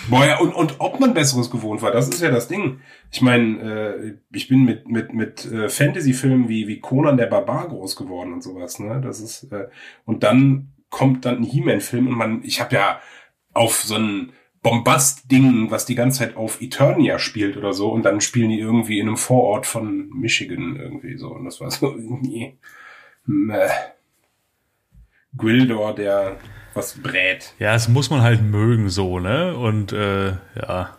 Boah, 0.07 0.25
ja, 0.25 0.37
und, 0.37 0.53
und 0.53 0.75
ob 0.79 0.99
man 0.99 1.15
Besseres 1.15 1.49
gewohnt 1.49 1.81
war, 1.81 1.91
das 1.91 2.07
ist 2.07 2.21
ja 2.21 2.29
das 2.29 2.47
Ding. 2.47 2.81
Ich 3.11 3.21
meine, 3.21 3.59
äh, 3.59 4.13
ich 4.31 4.47
bin 4.47 4.63
mit, 4.63 4.87
mit, 4.87 5.13
mit 5.13 5.45
äh, 5.45 5.67
Fantasy-Filmen 5.67 6.47
wie, 6.47 6.67
wie 6.67 6.79
Conan 6.79 7.17
der 7.17 7.25
Barbar 7.25 7.67
groß 7.69 7.95
geworden 7.95 8.33
und 8.33 8.43
sowas, 8.43 8.77
ne? 8.77 9.01
Das 9.01 9.19
ist, 9.19 9.51
äh, 9.51 9.67
und 10.05 10.21
dann 10.21 10.73
kommt 10.89 11.25
dann 11.25 11.37
ein 11.37 11.43
He-Man-Film 11.43 12.07
und 12.07 12.15
man, 12.15 12.43
ich 12.43 12.61
habe 12.61 12.75
ja 12.75 12.99
auf 13.53 13.81
so 13.81 13.95
ein 13.95 14.31
Bombast-Ding, 14.65 15.69
was 15.69 15.85
die 15.85 15.93
ganze 15.93 16.19
Zeit 16.19 16.35
auf 16.35 16.59
Eternia 16.59 17.19
spielt 17.19 17.55
oder 17.55 17.71
so, 17.71 17.91
und 17.91 18.01
dann 18.03 18.19
spielen 18.19 18.49
die 18.49 18.59
irgendwie 18.59 18.99
in 18.99 19.07
einem 19.07 19.15
Vorort 19.15 19.67
von 19.67 20.09
Michigan 20.09 20.75
irgendwie 20.75 21.17
so. 21.17 21.29
Und 21.29 21.45
das 21.45 21.61
war 21.61 21.69
so 21.69 21.91
irgendwie. 21.91 22.57
Meh. 23.25 23.69
Gwildor, 25.37 25.93
der 25.93 26.37
was 26.73 26.95
brät. 26.95 27.53
Ja, 27.59 27.73
das 27.73 27.87
muss 27.89 28.09
man 28.09 28.21
halt 28.21 28.41
mögen 28.41 28.89
so, 28.89 29.19
ne? 29.19 29.55
Und 29.55 29.93
äh, 29.93 30.33
ja. 30.55 30.97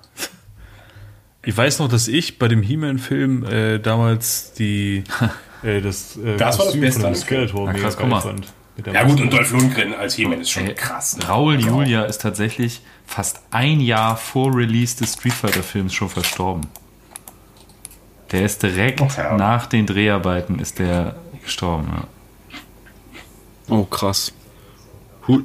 Ich 1.45 1.57
weiß 1.57 1.81
noch, 1.81 1.89
dass 1.89 2.07
ich 2.07 2.39
bei 2.39 2.47
dem 2.47 2.63
He-Man-Film 2.63 3.45
äh, 3.45 3.79
damals 3.79 4.53
die 4.53 5.03
äh, 5.65 5.81
das, 5.81 6.17
äh, 6.17 6.37
Das 6.37 6.59
war 6.59 6.67
das 6.67 6.79
Beste 6.79 7.01
von 7.01 7.13
dem. 7.13 7.17
Skeletor 7.17 7.67
Na 7.67 7.73
mega 7.73 7.85
krass, 7.85 7.97
geil 7.99 8.21
fand. 8.21 8.53
Ja 8.93 9.05
gut, 9.05 9.21
und 9.21 9.33
Dolph 9.33 9.53
Lundgren 9.53 9.95
als 9.95 10.15
He-Man 10.15 10.41
ist 10.43 10.51
schon 10.51 10.73
krass. 10.75 11.17
Ne? 11.17 11.27
Raul 11.27 11.59
Julia 11.59 12.05
ist 12.05 12.21
tatsächlich 12.21 12.83
fast 13.07 13.41
ein 13.51 13.81
Jahr 13.81 14.17
vor 14.17 14.55
Release 14.55 14.97
des 14.97 15.15
Street 15.15 15.33
Fighter 15.33 15.63
Films 15.63 15.95
schon 15.95 16.09
verstorben. 16.09 16.67
Der 18.33 18.45
ist 18.45 18.63
direkt 18.63 19.01
ja. 19.17 19.37
nach 19.37 19.67
den 19.67 19.87
Dreharbeiten 19.87 20.59
ist 20.59 20.79
der 20.79 21.17
gestorben. 21.43 21.89
Ja. 21.91 22.05
Oh, 23.75 23.85
krass. 23.85 24.33
Hut, 25.29 25.45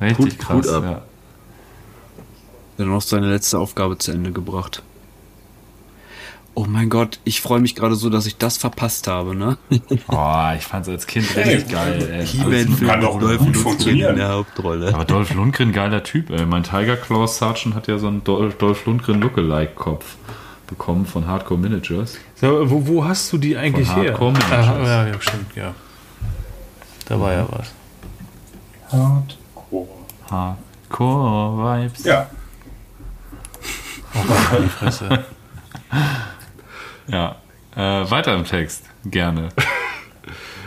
Richtig 0.00 0.18
Hut- 0.34 0.38
krass. 0.38 0.56
Hut 0.56 0.68
ab. 0.68 0.84
Ja. 0.84 1.02
Dann 2.76 2.88
noch 2.88 3.02
seine 3.02 3.28
letzte 3.30 3.58
Aufgabe 3.58 3.98
zu 3.98 4.12
Ende 4.12 4.30
gebracht. 4.32 4.82
Oh 6.60 6.66
mein 6.68 6.90
Gott, 6.90 7.20
ich 7.22 7.40
freue 7.40 7.60
mich 7.60 7.76
gerade 7.76 7.94
so, 7.94 8.10
dass 8.10 8.26
ich 8.26 8.36
das 8.36 8.56
verpasst 8.56 9.06
habe, 9.06 9.36
ne? 9.36 9.58
Oh, 10.08 10.48
ich 10.56 10.64
fand's 10.64 10.88
als 10.88 11.06
Kind 11.06 11.32
Hey, 11.36 11.54
richtig 11.54 11.70
geil. 11.70 12.10
Ey. 12.10 12.26
He-Man-Film 12.26 12.88
kann 12.88 13.00
doch 13.00 13.14
mit 13.14 13.22
Dolph 13.22 13.38
gut 13.38 13.46
Lundgren 13.46 13.54
funktionieren. 13.62 14.10
in 14.10 14.16
der 14.16 14.28
Hauptrolle. 14.30 14.92
Aber 14.92 15.04
Dolph 15.04 15.32
Lundgren, 15.34 15.70
geiler 15.72 16.02
Typ. 16.02 16.30
Ey. 16.30 16.44
Mein 16.46 16.64
Tiger 16.64 16.96
Claw 16.96 17.28
Sergeant 17.28 17.76
hat 17.76 17.86
ja 17.86 17.98
so 17.98 18.08
einen 18.08 18.24
Dol 18.24 18.50
Dolph 18.58 18.86
Lundgren 18.86 19.20
Lookalike-Kopf 19.20 20.16
bekommen 20.66 21.06
von 21.06 21.28
Hardcore 21.28 21.60
Managers. 21.60 22.18
So, 22.34 22.68
wo, 22.68 22.84
wo 22.88 23.04
hast 23.04 23.32
du 23.32 23.38
die 23.38 23.56
eigentlich 23.56 23.86
Von 23.86 24.02
her? 24.02 24.10
Hardcore 24.10 24.32
Managers. 24.32 24.66
Ah, 24.68 24.82
ja, 24.84 25.06
ja, 25.06 25.20
stimmt, 25.20 25.54
ja. 25.54 25.74
Da 27.06 27.20
war 27.20 27.32
ja 27.34 27.46
was. 27.50 27.72
Hardcore. 28.90 29.88
Hardcore 30.28 31.82
Vibes. 31.84 32.04
Ja, 32.04 32.28
Oh, 34.14 34.56
die 34.60 34.68
Fresse. 34.68 35.24
Ja. 37.08 37.36
Äh, 37.76 38.10
weiter 38.10 38.34
im 38.34 38.44
Text. 38.44 38.84
Gerne. 39.04 39.48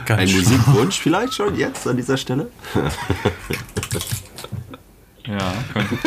Ein. 0.09 0.29
Musikwunsch 0.29 0.99
vielleicht 0.99 1.33
schon 1.33 1.57
jetzt 1.57 1.87
an 1.87 1.95
dieser 1.95 2.17
Stelle? 2.17 2.47
Ja, 5.25 5.53
könnte. 5.71 5.97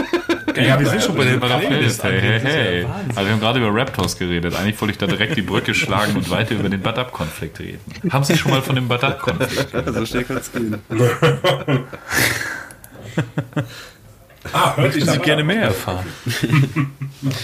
ja 0.61 0.79
wir 0.79 0.87
sind 0.87 1.03
schon 1.03 1.15
bei 1.17 1.25
der 1.25 1.37
Bei 1.39 1.49
der 1.49 1.59
Playlist. 1.59 2.01
Playlist. 2.01 2.05
Hey, 2.05 2.21
hey, 2.21 2.33
ja 2.33 2.49
hey. 2.49 2.85
Wahnsinn. 2.85 3.11
Also 3.11 3.25
wir 3.25 3.33
haben 3.33 3.41
gerade 3.41 3.59
über 3.61 3.81
Raptors 3.81 4.19
geredet. 4.19 4.55
Eigentlich 4.55 4.81
wollte 4.81 4.93
ich 4.93 4.99
da 4.99 5.07
direkt 5.07 5.37
die 5.37 5.43
Brücke 5.43 5.75
schlagen 5.75 6.17
und 6.17 6.29
weiter 6.31 6.55
über 6.55 6.69
den 6.69 6.83
Bad-Up-Konflikt 6.83 7.61
reden. 7.61 7.81
Haben 8.11 8.25
Sie 8.25 8.37
schon 8.37 8.51
mal 8.51 8.61
von 8.63 8.75
dem 8.75 8.89
Bad-Up-Konflikt 8.89 9.73
gehört? 9.73 9.95
So 9.95 10.07
schnell 10.07 10.25
kann's 10.25 10.53
gehen. 10.53 10.79
Ah, 14.53 14.77
hört 14.77 14.93
sich 14.93 15.03
Ich 15.03 15.09
würde 15.09 15.25
gerne 15.25 15.45
mehr 15.45 15.63
erfahren. 15.63 16.07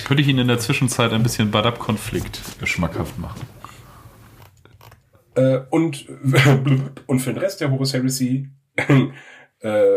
Könnte 0.04 0.22
ich 0.22 0.28
Ihnen 0.28 0.40
in 0.40 0.48
der 0.48 0.58
Zwischenzeit 0.58 1.12
ein 1.12 1.22
bisschen 1.22 1.50
Bad-Up-Konflikt 1.50 2.40
schmackhaft 2.64 3.18
machen? 3.18 3.40
Äh, 5.34 5.60
und, 5.70 6.06
und 7.06 7.20
für 7.20 7.32
den 7.32 7.38
Rest 7.38 7.60
der 7.60 7.70
Horus 7.70 7.94
Heresy 7.94 8.48
äh, 9.60 9.96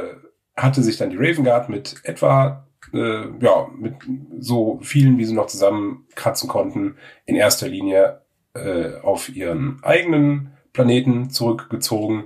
hatte 0.56 0.84
sich 0.84 0.98
dann 0.98 1.10
die 1.10 1.18
Raven 1.18 1.44
Guard 1.44 1.70
mit 1.70 1.96
etwa, 2.04 2.68
äh, 2.94 3.26
ja, 3.40 3.68
mit 3.78 3.96
so 4.40 4.80
vielen, 4.82 5.18
wie 5.18 5.26
sie 5.26 5.34
noch 5.34 5.48
zusammenkratzen 5.48 6.48
konnten, 6.48 6.98
in 7.26 7.36
erster 7.36 7.68
Linie 7.68 8.22
äh, 8.54 8.98
auf 9.02 9.30
ihren 9.30 9.84
eigenen 9.84 10.52
Planeten 10.74 11.30
zurückgezogen 11.30 12.26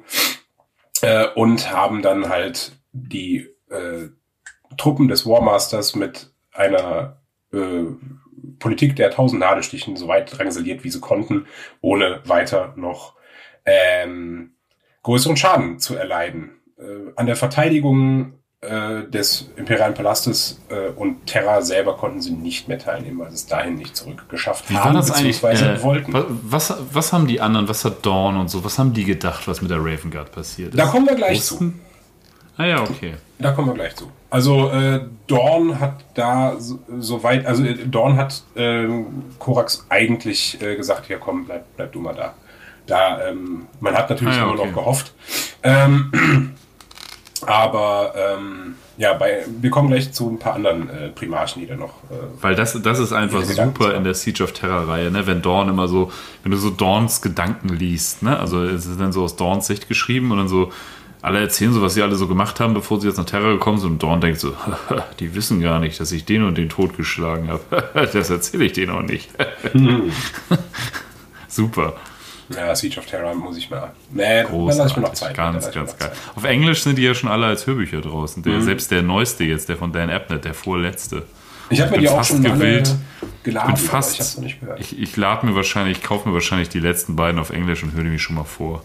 äh, 1.01 1.27
und 1.35 1.71
haben 1.71 2.01
dann 2.01 2.29
halt 2.29 2.73
die 2.91 3.47
äh, 3.69 4.09
Truppen 4.77 5.07
des 5.07 5.25
Warmasters 5.25 5.95
mit 5.95 6.31
einer 6.53 7.17
äh, 7.53 7.83
Politik 8.59 8.95
der 8.95 9.11
tausend 9.11 9.39
Nadelstichen 9.41 9.95
so 9.97 10.07
weit 10.07 10.35
drangsaliert, 10.37 10.83
wie 10.83 10.89
sie 10.89 10.99
konnten, 10.99 11.45
ohne 11.81 12.21
weiter 12.25 12.73
noch 12.75 13.13
ähm, 13.65 14.51
größeren 15.03 15.37
Schaden 15.37 15.79
zu 15.79 15.95
erleiden. 15.95 16.51
Äh, 16.77 17.11
an 17.15 17.25
der 17.25 17.35
Verteidigung 17.35 18.33
äh, 18.61 19.03
des 19.03 19.51
imperialen 19.55 19.93
Palastes 19.93 20.59
äh, 20.69 20.89
und 20.89 21.25
Terra 21.27 21.61
selber 21.61 21.95
konnten 21.97 22.21
sie 22.21 22.31
nicht 22.31 22.67
mehr 22.67 22.79
teilnehmen, 22.79 23.19
weil 23.19 23.29
sie 23.29 23.35
es 23.35 23.45
dahin 23.47 23.75
nicht 23.75 23.95
zurückgeschafft 23.95 24.69
haben, 24.71 24.95
das 24.95 25.07
beziehungsweise 25.11 25.73
Äh, 25.73 25.83
wollten. 25.83 26.13
wa- 26.13 26.25
was, 26.27 26.73
was 26.91 27.13
haben 27.13 27.27
die 27.27 27.39
anderen, 27.41 27.67
was 27.67 27.85
hat 27.85 28.05
Dawn 28.05 28.37
und 28.37 28.49
so, 28.49 28.63
was 28.63 28.79
haben 28.79 28.93
die 28.93 29.03
gedacht, 29.05 29.47
was 29.47 29.61
mit 29.61 29.69
der 29.71 29.77
Raven 29.79 30.09
Guard 30.11 30.31
passiert 30.31 30.69
ist? 30.69 30.79
Da 30.79 30.87
kommen 30.87 31.07
wir 31.07 31.15
gleich 31.15 31.43
zu. 31.43 31.53
Wussten? 31.55 31.81
Ah 32.57 32.65
ja, 32.65 32.81
okay. 32.81 33.15
Da 33.39 33.51
kommen 33.51 33.67
wir 33.67 33.75
gleich 33.75 33.95
zu. 33.95 34.11
Also 34.29 34.69
äh, 34.69 35.01
Dorn 35.27 35.79
hat 35.79 36.03
da 36.15 36.59
so, 36.59 36.79
so 36.99 37.23
weit, 37.23 37.45
also 37.45 37.63
äh, 37.63 37.75
Dorn 37.85 38.17
hat 38.17 38.43
ähm, 38.55 39.05
Korax 39.37 39.85
eigentlich 39.89 40.59
äh, 40.61 40.75
gesagt, 40.75 41.07
ja 41.09 41.17
komm, 41.17 41.45
bleib, 41.45 41.65
bleib 41.75 41.91
du 41.91 41.99
mal 41.99 42.15
da. 42.15 42.33
Da, 42.87 43.27
ähm, 43.27 43.67
man 43.79 43.95
hat 43.95 44.09
natürlich 44.09 44.35
Ah 44.35 44.37
ja, 44.37 44.43
immer 44.45 44.59
okay. 44.59 44.67
noch 44.67 44.75
gehofft. 44.75 45.13
Ähm, 45.61 46.55
aber 47.45 48.13
ähm, 48.15 48.75
ja, 48.97 49.13
bei, 49.13 49.45
wir 49.61 49.69
kommen 49.69 49.89
gleich 49.89 50.11
zu 50.11 50.27
ein 50.27 50.39
paar 50.39 50.55
anderen 50.55 50.89
äh, 50.89 51.09
Primarchen, 51.09 51.61
die 51.61 51.67
da 51.67 51.75
noch. 51.75 52.01
Äh, 52.09 52.15
Weil 52.41 52.55
das, 52.55 52.81
das 52.81 52.97
ist 52.97 53.13
einfach 53.13 53.43
super 53.43 53.93
in 53.93 54.03
der 54.03 54.15
Siege 54.15 54.43
of 54.43 54.53
Terror-Reihe, 54.53 55.11
ne? 55.11 55.27
Wenn 55.27 55.43
Dawn 55.43 55.69
immer 55.69 55.87
so, 55.87 56.11
wenn 56.41 56.51
du 56.51 56.57
so 56.57 56.71
Dawns 56.71 57.21
Gedanken 57.21 57.69
liest, 57.69 58.23
ne? 58.23 58.39
Also 58.39 58.63
es 58.63 58.87
ist 58.87 58.99
dann 58.99 59.11
so 59.11 59.23
aus 59.23 59.35
Dawns 59.35 59.67
Sicht 59.67 59.87
geschrieben 59.87 60.31
und 60.31 60.39
dann 60.39 60.47
so, 60.47 60.71
alle 61.27 61.39
erzählen 61.41 61.73
so, 61.73 61.81
was 61.81 61.93
sie 61.93 62.01
alle 62.01 62.15
so 62.15 62.27
gemacht 62.27 62.59
haben, 62.59 62.73
bevor 62.73 62.99
sie 62.99 63.07
jetzt 63.07 63.17
nach 63.17 63.25
Terror 63.25 63.53
gekommen 63.53 63.77
sind 63.77 63.91
und 63.91 64.03
Dawn 64.03 64.21
denkt 64.21 64.39
so, 64.39 64.53
die 65.19 65.35
wissen 65.35 65.61
gar 65.61 65.79
nicht, 65.79 65.99
dass 65.99 66.11
ich 66.11 66.25
den 66.25 66.43
und 66.43 66.57
den 66.57 66.69
totgeschlagen 66.69 67.49
habe. 67.49 68.09
das 68.13 68.29
erzähle 68.29 68.65
ich 68.65 68.73
denen 68.73 68.91
auch 68.91 69.01
nicht. 69.01 69.29
super. 71.47 71.93
ja, 72.49 72.75
Siege 72.75 72.99
of 72.99 73.05
Terror 73.05 73.33
muss 73.35 73.57
ich 73.57 73.69
mal. 73.69 73.91
Nee, 74.11 74.43
dann 74.43 74.45
Großartig. 74.47 74.77
lasse 74.77 74.89
ich 74.91 74.95
mir 74.97 75.03
noch 75.03 75.13
Zeit. 75.13 75.37
Dann 75.37 75.53
Ganz, 75.53 75.67
ich 75.67 75.73
ganz 75.75 75.91
noch 75.91 75.99
geil. 75.99 76.09
Zeit. 76.09 76.35
Auf 76.35 76.43
Englisch 76.43 76.83
sind 76.83 76.97
die 76.97 77.03
ja 77.03 77.13
schon 77.13 77.29
alle 77.29 77.45
als 77.45 77.67
Hörbücher 77.67 78.01
draußen. 78.01 78.41
Mhm. 78.41 78.49
Der, 78.49 78.61
Selbst 78.61 78.91
der 78.91 79.01
neueste 79.01 79.43
jetzt, 79.43 79.69
der 79.69 79.77
von 79.77 79.91
Dan 79.91 80.09
Abnett, 80.09 80.45
der 80.45 80.53
vorletzte. 80.53 81.23
Ich 81.69 81.81
habe 81.81 81.91
mir 81.91 81.97
bin 81.97 82.01
die 82.05 82.09
auch 82.09 82.23
schon 82.23 82.43
gewillt. 82.43 82.95
geladen, 83.43 83.73
bin 83.73 83.83
aber 83.83 83.89
fast. 83.89 84.39
ich. 84.41 84.57
Ich, 84.79 84.99
ich 84.99 85.17
lade 85.17 85.45
mir 85.45 85.53
wahrscheinlich, 85.55 85.97
ich 85.97 86.03
kaufe 86.03 86.27
mir 86.29 86.33
wahrscheinlich 86.33 86.69
die 86.69 86.79
letzten 86.79 87.17
beiden 87.17 87.39
auf 87.39 87.49
Englisch 87.49 87.83
und 87.83 87.93
höre 87.93 88.03
die 88.03 88.09
mir 88.09 88.19
schon 88.19 88.35
mal 88.35 88.45
vor. 88.45 88.83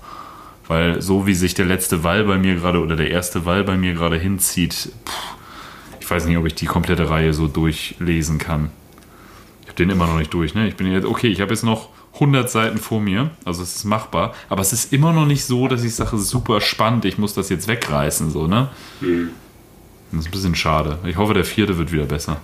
Weil 0.68 1.02
so 1.02 1.26
wie 1.26 1.34
sich 1.34 1.54
der 1.54 1.66
letzte 1.66 2.04
Wall 2.04 2.24
bei 2.24 2.38
mir 2.38 2.54
gerade 2.54 2.80
oder 2.80 2.96
der 2.96 3.10
erste 3.10 3.44
Wall 3.44 3.64
bei 3.64 3.76
mir 3.76 3.94
gerade 3.94 4.18
hinzieht, 4.18 4.72
pff, 4.72 5.34
ich 6.00 6.10
weiß 6.10 6.26
nicht, 6.26 6.36
ob 6.36 6.46
ich 6.46 6.54
die 6.54 6.66
komplette 6.66 7.10
Reihe 7.10 7.32
so 7.32 7.48
durchlesen 7.48 8.38
kann. 8.38 8.70
Ich 9.62 9.68
habe 9.68 9.76
den 9.76 9.90
immer 9.90 10.06
noch 10.06 10.18
nicht 10.18 10.32
durch. 10.34 10.54
Ne? 10.54 10.68
Ich 10.68 10.76
bin 10.76 10.90
jetzt, 10.90 11.04
okay, 11.06 11.28
ich 11.28 11.40
habe 11.40 11.52
jetzt 11.52 11.64
noch 11.64 11.88
100 12.14 12.50
Seiten 12.50 12.78
vor 12.78 13.00
mir, 13.00 13.30
also 13.44 13.62
es 13.62 13.76
ist 13.76 13.84
machbar, 13.84 14.34
aber 14.48 14.60
es 14.60 14.72
ist 14.72 14.92
immer 14.92 15.12
noch 15.12 15.26
nicht 15.26 15.44
so, 15.44 15.66
dass 15.66 15.82
ich 15.82 15.94
sage, 15.94 16.18
super 16.18 16.60
spannend, 16.60 17.04
ich 17.06 17.16
muss 17.18 17.34
das 17.34 17.48
jetzt 17.48 17.68
wegreißen, 17.68 18.30
so, 18.30 18.46
ne? 18.46 18.68
Das 20.10 20.20
ist 20.20 20.26
ein 20.26 20.30
bisschen 20.30 20.54
schade. 20.54 20.98
Ich 21.06 21.16
hoffe, 21.16 21.32
der 21.32 21.44
vierte 21.44 21.78
wird 21.78 21.90
wieder 21.90 22.04
besser. 22.04 22.36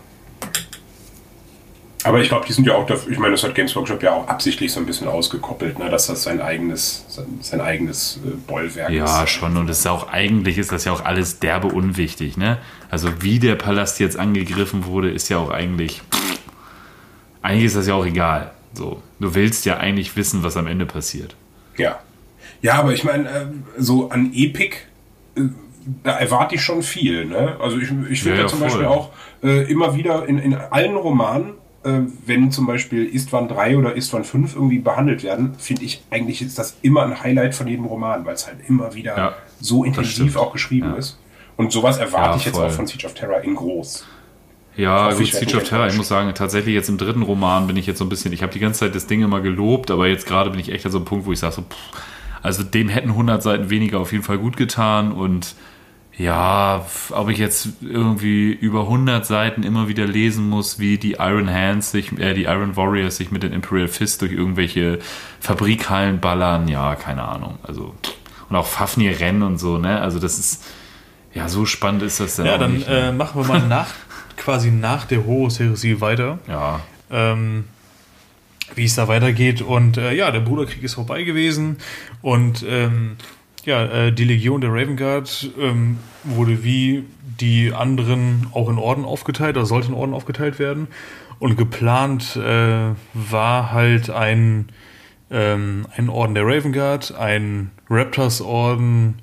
Aber 2.08 2.20
ich 2.20 2.28
glaube, 2.28 2.46
die 2.46 2.52
sind 2.52 2.66
ja 2.66 2.74
auch, 2.74 2.86
dafür, 2.86 3.12
ich 3.12 3.18
meine, 3.18 3.32
das 3.32 3.42
hat 3.44 3.54
Games 3.54 3.74
Workshop 3.76 4.02
ja 4.02 4.12
auch 4.12 4.28
absichtlich 4.28 4.72
so 4.72 4.80
ein 4.80 4.86
bisschen 4.86 5.08
ausgekoppelt, 5.08 5.78
ne, 5.78 5.90
dass 5.90 6.06
das 6.06 6.22
sein 6.22 6.40
eigenes, 6.40 7.04
sein, 7.08 7.26
sein 7.40 7.60
eigenes 7.60 8.18
äh, 8.24 8.30
Bollwerk 8.46 8.90
Ja, 8.90 9.22
ist. 9.24 9.30
schon. 9.30 9.56
Und 9.56 9.68
es 9.68 9.80
ist 9.80 9.86
auch, 9.86 10.08
eigentlich 10.08 10.58
ist 10.58 10.72
das 10.72 10.84
ja 10.84 10.92
auch 10.92 11.04
alles 11.04 11.38
derbe 11.40 11.68
unwichtig, 11.68 12.36
ne? 12.36 12.58
Also 12.90 13.22
wie 13.22 13.38
der 13.38 13.54
Palast 13.56 14.00
jetzt 14.00 14.18
angegriffen 14.18 14.86
wurde, 14.86 15.10
ist 15.10 15.28
ja 15.28 15.38
auch 15.38 15.50
eigentlich. 15.50 16.02
Eigentlich 17.42 17.66
ist 17.66 17.76
das 17.76 17.86
ja 17.86 17.94
auch 17.94 18.06
egal. 18.06 18.50
So. 18.74 19.02
Du 19.20 19.34
willst 19.34 19.64
ja 19.64 19.76
eigentlich 19.76 20.16
wissen, 20.16 20.42
was 20.42 20.56
am 20.56 20.66
Ende 20.66 20.86
passiert. 20.86 21.36
Ja. 21.76 22.00
Ja, 22.62 22.74
aber 22.74 22.92
ich 22.92 23.04
meine, 23.04 23.28
äh, 23.28 23.46
so 23.76 24.10
an 24.10 24.32
Epic, 24.34 24.76
äh, 25.36 25.42
da 26.02 26.18
erwarte 26.18 26.56
ich 26.56 26.62
schon 26.62 26.82
viel, 26.82 27.24
ne? 27.26 27.56
Also 27.60 27.76
ich, 27.78 27.90
ich 28.10 28.22
finde 28.22 28.30
Ja, 28.30 28.34
ja, 28.36 28.40
ja, 28.42 28.46
zum 28.48 28.58
voll. 28.58 28.68
Beispiel 28.68 28.86
auch 28.86 29.10
äh, 29.42 29.70
immer 29.70 29.94
wieder 29.94 30.26
in, 30.26 30.38
in 30.38 30.54
allen 30.54 30.96
Romanen, 30.96 31.54
wenn 31.82 32.50
zum 32.50 32.66
Beispiel 32.66 33.06
Istvan 33.06 33.48
3 33.48 33.78
oder 33.78 33.94
Istvan 33.94 34.24
5 34.24 34.54
irgendwie 34.56 34.78
behandelt 34.80 35.22
werden, 35.22 35.54
finde 35.58 35.84
ich 35.84 36.02
eigentlich 36.10 36.42
ist 36.42 36.58
das 36.58 36.76
immer 36.82 37.02
ein 37.02 37.22
Highlight 37.22 37.54
von 37.54 37.66
jedem 37.68 37.84
Roman, 37.86 38.24
weil 38.24 38.34
es 38.34 38.46
halt 38.46 38.58
immer 38.68 38.94
wieder 38.94 39.16
Ja, 39.16 39.34
so 39.60 39.84
intensiv 39.84 40.36
auch 40.36 40.52
geschrieben 40.52 40.90
Ja. 40.90 40.96
ist. 40.96 41.18
Und 41.56 41.72
sowas 41.72 41.98
erwarte 41.98 42.30
Ja, 42.30 42.36
ich 42.36 42.44
jetzt 42.46 42.58
auch 42.58 42.70
von 42.70 42.86
Siege 42.86 43.06
of 43.06 43.14
Terror 43.14 43.40
in 43.42 43.54
groß. 43.54 44.06
Ja, 44.76 45.10
gut, 45.10 45.32
werde 45.32 45.46
Siege 45.46 45.56
of 45.56 45.64
Terror, 45.64 45.86
ich 45.88 45.96
muss 45.96 46.08
sagen, 46.08 46.32
tatsächlich 46.34 46.74
jetzt 46.74 46.88
im 46.88 46.98
dritten 46.98 47.22
Roman 47.22 47.66
bin 47.66 47.76
ich 47.76 47.86
jetzt 47.86 47.98
so 47.98 48.04
ein 48.04 48.08
bisschen, 48.08 48.32
ich 48.32 48.42
habe 48.42 48.52
die 48.52 48.60
ganze 48.60 48.80
Zeit 48.80 48.94
das 48.94 49.06
Ding 49.06 49.22
immer 49.22 49.40
gelobt, 49.40 49.90
aber 49.90 50.06
jetzt 50.06 50.26
gerade 50.26 50.50
bin 50.50 50.60
ich 50.60 50.70
echt 50.70 50.86
an 50.86 50.92
so 50.92 50.98
einem 50.98 51.04
Punkt, 51.04 51.26
wo 51.26 51.32
ich 51.32 51.38
sage 51.40 51.54
so, 51.54 51.62
pff, 51.62 52.02
also 52.42 52.62
dem 52.62 52.88
hätten 52.88 53.08
100 53.10 53.42
Seiten 53.42 53.70
weniger 53.70 53.98
auf 53.98 54.12
jeden 54.12 54.22
Fall 54.24 54.38
gut 54.38 54.56
getan 54.56 55.10
und 55.10 55.54
ja, 56.18 56.84
ob 57.10 57.28
ich 57.28 57.38
jetzt 57.38 57.68
irgendwie 57.80 58.50
über 58.52 58.80
100 58.82 59.24
Seiten 59.24 59.62
immer 59.62 59.86
wieder 59.88 60.04
lesen 60.06 60.48
muss, 60.48 60.78
wie 60.80 60.98
die 60.98 61.12
Iron 61.12 61.48
Hands 61.48 61.88
sich, 61.88 62.12
äh, 62.18 62.34
die 62.34 62.44
Iron 62.44 62.76
Warriors 62.76 63.16
sich 63.18 63.30
mit 63.30 63.44
den 63.44 63.52
Imperial 63.52 63.86
Fist 63.88 64.20
durch 64.22 64.32
irgendwelche 64.32 64.98
Fabrikhallen 65.40 66.18
ballern, 66.20 66.66
ja, 66.68 66.96
keine 66.96 67.22
Ahnung, 67.22 67.58
also 67.62 67.94
und 68.50 68.56
auch 68.56 68.66
Fafnir 68.66 69.20
rennen 69.20 69.42
und 69.42 69.58
so, 69.58 69.78
ne, 69.78 70.00
also 70.00 70.18
das 70.18 70.38
ist, 70.38 70.64
ja, 71.34 71.48
so 71.48 71.66
spannend 71.66 72.02
ist 72.02 72.18
das 72.18 72.36
dann 72.36 72.46
Ja, 72.46 72.58
dann 72.58 72.72
nicht, 72.74 72.88
ne? 72.88 73.08
äh, 73.08 73.12
machen 73.12 73.40
wir 73.40 73.46
mal 73.46 73.60
nach, 73.68 73.88
quasi 74.36 74.70
nach 74.70 75.04
der 75.04 75.24
Horus-Heresie 75.24 76.00
weiter. 76.00 76.38
ja, 76.48 76.80
ähm, 77.10 77.64
wie 78.74 78.84
es 78.84 78.94
da 78.94 79.08
weitergeht. 79.08 79.62
Und 79.62 79.96
äh, 79.96 80.12
ja, 80.12 80.30
der 80.30 80.40
Bruderkrieg 80.40 80.82
ist 80.82 80.94
vorbei 80.94 81.22
gewesen. 81.22 81.78
Und 82.20 82.64
ähm, 82.68 83.16
ja, 83.68 83.84
äh, 83.84 84.12
die 84.12 84.24
Legion 84.24 84.62
der 84.62 84.72
Raven 84.72 84.96
Guard 84.96 85.50
ähm, 85.60 85.98
wurde 86.24 86.64
wie 86.64 87.04
die 87.38 87.72
anderen 87.74 88.46
auch 88.54 88.70
in 88.70 88.78
Orden 88.78 89.04
aufgeteilt, 89.04 89.56
oder 89.58 89.66
sollte 89.66 89.88
in 89.88 89.94
Orden 89.94 90.14
aufgeteilt 90.14 90.58
werden. 90.58 90.88
Und 91.38 91.56
geplant 91.56 92.34
äh, 92.36 92.94
war 93.12 93.70
halt 93.70 94.08
ein, 94.08 94.70
ähm, 95.30 95.86
ein 95.94 96.08
Orden 96.08 96.34
der 96.34 96.46
Raven 96.46 96.72
Guard, 96.72 97.14
ein 97.14 97.70
Raptors-Orden, 97.90 99.16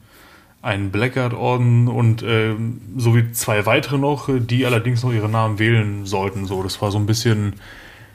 ein 0.61 0.91
Blackguard-Orden 0.91 1.87
und 1.87 2.23
ähm, 2.23 2.81
sowie 2.97 3.31
zwei 3.31 3.65
weitere 3.65 3.97
noch, 3.97 4.29
die 4.31 4.65
allerdings 4.67 5.03
noch 5.03 5.11
ihre 5.11 5.27
Namen 5.27 5.57
wählen 5.57 6.05
sollten. 6.05 6.45
So, 6.45 6.61
das 6.61 6.79
war 6.83 6.91
so 6.91 6.99
ein 6.99 7.07
bisschen 7.07 7.53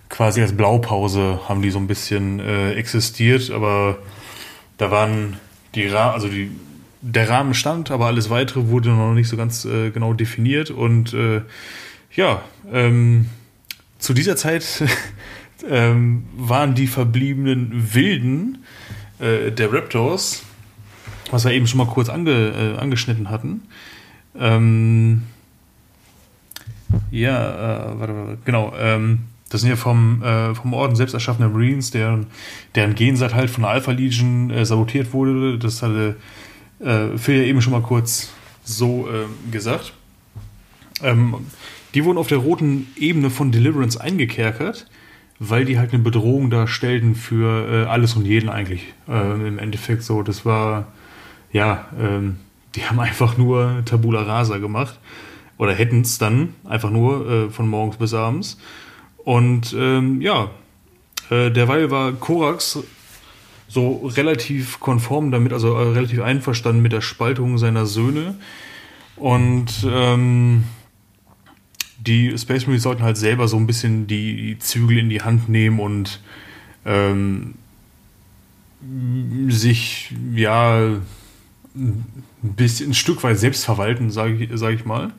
quasi 0.09 0.41
als 0.43 0.57
Blaupause 0.57 1.41
haben 1.49 1.61
die 1.61 1.71
so 1.71 1.79
ein 1.79 1.89
bisschen 1.89 2.39
äh, 2.39 2.73
existiert, 2.75 3.51
aber 3.51 3.99
da 4.79 4.93
waren 4.93 5.37
die 5.75 5.87
Ra 5.87 6.13
also 6.13 6.29
die 6.29 6.51
der 7.03 7.29
Rahmen 7.29 7.55
stand, 7.55 7.91
aber 7.91 8.07
alles 8.07 8.29
weitere 8.29 8.69
wurde 8.69 8.91
noch 8.91 9.15
nicht 9.15 9.29
so 9.29 9.37
ganz 9.37 9.65
äh, 9.65 9.91
genau 9.91 10.13
definiert 10.13 10.71
und 10.71 11.15
äh, 11.15 11.41
ja, 12.13 12.43
ähm, 12.71 13.27
zu 13.99 14.13
dieser 14.13 14.37
Zeit 14.37 14.83
ähm, 15.69 16.25
waren 16.37 16.75
die 16.75 16.87
verbliebenen 16.87 17.95
Wilden 17.95 18.65
äh, 19.19 19.51
der 19.51 19.73
Raptors, 19.73 20.43
was 21.31 21.45
wir 21.45 21.53
eben 21.53 21.67
schon 21.67 21.79
mal 21.79 21.87
kurz 21.87 22.09
ange, 22.09 22.33
äh, 22.77 22.79
angeschnitten 22.79 23.31
hatten. 23.31 23.63
Ähm, 24.39 25.23
ja, 27.11 27.93
äh, 27.93 27.99
warte, 27.99 28.15
warte, 28.15 28.39
genau. 28.45 28.75
Ähm, 28.79 29.21
das 29.51 29.61
sind 29.61 29.71
ja 29.71 29.77
vom, 29.77 30.23
äh, 30.23 30.55
vom 30.55 30.73
Orden 30.73 30.97
selbst 30.97 31.13
erschaffene 31.13 31.49
Marines, 31.49 31.91
deren, 31.91 32.29
deren 32.75 32.95
Gensat 32.95 33.35
halt 33.35 33.51
von 33.51 33.63
der 33.63 33.73
Alpha 33.73 33.91
Legion 33.91 34.51
äh, 34.51 34.65
sabotiert 34.65 35.13
wurde. 35.13 35.59
Das 35.59 35.83
hatte 35.83 36.17
äh, 36.79 37.19
Phil 37.19 37.37
ja 37.37 37.43
eben 37.43 37.61
schon 37.61 37.73
mal 37.73 37.83
kurz 37.83 38.33
so 38.65 39.09
äh, 39.09 39.51
gesagt. 39.51 39.93
Ähm, 41.03 41.35
die 41.95 42.05
wurden 42.05 42.19
auf 42.19 42.29
der 42.29 42.39
roten 42.39 42.87
Ebene 42.97 43.29
von 43.29 43.51
Deliverance 43.51 44.01
eingekerkert, 44.01 44.87
weil 45.41 45.65
die 45.65 45.79
halt 45.79 45.93
eine 45.93 46.03
Bedrohung 46.03 46.51
darstellten 46.51 47.17
für 47.17 47.87
äh, 47.87 47.89
alles 47.89 48.15
und 48.15 48.27
jeden 48.27 48.49
eigentlich. 48.49 48.85
Äh, 49.09 49.49
Im 49.49 49.59
Endeffekt 49.59 50.05
so, 50.05 50.23
das 50.23 50.47
war, 50.47 50.87
ja, 51.53 51.89
ähm, 51.99 52.37
die 52.77 52.85
haben 52.85 53.01
einfach 53.01 53.37
nur 53.37 53.83
Tabula 53.85 54.23
Rasa 54.23 54.59
gemacht. 54.59 55.01
Oder 55.59 55.75
hätten 55.75 56.03
es 56.03 56.19
dann 56.19 56.55
einfach 56.65 56.91
nur 56.91 57.29
äh, 57.29 57.51
von 57.51 57.69
morgens 57.69 57.97
bis 57.97 58.15
abends. 58.15 58.59
Und 59.25 59.75
ähm, 59.79 60.21
ja, 60.21 60.51
äh, 61.31 61.51
derweil 61.51 61.91
war 61.91 62.13
Korax 62.13 62.79
so 63.69 64.07
relativ 64.07 64.81
konform 64.81 65.31
damit, 65.31 65.53
also 65.53 65.77
äh, 65.77 65.93
relativ 65.93 66.21
einverstanden 66.23 66.83
mit 66.83 66.93
der 66.93 67.01
Spaltung 67.01 67.57
seiner 67.59 67.87
Söhne. 67.87 68.35
Und 69.17 69.87
ähm, 69.89 70.65
die 71.99 72.37
Space 72.37 72.67
Marines 72.67 72.83
sollten 72.83 73.03
halt 73.03 73.17
selber 73.17 73.47
so 73.47 73.57
ein 73.57 73.67
bisschen 73.67 74.07
die, 74.07 74.59
Zügel 74.59 74.99
in 74.99 75.11
die 75.11 75.23
Hand 75.23 75.49
nehmen 75.49 75.79
und 75.79 76.21
ähm, 76.85 77.55
sich 79.49 80.13
ja 80.35 80.79
ein 81.75 82.07
bisschen 82.43 82.91
ein 82.91 82.95
Stück 82.95 83.23
weit 83.23 83.39
selbst 83.39 83.65
verwalten, 83.65 84.11
sage 84.11 84.45
ich, 84.45 84.51
sag 84.55 84.75
ich 84.75 84.85
mal. 84.85 85.13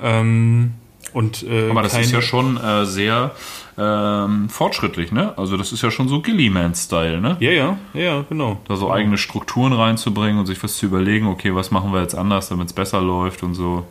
Ähm, 0.00 0.74
und, 1.12 1.44
äh, 1.44 1.70
Aber 1.70 1.82
das 1.82 1.98
ist 1.98 2.12
ja 2.12 2.20
schon 2.20 2.56
äh, 2.56 2.84
sehr 2.84 3.32
ähm, 3.78 4.48
fortschrittlich, 4.48 5.12
ne? 5.12 5.36
Also 5.36 5.56
das 5.56 5.72
ist 5.72 5.82
ja 5.82 5.90
schon 5.90 6.08
so 6.08 6.20
Gilliman-Style, 6.20 7.20
ne? 7.20 7.36
Ja, 7.40 7.50
ja, 7.50 7.78
ja, 7.94 8.00
ja, 8.00 8.24
genau. 8.28 8.60
Da 8.68 8.76
so 8.76 8.90
eigene 8.90 9.18
Strukturen 9.18 9.72
reinzubringen 9.72 10.38
und 10.38 10.46
sich 10.46 10.62
was 10.62 10.76
zu 10.76 10.86
überlegen, 10.86 11.26
okay, 11.26 11.54
was 11.54 11.70
machen 11.70 11.92
wir 11.92 12.00
jetzt 12.00 12.14
anders, 12.14 12.48
damit 12.48 12.68
es 12.68 12.72
besser 12.72 13.00
läuft 13.00 13.42
und 13.42 13.54
so. 13.54 13.86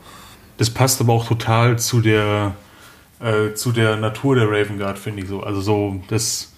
Das 0.57 0.69
passt 0.69 1.01
aber 1.01 1.13
auch 1.13 1.27
total 1.27 1.77
zu 1.77 2.01
der, 2.01 2.55
äh, 3.19 3.53
zu 3.53 3.71
der 3.71 3.97
Natur 3.97 4.35
der 4.35 4.49
Raven 4.49 4.79
Guard, 4.79 4.97
finde 4.97 5.21
ich 5.21 5.27
so. 5.27 5.41
Also 5.41 5.61
so, 5.61 6.03
das, 6.07 6.53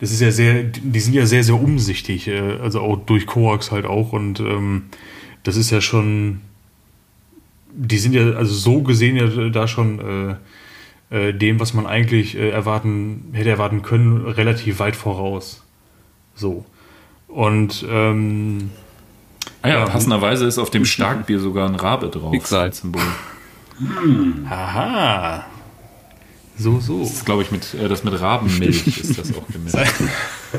das 0.00 0.10
ist 0.10 0.20
ja 0.20 0.30
sehr, 0.30 0.64
die 0.64 1.00
sind 1.00 1.14
ja 1.14 1.26
sehr, 1.26 1.44
sehr 1.44 1.54
umsichtig, 1.54 2.26
äh, 2.28 2.58
also 2.60 2.80
auch 2.80 2.96
durch 2.96 3.26
Koax 3.26 3.70
halt 3.70 3.86
auch 3.86 4.12
und 4.12 4.40
ähm, 4.40 4.86
das 5.42 5.56
ist 5.56 5.70
ja 5.70 5.80
schon, 5.80 6.40
die 7.78 7.98
sind 7.98 8.14
ja, 8.14 8.32
also 8.32 8.54
so 8.54 8.82
gesehen 8.82 9.16
ja 9.16 9.48
da 9.50 9.68
schon 9.68 10.38
äh, 11.10 11.28
äh, 11.28 11.32
dem, 11.34 11.60
was 11.60 11.74
man 11.74 11.86
eigentlich 11.86 12.36
äh, 12.36 12.48
erwarten, 12.50 13.30
hätte 13.32 13.50
erwarten 13.50 13.82
können, 13.82 14.24
relativ 14.26 14.78
weit 14.78 14.96
voraus. 14.96 15.62
So. 16.34 16.64
Und 17.28 17.84
ähm, 17.88 18.70
Ah 19.62 19.68
ja, 19.68 19.78
Ja. 19.80 19.84
passenderweise 19.86 20.46
ist 20.46 20.58
auf 20.58 20.70
dem 20.70 20.84
Starkbier 20.84 21.38
sogar 21.38 21.68
ein 21.68 21.74
Rabe 21.76 22.08
drauf. 22.08 22.32
Schicksal. 22.34 22.62
als 22.62 22.78
Symbol. 22.78 23.02
aha. 24.48 25.44
So, 26.58 26.80
so. 26.80 27.00
Das 27.00 27.12
ist, 27.12 27.26
glaube 27.26 27.42
ich, 27.42 27.50
mit, 27.50 27.74
äh, 27.74 27.88
das 27.88 28.02
mit 28.02 28.18
Rabenmilch 28.18 28.86
ist 29.00 29.18
das 29.18 29.32
auch 29.36 29.46
gemischt. 29.48 29.76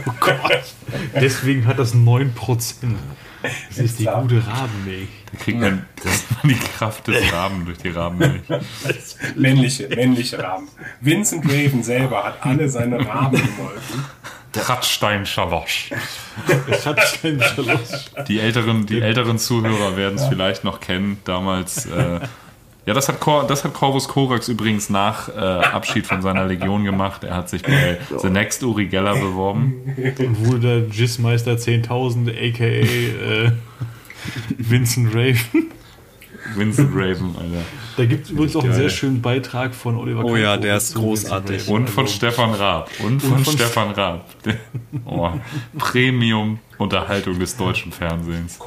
Oh 0.05 0.11
Gott. 0.20 0.63
Deswegen 1.15 1.65
hat 1.65 1.80
das 1.80 1.95
9%. 1.95 2.28
Das 3.70 3.78
ist 3.78 4.00
die 4.00 4.04
klar. 4.04 4.22
gute 4.22 4.46
Rabenmilch. 4.46 5.10
Da 5.32 5.44
kriegt 5.44 5.60
man 5.60 5.86
das 6.04 6.26
die 6.44 6.56
Kraft 6.56 7.08
des 7.08 7.32
Raben 7.32 7.66
durch 7.66 7.78
die 7.78 7.90
Rabenmilch. 7.90 8.42
Männliche, 9.36 9.88
männliche 9.90 10.40
Raben. 10.40 10.68
Vincent 11.02 11.46
Raven 11.46 11.84
selber 11.84 12.24
hat 12.24 12.38
alle 12.42 12.70
seine 12.70 13.06
Raben 13.06 13.38
gemolken. 13.38 14.06
Kratzstein 14.54 15.26
Schalosch. 15.26 15.92
Die 18.28 18.40
älteren, 18.40 18.86
die 18.86 19.02
älteren 19.02 19.38
Zuhörer 19.38 19.96
werden 19.98 20.16
es 20.16 20.26
vielleicht 20.28 20.64
noch 20.64 20.80
kennen. 20.80 21.20
Damals, 21.26 21.86
äh, 21.86 22.20
ja, 22.88 22.94
das 22.96 23.08
hat, 23.08 23.20
Cor 23.20 23.46
das 23.46 23.64
hat 23.64 23.74
Corvus 23.74 24.08
Corax 24.08 24.48
übrigens 24.48 24.90
nach 24.90 25.30
äh, 25.30 25.34
Abschied 25.40 26.08
von 26.08 26.22
seiner 26.24 26.46
Legion 26.46 26.84
gemacht. 26.84 27.24
Er 27.24 27.36
hat 27.36 27.50
sich 27.50 27.62
bei 27.62 27.98
The 28.20 28.30
Next 28.30 28.64
Uri 28.64 28.88
Geller 28.88 29.14
beworben. 29.14 29.76
Und 30.18 30.46
wurde 30.48 30.60
der 30.60 30.88
Jizzmeister 30.90 31.52
10.000, 31.54 32.30
a.k.a. 32.32 32.66
Äh, 32.66 33.52
Vincent 34.58 35.14
Raven. 35.14 35.72
Vincent 36.56 36.90
Raven, 36.94 37.36
Alter. 37.38 37.62
Da 37.98 38.06
gibt 38.06 38.26
es 38.26 38.32
übrigens 38.32 38.56
auch 38.56 38.64
einen 38.64 38.74
sehr 38.74 38.90
schönen 38.90 39.22
Beitrag 39.22 39.76
von 39.76 39.98
Oliver 39.98 40.24
Oh 40.24 40.36
ja, 40.38 40.54
Kahn 40.54 40.62
der 40.62 40.78
ist 40.78 40.96
großartig. 40.96 41.64
Raven. 41.64 41.74
Und 41.76 41.90
von 41.90 42.06
Also, 42.06 42.16
Stefan 42.16 42.54
Raab. 42.54 42.90
Und 43.04 43.22
von, 43.22 43.34
Und 43.34 43.44
von 43.44 43.54
Stefan 43.54 43.92
Raab. 43.92 44.26
Oh, 45.06 45.30
Premium-Unterhaltung 45.78 47.40
des 47.40 47.56
deutschen 47.58 47.92
Fernsehens. 47.92 48.60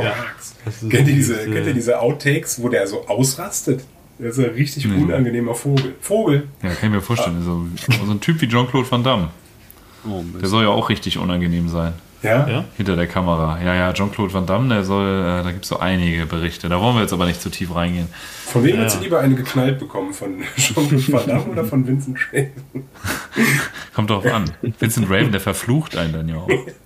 Ist 0.66 0.90
Kennt 0.90 1.08
ihr, 1.08 1.14
diese- 1.14 1.44
kennt 1.44 1.66
ihr 1.66 1.74
diese 1.74 2.00
Outtakes, 2.00 2.60
wo 2.62 2.68
der 2.68 2.86
so 2.86 3.06
ausrastet? 3.08 3.84
Der 4.20 4.30
ist 4.30 4.38
ein 4.38 4.50
richtig 4.50 4.86
unangenehmer 4.86 5.54
Vogel. 5.54 5.94
Vogel. 6.00 6.48
Ja, 6.62 6.68
kann 6.70 6.90
ich 6.90 6.94
mir 6.96 7.00
vorstellen. 7.00 7.42
So, 7.42 7.66
so 8.04 8.12
ein 8.12 8.20
Typ 8.20 8.40
wie 8.42 8.48
Jean-Claude 8.48 8.90
Van 8.90 9.02
Damme. 9.02 9.28
Oh, 10.06 10.22
Der 10.40 10.48
soll 10.48 10.64
ja 10.64 10.70
auch 10.70 10.88
richtig 10.90 11.18
unangenehm 11.18 11.68
sein. 11.68 11.94
Ja? 12.22 12.46
Ja? 12.46 12.64
Hinter 12.76 12.96
der 12.96 13.06
Kamera. 13.06 13.58
Ja, 13.64 13.74
ja, 13.74 13.92
Jean-Claude 13.94 14.32
Van 14.34 14.44
Damme, 14.44 14.68
der 14.68 14.84
soll, 14.84 15.06
äh, 15.08 15.42
da 15.42 15.50
gibt 15.52 15.64
es 15.64 15.70
so 15.70 15.78
einige 15.78 16.26
Berichte. 16.26 16.68
Da 16.68 16.78
wollen 16.78 16.96
wir 16.96 17.00
jetzt 17.02 17.14
aber 17.14 17.24
nicht 17.24 17.40
zu 17.40 17.48
tief 17.48 17.74
reingehen. 17.74 18.08
Von 18.44 18.62
wem 18.64 18.76
würdest 18.76 18.98
du 18.98 19.02
lieber 19.04 19.20
eine 19.20 19.34
geknallt 19.34 19.78
bekommen? 19.78 20.12
Von 20.12 20.42
Jean-Claude 20.56 21.12
Van 21.12 21.26
Damme 21.26 21.44
oder 21.44 21.64
von 21.64 21.86
Vincent 21.86 22.18
Raven? 22.30 22.84
Kommt 23.94 24.10
drauf 24.10 24.26
an. 24.26 24.50
Vincent 24.78 25.08
Raven, 25.08 25.32
der 25.32 25.40
verflucht 25.40 25.96
einen 25.96 26.12
dann 26.12 26.28
ja 26.28 26.36
auch. 26.36 26.48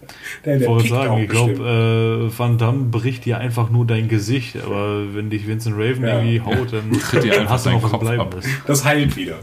Der, 0.44 0.54
Ich 0.56 0.60
der 0.62 0.68
wollte 0.68 0.88
sagen, 0.88 1.18
ich 1.18 1.28
glaube, 1.28 2.30
äh, 2.32 2.38
Van 2.38 2.58
Damme 2.58 2.84
bricht 2.84 3.24
dir 3.24 3.38
einfach 3.38 3.70
nur 3.70 3.86
dein 3.86 4.08
Gesicht, 4.08 4.56
aber 4.64 5.14
wenn 5.14 5.30
dich 5.30 5.46
Vincent 5.46 5.76
Raven 5.76 6.04
Ja. 6.04 6.20
irgendwie 6.20 6.40
haut, 6.40 6.72
dann, 6.72 6.92
Tritt 7.00 7.24
dir 7.24 7.30
dann 7.32 7.40
einfach 7.42 7.54
hast 7.54 7.66
du 7.66 7.70
noch 7.70 7.92
was. 7.92 8.00
Bleibendes. 8.00 8.46
Das 8.66 8.84
heilt 8.84 9.16
wieder. 9.16 9.36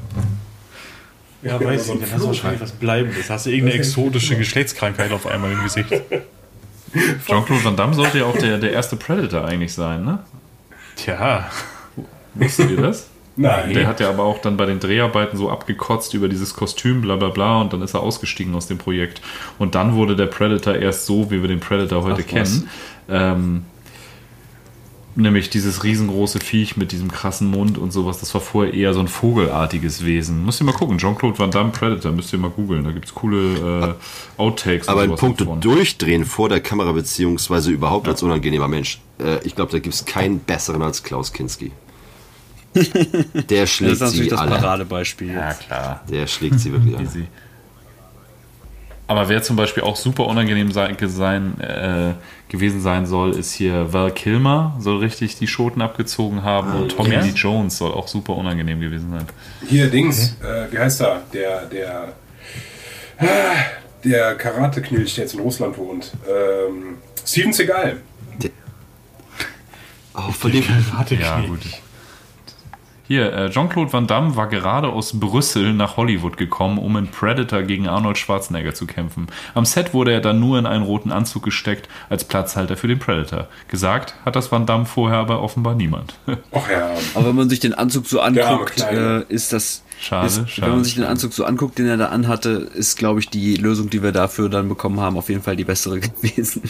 Ja, 1.44 1.60
Ja, 1.60 1.66
weiß 1.66 1.90
ich, 1.90 2.00
dann 2.00 2.12
hast 2.12 2.22
du 2.24 2.28
wahrscheinlich 2.28 2.62
was 2.62 2.72
Bleibendes. 2.72 3.30
Hast 3.30 3.46
du 3.46 3.50
irgendeine 3.52 3.80
exotische 3.80 4.36
Geschlechtskrankheit 4.38 5.12
auf 5.12 5.26
einmal 5.28 5.52
im 5.52 5.64
Gesicht. 5.64 5.90
Jean-Claude 7.28 7.64
Van 7.64 7.76
Damme 7.76 7.94
sollte 7.94 8.20
ja 8.20 8.26
auch 8.26 8.38
der, 8.38 8.58
der 8.58 8.72
erste 8.74 8.96
Predator 8.98 9.46
eigentlich 9.46 9.74
sein, 9.74 10.04
ne? 10.04 10.20
Tja, 10.98 11.50
Wusstet 12.34 12.70
ihr 12.72 12.78
das? 12.82 13.08
Nein. 13.38 13.74
Der 13.74 13.88
hat 13.88 14.00
ja 14.00 14.10
aber 14.10 14.24
auch 14.24 14.40
dann 14.40 14.58
bei 14.58 14.66
den 14.66 14.80
Dreharbeiten 14.80 15.38
so 15.38 15.50
abgekotzt 15.50 16.14
über 16.14 16.28
dieses 16.28 16.54
Kostüm, 16.54 17.02
bla 17.02 17.16
bla 17.16 17.30
bla, 17.30 17.62
und 17.62 17.72
dann 17.72 17.82
ist 17.82 17.94
er 17.94 18.02
ausgestiegen 18.02 18.54
aus 18.56 18.68
dem 18.68 18.78
Projekt. 18.78 19.22
Und 19.58 19.76
dann 19.76 19.96
wurde 19.96 20.16
der 20.16 20.28
Predator 20.28 20.76
erst 20.76 21.06
so, 21.06 21.32
wie 21.32 21.42
wir 21.42 21.48
den 21.48 21.62
Predator 21.62 22.04
heute 22.04 22.24
Ach, 22.26 22.30
kennen. 22.30 22.70
Ähm, 23.10 23.64
nämlich 25.16 25.50
dieses 25.50 25.84
riesengroße 25.84 26.40
Viech 26.40 26.78
mit 26.78 26.92
diesem 26.92 27.12
krassen 27.12 27.50
Mund 27.50 27.78
und 27.78 27.92
sowas. 27.92 28.20
Das 28.20 28.34
war 28.34 28.42
vorher 28.42 28.74
eher 28.74 28.94
so 28.94 29.00
ein 29.00 29.08
vogelartiges 29.08 30.06
Wesen. 30.06 30.46
Müsst 30.46 30.62
ihr 30.62 30.66
mal 30.66 30.74
gucken. 30.74 30.98
Jean-Claude 30.98 31.38
Van 31.40 31.52
Damme 31.52 31.72
Predator, 31.72 32.12
müsst 32.12 32.34
ihr 32.34 32.40
mal 32.40 32.50
googeln. 32.50 32.84
Da 32.84 32.92
gibt 32.92 33.06
es 33.06 33.16
coole 33.16 33.96
äh, 34.38 34.42
Outtakes 34.42 34.88
Aber 34.88 35.06
in 35.06 35.16
puncto. 35.16 35.56
Durchdrehen 35.60 36.26
vor 36.26 36.50
der 36.50 36.62
Kamera, 36.62 36.92
beziehungsweise 36.92 37.72
überhaupt 37.72 38.08
als 38.08 38.24
unangenehmer 38.24 38.68
Mensch, 38.68 39.02
äh, 39.20 39.40
ich 39.46 39.56
glaube, 39.56 39.72
da 39.72 39.80
gibt 39.80 39.96
es 39.96 40.06
keinen 40.06 40.40
besseren 40.40 40.82
als 40.82 41.04
Klaus 41.04 41.34
Kinski. 41.34 41.72
Der 42.74 43.62
Das 43.62 43.70
schlägt 43.70 43.94
ist 43.94 44.00
natürlich 44.00 44.24
sie 44.24 44.30
das 44.30 44.40
alle. 44.40 44.52
Paradebeispiel. 44.52 45.34
Ja, 45.34 45.54
klar. 45.54 46.02
Der 46.10 46.28
schlägt 46.28 46.60
sie 46.60 46.72
wirklich 46.72 46.96
alle. 46.96 47.06
Easy. 47.06 47.28
Aber 49.08 49.28
wer 49.28 49.44
zum 49.44 49.58
Beispiel 49.58 49.84
auch 49.84 49.98
super 49.98 50.26
unangenehm 50.26 50.72
sein, 50.72 50.96
sein, 51.08 51.60
äh, 51.60 52.14
gewesen 52.48 52.80
sein 52.80 53.06
soll, 53.06 53.32
ist 53.32 53.52
hier 53.52 53.92
Val 53.92 54.12
Kilmer, 54.12 54.78
soll 54.80 55.00
richtig 55.00 55.36
die 55.36 55.48
Schoten 55.48 55.82
abgezogen 55.82 56.44
haben. 56.44 56.72
Und 56.74 56.96
Tommy? 56.96 57.18
Lee 57.18 57.34
Jones 57.36 57.78
soll 57.78 57.92
auch 57.92 58.08
super 58.08 58.38
unangenehm 58.38 58.80
gewesen 58.80 59.12
sein. 59.12 59.26
Hier, 59.68 59.90
Dings, 59.90 60.38
äh, 60.42 60.72
wie 60.72 60.80
heißt 60.80 61.02
er? 61.02 61.24
Der, 61.34 61.66
der, 61.66 62.14
ah, 63.20 63.26
der 64.06 64.36
Karate-Knilch, 64.36 65.16
der 65.16 65.26
jetzt 65.26 65.34
in 65.34 65.42
Russland 65.42 65.78
wohnt. 65.78 66.14
Ähm, 66.30 66.98
Steven 67.26 67.52
Seagal. 67.52 67.98
Oh, 70.14 70.32
von 70.32 70.52
dem, 70.52 70.64
Ja, 71.20 71.42
gut. 71.42 71.60
Hier, 73.12 73.34
äh, 73.34 73.50
Jean-Claude 73.50 73.92
Van 73.92 74.08
Damme 74.08 74.38
war 74.38 74.48
gerade 74.48 74.88
aus 74.88 75.20
Brüssel 75.20 75.74
nach 75.74 75.98
Hollywood 75.98 76.38
gekommen, 76.38 76.78
um 76.78 76.96
in 76.96 77.10
Predator 77.10 77.62
gegen 77.62 77.90
Arnold 77.90 78.18
Schwarzenegger 78.18 78.74
zu 78.74 78.88
kämpfen. 78.88 79.28
Am 79.54 79.66
Set 79.66 79.94
wurde 79.94 80.14
er 80.14 80.22
dann 80.22 80.40
nur 80.40 80.58
in 80.58 80.66
einen 80.66 80.86
roten 80.86 81.12
Anzug 81.12 81.44
gesteckt, 81.44 81.90
als 82.10 82.24
Platzhalter 82.24 82.78
für 82.78 82.88
den 82.88 83.00
Predator. 83.00 83.50
Gesagt 83.68 84.16
hat 84.24 84.38
das 84.38 84.50
Van 84.50 84.66
Damme 84.66 84.86
vorher 84.86 85.18
aber 85.18 85.42
offenbar 85.42 85.76
niemand. 85.76 86.14
Ach 86.54 86.70
ja, 86.72 86.92
Aber 87.14 87.28
wenn 87.28 87.36
man 87.36 87.50
sich 87.50 87.60
den 87.60 87.74
Anzug 87.74 88.08
so 88.08 88.22
anguckt, 88.22 88.78
Kleine. 88.78 89.26
äh, 89.30 89.34
ist 89.34 89.52
das. 89.52 89.84
Schade, 90.00 90.28
ist, 90.28 90.50
schade, 90.50 90.68
wenn 90.68 90.76
man 90.76 90.84
sich 90.86 90.96
den. 90.96 91.04
Anzug 91.04 91.34
so 91.34 91.44
anguckt, 91.44 91.80
den 91.80 91.88
er 91.88 91.98
da 91.98 92.06
anhatte, 92.06 92.70
ist, 92.74 92.98
glaube 92.98 93.20
ich, 93.20 93.28
die 93.30 93.58
Lösung, 93.58 93.90
die 93.90 94.04
wir 94.04 94.14
dafür 94.14 94.48
dann 94.48 94.70
bekommen 94.70 95.02
haben, 95.02 95.18
auf 95.18 95.28
jeden 95.28 95.42
Fall 95.42 95.58
die 95.58 95.66
bessere 95.66 96.00
gewesen. 96.00 96.62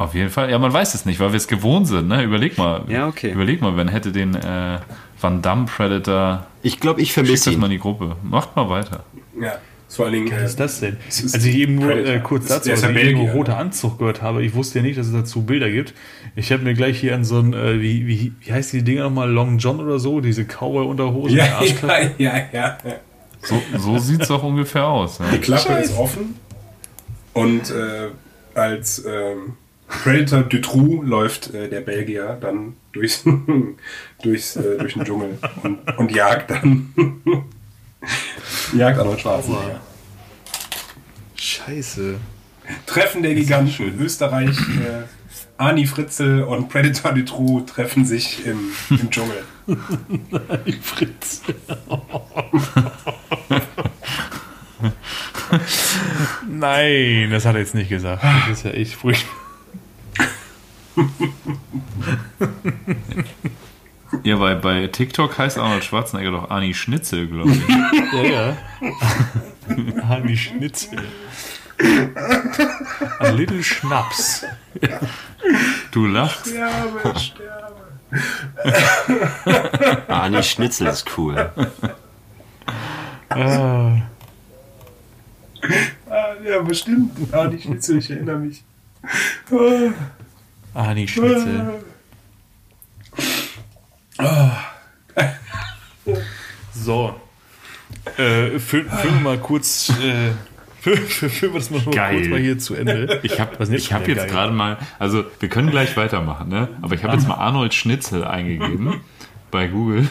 Auf 0.00 0.14
jeden 0.14 0.30
Fall. 0.30 0.50
Ja, 0.50 0.58
man 0.58 0.72
weiß 0.72 0.94
es 0.94 1.04
nicht, 1.04 1.20
weil 1.20 1.32
wir 1.32 1.36
es 1.36 1.46
gewohnt 1.46 1.86
sind. 1.86 2.08
Ne? 2.08 2.22
Überleg 2.22 2.56
mal. 2.56 2.84
Ja, 2.88 3.06
okay. 3.06 3.32
Überleg 3.32 3.60
mal, 3.60 3.76
wenn 3.76 3.88
hätte 3.88 4.12
den 4.12 4.34
äh, 4.34 4.78
Van 5.20 5.42
Damme 5.42 5.66
Predator. 5.66 6.46
ich 6.62 6.80
glaube, 6.80 7.02
ich 7.02 7.12
vermisse 7.12 7.50
das 7.50 7.58
mal 7.58 7.66
in 7.66 7.72
ihn. 7.72 7.76
die 7.76 7.82
Gruppe. 7.82 8.16
Macht 8.22 8.56
mal 8.56 8.70
weiter. 8.70 9.04
ja. 9.38 9.58
Vor 9.90 10.06
allen 10.06 10.14
Dingen. 10.14 10.30
was 10.32 10.52
ist 10.52 10.54
Äh, 10.54 10.62
das 10.62 10.80
denn? 10.80 10.96
ist 11.08 11.34
Als 11.34 11.44
ich 11.44 11.54
eben 11.56 11.74
nur 11.74 11.90
äh, 11.94 12.20
kurz 12.20 12.46
dazu, 12.46 12.70
als 12.70 12.82
ich 12.82 12.96
eben 12.96 13.18
nur 13.18 13.30
roter 13.32 13.58
Anzug 13.58 13.98
gehört 13.98 14.22
habe, 14.22 14.42
ich 14.42 14.54
wusste 14.54 14.78
ja 14.78 14.84
nicht, 14.84 14.96
dass 14.96 15.08
es 15.08 15.12
dazu 15.12 15.42
Bilder 15.42 15.68
gibt. 15.68 15.92
Ich 16.36 16.50
habe 16.52 16.62
mir 16.62 16.72
gleich 16.74 16.98
hier 17.00 17.14
an 17.14 17.24
so 17.24 17.38
ein, 17.40 17.52
äh, 17.52 17.82
wie, 17.82 18.06
wie, 18.06 18.32
wie 18.40 18.52
heißt 18.52 18.72
die 18.72 18.84
Dinger 18.84 19.02
nochmal, 19.02 19.28
Long 19.28 19.58
John 19.58 19.80
oder 19.80 19.98
so, 19.98 20.20
diese 20.22 20.44
Cowboy-Unterhose, 20.44 21.36
ja, 21.36 21.60
ja, 22.18 22.32
ja, 22.52 22.52
ja. 22.52 22.78
So, 23.42 23.60
so 23.76 23.98
sieht 23.98 24.22
es 24.22 24.28
doch 24.28 24.42
ungefähr 24.44 24.86
aus. 24.86 25.18
Ja. 25.18 25.24
Die 25.32 25.38
Klappe 25.38 25.72
ist 25.74 25.98
offen 25.98 26.36
und 27.34 27.70
äh, 27.70 28.10
als 28.54 29.04
ähm, 29.04 29.54
Predator 29.90 30.42
Dutroux 30.44 31.02
läuft 31.02 31.52
äh, 31.52 31.68
der 31.68 31.80
Belgier 31.80 32.38
dann 32.40 32.76
durchs, 32.92 33.24
durchs, 34.22 34.56
äh, 34.56 34.78
durch 34.78 34.94
den 34.94 35.04
Dschungel 35.04 35.36
und, 35.62 35.80
und 35.98 36.12
jagt 36.12 36.50
dann 36.50 36.94
jagt 38.72 38.98
Arnold 38.98 39.20
Schwarzenegger. 39.20 39.80
Scheiße. 41.34 42.14
Treffen 42.86 43.22
der 43.22 43.34
Giganten. 43.34 44.00
Österreich, 44.00 44.56
äh, 44.58 45.02
Ani 45.58 45.86
Fritzel 45.86 46.44
und 46.44 46.68
Predator 46.68 47.12
Dutroux 47.12 47.62
treffen 47.66 48.04
sich 48.06 48.46
im, 48.46 48.70
im 48.90 49.10
Dschungel. 49.10 49.42
Fritz. 50.82 51.42
Nein, 56.48 57.30
das 57.30 57.44
hat 57.44 57.56
er 57.56 57.60
jetzt 57.60 57.74
nicht 57.74 57.88
gesagt. 57.88 58.22
Das 58.22 58.58
ist 58.58 58.64
ja 58.64 58.70
echt 58.70 58.94
furchtbar. 58.94 59.49
Ja, 64.24 64.36
bei, 64.36 64.54
bei 64.56 64.88
TikTok 64.88 65.38
heißt 65.38 65.56
Arnold 65.58 65.84
Schwarzenegger 65.84 66.32
doch 66.32 66.50
Arnie 66.50 66.74
Schnitzel, 66.74 67.28
glaube 67.28 67.52
ich. 67.52 67.62
Ja, 68.12 68.22
ja. 68.22 68.56
Hani 70.08 70.36
Schnitzel. 70.36 70.98
A 73.20 73.28
little 73.28 73.62
Schnaps. 73.62 74.44
Du 75.92 76.06
lachst. 76.06 76.48
Sterbe, 76.48 77.18
sterbe. 77.18 77.76
Arnie 80.08 80.42
Schnitzel 80.42 80.88
ist 80.88 81.06
cool. 81.16 81.50
Ah, 83.28 83.92
Ah, 86.10 86.34
ja, 86.44 86.60
bestimmt. 86.62 87.12
Ah, 87.32 87.46
die 87.46 87.60
Schnitzel, 87.60 87.98
ich 87.98 88.10
erinnere 88.10 88.38
mich. 88.38 88.64
Hani 90.74 91.08
Schnitzel. 91.08 91.82
So. 96.74 97.14
Äh, 98.16 98.58
füllen 98.58 98.90
wir 98.90 99.20
mal 99.22 99.38
kurz. 99.38 99.90
Äh, 99.90 100.30
füllen 100.80 101.52
wir 101.52 101.60
das 101.60 101.70
mal, 101.70 101.82
Geil. 101.90 102.16
kurz 102.16 102.28
mal 102.28 102.38
hier 102.38 102.58
zu 102.58 102.74
Ende. 102.74 103.20
Ich 103.22 103.38
habe 103.40 103.56
hab 103.58 104.08
jetzt 104.08 104.28
gerade 104.28 104.52
mal, 104.52 104.78
also 104.98 105.24
wir 105.38 105.48
können 105.48 105.70
gleich 105.70 105.96
weitermachen, 105.96 106.48
ne? 106.48 106.68
aber 106.80 106.94
ich 106.94 107.04
habe 107.04 107.14
jetzt 107.14 107.28
mal 107.28 107.34
Arnold 107.34 107.74
Schnitzel 107.74 108.24
eingegeben 108.24 109.00
bei 109.50 109.66
Google 109.66 110.08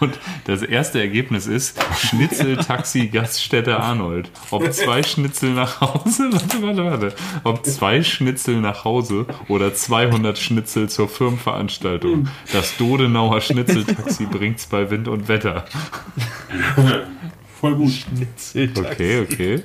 und 0.00 0.18
das 0.44 0.62
erste 0.62 1.00
Ergebnis 1.00 1.46
ist 1.46 1.78
Schnitzel 1.98 2.56
Taxi 2.56 3.06
Gaststätte 3.08 3.78
Arnold. 3.78 4.30
Ob 4.50 4.72
zwei 4.72 5.02
Schnitzel 5.02 5.50
nach 5.50 5.80
Hause, 5.80 6.28
warte, 6.32 6.62
warte, 6.62 6.84
warte, 6.84 7.14
ob 7.44 7.64
zwei 7.64 8.02
Schnitzel 8.02 8.60
nach 8.60 8.84
Hause 8.84 9.26
oder 9.48 9.74
200 9.74 10.38
Schnitzel 10.38 10.88
zur 10.88 11.08
Firmenveranstaltung. 11.08 12.28
Das 12.52 12.76
Dodenauer 12.76 13.40
Schnitzeltaxi 13.40 14.26
bringt's 14.26 14.66
bei 14.66 14.90
Wind 14.90 15.08
und 15.08 15.28
Wetter. 15.28 15.64
Voll 17.60 17.74
gut. 17.76 17.92
Schnitzel. 17.92 18.70
Okay, 18.76 19.20
okay. 19.20 19.62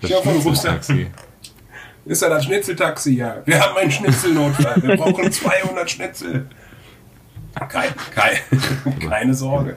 Das 0.00 0.10
Ich 0.10 0.16
hoffe, 0.16 0.30
du 0.30 0.44
wusstest- 0.44 0.86
Schnitzeltaxi. 0.86 1.06
Ist 2.06 2.22
ja 2.22 2.28
das 2.30 2.44
Schnitzeltaxi, 2.46 3.16
ja. 3.16 3.42
Wir 3.44 3.60
haben 3.60 3.76
einen 3.76 3.90
Schnitzelnotfall. 3.90 4.82
Wir 4.82 4.96
brauchen 4.96 5.30
200 5.32 5.90
Schnitzel. 5.90 6.46
Kein, 7.54 7.90
kein, 8.14 9.00
keine 9.10 9.34
Sorge. 9.34 9.76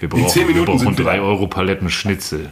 Wir 0.00 0.08
brauchen, 0.08 0.28
zehn 0.28 0.42
wir 0.42 0.54
Minuten 0.54 0.72
brauchen 0.72 0.78
sind 0.80 0.98
wir 0.98 1.04
3 1.04 1.16
da. 1.16 1.22
Euro 1.22 1.46
Paletten 1.46 1.90
Schnitzel. 1.90 2.50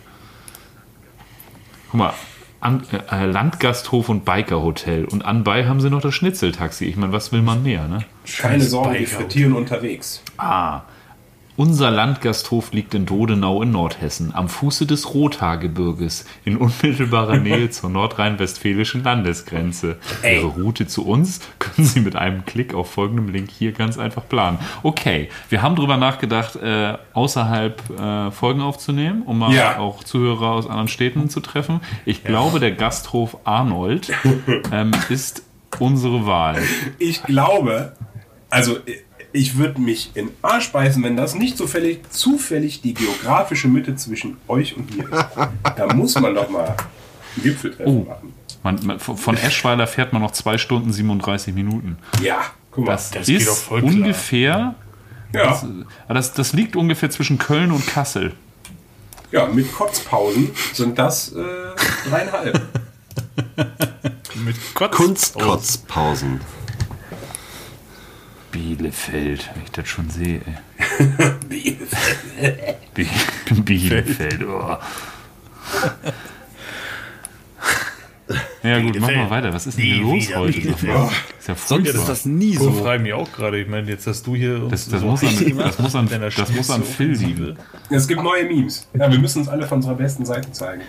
Guck 1.90 1.98
mal, 1.98 2.14
an, 2.60 2.82
äh, 3.10 3.26
Landgasthof 3.26 4.08
und 4.08 4.24
Bikerhotel. 4.24 5.04
Und 5.04 5.24
anbei 5.24 5.66
haben 5.66 5.80
sie 5.80 5.90
noch 5.90 6.00
das 6.00 6.14
Schnitzeltaxi. 6.14 6.86
Ich 6.86 6.96
meine, 6.96 7.12
was 7.12 7.30
will 7.32 7.42
man 7.42 7.62
mehr, 7.62 7.86
ne? 7.88 8.04
Keine 8.38 8.62
Sorge, 8.62 8.98
wir 8.98 9.06
frittieren 9.08 9.52
unterwegs. 9.52 10.22
Ah. 10.38 10.82
Unser 11.56 11.92
Landgasthof 11.92 12.72
liegt 12.72 12.94
in 12.94 13.06
Dodenau 13.06 13.62
in 13.62 13.70
Nordhessen, 13.70 14.34
am 14.34 14.48
Fuße 14.48 14.86
des 14.86 15.14
Rothaargebirges, 15.14 16.24
in 16.44 16.56
unmittelbarer 16.56 17.36
Nähe 17.40 17.70
zur 17.70 17.90
nordrhein-westfälischen 17.90 19.04
Landesgrenze. 19.04 19.98
Ey. 20.22 20.38
Ihre 20.38 20.46
Route 20.48 20.88
zu 20.88 21.06
uns 21.06 21.40
können 21.60 21.86
Sie 21.86 22.00
mit 22.00 22.16
einem 22.16 22.44
Klick 22.44 22.74
auf 22.74 22.90
folgendem 22.90 23.28
Link 23.28 23.50
hier 23.50 23.70
ganz 23.70 23.98
einfach 23.98 24.28
planen. 24.28 24.58
Okay, 24.82 25.28
wir 25.48 25.62
haben 25.62 25.76
drüber 25.76 25.96
nachgedacht, 25.96 26.56
äh, 26.56 26.98
außerhalb 27.12 28.00
äh, 28.00 28.30
Folgen 28.32 28.60
aufzunehmen, 28.60 29.22
um 29.22 29.38
mal 29.38 29.52
Ja. 29.54 29.78
auch 29.78 30.02
Zuhörer 30.02 30.50
aus 30.50 30.66
anderen 30.66 30.88
Städten 30.88 31.28
zu 31.30 31.38
treffen. 31.38 31.80
Ich 32.04 32.24
glaube, 32.24 32.58
der 32.58 32.72
Gasthof 32.72 33.36
Arnold 33.44 34.12
ähm, 34.72 34.90
ist 35.08 35.44
unsere 35.78 36.26
Wahl. 36.26 36.60
Ich 36.98 37.22
glaube, 37.22 37.92
also 38.50 38.78
ich 39.34 39.56
würde 39.58 39.80
mich 39.80 40.12
in 40.14 40.30
Arsch 40.42 40.70
beißen, 40.72 41.02
wenn 41.02 41.16
das 41.16 41.34
nicht 41.34 41.58
zufällig, 41.58 42.08
zufällig 42.10 42.80
die 42.82 42.94
geografische 42.94 43.66
Mitte 43.68 43.96
zwischen 43.96 44.36
euch 44.48 44.76
und 44.76 44.96
mir 44.96 45.04
ist. 45.04 45.26
Da 45.76 45.92
muss 45.92 46.14
man 46.18 46.34
doch 46.34 46.48
mal 46.48 46.76
ein 47.36 47.42
Gipfeltreffen 47.42 47.92
Oh. 47.92 48.04
machen. 48.08 48.32
Man, 48.62 48.78
man, 48.86 48.98
von 49.00 49.36
Eschweiler 49.36 49.86
fährt 49.86 50.12
man 50.14 50.22
noch 50.22 50.30
2 50.30 50.56
Stunden 50.56 50.92
37 50.92 51.52
Minuten. 51.52 51.98
Ja, 52.22 52.42
guck 52.70 52.86
mal. 52.86 52.92
Das, 52.92 53.10
Das 53.10 53.26
geht 53.26 53.46
doch 53.46 53.52
ist 53.52 53.70
ungefähr, 53.70 54.74
ja, 55.34 55.62
das, 56.08 56.32
das 56.32 56.52
liegt 56.52 56.76
ungefähr 56.76 57.10
zwischen 57.10 57.36
Köln 57.36 57.72
und 57.72 57.84
Kassel. 57.86 58.32
ja, 59.32 59.46
mit 59.48 59.70
Kotzpausen 59.74 60.52
sind 60.72 60.96
das 60.98 61.32
äh, 61.32 61.42
dreieinhalb. 62.08 62.62
Mit 64.44 64.56
Kotz. 64.74 64.96
Kunstkotzpausen. 64.96 66.40
Bielefeld, 68.54 69.50
wenn 69.52 69.64
ich 69.64 69.70
das 69.72 69.88
schon 69.88 70.08
sehe. 70.10 70.40
Ey. 72.40 72.76
Bi- 72.94 73.08
Bielefeld, 73.64 74.44
oh. 74.46 74.76
Ja 78.62 78.80
gut, 78.80 78.98
machen 79.00 79.14
wir 79.16 79.28
weiter. 79.28 79.52
Was 79.52 79.66
ist 79.66 79.76
denn 79.76 79.84
hier 79.84 79.96
los 80.02 80.34
heute? 80.36 80.86
Mal? 80.86 81.10
Ist 81.38 81.48
ja 81.48 81.54
Sonst 81.56 81.88
ist 81.90 82.08
das 82.08 82.24
nie 82.24 82.54
So 82.56 82.70
so. 82.70 82.82
frage 82.84 82.96
ich 82.98 83.02
mich 83.02 83.12
auch 83.12 83.30
gerade. 83.32 83.60
Ich 83.60 83.68
meine, 83.68 83.88
jetzt 83.90 84.06
hast 84.06 84.24
du 84.26 84.36
hier. 84.36 84.62
uns 84.62 84.70
Das, 84.70 84.88
das, 84.88 85.00
so 85.00 85.06
muss 85.08 85.22
an, 85.24 85.56
das, 85.58 85.78
muss 85.80 85.94
an, 85.96 86.08
das 86.08 86.52
muss 86.52 86.70
an 86.70 86.82
Phil 86.84 87.10
liegen. 87.10 87.56
Es 87.90 88.06
gibt 88.08 88.22
neue 88.22 88.44
Memes. 88.44 88.88
Ja, 88.94 89.10
wir 89.10 89.18
müssen 89.18 89.40
uns 89.40 89.48
alle 89.48 89.66
von 89.66 89.78
unserer 89.78 89.96
besten 89.96 90.24
Seite 90.24 90.50
zeigen. 90.52 90.82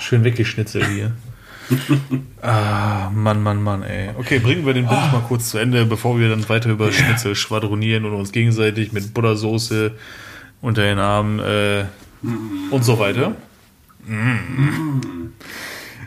Schön 0.00 0.24
weggeschnitzelt 0.24 0.86
hier. 0.88 1.12
ah, 2.42 3.10
Mann, 3.14 3.42
Mann, 3.42 3.62
Mann, 3.62 3.82
ey. 3.82 4.10
Okay, 4.18 4.38
bringen 4.38 4.64
wir 4.66 4.74
den 4.74 4.86
Bums 4.86 5.12
mal 5.12 5.22
kurz 5.26 5.50
zu 5.50 5.58
Ende, 5.58 5.86
bevor 5.86 6.18
wir 6.18 6.28
dann 6.28 6.48
weiter 6.48 6.70
über 6.70 6.90
Schnitzel 6.92 7.34
schwadronieren 7.34 8.04
und 8.04 8.12
uns 8.14 8.32
gegenseitig 8.32 8.92
mit 8.92 9.12
Buttersoße 9.14 9.92
unter 10.60 10.82
den 10.82 10.98
Armen 10.98 11.38
äh, 11.38 11.84
und 12.70 12.84
so 12.84 12.98
weiter. 12.98 13.34
Mm. 14.06 15.28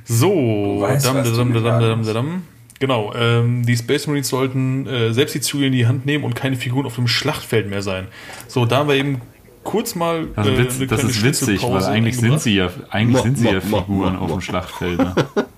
So, 0.06 0.78
weißt, 0.82 1.06
dam, 1.06 1.24
dam, 1.24 1.54
dam, 1.54 1.64
dam, 1.64 1.98
musst. 2.00 2.14
dam. 2.14 2.44
Genau, 2.80 3.14
ähm, 3.16 3.66
die 3.66 3.78
Space 3.78 4.08
Marines 4.08 4.28
sollten 4.28 4.86
äh, 4.88 5.14
selbst 5.14 5.34
die 5.36 5.42
Zügel 5.42 5.68
in 5.68 5.74
die 5.74 5.88
Hand 5.88 6.06
nehmen 6.06 6.24
und 6.26 6.36
keine 6.36 6.58
Figuren 6.58 6.86
auf 6.86 6.96
dem 6.96 7.08
Schlachtfeld 7.08 7.70
mehr 7.70 7.82
sein. 7.82 8.08
So, 8.48 8.66
da 8.66 8.80
haben 8.80 8.90
wir 8.90 8.96
eben 8.96 9.22
kurz 9.64 9.96
mal 9.96 10.28
Also 10.36 10.52
äh, 10.52 10.58
witz, 10.58 10.76
eine 10.76 10.88
das 10.88 11.00
kleine 11.00 11.12
ist 11.14 11.24
witzig, 11.24 11.48
weil 11.48 11.58
Schnitzelpause 11.60 11.90
eigentlich 11.90 12.18
sind 12.18 12.42
sie 12.42 12.56
ja, 12.56 12.70
eigentlich 12.90 13.18
Mo- 13.18 13.24
sind 13.24 13.38
sie 13.38 13.46
ja 13.46 13.54
mo- 13.54 13.60
mo- 13.70 13.78
Figuren 13.80 14.14
mo- 14.16 14.20
auf 14.20 14.32
dem 14.32 14.42
Schlachtfeld. 14.42 14.98
Ne? 15.00 15.16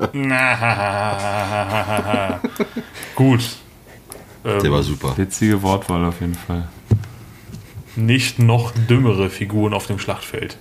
Gut. 3.14 3.40
Der 4.44 4.72
war 4.72 4.82
super. 4.82 5.16
Witzige 5.16 5.62
Wortwahl 5.62 6.04
auf 6.06 6.20
jeden 6.20 6.34
Fall. 6.34 6.66
Nicht 7.96 8.38
noch 8.38 8.72
dümmere 8.88 9.28
Figuren 9.30 9.74
auf 9.74 9.86
dem 9.86 9.98
Schlachtfeld. 9.98 10.56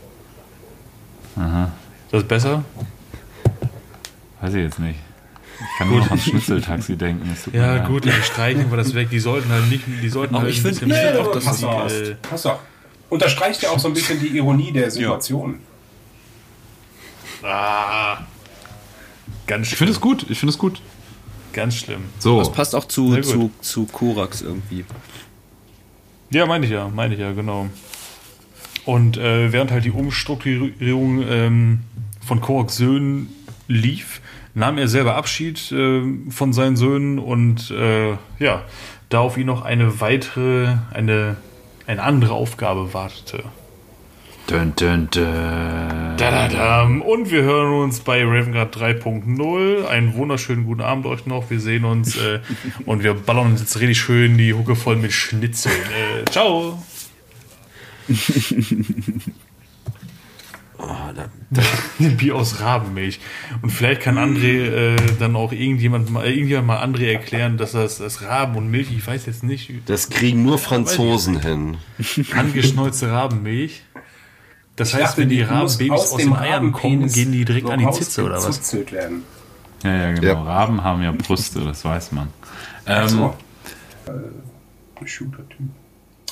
Aha. 1.37 1.71
Ist 2.05 2.13
das 2.13 2.23
besser? 2.25 2.63
Weiß 4.41 4.53
ich 4.53 4.61
jetzt 4.63 4.79
nicht. 4.79 4.99
Ich 5.59 5.77
kann 5.77 5.89
nur 5.89 5.99
noch 5.99 6.07
ans 6.09 6.23
Schnitzeltaxi 6.23 6.95
denken. 6.97 7.35
Ja, 7.53 7.75
leid. 7.75 7.87
gut, 7.87 8.05
dann 8.05 8.21
streichen 8.23 8.69
wir 8.69 8.77
das 8.77 8.93
weg. 8.93 9.09
Die 9.09 9.19
sollten 9.19 9.49
halt 9.51 9.69
nicht, 9.69 9.83
die 10.01 10.09
sollten 10.09 10.35
Aber 10.35 10.43
halt 10.45 10.53
ich 10.53 10.59
ein 10.59 10.63
find- 10.73 10.79
bisschen 10.79 10.91
ich 10.91 10.97
find 10.97 11.13
mehr 11.13 11.21
auch, 11.21 11.31
dass 11.33 11.43
Pass 11.45 11.57
die, 11.59 11.65
auf. 11.65 11.91
äh, 11.91 12.15
Pass 12.15 12.45
auf. 12.45 12.59
Unterstreicht 13.09 13.61
ja 13.63 13.69
auch 13.71 13.79
so 13.79 13.87
ein 13.89 13.93
bisschen 13.93 14.19
die 14.19 14.27
Ironie 14.37 14.71
der 14.71 14.89
Situation. 14.91 15.59
ah, 17.43 18.17
ganz 19.49 19.63
Ich 19.67 19.69
schlimm. 19.77 19.77
finde 19.79 19.91
es 19.93 20.01
gut, 20.01 20.25
ich 20.29 20.39
finde 20.39 20.51
es 20.51 20.57
gut. 20.57 20.81
Ganz 21.51 21.75
schlimm. 21.75 22.01
So, 22.19 22.39
Das 22.39 22.51
passt 22.51 22.75
auch 22.75 22.85
zu, 22.85 23.19
zu, 23.21 23.51
zu 23.61 23.85
Korax 23.85 24.41
irgendwie. 24.41 24.85
Ja, 26.29 26.45
meine 26.45 26.65
ich 26.65 26.71
ja, 26.71 26.87
meine 26.87 27.15
ich 27.15 27.19
ja, 27.19 27.31
genau. 27.33 27.67
Und 28.85 29.17
äh, 29.17 29.51
während 29.51 29.71
halt 29.71 29.83
die 29.83 29.91
Umstrukturierung 29.91 31.23
ähm, 31.27 31.79
von 32.25 32.39
Koraks 32.39 32.77
Söhnen 32.77 33.29
lief, 33.67 34.21
nahm 34.53 34.77
er 34.77 34.87
selber 34.87 35.15
Abschied 35.15 35.71
äh, 35.71 36.01
von 36.29 36.53
seinen 36.53 36.75
Söhnen 36.77 37.17
und 37.19 37.71
äh, 37.71 38.11
ja, 38.39 38.63
da 39.09 39.19
auf 39.19 39.37
ihn 39.37 39.47
noch 39.47 39.63
eine 39.63 39.99
weitere, 40.01 40.75
eine, 40.91 41.37
eine 41.87 42.03
andere 42.03 42.33
Aufgabe 42.33 42.93
wartete. 42.93 43.43
Dun, 44.49 44.73
dun, 44.75 45.07
dun. 45.11 46.17
Dadadam. 46.17 47.01
Und 47.01 47.29
wir 47.31 47.43
hören 47.43 47.83
uns 47.83 47.99
bei 47.99 48.23
Ravenguard 48.23 48.75
3.0. 48.75 49.85
Einen 49.85 50.15
wunderschönen 50.15 50.65
guten 50.65 50.81
Abend 50.81 51.05
euch 51.05 51.25
noch. 51.25 51.49
Wir 51.49 51.59
sehen 51.59 51.85
uns 51.85 52.17
äh, 52.17 52.39
und 52.85 53.03
wir 53.03 53.13
ballern 53.13 53.51
uns 53.51 53.61
jetzt 53.61 53.79
richtig 53.79 53.99
schön 53.99 54.37
die 54.37 54.53
Hucke 54.53 54.75
voll 54.75 54.95
mit 54.95 55.11
Schnitzeln. 55.11 55.75
Äh, 55.75 56.25
ciao. 56.29 56.83
Bier 62.17 62.35
aus 62.35 62.61
Rabenmilch. 62.61 63.19
Und 63.61 63.69
vielleicht 63.69 64.01
kann 64.01 64.17
André 64.17 64.93
äh, 64.93 64.95
dann 65.19 65.35
auch 65.35 65.51
irgendjemand 65.51 66.09
mal, 66.09 66.25
irgendjemand 66.25 66.67
mal 66.67 66.83
André 66.83 67.11
erklären, 67.11 67.57
dass 67.57 67.73
das, 67.73 67.97
das 67.97 68.21
Raben 68.21 68.55
und 68.55 68.71
Milch, 68.71 68.91
ich 68.91 69.05
weiß 69.05 69.25
jetzt 69.25 69.43
nicht, 69.43 69.71
Das 69.87 70.09
kriegen 70.09 70.43
nur 70.43 70.57
Franzosen 70.57 71.41
hin. 71.41 71.77
angeschneuzte 72.35 73.11
Rabenmilch. 73.11 73.83
Das 74.79 74.93
heißt, 74.93 75.03
dachte, 75.03 75.21
wenn 75.21 75.29
die 75.29 75.41
Rabenbabys 75.41 75.91
aus, 75.91 76.15
dem 76.15 76.29
den 76.29 76.35
Eiern 76.37 76.71
kommen, 76.71 77.05
gehen 77.09 77.33
die 77.33 77.43
direkt 77.43 77.67
so 77.67 77.73
an 77.73 77.79
die 77.79 77.91
Zitze 77.91 78.23
oder 78.23 78.35
was? 78.41 78.73
werden. 78.73 79.25
Ja, 79.83 79.93
ja, 79.93 80.11
genau. 80.13 80.25
Ja. 80.25 80.41
Raben 80.41 80.81
haben 80.83 81.03
ja 81.03 81.11
Brüste, 81.11 81.59
das 81.59 81.83
weiß 81.83 82.13
man. 82.13 82.29
Ähm, 82.85 83.09
so. 83.09 83.35
Äh, 84.07 85.05
Shooter-Typ. 85.05 85.67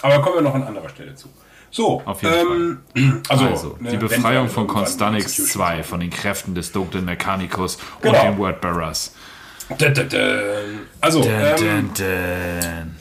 Aber 0.01 0.21
kommen 0.21 0.35
wir 0.35 0.41
noch 0.43 0.55
an 0.55 0.63
anderer 0.63 0.87
Stelle 0.87 1.13
zu. 1.15 1.27
So, 1.71 2.01
Auf 2.05 2.23
jeden 2.23 2.79
ähm, 2.95 3.21
Also, 3.27 3.45
Also, 3.47 3.77
ne, 3.81 3.91
die 3.91 3.97
Befreiung 3.97 4.47
von 4.47 4.65
Constanix 4.65 5.25
Execution 5.25 5.65
2 5.65 5.83
von 5.83 5.99
den 5.99 6.09
Kräften 6.09 6.55
des 6.55 6.71
dunklen 6.71 7.03
Mechanicus 7.03 7.77
Genau. 8.01 8.17
und 8.17 8.23
den 8.23 8.37
Wordbearers. 8.37 9.13
Dun, 9.77 9.93
dun, 9.93 10.07
dun. 10.09 10.19
Also, 11.01 11.21
ähm, 11.23 11.91
dun. 11.93 12.95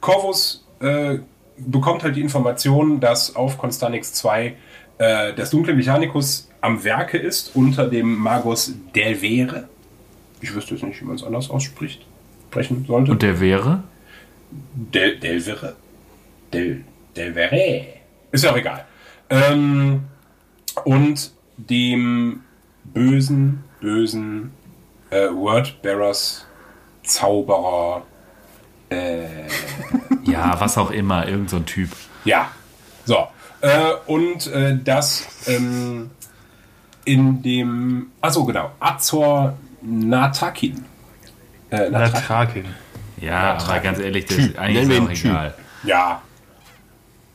Corvus 0.00 0.66
äh, 0.80 1.18
bekommt 1.66 2.02
halt 2.02 2.16
die 2.16 2.20
Information, 2.20 3.00
dass 3.00 3.36
auf 3.36 3.58
Constanix 3.58 4.12
2 4.14 4.54
äh, 4.98 5.34
das 5.34 5.50
dunkle 5.50 5.74
Mechanicus 5.74 6.48
am 6.60 6.84
Werke 6.84 7.18
ist 7.18 7.54
unter 7.54 7.88
dem 7.88 8.16
Magus 8.16 8.74
Delvere. 8.94 9.68
Ich 10.40 10.54
wüsste 10.54 10.74
jetzt 10.74 10.84
nicht, 10.84 11.00
wie 11.00 11.04
man 11.04 11.16
es 11.16 11.24
anders 11.24 11.50
ausspricht. 11.50 12.06
Sprechen 12.48 12.84
sollte. 12.86 13.12
Und 13.12 13.22
der 13.22 13.40
wäre? 13.40 13.84
Del, 14.50 15.18
Delvere? 15.18 15.76
Del, 16.52 16.84
Delvere. 17.16 17.86
Ist 18.32 18.44
ja 18.44 18.52
auch 18.52 18.56
egal. 18.56 18.84
Ähm, 19.28 20.04
und 20.84 21.32
dem 21.56 22.40
bösen, 22.84 23.64
bösen 23.80 24.50
äh, 25.10 25.28
Wordbearers 25.28 26.46
Zauberer. 27.04 28.02
Ja, 30.24 30.60
was 30.60 30.76
auch 30.78 30.90
immer, 30.90 31.26
irgend 31.26 31.50
so 31.50 31.56
ein 31.56 31.66
Typ. 31.66 31.90
Ja. 32.24 32.48
So. 33.04 33.26
Äh, 33.60 33.92
und 34.06 34.46
äh, 34.48 34.78
das 34.82 35.26
ähm, 35.46 36.10
in 37.04 37.42
dem. 37.42 38.06
Achso, 38.20 38.44
genau. 38.44 38.70
Azor 38.80 39.54
Natakin. 39.82 40.84
Äh, 41.70 41.90
Natakin. 41.90 41.92
Natrakin. 41.92 42.64
Ja, 43.20 43.58
aber 43.58 43.78
ganz 43.80 43.98
ehrlich, 43.98 44.24
das 44.26 44.38
ist 44.38 44.58
eigentlich 44.58 44.88
ist 44.88 45.00
auch 45.00 45.08
Typ. 45.08 45.24
egal. 45.26 45.54
Ja. 45.84 46.22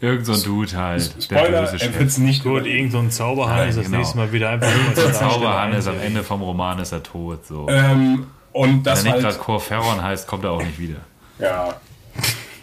Irgend 0.01 0.25
so 0.25 0.33
ein 0.33 0.43
Dude 0.43 0.75
halt. 0.77 1.31
der 1.31 1.37
Spoiler, 1.39 1.61
böse 1.61 1.73
er 1.73 1.79
Chef. 1.79 1.99
wird 1.99 2.09
es 2.09 2.17
nicht 2.17 2.43
Gut, 2.43 2.65
irgend 2.65 2.91
so 2.91 2.99
ein 2.99 3.11
Zauberhahn 3.11 3.57
Ja, 3.59 3.63
ist 3.65 3.77
das 3.77 3.85
genau. 3.85 3.97
nächste 3.99 4.17
Mal 4.17 4.31
wieder 4.31 4.49
einfach 4.49 4.67
nur 4.75 4.93
Der 4.93 5.05
als 5.05 5.19
Zauberhahn 5.19 5.73
ist 5.73 5.87
am 5.87 5.99
Ende 5.99 6.23
vom 6.23 6.41
Roman 6.41 6.79
ist 6.79 6.91
er 6.91 7.01
tot. 7.01 7.45
So. 7.45 7.67
Ähm, 7.69 8.27
und 8.51 8.83
das 8.83 8.99
Wenn 9.03 9.11
er 9.11 9.15
nicht 9.17 9.25
halt. 9.25 9.35
gerade 9.35 9.45
Corferon 9.45 10.01
heißt, 10.03 10.27
kommt 10.27 10.43
er 10.43 10.51
auch 10.51 10.61
nicht 10.63 10.77
wieder. 10.79 10.97
Ja. 11.39 11.81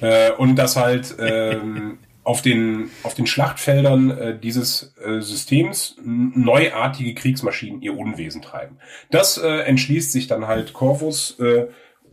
Äh, 0.00 0.32
und 0.32 0.56
dass 0.56 0.76
halt 0.76 1.14
ähm, 1.18 1.98
auf, 2.24 2.42
den, 2.42 2.90
auf 3.02 3.14
den 3.14 3.26
Schlachtfeldern 3.26 4.10
äh, 4.10 4.38
dieses 4.38 4.94
äh, 5.04 5.20
Systems 5.20 5.96
neuartige 6.04 7.14
Kriegsmaschinen 7.14 7.82
ihr 7.82 7.96
Unwesen 7.96 8.42
treiben. 8.42 8.78
Das 9.10 9.38
äh, 9.38 9.48
entschließt 9.48 10.12
sich 10.12 10.26
dann 10.26 10.46
halt 10.46 10.72
Corvus 10.72 11.38
äh, 11.40 11.66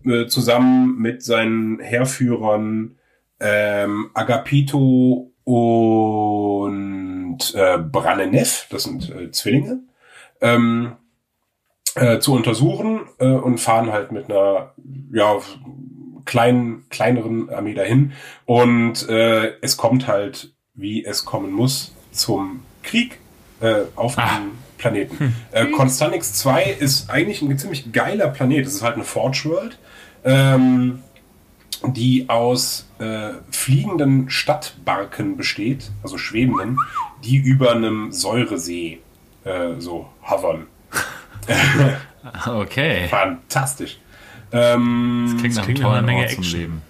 äh, 0.05 0.27
zusammen 0.27 0.97
mit 0.97 1.23
seinen 1.23 1.79
Heerführern 1.79 2.97
ähm, 3.39 4.11
Agapito 4.13 5.33
und 5.43 7.39
äh, 7.55 7.77
Branenev, 7.77 8.67
das 8.69 8.83
sind 8.83 9.09
äh, 9.09 9.31
Zwillinge, 9.31 9.81
ähm, 10.41 10.97
äh, 11.95 12.19
zu 12.19 12.33
untersuchen 12.33 13.01
äh, 13.19 13.27
und 13.27 13.59
fahren 13.59 13.91
halt 13.91 14.11
mit 14.11 14.29
einer 14.29 14.73
ja, 15.11 15.39
kleinen, 16.29 16.85
kleineren 16.89 17.49
Armee 17.49 17.73
dahin. 17.73 18.13
Und 18.45 19.09
äh, 19.09 19.53
es 19.61 19.77
kommt 19.77 20.07
halt, 20.07 20.53
wie 20.75 21.03
es 21.03 21.25
kommen 21.25 21.51
muss, 21.51 21.95
zum 22.11 22.61
Krieg 22.83 23.17
äh, 23.61 23.81
auf 23.95 24.15
dem 24.15 24.51
Planeten. 24.77 25.35
Äh, 25.51 25.65
Constanix 25.71 26.33
2 26.35 26.65
ist 26.65 27.09
eigentlich 27.09 27.41
ein 27.41 27.57
ziemlich 27.57 27.91
geiler 27.91 28.27
Planet. 28.27 28.67
Es 28.67 28.75
ist 28.75 28.83
halt 28.83 28.93
eine 28.93 29.03
Forge 29.03 29.41
World, 29.45 29.79
ähm, 30.23 31.01
die 31.87 32.29
aus 32.29 32.87
äh, 32.99 33.31
fliegenden 33.49 34.29
Stadtbarken 34.29 35.35
besteht, 35.35 35.89
also 36.03 36.19
schwebenden, 36.19 36.77
die 37.23 37.37
über 37.37 37.71
einem 37.71 38.11
Säuresee 38.11 38.99
äh, 39.45 39.79
so 39.79 40.09
hovern. 40.21 40.67
Okay. 42.45 43.07
Fantastisch. 43.07 43.97
Ähm, 44.51 45.35
Klingt 45.39 45.55
nach 45.55 45.63
einem 45.63 45.75
klingt 45.75 45.79
nach 45.81 45.89
einer 45.89 45.93
tollen 45.93 46.05
Menge 46.05 46.21
Ort 46.21 46.31
zum 46.31 46.43
Action. 46.43 46.59
Leben. 46.59 46.81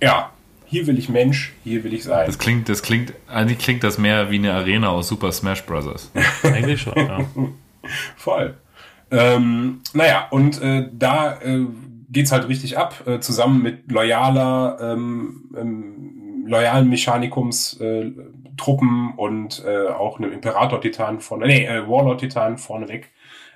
ja, 0.00 0.30
hier 0.66 0.86
will 0.86 0.98
ich 0.98 1.08
Mensch, 1.08 1.52
hier 1.62 1.84
will 1.84 1.94
ich 1.94 2.04
sein. 2.04 2.26
Das 2.26 2.38
klingt, 2.38 2.68
das 2.68 2.82
klingt, 2.82 3.12
eigentlich 3.28 3.58
klingt 3.58 3.84
das 3.84 3.98
mehr 3.98 4.30
wie 4.30 4.38
eine 4.38 4.52
Arena 4.54 4.88
aus 4.88 5.08
Super 5.08 5.30
Smash 5.30 5.62
Bros. 5.64 6.10
Eigentlich 6.42 6.80
schon, 6.82 6.96
ja. 6.96 7.20
Voll. 8.16 8.56
Ähm, 9.10 9.82
naja, 9.92 10.26
und 10.30 10.60
äh, 10.60 10.88
da 10.92 11.38
äh, 11.40 11.66
geht's 12.10 12.32
halt 12.32 12.48
richtig 12.48 12.76
ab, 12.76 13.06
äh, 13.06 13.20
zusammen 13.20 13.62
mit 13.62 13.92
loyaler, 13.92 14.78
ähm, 14.80 15.50
ähm, 15.56 16.44
loyalen 16.46 16.88
Mechanikums 16.88 17.78
äh, 17.80 18.10
Truppen 18.56 19.14
und 19.16 19.62
äh, 19.64 19.88
auch 19.88 20.18
einem 20.18 20.32
Imperator-Titan 20.32 21.20
vorne, 21.20 21.46
nee, 21.46 21.66
äh, 21.66 21.88
Warlord-Titan 21.88 22.58
vorneweg, 22.58 23.10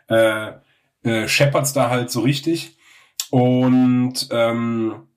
äh, 0.08 0.52
äh, 1.02 1.26
scheppert's 1.26 1.72
da 1.72 1.90
halt 1.90 2.10
so 2.10 2.20
richtig. 2.20 2.77
Und 3.30 4.28
ähm, 4.30 5.08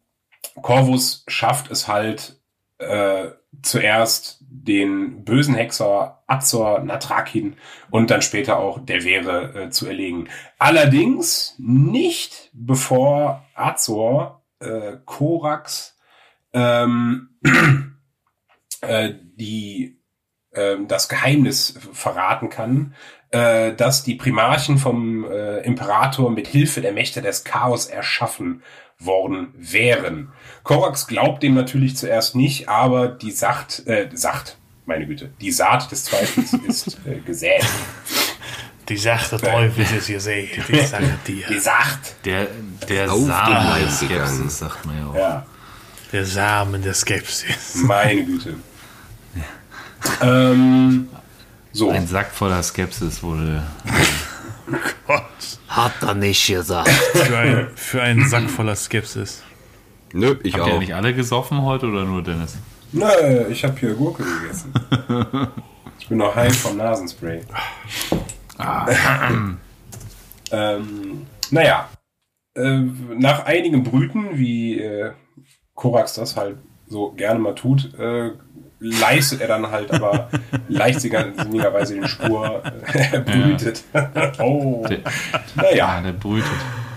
Corvus 0.62 1.24
schafft 1.28 1.72
es 1.72 1.88
halt 1.88 2.40
äh, 2.78 3.30
zuerst 3.62 4.40
den 4.42 5.24
bösen 5.24 5.56
Hexer 5.56 6.24
Azor 6.28 6.80
Natrakin 6.80 7.56
und 7.90 8.10
dann 8.10 8.22
später 8.22 8.58
auch 8.60 8.84
der 8.84 9.04
Wäre 9.04 9.66
äh, 9.66 9.70
zu 9.70 9.88
erlegen. 9.88 10.30
Allerdings 10.58 11.56
nicht 11.58 12.50
bevor 12.54 13.46
Azor 13.54 14.44
äh, 14.60 14.98
Korax 15.06 15.98
ähm, 16.54 17.30
äh, 18.82 19.14
die 19.36 20.01
ähm, 20.54 20.88
das 20.88 21.10
Geheimnis 21.10 21.76
verraten 21.94 22.50
kann, 22.50 22.94
äh, 23.32 23.74
dass 23.74 24.04
die 24.04 24.16
Primarchen 24.16 24.78
vom 24.78 25.24
äh, 25.30 25.60
Imperator 25.60 26.30
mit 26.32 26.48
Hilfe 26.48 26.82
der 26.82 26.92
Mächte 26.92 27.22
des 27.22 27.44
Chaos 27.44 27.86
erschaffen 27.86 28.62
worden 29.00 29.54
wären. 29.58 30.30
Korax 30.64 31.08
glaubt 31.08 31.42
dem 31.42 31.56
natürlich 31.56 31.96
zuerst 31.98 32.36
nicht, 32.36 32.70
aber 32.70 33.08
die 33.08 33.32
Sacht, 33.32 33.88
äh, 33.88 34.10
Sacht, 34.14 34.58
meine 34.86 35.08
Güte, 35.08 35.32
die 35.42 35.52
Saat 35.52 35.92
des 35.92 36.04
Zweifels 36.06 36.54
ist 36.68 36.98
äh, 37.06 37.20
gesät. 37.26 37.64
Die 38.90 38.98
Sache 38.98 39.38
der 39.38 39.52
Teufel 39.52 39.86
ist 39.98 40.08
gesehen. 40.08 40.50
Die 40.68 40.82
Sache 40.82 41.18
dir. 41.26 41.48
Die 41.48 41.60
Sacht, 41.60 42.26
Der, 42.26 42.48
der 42.90 43.12
Auf 43.12 43.22
Samen 43.26 43.86
des 43.86 44.00
gegangen. 44.02 44.28
Skepsis, 44.28 44.60
sagt 44.60 44.86
man 44.86 44.98
ja 45.00 45.08
auch. 45.08 45.16
ja. 45.16 45.46
Der 46.12 46.26
Samen 46.26 46.82
der 46.82 46.94
Skepsis. 46.94 47.76
Meine 47.76 48.26
Güte. 48.26 48.56
Ähm, 50.22 51.10
so. 51.72 51.90
Ein 51.90 52.08
Sack 52.08 52.32
voller 52.32 52.62
Skepsis 52.64 53.24
wurde. 53.24 53.64
Hat 55.68 55.94
er 56.02 56.16
nicht 56.16 56.48
gesagt. 56.48 56.90
Für, 56.90 57.38
ein, 57.38 57.68
für 57.76 58.02
einen 58.02 58.28
Sack 58.28 58.50
voller 58.50 58.76
Skepsis. 58.76 59.44
Nö, 60.14 60.36
ich 60.44 60.56
Habt 60.56 60.68
ihr 60.68 60.74
auch. 60.74 60.80
nicht 60.80 60.94
alle 60.94 61.14
gesoffen 61.14 61.62
heute 61.62 61.88
oder 61.88 62.04
nur 62.04 62.22
Dennis? 62.22 62.58
Nö, 62.92 63.48
ich 63.50 63.64
habe 63.64 63.78
hier 63.80 63.94
Gurke 63.94 64.24
gegessen. 64.24 64.74
Ich 66.02 66.10
bin 66.10 66.18
noch 66.18 66.36
heil 66.36 66.52
vom 66.52 66.78
Nasenspray. 66.78 67.42
ähm, 70.52 71.28
naja, 71.52 71.90
äh, 72.56 72.80
nach 72.80 73.46
einigen 73.46 73.84
Brüten, 73.84 74.38
wie 74.38 74.80
äh, 74.80 75.12
Korax 75.76 76.16
das 76.16 76.36
halt 76.36 76.58
so 76.88 77.12
gerne 77.12 77.40
mal 77.40 77.54
tut, 77.54 77.94
äh, 78.00 78.32
leistet 78.82 79.42
er 79.42 79.48
dann 79.48 79.70
halt 79.70 79.92
aber 79.92 80.30
leichtsinnigerweise 80.68 81.94
den 81.94 82.08
Spur, 82.08 82.64
äh, 82.66 83.08
er 83.12 83.20
brütet. 83.22 83.84
oh, 84.40 84.86
Der, 84.90 84.98
ja, 85.00 85.06
naja. 85.56 86.02
der 86.02 86.12
brütet. 86.14 86.50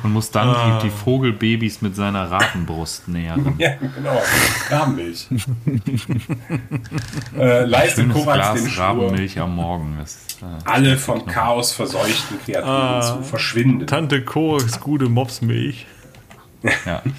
Und 0.02 0.12
muss 0.12 0.30
dann 0.30 0.54
die, 0.80 0.86
die 0.86 0.90
Vogelbabys 0.90 1.80
mit 1.80 1.96
seiner 1.96 2.30
Ratenbrust 2.30 3.08
nähren. 3.08 3.54
Ja, 3.58 3.70
genau. 3.76 4.20
Rabenmilch. 4.68 5.28
äh, 7.38 7.64
leistet 7.64 8.10
Korax 8.12 8.52
den 8.54 8.64
Glas 8.64 8.72
Spur. 8.72 8.84
Rabenmilch 8.84 9.38
am 9.40 9.54
Morgen. 9.56 9.96
Das, 9.98 10.18
äh, 10.42 10.44
alle 10.70 10.98
vom 10.98 11.24
Chaos 11.24 11.72
verseuchten 11.72 12.38
Kreaturen 12.44 13.02
zu 13.02 13.22
verschwinden. 13.22 13.86
Tante 13.86 14.22
Korax 14.22 14.78
gute 14.80 15.08
Mopsmilch. 15.08 15.86
Ja. 16.86 17.02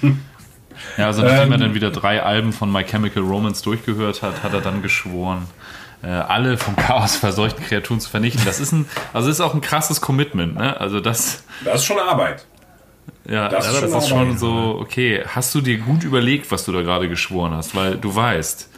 Ja, 0.96 1.06
also 1.06 1.22
nachdem 1.22 1.52
er 1.52 1.58
dann 1.58 1.74
wieder 1.74 1.90
drei 1.90 2.22
Alben 2.22 2.52
von 2.52 2.70
My 2.70 2.84
Chemical 2.84 3.22
Romance 3.22 3.62
durchgehört 3.62 4.22
hat, 4.22 4.42
hat 4.42 4.52
er 4.52 4.60
dann 4.60 4.82
geschworen, 4.82 5.46
äh, 6.02 6.08
alle 6.08 6.58
vom 6.58 6.76
Chaos 6.76 7.16
verseuchten 7.16 7.64
Kreaturen 7.64 8.00
zu 8.00 8.10
vernichten. 8.10 8.42
Das 8.44 8.60
ist 8.60 8.72
ein, 8.72 8.86
also 9.12 9.28
ist 9.30 9.40
auch 9.40 9.54
ein 9.54 9.60
krasses 9.60 10.00
Commitment, 10.00 10.56
ne? 10.56 10.78
Also 10.80 11.00
das, 11.00 11.44
Das 11.64 11.76
ist 11.76 11.84
schon 11.86 11.98
Arbeit. 11.98 12.46
ja, 13.28 13.48
Das 13.48 13.66
das, 13.66 13.76
ist 13.76 13.82
ist, 13.84 13.90
schon 13.92 14.02
schon 14.08 14.18
Arbeit. 14.26 14.38
so, 14.38 14.78
okay, 14.80 15.24
hast 15.26 15.54
du 15.54 15.60
dir 15.60 15.78
gut 15.78 16.04
überlegt, 16.04 16.50
was 16.50 16.64
du 16.64 16.72
da 16.72 16.82
gerade 16.82 17.08
geschworen 17.08 17.52
hast, 17.54 17.74
weil 17.74 17.96
du 17.96 18.14
weißt, 18.14 18.70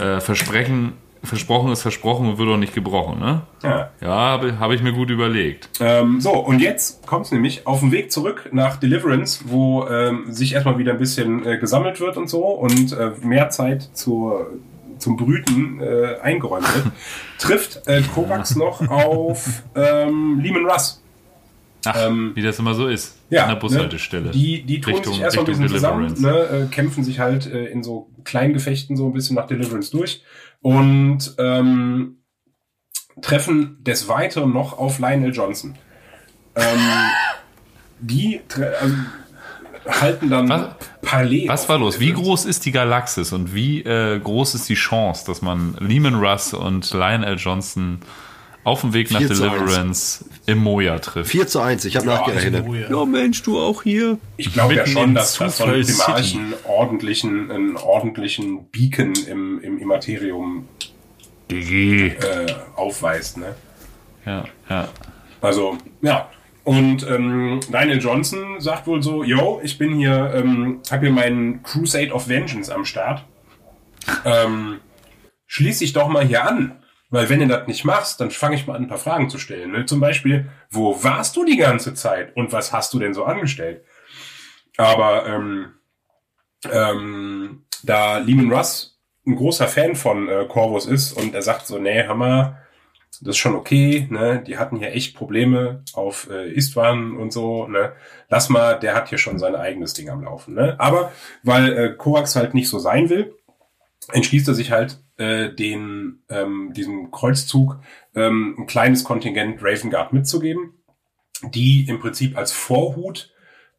äh, 0.00 0.20
Versprechen 0.20 0.94
versprochen 1.26 1.70
ist 1.72 1.82
versprochen 1.82 2.28
und 2.28 2.38
wird 2.38 2.48
auch 2.48 2.56
nicht 2.56 2.74
gebrochen, 2.74 3.18
ne? 3.20 3.42
Ja. 3.62 3.90
Ja, 4.00 4.08
habe 4.08 4.58
hab 4.58 4.70
ich 4.72 4.82
mir 4.82 4.92
gut 4.92 5.10
überlegt. 5.10 5.68
Ähm, 5.80 6.20
so, 6.20 6.32
und 6.32 6.60
jetzt 6.60 7.06
kommt's 7.06 7.32
nämlich 7.32 7.66
auf 7.66 7.80
dem 7.80 7.92
Weg 7.92 8.10
zurück 8.10 8.48
nach 8.52 8.76
Deliverance, 8.76 9.40
wo 9.46 9.86
ähm, 9.88 10.24
sich 10.32 10.54
erstmal 10.54 10.78
wieder 10.78 10.92
ein 10.92 10.98
bisschen 10.98 11.44
äh, 11.46 11.58
gesammelt 11.58 12.00
wird 12.00 12.16
und 12.16 12.28
so 12.30 12.44
und 12.44 12.92
äh, 12.92 13.10
mehr 13.22 13.50
Zeit 13.50 13.88
zur, 13.92 14.50
zum 14.98 15.16
Brüten 15.16 15.80
äh, 15.80 16.16
eingeräumt 16.22 16.66
wird, 16.74 16.86
trifft 17.38 17.86
äh, 17.86 18.02
Kovacs 18.14 18.56
noch 18.56 18.86
auf 18.88 19.62
ähm, 19.74 20.40
Lehman 20.42 20.64
Russ. 20.66 21.02
Ach, 21.88 22.08
Ähm, 22.08 22.32
wie 22.34 22.42
das 22.42 22.58
immer 22.58 22.74
so 22.74 22.88
ist. 22.88 23.16
Ja, 23.30 23.44
An 23.44 23.50
der 23.50 23.56
Bushaltestelle. 23.56 24.24
Ne? 24.26 24.30
Die, 24.32 24.62
die 24.62 24.80
tun 24.80 24.94
Richtung- 24.94 25.12
sich 25.14 25.22
erstmal 25.22 25.44
ein 25.44 25.48
bisschen 25.50 25.68
zusammen, 25.68 26.14
ne, 26.20 26.30
äh, 26.30 26.66
kämpfen 26.74 27.04
sich 27.04 27.20
halt 27.20 27.46
äh, 27.46 27.66
in 27.66 27.84
so 27.84 28.08
kleinen 28.24 28.54
Gefechten 28.54 28.96
so 28.96 29.06
ein 29.06 29.12
bisschen 29.12 29.36
nach 29.36 29.46
Deliverance 29.46 29.92
durch 29.92 30.22
und 30.60 31.34
ähm, 31.38 32.18
treffen 33.22 33.82
des 33.82 34.08
Weiteren 34.08 34.52
noch 34.52 34.78
auf 34.78 34.98
Lionel 34.98 35.32
Johnson. 35.32 35.76
Ähm, 36.54 36.80
die 38.00 38.40
also, 38.80 38.94
halten 39.88 40.30
dann 40.30 40.48
Was- 40.48 40.74
parallel. 41.02 41.48
Was 41.48 41.68
war 41.68 41.78
los? 41.78 42.00
Wie 42.00 42.12
groß 42.12 42.44
ist 42.44 42.66
die 42.66 42.72
Galaxis 42.72 43.32
und 43.32 43.54
wie 43.54 43.80
äh, 43.82 44.18
groß 44.18 44.54
ist 44.54 44.68
die 44.68 44.74
Chance, 44.74 45.24
dass 45.26 45.42
man 45.42 45.76
Lehman 45.80 46.14
Russ 46.16 46.52
und 46.52 46.90
Lionel 46.92 47.36
Johnson 47.36 48.00
auf 48.66 48.80
dem 48.80 48.92
Weg 48.94 49.12
nach 49.12 49.20
4 49.20 49.28
zu 49.28 49.42
Deliverance 49.42 50.24
im 50.46 50.58
Moja 50.58 50.98
trifft? 50.98 51.30
4 51.30 51.46
zu 51.46 51.60
1, 51.60 51.84
ich 51.84 51.94
habe 51.94 52.06
Ja, 52.06 52.14
nachgerechnet. 52.16 52.66
Ja. 52.90 53.04
Mensch, 53.04 53.42
du 53.44 53.60
auch 53.60 53.84
hier. 53.84 54.18
Ich 54.36 54.52
glaube 54.52 54.74
ja 54.74 54.82
Mitten 54.82 54.92
schon, 54.92 55.08
in 55.10 55.14
dass 55.14 55.38
das 55.38 55.58
so 55.58 55.64
ein 55.64 55.84
Zufall 55.84 56.14
Primarchen 56.14 56.54
ordentlichen, 56.64 57.50
einen 57.52 57.76
ordentlichen 57.76 58.68
Beacon 58.70 59.12
im, 59.28 59.60
im 59.60 59.78
Immaterium 59.78 60.66
äh, 61.48 62.14
aufweist. 62.74 63.36
Ne? 63.36 63.54
Ja, 64.24 64.44
ja. 64.68 64.88
Also, 65.40 65.78
ja. 66.02 66.28
Und 66.64 67.08
ähm, 67.08 67.60
Daniel 67.70 68.00
Johnson 68.00 68.60
sagt 68.60 68.88
wohl 68.88 69.00
so, 69.00 69.22
yo, 69.22 69.60
ich 69.62 69.78
bin 69.78 69.94
hier, 69.94 70.32
ähm, 70.34 70.80
hab 70.90 71.02
hier 71.02 71.12
meinen 71.12 71.62
Crusade 71.62 72.12
of 72.12 72.26
Vengeance 72.28 72.74
am 72.74 72.84
Start. 72.84 73.24
Ähm, 74.24 74.80
schließ 75.46 75.78
dich 75.78 75.92
doch 75.92 76.08
mal 76.08 76.26
hier 76.26 76.44
an. 76.44 76.82
Weil 77.10 77.28
wenn 77.28 77.40
du 77.40 77.46
das 77.46 77.66
nicht 77.66 77.84
machst, 77.84 78.20
dann 78.20 78.30
fange 78.30 78.56
ich 78.56 78.66
mal 78.66 78.74
an, 78.74 78.82
ein 78.82 78.88
paar 78.88 78.98
Fragen 78.98 79.30
zu 79.30 79.38
stellen. 79.38 79.72
Ne? 79.72 79.86
Zum 79.86 80.00
Beispiel, 80.00 80.50
wo 80.70 81.02
warst 81.04 81.36
du 81.36 81.44
die 81.44 81.56
ganze 81.56 81.94
Zeit 81.94 82.34
und 82.36 82.52
was 82.52 82.72
hast 82.72 82.92
du 82.94 82.98
denn 82.98 83.14
so 83.14 83.24
angestellt? 83.24 83.84
Aber 84.76 85.26
ähm, 85.26 85.74
ähm, 86.70 87.64
da 87.84 88.18
Lehman 88.18 88.52
Russ 88.52 88.98
ein 89.26 89.36
großer 89.36 89.68
Fan 89.68 89.96
von 89.96 90.28
äh, 90.28 90.46
Corvus 90.48 90.86
ist 90.86 91.12
und 91.12 91.34
er 91.34 91.42
sagt 91.42 91.66
so, 91.66 91.78
nee, 91.78 92.06
Hammer, 92.06 92.58
das 93.20 93.30
ist 93.30 93.38
schon 93.38 93.54
okay, 93.54 94.06
ne? 94.10 94.42
Die 94.46 94.58
hatten 94.58 94.76
hier 94.76 94.92
echt 94.92 95.16
Probleme 95.16 95.82
auf 95.94 96.28
äh, 96.30 96.52
Istvan 96.52 97.16
und 97.16 97.32
so, 97.32 97.66
ne? 97.66 97.92
Lass 98.28 98.48
mal, 98.48 98.78
der 98.78 98.94
hat 98.94 99.08
hier 99.08 99.18
schon 99.18 99.38
sein 99.38 99.56
eigenes 99.56 99.94
Ding 99.94 100.10
am 100.10 100.22
Laufen, 100.22 100.54
ne? 100.54 100.76
Aber 100.78 101.12
weil 101.42 101.72
äh, 101.72 101.94
Korax 101.96 102.36
halt 102.36 102.54
nicht 102.54 102.68
so 102.68 102.78
sein 102.78 103.08
will, 103.08 103.34
entschließt 104.12 104.48
er 104.48 104.54
sich 104.54 104.70
halt 104.70 104.98
äh, 105.18 105.50
den 105.50 106.22
ähm, 106.28 106.72
diesem 106.74 107.10
Kreuzzug 107.10 107.78
ähm, 108.14 108.56
ein 108.58 108.66
kleines 108.66 109.04
Kontingent 109.04 109.62
Ravengard 109.62 110.12
mitzugeben, 110.12 110.74
die 111.42 111.86
im 111.88 112.00
Prinzip 112.00 112.36
als 112.36 112.52
Vorhut 112.52 113.32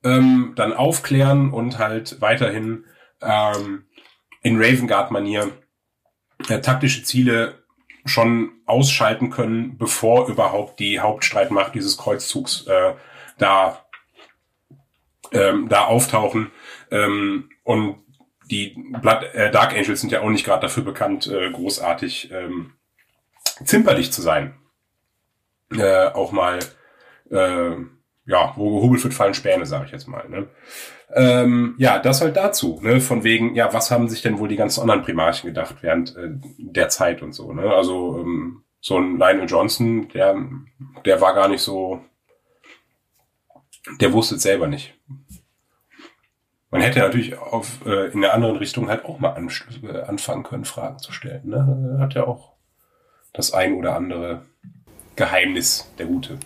ähm, 0.04 0.54
dann 0.56 0.74
aufklären 0.74 1.52
und 1.52 1.80
halt 1.80 2.22
weiterhin 2.22 2.86
ähm, 3.22 3.86
in 4.42 4.58
Ravengard-Manier 4.58 5.52
äh, 6.50 6.62
taktische 6.62 7.04
Ziele 7.04 7.64
schon 8.06 8.52
ausschalten 8.66 9.30
können, 9.30 9.78
bevor 9.78 10.30
überhaupt 10.30 10.80
die 10.80 11.00
Hauptstreitmacht 11.00 11.76
dieses 11.76 11.98
Kreuzzugs 11.98 12.66
äh, 12.68 12.94
da 13.38 13.86
ähm, 15.32 15.68
da 15.70 15.86
auftauchen. 15.86 16.52
Ähm, 16.92 17.50
und 17.64 17.98
die 18.50 18.76
Blood, 19.02 19.24
äh, 19.34 19.52
Dark 19.52 19.74
Angels 19.74 20.02
sind 20.02 20.12
ja 20.12 20.22
auch 20.22 20.30
nicht 20.30 20.46
gerade 20.46 20.62
dafür 20.62 20.84
bekannt, 20.84 21.28
äh, 21.28 21.52
großartig 21.52 22.32
ähm, 22.32 22.74
zimperlich 23.64 24.12
zu 24.12 24.22
sein. 24.22 24.56
Äh, 25.72 26.08
auch 26.08 26.32
mal, 26.32 26.60
äh, 27.30 27.72
ja, 28.26 28.54
wo 28.56 28.76
gehobelt 28.76 29.04
wird, 29.04 29.14
fallen 29.14 29.34
Späne, 29.34 29.66
sage 29.66 29.86
ich 29.86 29.92
jetzt 29.92 30.08
mal. 30.08 30.28
Ne? 30.30 30.48
Ähm, 31.14 31.76
ja, 31.78 32.00
das 32.00 32.22
halt 32.22 32.36
dazu, 32.36 32.80
ne? 32.82 33.00
Von 33.00 33.24
wegen, 33.24 33.56
ja, 33.56 33.74
was 33.74 33.92
haben 33.92 34.10
sich 34.10 34.22
denn 34.22 34.40
wohl 34.40 34.50
die 34.50 34.58
ganzen 34.58 34.82
anderen 34.82 35.04
Primarchen 35.04 35.48
gedacht 35.48 35.78
während 35.82 36.16
äh, 36.18 36.30
der 36.58 36.90
Zeit 36.90 37.22
und 37.22 37.34
so, 37.34 37.54
ne? 37.54 37.74
Also 37.74 38.20
ähm, 38.20 38.64
so 38.82 38.98
ein 38.98 39.18
Lionel 39.18 39.48
Johnson, 39.48 40.10
der, 40.10 40.36
der 41.06 41.22
war 41.22 41.34
gar 41.34 41.48
nicht 41.48 41.62
so, 41.62 42.02
der 44.02 44.12
wusste 44.12 44.36
es 44.36 44.42
selber 44.42 44.68
nicht. 44.68 44.94
Man 46.70 46.82
hätte 46.82 47.00
natürlich 47.00 47.38
auf, 47.38 47.86
äh, 47.86 48.12
in 48.12 48.22
der 48.22 48.34
anderen 48.34 48.58
Richtung 48.58 48.90
halt 48.90 49.06
auch 49.06 49.20
mal 49.20 49.36
äh, 49.38 50.02
anfangen 50.02 50.44
können, 50.44 50.66
Fragen 50.66 51.00
zu 51.00 51.12
stellen. 51.12 51.48
Ne? 51.48 51.98
Hat 52.00 52.14
ja 52.14 52.28
auch 52.28 52.54
das 53.34 53.54
ein 53.54 53.76
oder 53.76 53.96
andere 53.96 54.42
Geheimnis, 55.16 55.92
der 55.98 56.08
Gute. 56.08 56.38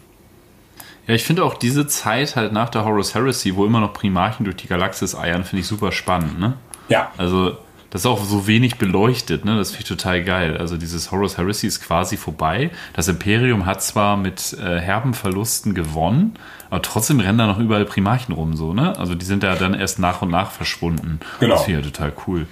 Ja, 1.07 1.15
ich 1.15 1.23
finde 1.23 1.43
auch 1.43 1.55
diese 1.55 1.87
Zeit 1.87 2.35
halt 2.35 2.53
nach 2.53 2.69
der 2.69 2.85
Horus 2.85 3.15
Heresy, 3.15 3.55
wo 3.55 3.65
immer 3.65 3.79
noch 3.79 3.93
Primarchen 3.93 4.43
durch 4.43 4.57
die 4.57 4.67
Galaxis 4.67 5.15
eiern, 5.15 5.43
finde 5.43 5.61
ich 5.61 5.67
super 5.67 5.91
spannend, 5.91 6.39
ne? 6.39 6.57
Ja, 6.87 7.11
Also, 7.17 7.57
das 7.91 8.01
ist 8.01 8.05
auch 8.07 8.23
so 8.23 8.47
wenig 8.47 8.77
beleuchtet, 8.77 9.45
ne? 9.45 9.57
Das 9.57 9.69
finde 9.71 9.83
ich 9.83 9.87
total 9.89 10.23
geil. 10.23 10.57
Also, 10.57 10.77
dieses 10.77 11.11
Horus 11.11 11.37
Heresy 11.37 11.67
ist 11.67 11.81
quasi 11.81 12.17
vorbei. 12.17 12.71
Das 12.93 13.07
Imperium 13.07 13.65
hat 13.67 13.83
zwar 13.83 14.17
mit 14.17 14.53
äh, 14.53 14.79
herben 14.79 15.13
Verlusten 15.13 15.75
gewonnen, 15.75 16.33
aber 16.69 16.81
trotzdem 16.81 17.19
rennen 17.19 17.37
da 17.37 17.47
noch 17.47 17.59
überall 17.59 17.85
Primarchen 17.85 18.33
rum, 18.33 18.55
so, 18.55 18.73
ne? 18.73 18.97
Also, 18.97 19.13
die 19.13 19.25
sind 19.25 19.43
ja 19.43 19.55
dann 19.55 19.73
erst 19.73 19.99
nach 19.99 20.21
und 20.23 20.31
nach 20.31 20.51
verschwunden. 20.51 21.19
Genau. 21.39 21.53
Das 21.55 21.65
finde 21.65 21.79
ich 21.81 21.85
ja 21.85 21.91
total 21.91 22.13
cool. 22.27 22.47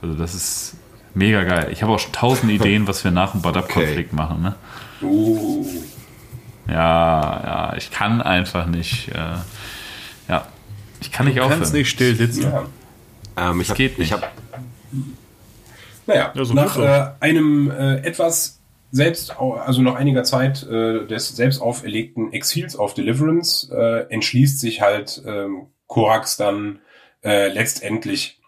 Also, 0.00 0.14
das 0.14 0.34
ist 0.34 0.76
mega 1.12 1.42
geil. 1.44 1.68
Ich 1.72 1.82
habe 1.82 1.92
auch 1.92 1.98
schon 1.98 2.12
tausend 2.12 2.50
Ideen, 2.52 2.86
was 2.86 3.02
wir 3.04 3.10
nach 3.10 3.32
dem 3.32 3.42
Badab-Konflikt 3.42 4.12
machen, 4.12 4.42
ne? 4.42 4.54
uh, 5.02 5.66
Ja, 6.68 6.74
ja, 7.72 7.74
ich 7.76 7.90
kann 7.90 8.22
einfach 8.22 8.66
nicht. 8.66 9.08
Äh, 9.08 9.18
ja, 10.28 10.46
ich 11.00 11.10
kann 11.12 11.26
nicht 11.26 11.38
Du 11.38 11.42
aufhören. 11.42 11.58
kannst 11.60 11.74
nicht 11.74 11.90
still 11.90 12.14
sitzen. 12.16 12.42
ja. 12.42 12.62
Ähm, 13.36 13.60
ich 13.60 13.70
hab, 13.70 14.32
Naja, 16.06 16.32
Ja, 16.34 16.44
so 16.44 16.54
nach 16.54 16.78
äh, 16.78 17.10
einem 17.20 17.70
äh, 17.70 17.96
etwas 17.98 18.60
selbst, 18.90 19.36
also 19.40 19.82
nach 19.82 19.96
einiger 19.96 20.22
Zeit 20.22 20.62
äh, 20.64 21.06
des 21.06 21.28
selbst 21.30 21.60
auferlegten 21.60 22.32
Exils 22.32 22.76
auf 22.76 22.94
Deliverance, 22.94 23.68
äh, 23.72 24.06
entschließt 24.12 24.60
sich 24.60 24.82
halt 24.82 25.22
ähm, 25.26 25.66
Korax 25.88 26.36
dann 26.36 26.80
äh, 27.24 27.48
letztendlich 27.48 28.40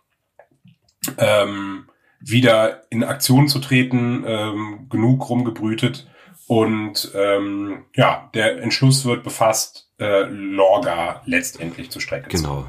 ähm, 1.18 1.88
wieder 2.20 2.82
in 2.90 3.04
Aktion 3.04 3.48
zu 3.48 3.58
treten, 3.58 4.24
ähm, 4.26 4.86
genug 4.88 5.28
rumgebrütet 5.28 6.06
und 6.46 7.10
ähm, 7.14 7.84
ja, 7.94 8.30
der 8.34 8.62
Entschluss 8.62 9.04
wird 9.04 9.24
befasst, 9.24 9.90
äh, 9.98 10.22
Lorga 10.28 11.22
letztendlich 11.24 11.90
zu 11.90 11.98
genau. 12.28 12.66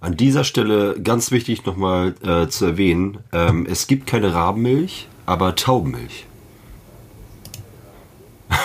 An 0.00 0.16
dieser 0.16 0.44
Stelle 0.44 1.00
ganz 1.02 1.30
wichtig 1.30 1.64
nochmal 1.64 2.14
äh, 2.22 2.48
zu 2.48 2.66
erwähnen, 2.66 3.18
ähm, 3.32 3.66
es 3.68 3.86
gibt 3.86 4.06
keine 4.06 4.34
Rabenmilch, 4.34 5.08
aber 5.24 5.56
Taubenmilch. 5.56 6.26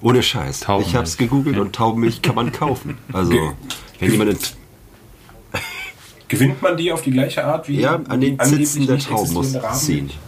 Ohne 0.00 0.22
Scheiß. 0.22 0.60
Taubenmilch. 0.60 0.88
Ich 0.92 0.96
hab's 0.96 1.16
gegoogelt 1.16 1.58
und 1.58 1.74
Taubenmilch 1.74 2.22
kann 2.22 2.34
man 2.34 2.50
kaufen. 2.50 2.96
Also, 3.12 3.52
wenn 4.00 4.10
jemand 4.10 4.30
in, 4.30 4.38
Gewinnt 6.28 6.60
man 6.62 6.76
die 6.76 6.90
auf 6.92 7.02
die 7.02 7.12
gleiche 7.12 7.44
Art 7.44 7.68
wie 7.68 7.80
ja, 7.80 8.00
an 8.08 8.20
den 8.20 8.40
angeblich 8.40 8.68
Zitzen 8.68 8.86
der 8.86 8.98
Tauben 8.98 9.32
muss 9.32 9.56
ziehen. 9.74 10.10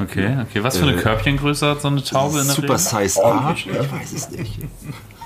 Okay, 0.00 0.36
okay. 0.42 0.62
Was 0.62 0.76
für 0.76 0.84
eine 0.84 0.94
Äh, 0.94 1.00
Körbchengröße 1.02 1.66
hat 1.68 1.80
so 1.80 1.88
eine 1.88 2.04
Taube 2.04 2.38
in 2.38 2.46
der 2.46 2.54
Super 2.54 2.74
Regel? 2.74 2.78
Size 3.08 3.24
A? 3.24 3.50
Ne? 3.50 3.56
Ich 3.56 3.66
weiß 3.66 4.12
es 4.12 4.30
nicht. 4.30 4.60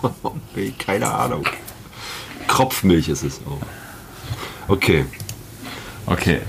Okay, 0.22 0.74
Keine 0.78 1.11
Ahnung. 1.11 1.44
Kropfmilch 2.48 3.09
ist 3.09 3.22
es 3.22 3.40
auch. 3.46 3.61
Okay, 4.68 5.07
Okay. 6.07 6.40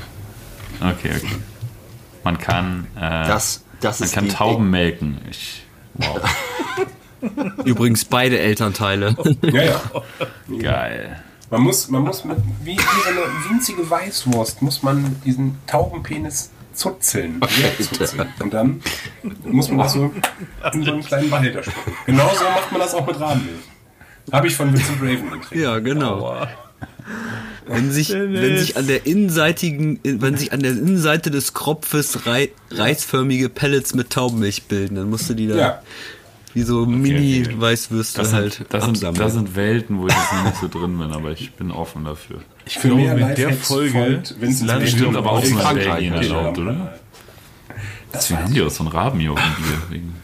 Okay, 0.80 1.12
okay. 1.16 1.36
Man 2.24 2.38
kann, 2.38 2.88
äh, 2.96 3.00
das, 3.28 3.64
das 3.80 4.00
man 4.00 4.08
ist 4.08 4.16
kann 4.16 4.30
Tauben 4.30 4.70
melken. 4.70 5.20
Ich, 5.30 5.66
wow, 5.94 6.20
Übrigens 7.66 8.06
beide 8.06 8.40
Elternteile. 8.40 9.16
Ja, 9.42 9.64
ja. 9.64 9.82
geil. 10.60 11.24
Man 11.50 11.62
muss, 11.62 11.90
man 11.90 12.02
muss 12.02 12.26
mit, 12.26 12.38
wie, 12.64 12.78
wie 12.78 13.04
so 13.04 13.10
eine 13.10 13.50
winzige 13.50 13.90
Weißwurst, 13.90 14.62
muss 14.62 14.82
man 14.82 15.22
diesen 15.24 15.60
Taubenpenis 15.68 16.50
zuzeln. 16.74 17.40
Und 18.40 18.54
dann 18.54 18.82
muss 19.44 19.70
man 19.70 19.80
das 19.80 19.94
so 19.94 20.14
in 20.74 20.84
so 20.84 20.92
einen 20.92 21.04
kleinen 21.04 21.30
Behälter 21.30 21.64
spucken. 21.64 21.94
Genauso 22.06 22.44
macht 22.44 22.72
man 22.72 22.82
das 22.82 22.94
auch 22.94 23.06
mit 23.06 23.20
Rahmenmilch. 23.20 23.62
Habe 24.32 24.48
ich 24.48 24.56
von 24.56 24.72
Vincent 24.74 25.02
Raven 25.02 25.32
gekriegt. 25.32 25.62
ja, 25.62 25.80
genau. 25.80 26.38
Wenn 27.66 27.92
sich, 27.92 28.10
wenn 28.12 28.58
sich 28.58 28.76
an 28.78 28.88
der 28.88 29.06
innenseitigen, 29.06 30.00
wenn 30.04 30.36
sich 30.38 30.52
an 30.52 30.62
der 30.62 30.72
Innenseite 30.72 31.32
des 31.32 31.54
Kropfes 31.54 32.26
rei 32.26 32.50
reisförmige 32.72 33.50
Pellets 33.50 33.94
mit 33.94 34.10
Taubenmilch 34.10 34.64
bilden, 34.64 34.96
dann 34.96 35.10
musst 35.10 35.30
du 35.30 35.34
die 35.34 35.48
da 35.48 35.56
Ja. 35.56 35.82
Wie 36.54 36.62
so 36.62 36.86
Mini-Weißwürste 36.86 38.22
Das 38.22 38.34
halt 38.34 38.54
sind, 38.54 38.74
das, 38.74 38.86
sind, 38.86 39.20
das 39.20 39.34
sind 39.34 39.56
Welten, 39.56 40.00
wo 40.00 40.08
ich 40.08 40.14
jetzt 40.14 40.34
noch 40.34 40.44
nicht 40.46 40.58
so 40.58 40.68
drin 40.68 40.98
bin, 40.98 41.12
aber 41.12 41.32
ich 41.32 41.54
bin 41.54 41.72
offen 41.72 42.06
dafür. 42.06 42.38
Ich 42.66 42.80
glaube, 42.80 43.02
mit 43.16 43.38
der 43.38 43.54
Folge 43.54 44.22
landen 44.40 44.88
Stimmt, 44.88 45.18
aber 45.18 45.32
auch 45.32 45.38
auf 45.40 45.50
in 45.50 45.58
Frankreich, 45.58 45.88
Belgien 45.88 46.14
erlaubt, 46.14 46.58
oder? 46.60 46.94
Deswegen 48.14 48.44
haben 48.44 48.54
die 48.54 48.62
auch 48.62 48.70
so 48.70 48.84
ein 48.84 48.88
Rabenjoch 48.88 49.38
im 49.38 49.64
Bier. 49.64 49.82
Wegen 49.90 50.16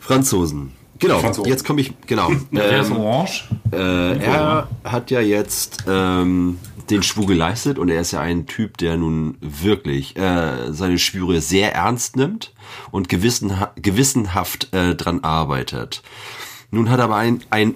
Franzosen. 0.00 0.72
Genau, 0.98 1.18
Franzosen. 1.18 1.50
jetzt 1.50 1.64
komme 1.64 1.80
ich, 1.80 1.92
genau. 2.06 2.30
Der 2.52 2.80
ist 2.80 2.90
Ähm, 2.90 2.96
orange. 2.96 3.44
äh, 3.72 4.18
er 4.18 4.68
hat 4.84 5.10
ja 5.10 5.20
jetzt 5.20 5.84
ähm, 5.88 6.58
den 6.92 7.02
Schwur 7.02 7.26
geleistet 7.26 7.78
und 7.78 7.88
er 7.88 8.00
ist 8.00 8.12
ja 8.12 8.20
ein 8.20 8.46
Typ, 8.46 8.76
der 8.78 8.96
nun 8.96 9.36
wirklich 9.40 10.16
äh, 10.16 10.72
seine 10.72 10.98
Schwüre 10.98 11.40
sehr 11.40 11.74
ernst 11.74 12.16
nimmt 12.16 12.52
und 12.90 13.08
gewissenha 13.08 13.72
gewissenhaft 13.76 14.72
äh, 14.72 14.94
dran 14.94 15.24
arbeitet. 15.24 16.02
Nun 16.70 16.90
hat 16.90 17.00
aber 17.00 17.16
ein, 17.16 17.42
ein 17.50 17.74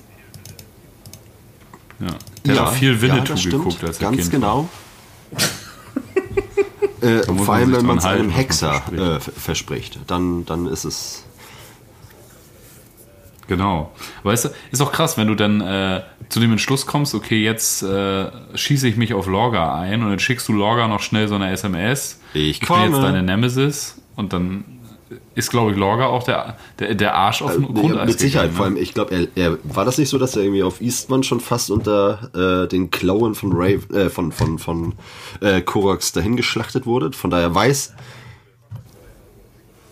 Ja. 1.98 2.06
Der 2.44 2.54
hat 2.54 2.68
auch 2.68 2.72
viel 2.72 3.00
Winnetou 3.00 3.36
stimmt, 3.36 3.54
geguckt, 3.56 3.84
als 3.84 3.98
er 3.98 4.10
Ganz 4.10 4.16
Kind 4.16 4.30
genau. 4.30 4.68
äh, 7.00 7.22
vor 7.24 7.54
allem, 7.54 7.72
wenn 7.72 7.86
man 7.86 7.98
es 7.98 8.04
einem 8.04 8.30
Hexer 8.30 8.72
verspricht. 8.72 9.28
äh, 9.28 9.40
verspricht, 9.40 9.98
dann, 10.06 10.44
dann 10.46 10.66
ist 10.66 10.84
es 10.84 11.26
Genau. 13.49 13.92
Weißt 14.24 14.47
du, 14.47 14.49
ist 14.72 14.80
auch 14.82 14.90
krass, 14.92 15.16
wenn 15.16 15.28
du 15.28 15.34
dann 15.34 15.61
äh, 15.61 16.03
zu 16.28 16.40
dem 16.40 16.51
Entschluss 16.53 16.86
kommst, 16.86 17.14
okay, 17.14 17.42
jetzt 17.44 17.82
äh, 17.82 18.26
schieße 18.55 18.88
ich 18.88 18.97
mich 18.97 19.14
auf 19.14 19.26
Lorga 19.26 19.78
ein 19.78 20.03
und 20.03 20.11
dann 20.11 20.18
schickst 20.18 20.49
du 20.49 20.53
Lorga 20.53 20.88
noch 20.88 21.01
schnell 21.01 21.28
so 21.28 21.36
eine 21.36 21.51
SMS. 21.53 22.20
Ich 22.34 22.59
bin 22.61 22.68
jetzt 22.68 22.92
komme. 22.92 23.01
deine 23.03 23.22
Nemesis 23.22 24.01
und 24.16 24.32
dann 24.32 24.64
ist, 25.36 25.51
glaube 25.51 25.70
ich, 25.70 25.76
Lorga 25.76 26.07
auch 26.07 26.24
der, 26.24 26.57
der, 26.80 26.94
der 26.97 27.14
Arsch 27.14 27.42
auf 27.42 27.53
dem 27.55 27.64
Äh, 27.64 27.80
Grundeis. 27.80 28.07
mit 28.09 28.18
Sicherheit. 28.18 28.51
gegangen, 28.51 28.57
Vor 28.57 28.66
ne? 28.70 28.74
allem, 28.76 28.82
ich 28.82 28.94
glaube, 28.94 29.14
er, 29.36 29.51
er 29.53 29.59
war 29.62 29.84
das 29.84 29.99
nicht 29.99 30.09
so, 30.09 30.18
dass 30.18 30.34
er 30.34 30.42
irgendwie 30.42 30.62
auf 30.64 30.80
Eastman 30.80 31.22
schon 31.22 31.38
fast 31.40 31.70
unter 31.70 32.30
äh, 32.64 32.66
den 32.68 32.90
Klauen 32.90 33.34
von 33.36 33.53
Ray, 33.53 33.74
äh, 33.92 34.09
von 34.09 34.32
von 34.32 34.59
von 34.59 34.94
äh, 35.40 35.61
Korax 35.61 36.11
dahin 36.12 36.36
geschlachtet 36.36 36.86
wurde. 36.86 37.12
Von 37.12 37.30
daher 37.30 37.55
weiß, 37.55 37.94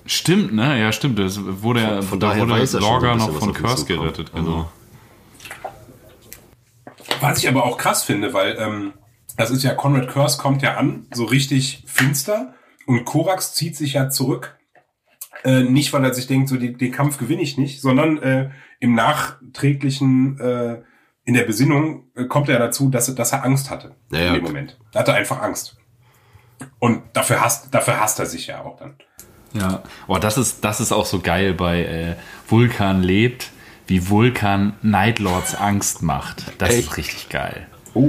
Stimmt, 0.07 0.53
ne? 0.53 0.79
Ja, 0.81 0.93
stimmt. 0.93 1.19
Das 1.19 1.39
wurde 1.43 1.81
ja 1.81 2.03
von 2.03 2.21
da 2.21 2.29
daher 2.29 2.49
wurde 2.49 2.61
er 2.61 2.81
Lorga 2.81 3.15
noch 3.17 3.33
von 3.39 3.53
Curse 3.55 3.87
gerettet, 3.87 4.33
genau. 4.35 4.71
Was 7.21 7.39
ich 7.39 7.49
aber 7.49 7.65
auch 7.65 7.79
krass 7.79 8.03
finde, 8.05 8.33
weil 8.35 8.57
ähm, 8.59 8.93
das 9.37 9.51
ist 9.51 9.63
ja, 9.63 9.75
Conrad 9.75 10.09
Curse 10.09 10.39
kommt 10.39 10.63
ja 10.63 10.77
an, 10.77 11.07
so 11.13 11.25
richtig 11.25 11.85
finster 11.87 12.55
und 12.87 13.05
Korax 13.05 13.55
zieht 13.55 13.77
sich 13.77 13.95
ja 13.95 14.11
zurück. 14.11 14.59
Äh, 15.43 15.63
nicht, 15.65 15.93
weil 15.93 16.05
er 16.05 16.15
sich 16.15 16.27
denkt, 16.27 16.49
so 16.49 16.57
die, 16.57 16.73
den 16.75 16.93
Kampf 16.93 17.19
gewinne 17.19 17.43
ich 17.43 17.59
nicht, 17.59 17.81
sondern 17.81 18.19
äh, 18.23 18.51
im 18.81 18.95
nachträglichen, 18.95 20.39
äh, 20.41 20.83
in 21.25 21.35
der 21.35 21.45
Besinnung 21.45 22.05
äh, 22.15 22.25
kommt 22.25 22.49
er 22.49 22.59
dazu, 22.59 22.89
dass, 22.91 23.09
er- 23.09 23.15
dass 23.15 23.33
er 23.33 23.45
Angst 23.45 23.71
hatte 23.71 23.95
Ja, 24.11 24.19
ja. 24.21 24.27
in 24.29 24.35
dem 24.35 24.45
Moment. 24.45 24.79
Da 24.93 25.01
hat 25.01 25.09
er 25.09 25.15
einfach 25.15 25.41
Angst. 25.43 25.77
Und 26.79 27.03
dafür 27.15 27.41
hasst, 27.41 27.69
dafür 27.75 28.01
hasst 28.01 28.19
er 28.21 28.27
sich 28.27 28.47
ja 28.47 28.63
auch 28.63 28.77
dann. 28.79 28.97
Ja, 29.55 29.83
oh, 30.09 30.19
das 30.19 30.37
ist, 30.37 30.65
das 30.65 30.81
ist 30.81 30.93
auch 30.93 31.07
so 31.07 31.21
geil 31.21 31.55
bei 31.55 31.85
äh, 31.85 32.15
Vulkan 32.49 33.03
lebt, 33.03 33.51
wie 33.87 34.09
Vulkan 34.09 34.75
Nightlords 34.83 35.55
Angst 35.55 36.03
macht. 36.03 36.45
Das 36.59 36.71
Echt? 36.71 36.81
ist 36.89 36.97
richtig 36.97 37.29
geil. 37.29 37.67
Oh. 37.95 38.09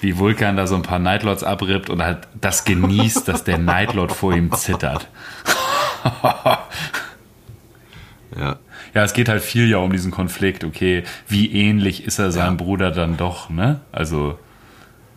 Wie 0.00 0.18
Vulkan 0.18 0.56
da 0.56 0.66
so 0.66 0.76
ein 0.76 0.82
paar 0.82 0.98
Nightlords 1.00 1.42
abrippt 1.42 1.90
und 1.90 2.02
halt 2.02 2.28
das 2.40 2.64
genießt, 2.64 3.26
dass 3.26 3.42
der 3.44 3.58
Nightlord 3.58 4.12
vor 4.12 4.34
ihm 4.34 4.52
zittert. 4.52 5.08
ja, 8.36 8.56
Ja, 8.94 9.02
es 9.04 9.12
geht 9.14 9.28
halt 9.28 9.42
viel 9.42 9.68
ja 9.68 9.78
um 9.78 9.90
diesen 9.92 10.10
Konflikt, 10.12 10.64
okay, 10.64 11.02
wie 11.28 11.50
ähnlich 11.52 12.04
ist 12.04 12.18
er 12.18 12.30
seinem 12.30 12.56
Bruder 12.56 12.90
dann 12.90 13.16
doch, 13.16 13.50
ne? 13.50 13.80
Also, 13.92 14.38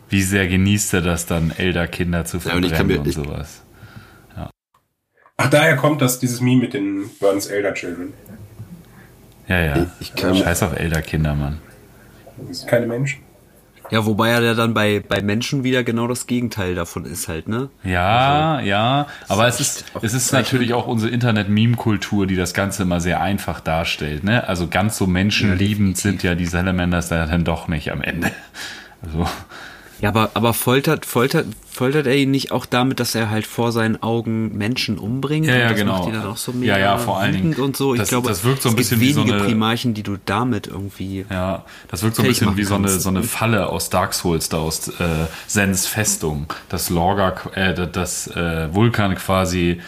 wie 0.10 0.22
sehr 0.22 0.48
genießt 0.48 0.94
er 0.96 1.02
das 1.02 1.26
dann, 1.26 1.52
Elder-Kinder 1.52 2.26
zu 2.26 2.38
und 2.38 2.42
verbrennen 2.42 2.72
ich 2.72 2.78
kann 2.78 2.88
mir- 2.88 3.00
und 3.00 3.08
ich- 3.08 3.16
sowas. 3.16 3.64
Ach, 5.42 5.50
daher 5.50 5.78
kommt 5.78 6.02
das, 6.02 6.20
dieses 6.20 6.42
Meme 6.42 6.62
mit 6.64 6.74
den 6.74 7.10
Burns 7.20 7.48
Elder 7.48 7.74
Children. 7.74 8.14
Ja, 9.48 9.60
ja. 9.62 9.86
Ich 10.00 10.14
kann- 10.14 10.36
Scheiß 10.36 10.64
auf 10.64 10.76
Elder-Kinder, 10.78 11.34
Mann. 11.34 11.60
Das 12.48 12.60
sind 12.60 12.70
keine 12.70 12.86
Menschen. 12.88 13.22
Ja, 13.90 14.06
wobei 14.06 14.30
er 14.30 14.42
ja 14.44 14.54
dann 14.54 14.74
bei, 14.76 15.00
bei 15.00 15.22
Menschen 15.22 15.64
wieder 15.64 15.84
genau 15.84 16.08
das 16.08 16.28
Gegenteil 16.28 16.76
davon 16.76 17.06
ist 17.06 17.28
halt, 17.28 17.48
ne? 17.48 17.70
Ja, 17.84 18.60
ja, 18.60 19.08
aber 19.28 19.48
es 19.48 19.60
ist, 19.60 19.86
es 20.04 20.14
ist 20.14 20.32
natürlich 20.32 20.74
auch 20.76 20.86
unsere 20.86 21.12
Internet-Meme-Kultur, 21.12 22.28
die 22.28 22.36
das 22.36 22.54
Ganze 22.54 22.84
immer 22.84 23.00
sehr 23.02 23.20
einfach 23.22 23.62
darstellt. 23.62 24.24
Ne? 24.24 24.48
Also 24.48 24.68
ganz 24.68 24.96
so 24.98 25.08
menschenliebend 25.08 25.98
sind 25.98 26.22
ja 26.22 26.36
die 26.36 26.46
Salamanders 26.46 27.08
da 27.10 27.26
dann 27.26 27.44
doch 27.46 27.68
nicht 27.68 27.92
am 27.92 28.02
Ende. 28.02 28.30
Also, 29.02 29.26
Ja, 30.02 30.10
aber, 30.10 30.32
aber 30.34 30.54
foltert, 30.54 31.06
foltert, 31.06 31.46
foltert 31.70 32.08
er 32.08 32.16
ihn 32.16 32.32
nicht 32.32 32.52
auch 32.52 32.66
damit, 32.66 33.00
dass 33.02 33.16
er 33.16 33.30
halt 33.30 33.46
vor 33.46 33.72
seinen 33.74 34.02
Augen 34.02 34.58
Menschen 34.58 34.98
umbringt? 34.98 35.46
Ja, 35.48 35.56
ja, 35.58 35.70
das 35.70 35.78
genau. 35.78 35.98
Macht 35.98 36.08
ihn 36.08 36.14
dann 36.14 36.26
auch 36.28 36.38
so 36.38 36.52
Ja, 36.54 36.58
mega 36.58 36.78
ja, 36.80 36.98
vor 36.98 37.20
allen 37.20 37.34
Dingen. 37.34 37.54
und 37.56 37.76
so. 37.76 37.94
Ich 37.94 38.00
Das- 38.00 38.10
glaube, 38.10 38.30
das 38.30 38.44
wirkt 38.44 38.62
so 38.62 38.70
ein 38.70 38.76
bisschen 38.76 39.00
wie 39.02 39.12
so 39.12 39.22
wenige 39.22 39.36
eine- 39.36 39.44
Primarchen, 39.46 39.94
die 39.94 40.04
du 40.04 40.18
damit 40.26 40.68
irgendwie. 40.68 41.26
ja, 41.30 41.66
das 41.90 42.02
wirkt 42.04 42.16
so 42.16 42.22
ein 42.22 42.28
bisschen 42.30 42.56
wie 42.56 42.64
so 42.64 42.76
eine, 42.76 42.88
so 42.90 43.10
eine 43.10 43.24
Falle 43.24 43.68
aus 43.68 43.90
Dark 43.90 44.14
Souls, 44.14 44.48
da 44.50 44.58
aus 44.58 44.88
äh, 44.88 44.92
Sens 45.48 45.86
Festung, 45.86 46.46
dass 46.70 46.90
Lorga, 46.90 47.36
äh, 47.56 47.88
dass 47.88 48.28
äh, 48.28 48.74
Vulkan 48.74 49.16
quasi 49.16 49.82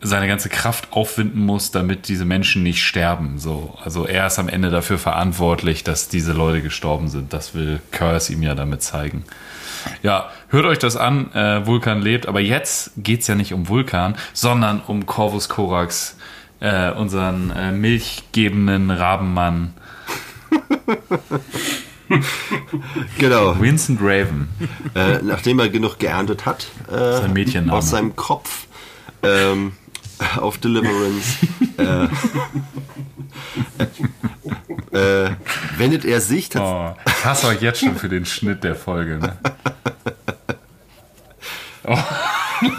seine 0.00 0.28
ganze 0.28 0.48
Kraft 0.48 0.92
aufwinden 0.92 1.44
muss, 1.44 1.70
damit 1.70 2.08
diese 2.08 2.24
Menschen 2.24 2.62
nicht 2.62 2.84
sterben. 2.84 3.38
So, 3.38 3.76
also 3.82 4.06
er 4.06 4.26
ist 4.28 4.38
am 4.38 4.48
Ende 4.48 4.70
dafür 4.70 4.98
verantwortlich, 4.98 5.82
dass 5.82 6.08
diese 6.08 6.32
Leute 6.32 6.62
gestorben 6.62 7.08
sind. 7.08 7.32
Das 7.32 7.54
will 7.54 7.80
Curse 7.90 8.32
ihm 8.32 8.42
ja 8.42 8.54
damit 8.54 8.82
zeigen. 8.82 9.24
Ja, 10.02 10.30
hört 10.48 10.66
euch 10.66 10.78
das 10.78 10.96
an. 10.96 11.32
Äh, 11.32 11.66
Vulkan 11.66 12.00
lebt, 12.00 12.28
aber 12.28 12.40
jetzt 12.40 12.92
geht's 12.96 13.26
ja 13.26 13.34
nicht 13.34 13.52
um 13.52 13.68
Vulkan, 13.68 14.16
sondern 14.32 14.80
um 14.86 15.06
Corvus 15.06 15.48
Corax, 15.48 16.16
äh, 16.60 16.90
unseren 16.92 17.50
äh, 17.50 17.72
milchgebenden 17.72 18.90
Rabenmann 18.90 19.74
genau. 23.18 23.60
Vincent 23.60 24.00
Raven. 24.00 24.48
Äh, 24.94 25.18
nachdem 25.22 25.58
er 25.58 25.68
genug 25.68 25.98
geerntet 25.98 26.46
hat 26.46 26.68
äh, 26.90 27.18
Sein 27.18 27.70
aus 27.70 27.90
seinem 27.90 28.16
Kopf 28.16 28.66
ähm, 29.22 29.72
auf 30.40 30.58
Deliverance, 30.58 31.38
äh, 34.92 35.26
äh, 35.26 35.30
wendet 35.76 36.04
er 36.04 36.20
sich 36.20 36.48
tatsächlich. 36.48 36.96
Oh, 37.06 37.10
ich 37.18 37.24
hasse 37.24 37.46
euch 37.48 37.60
jetzt 37.62 37.80
schon 37.80 37.96
für 37.96 38.08
den 38.08 38.24
Schnitt 38.26 38.64
der 38.64 38.74
Folge. 38.74 39.18
Ne? 39.18 39.36
Oh, 41.90 41.96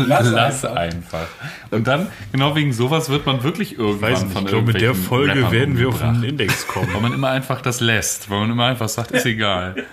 Lass 0.05 0.29
lass 0.29 0.65
einfach. 0.65 0.75
einfach. 0.75 1.27
Und 1.71 1.87
dann, 1.87 2.07
genau 2.31 2.55
wegen 2.55 2.73
sowas, 2.73 3.09
wird 3.09 3.25
man 3.25 3.41
wirklich 3.41 3.79
irgendwann 3.79 4.11
Weiß 4.11 4.23
nicht, 4.23 4.33
von 4.33 4.43
ich 4.43 4.49
glaube, 4.49 4.67
mit 4.73 4.81
der 4.81 4.93
Folge 4.93 5.31
Rappern 5.37 5.51
werden 5.51 5.77
wir 5.79 5.87
auf 5.87 5.95
umgebracht. 5.95 6.15
einen 6.15 6.23
Index 6.25 6.67
kommen. 6.67 6.93
Weil 6.93 7.01
man 7.01 7.13
immer 7.13 7.29
einfach 7.29 7.61
das 7.61 7.79
lässt, 7.79 8.29
weil 8.29 8.41
man 8.41 8.51
immer 8.51 8.65
einfach 8.65 8.87
sagt, 8.89 9.09
ist 9.11 9.25
egal. 9.25 9.87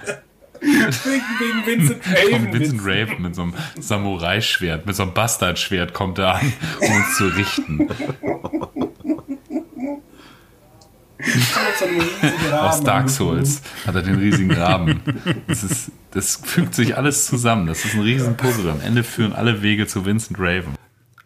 Wegen, 0.67 1.67
Vincent 1.67 2.03
Raven. 2.33 2.53
Vincent 2.53 2.81
Raven 2.85 3.23
mit 3.23 3.35
so 3.35 3.43
einem 3.43 3.55
Samurai-Schwert, 3.79 4.87
mit 4.87 4.97
so 4.97 5.05
einem 5.05 5.15
Bastardschwert 5.15 5.93
kommt 5.95 6.19
er 6.19 6.37
an, 6.37 6.53
um 6.81 6.93
uns 6.93 7.17
zu 7.17 7.27
richten. 7.29 7.89
Aus 12.53 12.83
Dark 12.83 13.09
Souls 13.09 13.63
hat 13.87 13.95
er 13.95 14.03
den 14.03 14.17
riesigen 14.17 14.53
Raben. 14.53 15.01
Das, 15.47 15.65
ist, 15.65 15.91
das 16.13 16.37
fügt 16.37 16.75
sich 16.75 16.97
alles 16.97 17.27
zusammen. 17.27 17.67
Das 17.67 17.85
ist 17.85 17.95
ein 17.95 18.01
riesen 18.01 18.37
Puzzle. 18.37 18.71
Am 18.71 18.81
Ende 18.81 19.03
führen 19.03 19.33
alle 19.33 19.63
Wege 19.63 19.87
zu 19.87 20.05
Vincent 20.05 20.39
Raven. 20.39 20.75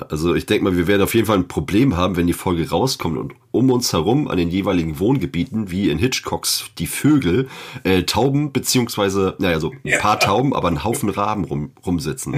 Also 0.09 0.35
ich 0.35 0.47
denke 0.47 0.64
mal, 0.64 0.77
wir 0.77 0.86
werden 0.86 1.02
auf 1.02 1.14
jeden 1.14 1.27
Fall 1.27 1.39
ein 1.39 1.48
Problem 1.48 1.97
haben, 1.97 2.16
wenn 2.16 2.27
die 2.27 2.32
Folge 2.32 2.68
rauskommt 2.68 3.18
und 3.18 3.35
um 3.51 3.70
uns 3.70 3.93
herum 3.93 4.28
an 4.28 4.36
den 4.36 4.48
jeweiligen 4.48 4.98
Wohngebieten, 4.98 5.70
wie 5.70 5.90
in 5.90 5.98
Hitchcocks 5.98 6.66
Die 6.78 6.86
Vögel, 6.86 7.48
äh, 7.85 8.02
Tauben 8.05 8.52
beziehungsweise, 8.52 9.35
naja, 9.39 9.60
so 9.60 9.72
ein 9.85 9.98
paar 9.98 10.20
Tauben, 10.20 10.55
aber 10.55 10.68
ein 10.68 10.85
Haufen 10.85 11.09
Raben 11.09 11.44
rum, 11.44 11.72
rumsitzen. 11.85 12.36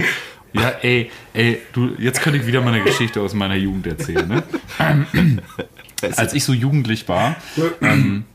Ja, 0.53 0.69
ey, 0.81 1.09
ey, 1.33 1.59
du, 1.73 1.91
jetzt 1.97 2.21
könnte 2.21 2.39
ich 2.39 2.45
wieder 2.45 2.61
mal 2.61 2.73
eine 2.73 2.83
Geschichte 2.83 3.21
aus 3.21 3.33
meiner 3.33 3.55
Jugend 3.55 3.87
erzählen, 3.87 4.27
ne? 4.27 4.43
Als 6.15 6.33
ich 6.33 6.43
so 6.43 6.53
jugendlich 6.53 7.07
war, 7.07 7.37
ähm, 7.81 8.25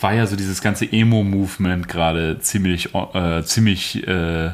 war 0.00 0.14
ja 0.14 0.26
so 0.26 0.34
dieses 0.34 0.60
ganze 0.60 0.90
Emo-Movement 0.90 1.88
gerade 1.88 2.38
ziemlich, 2.40 2.94
äh, 2.94 3.42
ziemlich 3.44 4.06
äh, 4.06 4.50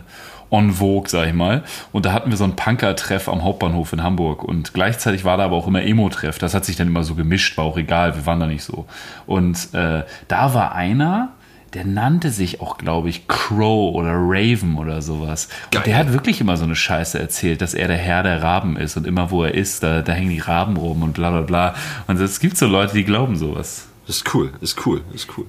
on 0.50 0.72
vogue, 0.72 1.08
sag 1.08 1.28
ich 1.28 1.34
mal. 1.34 1.62
Und 1.92 2.06
da 2.06 2.12
hatten 2.12 2.30
wir 2.30 2.36
so 2.36 2.44
einen 2.44 2.56
Punker-Treff 2.56 3.28
am 3.28 3.44
Hauptbahnhof 3.44 3.92
in 3.92 4.02
Hamburg. 4.02 4.44
Und 4.44 4.74
gleichzeitig 4.74 5.24
war 5.24 5.36
da 5.36 5.44
aber 5.44 5.56
auch 5.56 5.66
immer 5.66 5.82
Emo-Treff. 5.82 6.38
Das 6.38 6.54
hat 6.54 6.64
sich 6.64 6.76
dann 6.76 6.88
immer 6.88 7.04
so 7.04 7.14
gemischt, 7.14 7.56
war 7.56 7.64
auch 7.64 7.76
egal, 7.76 8.16
wir 8.16 8.26
waren 8.26 8.40
da 8.40 8.46
nicht 8.46 8.64
so. 8.64 8.86
Und 9.26 9.74
äh, 9.74 10.04
da 10.28 10.54
war 10.54 10.74
einer, 10.74 11.30
der 11.74 11.84
nannte 11.84 12.30
sich 12.30 12.60
auch, 12.60 12.78
glaube 12.78 13.10
ich, 13.10 13.28
Crow 13.28 13.94
oder 13.94 14.12
Raven 14.14 14.78
oder 14.78 15.02
sowas. 15.02 15.48
Und 15.74 15.86
der 15.86 15.96
hat 15.96 16.12
wirklich 16.12 16.40
immer 16.40 16.56
so 16.56 16.64
eine 16.64 16.76
Scheiße 16.76 17.18
erzählt, 17.18 17.60
dass 17.60 17.74
er 17.74 17.88
der 17.88 17.98
Herr 17.98 18.22
der 18.22 18.42
Raben 18.42 18.76
ist 18.76 18.96
und 18.96 19.06
immer 19.06 19.30
wo 19.30 19.44
er 19.44 19.54
ist, 19.54 19.82
da, 19.82 20.02
da 20.02 20.12
hängen 20.12 20.30
die 20.30 20.38
Raben 20.38 20.76
rum 20.76 21.02
und 21.02 21.12
bla 21.12 21.30
bla 21.30 21.42
bla. 21.42 21.74
Und 22.06 22.18
es 22.20 22.40
gibt 22.40 22.56
so 22.56 22.66
Leute, 22.66 22.94
die 22.94 23.04
glauben 23.04 23.36
sowas. 23.36 23.88
Das 24.06 24.16
ist 24.16 24.34
cool, 24.34 24.52
ist 24.62 24.86
cool, 24.86 25.02
ist 25.12 25.28
cool. 25.36 25.44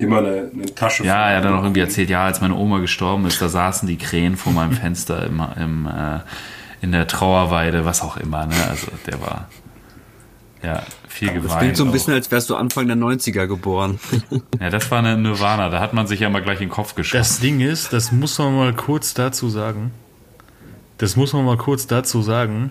Immer 0.00 0.18
eine, 0.18 0.50
eine 0.52 0.74
Tasche. 0.74 1.04
Ja, 1.04 1.28
er 1.30 1.36
hat 1.38 1.44
dann 1.44 1.54
auch 1.54 1.62
irgendwie 1.62 1.80
erzählt, 1.80 2.08
ja, 2.08 2.24
als 2.24 2.40
meine 2.40 2.54
Oma 2.54 2.78
gestorben 2.78 3.26
ist, 3.26 3.40
da 3.42 3.48
saßen 3.48 3.86
die 3.86 3.98
Krähen 3.98 4.36
vor 4.36 4.52
meinem 4.52 4.72
Fenster 4.72 5.26
im, 5.26 5.42
im, 5.56 5.86
äh, 5.86 6.20
in 6.80 6.92
der 6.92 7.06
Trauerweide, 7.06 7.84
was 7.84 8.00
auch 8.00 8.16
immer. 8.16 8.46
Ne? 8.46 8.54
Also 8.68 8.88
der 9.06 9.20
war 9.20 9.48
ja 10.62 10.82
viel 11.06 11.28
Das 11.28 11.42
geweint. 11.42 11.58
klingt 11.60 11.76
so 11.76 11.84
ein 11.84 11.88
auch. 11.88 11.92
bisschen, 11.92 12.14
als 12.14 12.30
wärst 12.30 12.48
du 12.48 12.56
Anfang 12.56 12.86
der 12.86 12.96
90er 12.96 13.46
geboren. 13.46 13.98
Ja, 14.58 14.70
das 14.70 14.90
war 14.90 15.00
eine 15.00 15.16
Nirvana, 15.18 15.68
da 15.68 15.80
hat 15.80 15.92
man 15.92 16.06
sich 16.06 16.20
ja 16.20 16.30
mal 16.30 16.40
gleich 16.42 16.60
in 16.60 16.68
den 16.68 16.72
Kopf 16.74 16.94
geschossen. 16.94 17.18
Das 17.18 17.40
Ding 17.40 17.60
ist, 17.60 17.92
das 17.92 18.10
muss 18.10 18.38
man 18.38 18.56
mal 18.56 18.72
kurz 18.74 19.12
dazu 19.14 19.48
sagen. 19.50 19.90
Das 20.98 21.16
muss 21.16 21.32
man 21.34 21.44
mal 21.44 21.56
kurz 21.58 21.86
dazu 21.86 22.22
sagen. 22.22 22.70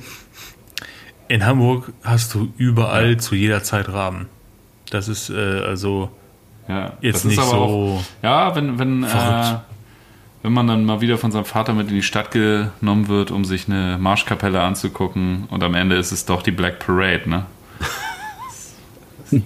In 1.28 1.46
Hamburg 1.46 1.92
hast 2.04 2.34
du 2.34 2.52
überall 2.58 3.18
zu 3.18 3.36
jeder 3.36 3.62
Zeit 3.64 3.88
Raben. 3.90 4.28
Das 4.90 5.08
ist 5.08 5.30
äh, 5.30 5.36
also 5.62 6.10
Ja, 6.70 6.94
Jetzt 7.02 7.16
das 7.16 7.24
nicht 7.26 7.40
ist 7.40 7.44
aber 7.44 7.50
so 7.50 7.64
Auch, 7.64 8.04
ja, 8.22 8.56
wenn, 8.56 8.78
wenn, 8.78 9.04
äh, 9.04 9.56
wenn 10.44 10.54
man 10.54 10.68
dann 10.68 10.86
mal 10.86 11.02
wieder 11.02 11.18
von 11.18 11.32
seinem 11.32 11.46
Vater 11.46 11.74
mit 11.74 11.90
in 11.90 11.96
die 11.96 12.04
Stadt 12.04 12.30
genommen 12.32 13.08
wird, 13.08 13.32
um 13.32 13.44
sich 13.44 13.68
eine 13.68 13.98
Marschkapelle 14.00 14.62
anzugucken 14.62 15.46
und 15.50 15.64
am 15.64 15.74
Ende 15.74 15.98
ist 15.98 16.12
es 16.12 16.26
doch 16.26 16.44
die 16.44 16.52
Black 16.52 16.80
Parade, 16.80 17.28
ne? 17.28 17.46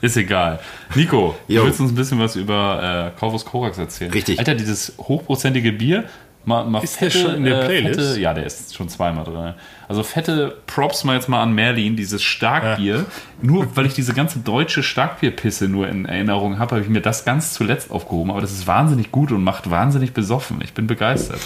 ist 0.00 0.16
egal. 0.16 0.60
Nico, 0.94 1.36
Jo. 1.46 1.60
du 1.60 1.66
willst 1.66 1.80
uns 1.80 1.92
ein 1.92 1.94
bisschen 1.94 2.18
was 2.18 2.36
über 2.36 3.12
äh, 3.14 3.18
Corvus 3.18 3.44
Corax 3.44 3.78
erzählen? 3.78 4.10
Richtig. 4.12 4.38
Alter, 4.38 4.54
dieses 4.54 4.94
hochprozentige 4.98 5.72
Bier, 5.72 6.04
mal, 6.44 6.64
mal 6.64 6.82
Ist 6.82 7.00
der 7.00 7.10
schon 7.10 7.34
in 7.36 7.44
der 7.44 7.64
Playlist? 7.64 8.00
Fette, 8.00 8.20
ja, 8.20 8.34
der 8.34 8.46
ist 8.46 8.74
schon 8.74 8.88
zweimal 8.88 9.24
drin. 9.24 9.54
Also 9.88 10.02
fette 10.02 10.56
Props 10.66 11.04
mal 11.04 11.14
jetzt 11.14 11.28
mal 11.28 11.42
an 11.42 11.52
Merlin, 11.52 11.96
dieses 11.96 12.22
Starkbier. 12.22 13.06
Nur 13.42 13.76
weil 13.76 13.86
ich 13.86 13.94
diese 13.94 14.14
ganze 14.14 14.38
deutsche 14.38 14.82
Starkbierpisse 14.82 15.68
nur 15.68 15.88
in 15.88 16.06
Erinnerung 16.06 16.58
habe, 16.58 16.76
habe 16.76 16.84
ich 16.84 16.90
mir 16.90 17.02
das 17.02 17.24
ganz 17.24 17.52
zuletzt 17.54 17.90
aufgehoben. 17.90 18.30
Aber 18.30 18.40
das 18.40 18.52
ist 18.52 18.66
wahnsinnig 18.66 19.10
gut 19.10 19.32
und 19.32 19.42
macht 19.42 19.70
wahnsinnig 19.70 20.12
besoffen. 20.12 20.60
Ich 20.62 20.74
bin 20.74 20.86
begeistert. 20.86 21.40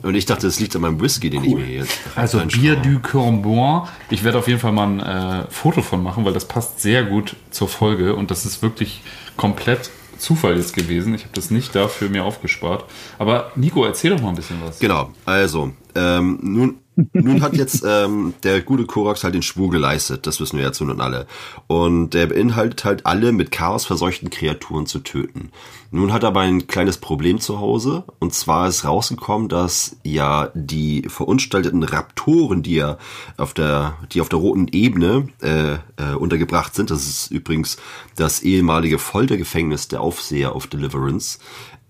Und 0.00 0.14
ich 0.14 0.26
dachte, 0.26 0.46
das 0.46 0.60
liegt 0.60 0.76
an 0.76 0.82
meinem 0.82 1.00
Whisky, 1.00 1.28
den 1.28 1.42
ich 1.42 1.54
mir 1.54 1.66
jetzt 1.66 1.98
Also. 2.14 2.38
Bier 2.38 2.76
du 2.76 3.00
Cornbois. 3.00 3.88
Ich 4.10 4.22
werde 4.22 4.38
auf 4.38 4.46
jeden 4.46 4.60
Fall 4.60 4.70
mal 4.70 4.86
ein 4.86 5.00
äh, 5.00 5.50
Foto 5.50 5.82
von 5.82 6.02
machen, 6.02 6.24
weil 6.24 6.32
das 6.32 6.46
passt 6.46 6.80
sehr 6.80 7.02
gut 7.02 7.34
zur 7.50 7.68
Folge 7.68 8.14
und 8.14 8.30
das 8.30 8.46
ist 8.46 8.62
wirklich 8.62 9.02
komplett 9.36 9.90
Zufall 10.18 10.56
jetzt 10.56 10.74
gewesen. 10.74 11.14
Ich 11.14 11.22
habe 11.22 11.34
das 11.34 11.50
nicht 11.50 11.74
dafür 11.74 12.08
mir 12.08 12.24
aufgespart. 12.24 12.84
Aber 13.18 13.52
Nico, 13.56 13.84
erzähl 13.84 14.10
doch 14.10 14.20
mal 14.20 14.30
ein 14.30 14.34
bisschen 14.34 14.60
was. 14.64 14.78
Genau, 14.78 15.10
also, 15.24 15.72
ähm, 15.94 16.38
nun, 16.42 16.78
nun 17.12 17.42
hat 17.42 17.56
jetzt 17.56 17.84
ähm, 17.86 18.34
der 18.42 18.60
gute 18.60 18.84
Korax 18.84 19.22
halt 19.22 19.34
den 19.34 19.42
Schwur 19.42 19.70
geleistet, 19.70 20.26
das 20.26 20.40
wissen 20.40 20.58
wir 20.58 20.64
jetzt 20.64 20.80
nun 20.80 21.00
alle. 21.00 21.26
Und 21.66 22.10
der 22.10 22.26
beinhaltet 22.26 22.84
halt 22.84 23.06
alle 23.06 23.32
mit 23.32 23.50
Chaos 23.50 23.86
verseuchten 23.86 24.30
Kreaturen 24.30 24.86
zu 24.86 24.98
töten. 24.98 25.50
Nun 25.90 26.12
hat 26.12 26.22
er 26.22 26.28
aber 26.28 26.40
ein 26.40 26.66
kleines 26.66 26.98
Problem 26.98 27.40
zu 27.40 27.60
Hause, 27.60 28.04
und 28.18 28.34
zwar 28.34 28.68
ist 28.68 28.84
rausgekommen, 28.84 29.48
dass 29.48 29.96
ja 30.02 30.50
die 30.54 31.04
verunstalteten 31.08 31.82
Raptoren, 31.82 32.62
die 32.62 32.74
ja 32.74 32.98
auf 33.36 33.54
der, 33.54 33.96
die 34.12 34.20
auf 34.20 34.28
der 34.28 34.38
roten 34.38 34.68
Ebene 34.68 35.28
äh, 35.40 35.74
äh, 35.74 36.14
untergebracht 36.14 36.74
sind, 36.74 36.90
das 36.90 37.06
ist 37.06 37.30
übrigens 37.30 37.78
das 38.16 38.40
ehemalige 38.40 38.98
Foltergefängnis 38.98 39.88
der 39.88 40.00
Aufseher 40.00 40.54
auf 40.54 40.66
Deliverance, 40.66 41.38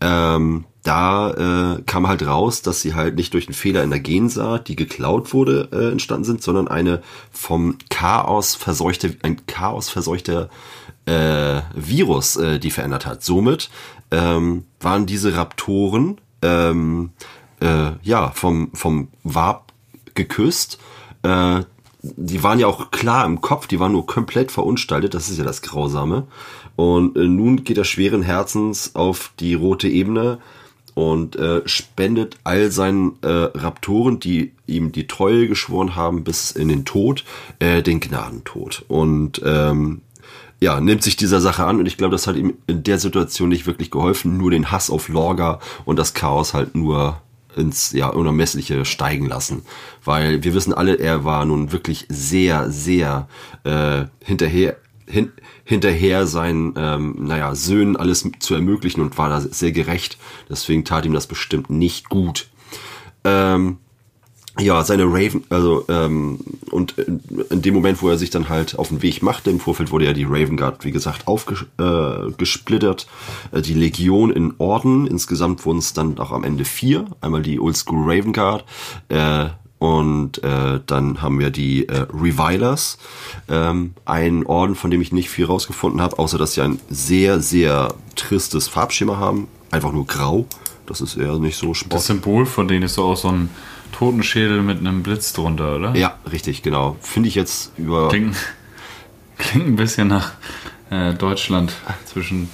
ähm, 0.01 0.65
da 0.83 1.75
äh, 1.77 1.83
kam 1.83 2.09
halt 2.09 2.27
raus, 2.27 2.63
dass 2.63 2.81
sie 2.81 2.95
halt 2.95 3.17
nicht 3.17 3.35
durch 3.35 3.47
einen 3.47 3.55
Fehler 3.55 3.83
in 3.83 3.91
der 3.91 4.01
Gensaat, 4.01 4.69
die 4.69 4.77
geklaut 4.77 5.35
wurde, 5.35 5.69
äh, 5.73 5.93
entstanden 5.93 6.25
sind, 6.25 6.43
sondern 6.43 6.69
eine 6.69 7.03
vom 7.31 7.77
Chaos 7.91 8.55
verseuchte, 8.55 9.15
ein 9.23 9.45
Chaos 9.47 9.91
verseuchter 9.91 10.49
äh, 11.05 11.61
Virus, 11.75 12.37
äh, 12.37 12.59
die 12.59 12.71
verändert 12.71 13.07
hat. 13.07 13.23
Somit 13.23 13.71
ähm, 14.11 14.65
waren 14.81 15.07
diese 15.07 15.37
Raptoren 15.37 16.21
ähm, 16.43 17.11
äh, 17.61 17.91
ja 18.03 18.31
vom 18.31 18.71
vom 18.73 19.09
Warp 19.25 19.73
geküsst. 20.15 20.79
Äh, 21.23 21.63
die 22.03 22.43
waren 22.43 22.61
ja 22.61 22.67
auch 22.67 22.91
klar 22.91 23.27
im 23.27 23.41
Kopf, 23.41 23.67
die 23.67 23.81
waren 23.81 23.93
nur 23.93 24.07
komplett 24.07 24.53
verunstaltet, 24.53 25.15
das 25.15 25.29
ist 25.29 25.39
ja 25.39 25.45
das 25.45 25.63
Grausame. 25.63 26.29
Und 26.79 27.17
äh, 27.17 27.27
nun 27.27 27.65
geht 27.65 27.77
er 27.77 27.83
schweren 27.85 28.23
Herzens 28.23 28.95
auf 28.95 29.33
die 29.41 29.55
rote 29.55 29.89
Ebene 29.89 30.39
und 30.95 31.35
äh, 31.35 31.63
spendet 31.67 32.37
all 32.45 32.71
seinen 32.71 33.21
äh, 33.23 33.27
Raptoren, 33.27 34.21
die 34.21 34.53
ihm 34.69 34.93
die 34.93 35.09
Treue 35.09 35.49
geschworen 35.49 35.97
haben, 35.97 36.23
bis 36.23 36.53
in 36.53 36.69
den 36.69 36.85
Tod, 36.85 37.25
äh, 37.59 37.83
den 37.83 37.99
Gnadentod. 37.99 38.85
Und 38.87 39.43
ähm, 39.45 40.03
ja, 40.61 40.81
nimmt 40.81 41.03
sich 41.03 41.17
dieser 41.17 41.41
Sache 41.41 41.65
an 41.65 41.81
und 41.81 41.87
ich 41.87 41.97
glaube, 41.97 42.13
das 42.13 42.29
hat 42.29 42.37
ihm 42.37 42.55
in 42.69 42.85
der 42.85 43.01
Situation 43.01 43.49
nicht 43.49 43.67
wirklich 43.67 43.91
geholfen, 43.91 44.37
nur 44.37 44.53
den 44.53 44.71
Hass 44.71 44.89
auf 44.89 45.09
Lorga 45.09 45.59
und 45.85 45.99
das 45.99 46.15
Chaos 46.15 46.55
halt 46.55 46.77
nur 46.77 47.21
ins 47.57 47.91
ja 47.91 48.07
unermessliche 48.07 48.85
steigen 48.85 49.27
lassen, 49.27 49.63
weil 50.05 50.45
wir 50.45 50.55
wissen 50.55 50.73
alle, 50.73 50.95
er 50.95 51.25
war 51.25 51.45
nun 51.45 51.73
wirklich 51.73 52.07
sehr 52.09 52.71
sehr 52.71 53.27
äh, 53.65 54.05
hinterher 54.25 54.77
hin, 55.09 55.33
hinterher 55.65 56.27
seinen 56.27 56.75
ähm, 56.77 57.17
naja 57.19 57.55
Söhnen 57.55 57.97
alles 57.97 58.29
zu 58.39 58.55
ermöglichen 58.55 59.01
und 59.01 59.19
war 59.19 59.29
da 59.29 59.41
sehr 59.41 59.73
gerecht, 59.73 60.19
deswegen 60.49 60.85
tat 60.85 61.07
ihm 61.07 61.13
das 61.13 61.27
bestimmt 61.27 61.71
nicht 61.71 62.09
gut. 62.09 62.49
Ähm, 63.25 63.79
ja, 64.61 64.83
seine 64.83 65.05
Raven, 65.05 65.45
also 65.51 65.85
ähm, 65.89 66.41
und 66.71 66.99
in, 66.99 67.63
dem 67.63 67.75
Moment, 67.75 68.03
wo 68.03 68.09
er 68.09 68.19
sich 68.19 68.31
dann 68.31 68.49
halt 68.49 68.77
auf 68.77 68.89
den 68.89 69.03
Weg 69.03 69.23
machte, 69.23 69.51
im 69.51 69.61
Vorfeld 69.61 69.93
wurde 69.93 70.07
ja 70.07 70.13
die 70.13 70.25
Raven 70.25 70.57
Guard, 70.57 70.85
wie 70.85 70.91
gesagt, 70.91 71.29
aufgesplittert, 71.29 73.07
äh, 73.53 73.59
äh, 73.59 73.63
die 73.63 73.75
Legion 73.75 74.33
in 74.33 74.55
Orden, 74.59 75.07
insgesamt 75.07 75.65
wurden 75.65 75.79
es 75.79 75.93
dann 75.93 76.19
auch 76.19 76.33
am 76.33 76.43
Ende 76.43 76.65
vier, 76.65 77.05
einmal 77.21 77.43
die 77.43 77.61
Oldschool 77.61 78.03
Raven 78.03 78.33
Guard, 78.33 78.65
äh, 79.09 79.47
und 79.79 80.43
äh, 80.43 80.81
dann 80.87 81.23
haben 81.23 81.39
wir 81.39 81.51
die 81.51 81.89
äh, 81.89 82.07
Revilers, 82.13 82.99
ähm, 83.49 83.95
ein 84.05 84.45
Orden, 84.47 84.75
von 84.75 84.91
dem 84.91 85.01
ich 85.01 85.13
nicht 85.13 85.31
viel 85.31 85.45
rausgefunden 85.45 86.01
habe, 86.01 86.19
außer 86.19 86.37
dass 86.39 86.55
sie 86.55 86.63
ein 86.63 86.81
sehr, 86.91 87.41
sehr 87.41 87.95
tristes 88.17 88.69
Farbschema 88.69 89.19
haben, 89.19 89.49
einfach 89.71 89.93
nur 89.93 90.07
grau. 90.07 90.47
Das 90.87 91.01
ist 91.01 91.17
eher 91.17 91.39
nicht 91.39 91.57
so 91.57 91.69
Das 91.69 91.79
sportlich. 91.79 92.03
Symbol 92.03 92.47
von 92.47 92.67
denen 92.67 92.85
ist 92.85 92.95
so 92.95 93.05
auch 93.05 93.17
so 93.17 93.29
ein 93.29 93.51
Totenschädel 93.93 94.63
mit 94.63 94.79
einem 94.79 95.03
Blitz 95.03 95.33
drunter, 95.33 95.77
oder? 95.77 95.95
Ja, 95.95 96.19
richtig, 96.31 96.63
genau. 96.63 96.97
Finde 97.01 97.29
ich 97.29 97.35
jetzt 97.35 97.73
über. 97.77 98.09
Klingt, 98.09 98.37
klingt 99.39 99.67
ein 99.67 99.77
bisschen 99.77 100.09
nach 100.09 100.33
äh, 100.91 101.15
Deutschland 101.15 101.73
zwischen 102.07 102.49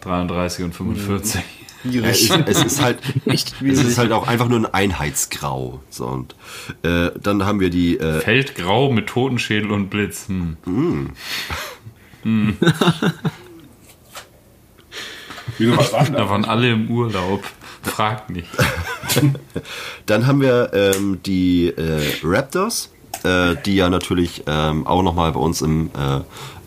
33 0.00 0.64
und 0.64 0.74
45. 0.74 1.40
Ja, 1.84 2.02
es, 2.02 2.22
ist- 2.22 2.32
es 2.46 2.64
ist 2.64 2.82
halt, 2.82 2.98
Echt 3.26 3.52
es 3.52 3.58
schwierig. 3.58 3.86
ist 3.86 3.98
halt 3.98 4.10
auch 4.12 4.26
einfach 4.26 4.48
nur 4.48 4.58
ein 4.58 4.66
Einheitsgrau. 4.66 5.80
So, 5.90 6.06
und 6.06 6.34
äh, 6.82 7.10
dann 7.22 7.44
haben 7.46 7.60
wir 7.60 7.70
die. 7.70 7.98
Äh, 7.98 8.20
Feldgrau 8.20 8.90
mit 8.90 9.06
Totenschädel 9.06 9.70
und 9.70 9.88
Blitz. 9.90 10.26
Hm. 10.28 11.10
War 15.58 16.04
denn 16.04 16.12
Da 16.14 16.28
waren 16.28 16.44
alle 16.44 16.70
im 16.72 16.90
Urlaub. 16.90 17.44
Fragt 17.82 18.30
nicht. 18.30 18.48
Dann 20.06 20.26
haben 20.26 20.40
wir 20.40 20.70
ähm, 20.74 21.20
die 21.24 21.68
äh, 21.68 22.00
Raptors, 22.22 22.90
äh, 23.24 23.54
die 23.64 23.76
ja 23.76 23.88
natürlich 23.88 24.42
ähm, 24.46 24.86
auch 24.86 25.02
nochmal 25.02 25.32
bei 25.32 25.40
uns 25.40 25.62
im 25.62 25.90
äh, 25.96 26.16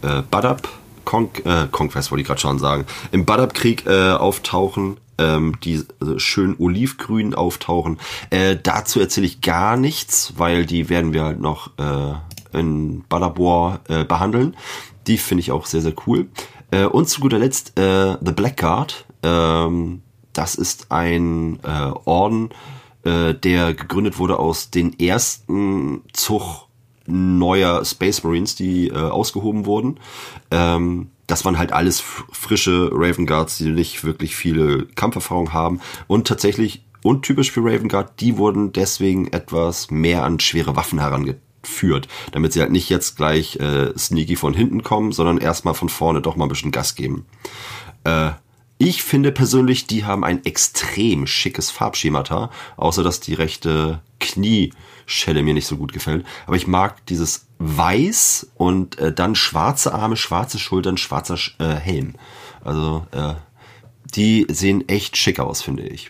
äh, 0.07 0.23
Badab 0.31 0.67
Con 1.05 1.29
äh, 1.45 1.67
Conquest 1.71 2.11
wollte 2.11 2.21
ich 2.21 2.27
gerade 2.27 2.41
schon 2.41 2.59
sagen, 2.59 2.85
im 3.11 3.25
Badab-Krieg 3.25 3.85
äh, 3.85 4.11
auftauchen, 4.11 4.97
ähm, 5.17 5.55
die 5.63 5.75
äh, 5.75 6.17
schön 6.17 6.55
olivgrün 6.57 7.33
auftauchen. 7.33 7.99
Äh, 8.29 8.57
dazu 8.61 8.99
erzähle 8.99 9.27
ich 9.27 9.41
gar 9.41 9.77
nichts, 9.77 10.33
weil 10.37 10.65
die 10.65 10.89
werden 10.89 11.13
wir 11.13 11.23
halt 11.23 11.39
noch 11.39 11.71
äh, 11.77 12.57
in 12.57 13.03
Badabor 13.07 13.79
äh, 13.87 14.03
behandeln. 14.03 14.55
Die 15.07 15.17
finde 15.17 15.41
ich 15.41 15.51
auch 15.51 15.65
sehr, 15.65 15.81
sehr 15.81 15.93
cool. 16.05 16.27
Äh, 16.71 16.85
und 16.85 17.07
zu 17.07 17.21
guter 17.21 17.39
Letzt 17.39 17.77
äh, 17.79 18.17
The 18.21 18.31
Blackguard. 18.31 19.05
Ähm, 19.23 20.01
das 20.33 20.55
ist 20.55 20.91
ein 20.91 21.59
äh, 21.63 21.91
Orden, 22.05 22.49
äh, 23.03 23.33
der 23.33 23.73
gegründet 23.73 24.17
wurde 24.17 24.39
aus 24.39 24.69
den 24.69 24.97
ersten 24.99 26.03
Zug 26.13 26.67
neuer 27.07 27.83
Space 27.85 28.23
Marines, 28.23 28.55
die 28.55 28.87
äh, 28.87 28.95
ausgehoben 28.95 29.65
wurden. 29.65 29.99
Ähm, 30.51 31.09
das 31.27 31.45
waren 31.45 31.57
halt 31.57 31.71
alles 31.71 31.99
frische 31.99 32.89
Raven 32.91 33.25
Guards, 33.25 33.57
die 33.57 33.69
nicht 33.69 34.03
wirklich 34.03 34.35
viele 34.35 34.85
Kampferfahrung 34.95 35.53
haben. 35.53 35.79
Und 36.07 36.27
tatsächlich, 36.27 36.83
untypisch 37.03 37.51
für 37.51 37.61
Raven 37.61 37.87
Guard, 37.87 38.19
die 38.19 38.37
wurden 38.37 38.73
deswegen 38.73 39.27
etwas 39.27 39.89
mehr 39.89 40.23
an 40.23 40.39
schwere 40.39 40.75
Waffen 40.75 40.99
herangetragen. 40.99 41.41
führt, 41.63 42.07
damit 42.31 42.53
sie 42.53 42.59
halt 42.59 42.71
nicht 42.71 42.89
jetzt 42.89 43.17
gleich 43.17 43.57
äh, 43.57 43.97
sneaky 43.97 44.35
von 44.35 44.53
hinten 44.53 44.83
kommen, 44.83 45.11
sondern 45.11 45.37
erstmal 45.37 45.73
von 45.73 45.89
vorne 45.89 46.21
doch 46.21 46.35
mal 46.35 46.45
ein 46.45 46.49
bisschen 46.49 46.71
Gas 46.71 46.95
geben. 46.95 47.25
Äh, 48.03 48.31
ich 48.77 49.03
finde 49.03 49.31
persönlich, 49.31 49.85
die 49.85 50.05
haben 50.05 50.23
ein 50.23 50.43
extrem 50.43 51.27
schickes 51.27 51.69
Farbschemata, 51.69 52.49
außer 52.77 53.03
dass 53.03 53.19
die 53.19 53.35
rechte 53.35 54.01
Knieschelle 55.05 55.43
mir 55.43 55.53
nicht 55.53 55.67
so 55.67 55.77
gut 55.77 55.93
gefällt. 55.93 56.25
Aber 56.45 56.55
ich 56.55 56.67
mag 56.67 57.05
dieses 57.07 57.47
Weiß 57.59 58.51
und 58.55 58.97
äh, 58.99 59.13
dann 59.13 59.35
schwarze 59.35 59.93
Arme, 59.93 60.17
schwarze 60.17 60.59
Schultern, 60.59 60.97
schwarzer 60.97 61.37
äh, 61.59 61.75
Helm. 61.75 62.15
Also 62.63 63.05
äh, 63.11 63.33
die 64.15 64.47
sehen 64.49 64.87
echt 64.89 65.17
schick 65.17 65.39
aus, 65.39 65.61
finde 65.61 65.83
ich. 65.83 66.09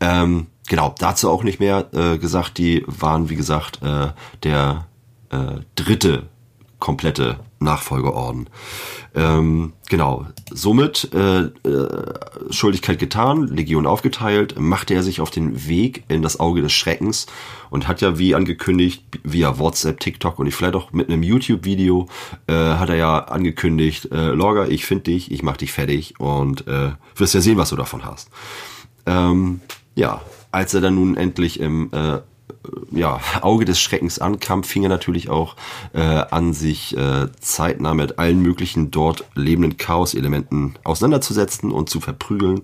Ähm, 0.00 0.48
genau, 0.68 0.94
dazu 0.98 1.30
auch 1.30 1.42
nicht 1.42 1.60
mehr 1.60 1.88
äh, 1.92 2.18
gesagt, 2.18 2.58
die 2.58 2.82
waren, 2.86 3.28
wie 3.28 3.36
gesagt, 3.36 3.82
äh, 3.82 4.08
der 4.42 4.86
äh, 5.30 5.60
dritte 5.74 6.28
komplette 6.78 7.40
Nachfolgeorden. 7.64 8.48
Ähm, 9.14 9.72
genau, 9.88 10.26
somit 10.50 11.10
äh, 11.14 11.44
äh, 11.44 12.14
Schuldigkeit 12.50 12.98
getan, 12.98 13.48
Legion 13.48 13.86
aufgeteilt, 13.86 14.58
machte 14.58 14.94
er 14.94 15.02
sich 15.02 15.20
auf 15.20 15.30
den 15.30 15.66
Weg 15.68 16.04
in 16.08 16.22
das 16.22 16.38
Auge 16.40 16.62
des 16.62 16.72
Schreckens 16.72 17.26
und 17.70 17.88
hat 17.88 18.00
ja 18.00 18.18
wie 18.18 18.34
angekündigt 18.34 19.04
via 19.22 19.58
WhatsApp, 19.58 20.00
TikTok 20.00 20.38
und 20.38 20.50
vielleicht 20.52 20.74
auch 20.74 20.92
mit 20.92 21.08
einem 21.08 21.22
YouTube-Video 21.22 22.08
äh, 22.46 22.54
hat 22.54 22.88
er 22.88 22.96
ja 22.96 23.18
angekündigt, 23.18 24.10
äh, 24.12 24.30
Lorga, 24.30 24.66
ich 24.66 24.84
finde 24.84 25.04
dich, 25.04 25.32
ich 25.32 25.42
mach 25.42 25.56
dich 25.56 25.72
fertig 25.72 26.20
und 26.20 26.66
äh, 26.68 26.92
wirst 27.16 27.34
ja 27.34 27.40
sehen, 27.40 27.56
was 27.56 27.70
du 27.70 27.76
davon 27.76 28.04
hast. 28.04 28.30
Ähm, 29.06 29.60
ja, 29.94 30.20
als 30.50 30.74
er 30.74 30.80
dann 30.80 30.94
nun 30.94 31.16
endlich 31.16 31.60
im 31.60 31.90
äh, 31.92 32.18
ja, 32.90 33.20
Auge 33.40 33.64
des 33.64 33.80
Schreckens 33.80 34.18
ankam, 34.18 34.64
fing 34.64 34.82
er 34.84 34.88
natürlich 34.88 35.28
auch 35.30 35.56
äh, 35.92 36.00
an, 36.00 36.52
sich 36.52 36.96
äh, 36.96 37.28
zeitnah 37.40 37.94
mit 37.94 38.18
allen 38.18 38.40
möglichen 38.40 38.90
dort 38.90 39.24
lebenden 39.34 39.76
Chaos-Elementen 39.76 40.74
auseinanderzusetzen 40.84 41.72
und 41.72 41.90
zu 41.90 42.00
verprügeln, 42.00 42.62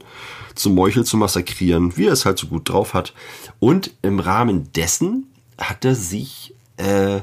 zu 0.55 0.71
Meuchel 0.71 1.05
zu 1.05 1.17
massakrieren, 1.17 1.97
wie 1.97 2.07
er 2.07 2.13
es 2.13 2.25
halt 2.25 2.39
so 2.39 2.47
gut 2.47 2.69
drauf 2.69 2.95
hat. 2.95 3.15
Und 3.59 3.93
im 4.03 4.21
Rahmen 4.21 4.73
dessen 4.73 5.27
hat 5.59 5.85
er 5.85 5.95
sich 5.95 6.55
äh, 6.77 7.21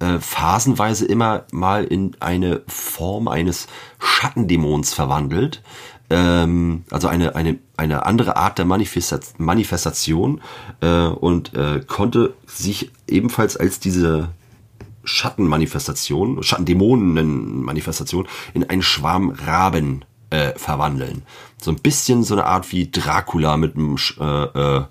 äh, 0.00 0.18
phasenweise 0.18 1.04
immer 1.06 1.44
mal 1.52 1.84
in 1.84 2.16
eine 2.20 2.62
Form 2.66 3.28
eines 3.28 3.68
Schattendämons 3.98 4.94
verwandelt, 4.94 5.62
ähm, 6.10 6.84
also 6.90 7.08
eine, 7.08 7.34
eine, 7.36 7.58
eine 7.76 8.04
andere 8.04 8.36
Art 8.36 8.58
der 8.58 8.66
Manifestation 8.66 10.40
äh, 10.80 11.06
und 11.06 11.54
äh, 11.54 11.80
konnte 11.86 12.34
sich 12.46 12.90
ebenfalls 13.06 13.56
als 13.56 13.80
diese 13.80 14.28
Schattenmanifestation, 15.04 16.42
Schattendämonen-Manifestation 16.42 18.28
in 18.54 18.68
einen 18.68 18.82
Schwarm 18.82 19.30
Raben 19.30 20.04
äh, 20.30 20.52
verwandeln. 20.56 21.22
So 21.62 21.70
ein 21.70 21.76
bisschen 21.76 22.22
so 22.22 22.34
eine 22.34 22.44
Art 22.44 22.70
wie 22.72 22.90
Dracula 22.90 23.56
mit 23.56 23.76
einem 23.76 23.96
äh, 24.18 24.44
äh, 24.44 24.84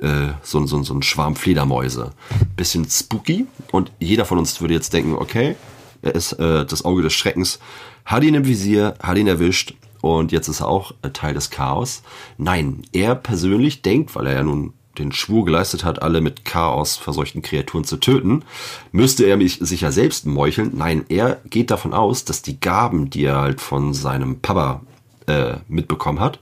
äh, 0.00 0.32
so, 0.42 0.66
so, 0.66 0.82
so 0.82 0.94
ein 0.94 1.02
Schwarm 1.02 1.36
Fledermäuse. 1.36 2.12
Bisschen 2.56 2.88
spooky 2.88 3.46
und 3.70 3.92
jeder 4.00 4.24
von 4.24 4.38
uns 4.38 4.60
würde 4.60 4.74
jetzt 4.74 4.92
denken, 4.92 5.14
okay, 5.14 5.54
er 6.02 6.14
ist 6.14 6.32
äh, 6.32 6.66
das 6.66 6.84
Auge 6.84 7.02
des 7.02 7.12
Schreckens, 7.12 7.60
hat 8.04 8.24
ihn 8.24 8.34
im 8.34 8.46
Visier, 8.46 8.94
hat 9.00 9.16
ihn 9.16 9.28
erwischt 9.28 9.74
und 10.02 10.32
jetzt 10.32 10.48
ist 10.48 10.60
er 10.60 10.68
auch 10.68 10.92
Teil 11.14 11.32
des 11.32 11.48
Chaos. 11.48 12.02
Nein, 12.36 12.82
er 12.92 13.14
persönlich 13.14 13.80
denkt, 13.80 14.14
weil 14.14 14.26
er 14.26 14.34
ja 14.34 14.42
nun 14.42 14.74
den 14.98 15.12
Schwur 15.12 15.46
geleistet 15.46 15.84
hat, 15.84 16.02
alle 16.02 16.20
mit 16.20 16.44
Chaos 16.44 16.96
verseuchten 16.96 17.40
Kreaturen 17.40 17.84
zu 17.84 17.96
töten, 17.96 18.44
müsste 18.90 19.24
er 19.24 19.38
mich 19.38 19.58
sich 19.60 19.80
ja 19.80 19.90
selbst 19.90 20.26
meucheln. 20.26 20.72
Nein, 20.74 21.04
er 21.08 21.40
geht 21.48 21.70
davon 21.70 21.94
aus, 21.94 22.24
dass 22.26 22.42
die 22.42 22.60
Gaben, 22.60 23.08
die 23.08 23.24
er 23.24 23.40
halt 23.40 23.60
von 23.60 23.94
seinem 23.94 24.40
Papa 24.40 24.82
äh, 25.26 25.54
mitbekommen 25.68 26.20
hat, 26.20 26.40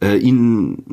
äh, 0.00 0.18
ihnen 0.18 0.84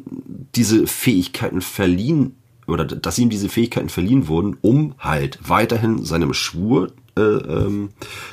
diese 0.56 0.88
Fähigkeiten 0.88 1.62
verliehen 1.62 2.41
oder 2.68 2.86
dass 2.86 3.18
ihm 3.18 3.30
diese 3.30 3.50
Fähigkeiten 3.50 3.90
verliehen 3.90 4.28
wurden, 4.28 4.58
um 4.62 4.96
halt 5.00 5.40
weiterhin 5.42 6.06
seinem 6.06 6.34
Schwur 6.34 6.92
äh, 7.18 7.22
ähm, 7.22 7.90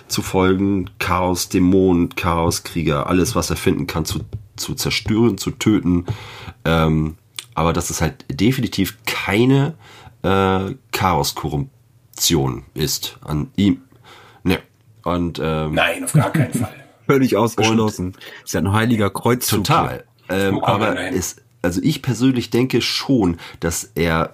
zu 0.06 0.22
folgen, 0.22 0.90
Chaos, 0.98 1.48
Dämonen, 1.48 2.14
Chaos, 2.14 2.62
Krieger, 2.62 3.09
alles, 3.09 3.34
was 3.34 3.50
er 3.50 3.56
finden 3.56 3.86
kann, 3.86 4.05
zu, 4.05 4.20
zu 4.56 4.74
zerstören, 4.74 5.38
zu 5.38 5.50
töten. 5.50 6.06
Ähm, 6.64 7.16
aber 7.55 7.72
dass 7.72 7.90
es 7.90 8.00
halt 8.00 8.24
definitiv 8.30 8.98
keine 9.05 9.74
äh, 10.22 10.74
Chaos-Korruption 10.92 12.64
ist 12.74 13.18
an 13.24 13.50
ihm. 13.56 13.82
Ne. 14.44 14.60
Und, 15.02 15.40
ähm, 15.42 15.74
Nein, 15.74 16.05
auf 16.05 16.12
gar 16.12 16.30
keinen 16.30 16.55
Fall. 16.55 16.74
Völlig 17.06 17.36
ausgeschlossen. 17.36 18.14
ist 18.44 18.52
ja 18.55 18.60
ein 18.60 18.72
heiliger 18.72 19.10
Kreuzzug. 19.10 19.64
Total. 19.64 20.05
Ähm, 20.28 20.62
aber 20.62 21.00
es, 21.00 21.36
also 21.62 21.80
ich 21.82 22.02
persönlich 22.02 22.51
denke 22.51 22.80
schon, 22.80 23.39
dass 23.60 23.90
er 23.94 24.32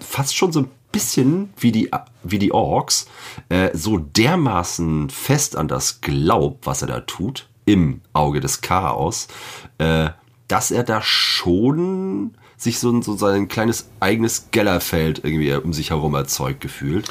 fast 0.00 0.36
schon 0.36 0.52
so 0.52 0.60
ein 0.60 0.70
bisschen 0.92 1.50
wie 1.58 1.72
die, 1.72 1.90
wie 2.22 2.38
die 2.38 2.52
Orks 2.52 3.06
äh, 3.48 3.70
so 3.76 3.98
dermaßen 3.98 5.10
fest 5.10 5.56
an 5.56 5.68
das 5.68 6.00
glaubt, 6.00 6.66
was 6.66 6.82
er 6.82 6.88
da 6.88 7.00
tut, 7.00 7.48
im 7.66 8.00
Auge 8.12 8.40
des 8.40 8.60
Chaos, 8.60 9.28
äh, 9.78 10.10
dass 10.48 10.70
er 10.70 10.82
da 10.82 11.02
schon 11.02 12.34
sich 12.56 12.78
so, 12.80 13.00
so 13.02 13.16
sein 13.16 13.48
kleines 13.48 13.88
eigenes 14.00 14.50
Gellerfeld 14.50 15.22
irgendwie 15.22 15.52
um 15.54 15.72
sich 15.72 15.90
herum 15.90 16.14
erzeugt 16.14 16.60
gefühlt. 16.60 17.08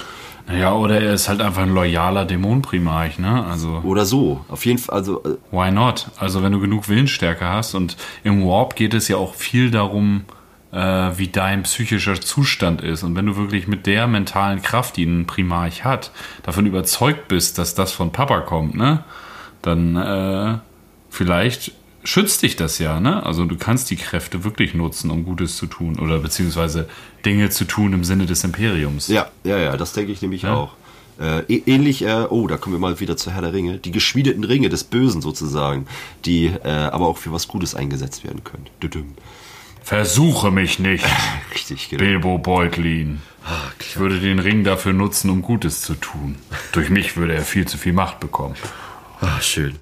Naja, 0.48 0.74
oder 0.74 1.02
er 1.02 1.14
ist 1.14 1.28
halt 1.28 1.42
einfach 1.42 1.64
ein 1.64 1.74
loyaler 1.74 2.26
Dämonenprimarch, 2.26 3.20
ne? 3.20 3.46
Also. 3.46 3.82
Oder 3.84 4.06
so. 4.06 4.46
Auf 4.48 4.66
jeden 4.66 4.80
Fall, 4.80 4.96
also. 4.96 5.22
Äh, 5.24 5.38
Why 5.52 5.72
not? 5.72 6.08
Also, 6.18 6.42
wenn 6.42 6.54
du 6.54 6.62
genug 6.62 6.88
Willensstärke 6.88 7.46
hast 7.46 7.76
und 7.76 7.98
im 8.24 8.46
Warp 8.46 8.76
geht 8.78 8.94
es 8.94 9.10
ja 9.10 9.18
auch 9.18 9.36
viel 9.36 9.72
darum, 9.72 10.24
äh, 10.72 10.78
wie 11.18 11.28
dein 11.28 11.64
psychischer 11.64 12.20
Zustand 12.22 12.82
ist. 12.82 13.04
Und 13.04 13.16
wenn 13.16 13.26
du 13.26 13.36
wirklich 13.36 13.68
mit 13.68 13.86
der 13.86 14.08
mentalen 14.08 14.62
Kraft, 14.62 14.96
die 14.96 15.04
ein 15.04 15.28
Primarch 15.28 15.84
hat, 15.84 16.12
davon 16.44 16.66
überzeugt 16.66 17.28
bist, 17.28 17.58
dass 17.58 17.76
das 17.76 17.92
von 17.92 18.14
Papa 18.14 18.40
kommt, 18.40 18.76
ne? 18.76 19.04
Dann, 19.62 19.98
äh, 19.98 20.60
vielleicht 21.10 21.74
schützt 22.04 22.42
dich 22.42 22.56
das 22.56 22.80
ja, 22.80 23.02
ne? 23.02 23.26
Also 23.26 23.44
du 23.44 23.58
kannst 23.58 23.92
die 23.92 23.98
Kräfte 23.98 24.46
wirklich 24.46 24.74
nutzen, 24.74 25.12
um 25.12 25.26
Gutes 25.26 25.58
zu 25.58 25.66
tun 25.66 26.00
oder 26.00 26.20
beziehungsweise 26.20 26.88
Dinge 27.28 27.50
zu 27.50 27.66
tun 27.66 27.94
im 27.94 28.04
Sinne 28.04 28.26
des 28.26 28.44
Imperiums. 28.44 29.08
Ja, 29.10 29.30
ja, 29.44 29.58
ja, 29.58 29.78
das 29.78 29.94
denke 29.94 30.12
ich 30.12 30.22
nämlich 30.22 30.44
ja. 30.44 30.54
auch. 30.54 30.74
Äh, 31.20 31.42
ähnlich, 31.66 32.04
äh, 32.04 32.26
oh, 32.30 32.48
da 32.48 32.58
kommen 32.58 32.76
wir 32.76 32.80
mal 32.80 33.00
wieder 33.00 33.18
zur 33.18 33.34
Herr 33.34 33.42
der 33.42 33.52
Ringe, 33.52 33.80
die 33.80 33.92
geschmiedeten 33.92 34.44
Ringe 34.44 34.70
des 34.70 34.84
Bösen 34.84 35.22
sozusagen, 35.22 35.88
die 36.26 36.46
äh, 36.46 36.70
aber 36.70 37.08
auch 37.08 37.18
für 37.18 37.32
was 37.32 37.48
Gutes 37.48 37.76
eingesetzt 37.76 38.24
werden 38.24 38.44
können. 38.44 38.68
Düdüm. 38.82 39.16
Versuche 39.84 40.52
mich 40.52 40.80
nicht, 40.80 41.06
Richtig, 41.54 41.90
genau. 41.90 42.04
Bilbo 42.04 42.38
Beutlin. 42.38 43.22
Ah, 43.46 43.72
Ich 43.80 43.98
würde 43.98 44.20
den 44.20 44.40
Ring 44.40 44.64
dafür 44.64 44.94
nutzen, 44.94 45.30
um 45.30 45.42
Gutes 45.42 45.82
zu 45.82 45.96
tun. 45.96 46.36
Durch 46.72 46.90
mich 46.90 47.18
würde 47.18 47.34
er 47.34 47.42
viel 47.44 47.68
zu 47.68 47.78
viel 47.78 47.94
Macht 47.94 48.20
bekommen. 48.20 48.56
Ah, 49.22 49.42
schön. 49.42 49.78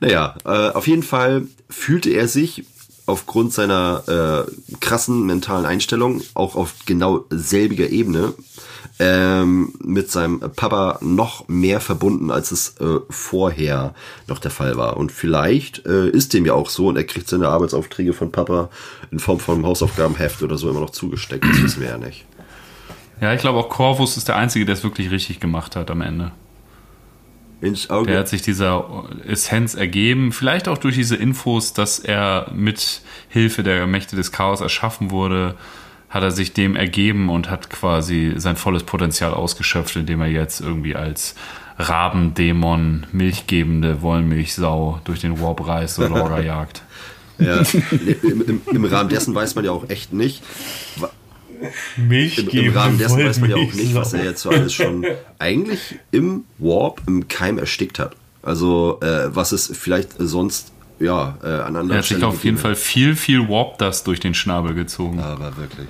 Naja, 0.00 0.36
äh, 0.44 0.70
auf 0.70 0.86
jeden 0.86 1.02
Fall 1.02 1.46
fühlte 1.70 2.10
er 2.10 2.28
sich 2.28 2.64
aufgrund 3.06 3.52
seiner 3.52 4.46
äh, 4.48 4.76
krassen 4.80 5.26
mentalen 5.26 5.66
Einstellung 5.66 6.22
auch 6.34 6.56
auf 6.56 6.74
genau 6.86 7.26
selbiger 7.30 7.90
Ebene 7.90 8.34
ähm, 8.98 9.74
mit 9.82 10.10
seinem 10.10 10.40
Papa 10.40 10.98
noch 11.00 11.48
mehr 11.48 11.80
verbunden, 11.80 12.30
als 12.30 12.52
es 12.52 12.76
äh, 12.80 13.00
vorher 13.10 13.94
noch 14.28 14.38
der 14.38 14.50
Fall 14.50 14.76
war. 14.76 14.96
Und 14.96 15.12
vielleicht 15.12 15.84
äh, 15.86 16.08
ist 16.08 16.32
dem 16.32 16.46
ja 16.46 16.54
auch 16.54 16.70
so 16.70 16.88
und 16.88 16.96
er 16.96 17.04
kriegt 17.04 17.28
seine 17.28 17.48
Arbeitsaufträge 17.48 18.12
von 18.12 18.30
Papa 18.30 18.70
in 19.10 19.18
Form 19.18 19.40
von 19.40 19.66
Hausaufgabenheft 19.66 20.42
oder 20.42 20.56
so 20.56 20.70
immer 20.70 20.80
noch 20.80 20.90
zugesteckt. 20.90 21.44
Das 21.44 21.62
wissen 21.62 21.80
wir 21.80 21.88
ja 21.88 21.98
nicht. 21.98 22.24
Ja, 23.20 23.32
ich 23.32 23.40
glaube 23.40 23.58
auch 23.58 23.68
Corvus 23.68 24.16
ist 24.16 24.28
der 24.28 24.36
Einzige, 24.36 24.64
der 24.64 24.74
es 24.74 24.84
wirklich 24.84 25.10
richtig 25.10 25.40
gemacht 25.40 25.76
hat 25.76 25.90
am 25.90 26.00
Ende. 26.00 26.32
Ins 27.64 27.90
Auge. 27.90 28.10
Der 28.10 28.20
hat 28.20 28.28
sich 28.28 28.42
dieser 28.42 29.04
Essenz 29.26 29.74
ergeben, 29.74 30.32
vielleicht 30.32 30.68
auch 30.68 30.78
durch 30.78 30.94
diese 30.94 31.16
Infos, 31.16 31.72
dass 31.72 31.98
er 31.98 32.50
mit 32.54 33.00
Hilfe 33.28 33.62
der 33.62 33.86
Mächte 33.86 34.16
des 34.16 34.32
Chaos 34.32 34.60
erschaffen 34.60 35.10
wurde, 35.10 35.54
hat 36.10 36.22
er 36.22 36.30
sich 36.30 36.52
dem 36.52 36.76
ergeben 36.76 37.28
und 37.28 37.50
hat 37.50 37.70
quasi 37.70 38.34
sein 38.36 38.56
volles 38.56 38.84
Potenzial 38.84 39.34
ausgeschöpft, 39.34 39.96
indem 39.96 40.20
er 40.20 40.28
jetzt 40.28 40.60
irgendwie 40.60 40.94
als 40.94 41.34
Rabendämon, 41.78 43.06
milchgebende 43.12 44.00
Wollmilchsau 44.00 45.00
durch 45.04 45.20
den 45.20 45.40
Warp 45.40 45.66
reist 45.66 45.98
und 45.98 46.10
Lorga 46.10 46.40
jagt. 46.40 46.82
Ja, 47.38 47.62
im, 48.22 48.60
Im 48.70 48.84
Rahmen 48.84 49.08
dessen 49.08 49.34
weiß 49.34 49.56
man 49.56 49.64
ja 49.64 49.72
auch 49.72 49.88
echt 49.90 50.12
nicht. 50.12 50.42
Milch 51.96 52.38
Im, 52.38 52.48
geben. 52.48 52.66
Im 52.68 52.72
Rahmen 52.74 52.98
dessen 52.98 53.24
weiß 53.24 53.40
man 53.40 53.50
ja 53.50 53.56
auch 53.56 53.72
nicht, 53.72 53.94
was 53.94 54.12
er 54.12 54.24
jetzt 54.24 54.42
so 54.42 54.50
alles 54.50 54.72
schon 54.72 55.04
eigentlich 55.38 55.96
im 56.10 56.44
Warp, 56.58 57.02
im 57.06 57.28
Keim 57.28 57.58
erstickt 57.58 57.98
hat. 57.98 58.16
Also, 58.42 59.00
äh, 59.02 59.34
was 59.34 59.52
es 59.52 59.72
vielleicht 59.74 60.10
sonst, 60.18 60.72
ja, 61.00 61.38
äh, 61.42 61.46
an 61.46 61.76
anderen 61.76 61.90
Er 61.90 61.98
hat 61.98 62.04
sich 62.04 62.22
auf 62.22 62.44
jeden 62.44 62.58
Fall 62.58 62.74
viel, 62.74 63.16
viel 63.16 63.48
Warp 63.48 63.78
Dust 63.78 64.06
durch 64.06 64.20
den 64.20 64.34
Schnabel 64.34 64.74
gezogen. 64.74 65.20
Aber 65.20 65.56
wirklich. 65.56 65.88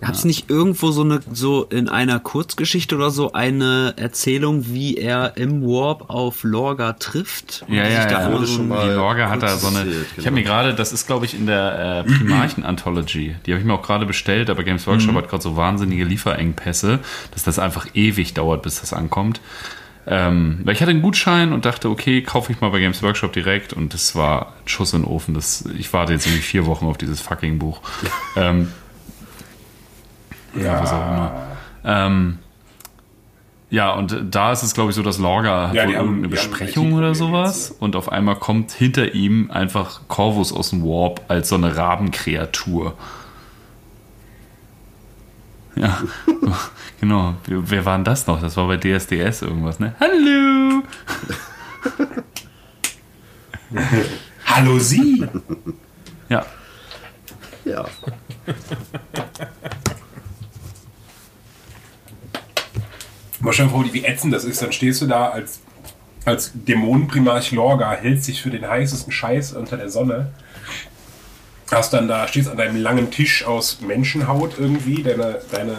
Gab 0.00 0.12
es 0.14 0.24
nicht 0.26 0.50
irgendwo 0.50 0.90
so 0.90 1.02
eine, 1.02 1.20
so 1.32 1.64
in 1.64 1.88
einer 1.88 2.20
Kurzgeschichte 2.20 2.94
oder 2.96 3.10
so 3.10 3.32
eine 3.32 3.94
Erzählung, 3.96 4.66
wie 4.66 4.96
er 4.98 5.36
im 5.38 5.62
Warp 5.62 6.10
auf 6.10 6.42
Lorga 6.44 6.92
trifft? 6.94 7.64
Und 7.66 7.74
Ja, 7.74 7.84
die 7.84 7.92
ja, 7.94 8.02
sich 8.02 8.10
da 8.12 8.18
ja. 8.20 8.26
alle 8.26 8.34
wurde 8.34 8.46
so- 8.46 8.56
schon 8.56 8.68
mal 8.68 8.86
Die 8.86 8.94
Lorga 8.94 9.30
hat 9.30 9.42
da 9.42 9.56
so 9.56 9.68
eine. 9.68 9.78
erzählt, 9.78 10.06
Ich 10.10 10.14
genau. 10.16 10.26
habe 10.26 10.34
mir 10.36 10.42
gerade, 10.42 10.74
das 10.74 10.92
ist 10.92 11.06
glaube 11.06 11.24
ich 11.24 11.34
in 11.34 11.46
der 11.46 12.04
äh, 12.06 12.12
Primarchen-Anthology. 12.12 13.36
Die 13.46 13.52
habe 13.52 13.60
ich 13.60 13.66
mir 13.66 13.72
auch 13.74 13.82
gerade 13.82 14.04
bestellt, 14.06 14.50
aber 14.50 14.62
Games 14.64 14.86
Workshop 14.86 15.14
hat 15.14 15.28
gerade 15.28 15.42
so 15.42 15.56
wahnsinnige 15.56 16.04
Lieferengpässe, 16.04 16.98
dass 17.32 17.44
das 17.44 17.58
einfach 17.58 17.86
ewig 17.94 18.34
dauert, 18.34 18.62
bis 18.62 18.80
das 18.80 18.92
ankommt. 18.92 19.40
Ähm, 20.06 20.60
weil 20.64 20.74
ich 20.74 20.82
hatte 20.82 20.90
einen 20.90 21.00
Gutschein 21.00 21.54
und 21.54 21.64
dachte, 21.64 21.88
okay, 21.88 22.20
kaufe 22.20 22.52
ich 22.52 22.60
mal 22.60 22.68
bei 22.68 22.78
Games 22.80 23.02
Workshop 23.02 23.32
direkt 23.32 23.72
und 23.72 23.94
das 23.94 24.14
war 24.14 24.48
ein 24.62 24.68
Schuss 24.68 24.92
in 24.92 25.00
den 25.00 25.08
Ofen. 25.08 25.32
Das, 25.32 25.64
ich 25.78 25.90
warte 25.94 26.12
jetzt 26.12 26.26
irgendwie 26.26 26.42
vier 26.42 26.66
Wochen 26.66 26.84
auf 26.84 26.98
dieses 26.98 27.22
fucking 27.22 27.58
Buch. 27.58 27.80
ähm, 28.36 28.70
ja, 30.56 30.80
was 30.82 30.92
auch 30.92 31.06
immer. 31.10 31.32
Ähm, 31.84 32.38
ja, 33.70 33.92
und 33.92 34.16
da 34.30 34.52
ist 34.52 34.62
es, 34.62 34.74
glaube 34.74 34.90
ich, 34.90 34.96
so, 34.96 35.02
dass 35.02 35.18
Lorga 35.18 35.68
hat 35.68 35.74
Ja, 35.74 35.86
wohl 35.86 35.94
haben- 35.96 36.04
irgendeine 36.06 36.28
Besprechung 36.28 36.92
oder 36.92 37.14
sowas 37.14 37.70
und 37.78 37.96
auf 37.96 38.10
einmal 38.12 38.36
kommt 38.36 38.70
hinter 38.72 39.14
ihm 39.14 39.50
einfach 39.50 40.02
Corvus 40.08 40.52
aus 40.52 40.70
dem 40.70 40.82
Warp 40.84 41.22
als 41.28 41.48
so 41.48 41.56
eine 41.56 41.76
Rabenkreatur. 41.76 42.94
Ja, 45.76 45.98
genau. 47.00 47.34
Wer 47.46 47.68
wer 47.70 47.84
war 47.84 47.96
denn 47.96 48.04
das 48.04 48.28
noch? 48.28 48.40
Das 48.40 48.56
war 48.56 48.68
bei 48.68 48.76
DSDS 48.76 49.42
irgendwas, 49.42 49.80
ne? 49.80 49.92
Hallo! 49.98 50.82
Hallo 54.46 54.78
Sie! 54.78 55.26
Ja, 56.28 56.46
Ja. 57.64 57.84
Mal 63.44 63.52
stell 63.52 63.66
dir 63.66 63.72
vor, 63.72 63.84
wie 63.92 64.04
ätzend 64.04 64.32
das 64.32 64.44
ist. 64.44 64.62
Dann 64.62 64.72
stehst 64.72 65.02
du 65.02 65.06
da 65.06 65.28
als, 65.28 65.60
als 66.24 66.52
Dämonenprimarch 66.54 67.52
Lorga, 67.52 67.92
hältst 67.92 68.26
dich 68.26 68.40
für 68.40 68.50
den 68.50 68.66
heißesten 68.66 69.12
Scheiß 69.12 69.52
unter 69.52 69.76
der 69.76 69.90
Sonne. 69.90 70.32
Hast 71.70 71.92
dann 71.92 72.08
da, 72.08 72.26
stehst 72.26 72.48
an 72.48 72.56
deinem 72.56 72.80
langen 72.80 73.10
Tisch 73.10 73.44
aus 73.44 73.80
Menschenhaut 73.82 74.58
irgendwie, 74.58 75.02
deine, 75.02 75.40
deine, 75.50 75.76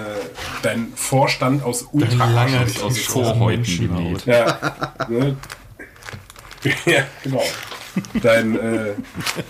dein 0.62 0.94
Vorstand 0.96 1.64
aus 1.64 1.88
ultra 1.92 2.30
langer 2.30 2.66
Tisch. 2.68 2.84
aus 2.84 3.00
Vorhäuten. 3.00 4.20
Ja, 4.26 4.60
ne? 5.10 5.36
ja, 6.86 7.04
genau. 7.24 7.44
Dein, 8.22 8.58
äh, 8.58 8.94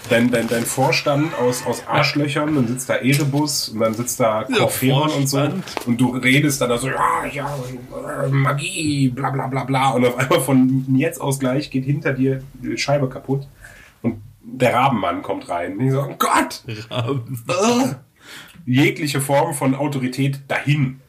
dein, 0.10 0.32
dein, 0.32 0.48
dein 0.48 0.66
Vorstand 0.66 1.34
aus, 1.40 1.66
aus 1.66 1.84
Arschlöchern, 1.88 2.56
dann 2.56 2.68
sitzt 2.68 2.90
da 2.90 2.96
Erebus 2.96 3.70
und 3.70 3.80
dann 3.80 3.94
sitzt 3.94 4.20
da 4.20 4.44
Corferon 4.44 5.10
und 5.12 5.28
so. 5.28 5.48
Und 5.86 6.00
du 6.00 6.16
redest 6.16 6.62
dann 6.62 6.70
da 6.70 6.78
so, 6.78 6.88
ja, 6.88 7.26
ja, 7.32 7.56
äh, 8.24 8.30
Magie, 8.30 9.10
bla 9.10 9.30
bla 9.30 9.48
bla 9.48 9.64
bla. 9.64 9.92
Und 9.92 10.06
auf 10.06 10.18
einmal 10.18 10.42
von 10.42 10.86
jetzt 10.96 11.20
aus 11.22 11.40
gleich 11.40 11.72
geht 11.72 11.86
hinter 11.86 12.14
dir 12.14 12.42
die 12.62 12.78
Scheibe 12.78 13.10
kaputt. 13.10 13.48
Und 14.02 14.22
der 14.42 14.74
Rabenmann 14.74 15.22
kommt 15.22 15.50
rein. 15.50 15.78
Und 15.78 15.86
ich 15.86 15.92
so, 15.92 16.02
oh 16.02 16.16
Gott! 16.18 16.64
Äh, 16.68 17.96
jegliche 18.66 19.22
Form 19.22 19.54
von 19.54 19.76
Autorität 19.76 20.42
dahin. 20.48 21.02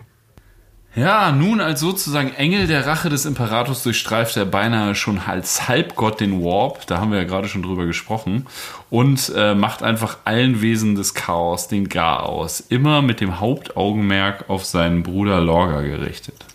Ja, 0.96 1.30
nun 1.30 1.60
als 1.60 1.80
sozusagen 1.80 2.32
Engel 2.32 2.66
der 2.66 2.86
Rache 2.86 3.10
des 3.10 3.26
Imperators 3.26 3.82
durchstreift 3.82 4.34
er 4.38 4.46
beinahe 4.46 4.94
schon 4.94 5.18
als 5.18 5.68
Halbgott 5.68 6.20
den 6.20 6.42
Warp, 6.42 6.86
da 6.86 6.98
haben 6.98 7.10
wir 7.10 7.18
ja 7.18 7.24
gerade 7.24 7.48
schon 7.48 7.62
drüber 7.62 7.84
gesprochen, 7.84 8.46
und 8.88 9.30
äh, 9.36 9.54
macht 9.54 9.82
einfach 9.82 10.16
allen 10.24 10.62
Wesen 10.62 10.94
des 10.94 11.12
Chaos 11.12 11.68
den 11.68 11.90
Gar 11.90 12.22
aus, 12.22 12.60
immer 12.60 13.02
mit 13.02 13.20
dem 13.20 13.40
Hauptaugenmerk 13.40 14.48
auf 14.48 14.64
seinen 14.64 15.02
Bruder 15.02 15.42
Lorga 15.42 15.82
gerichtet. 15.82 16.46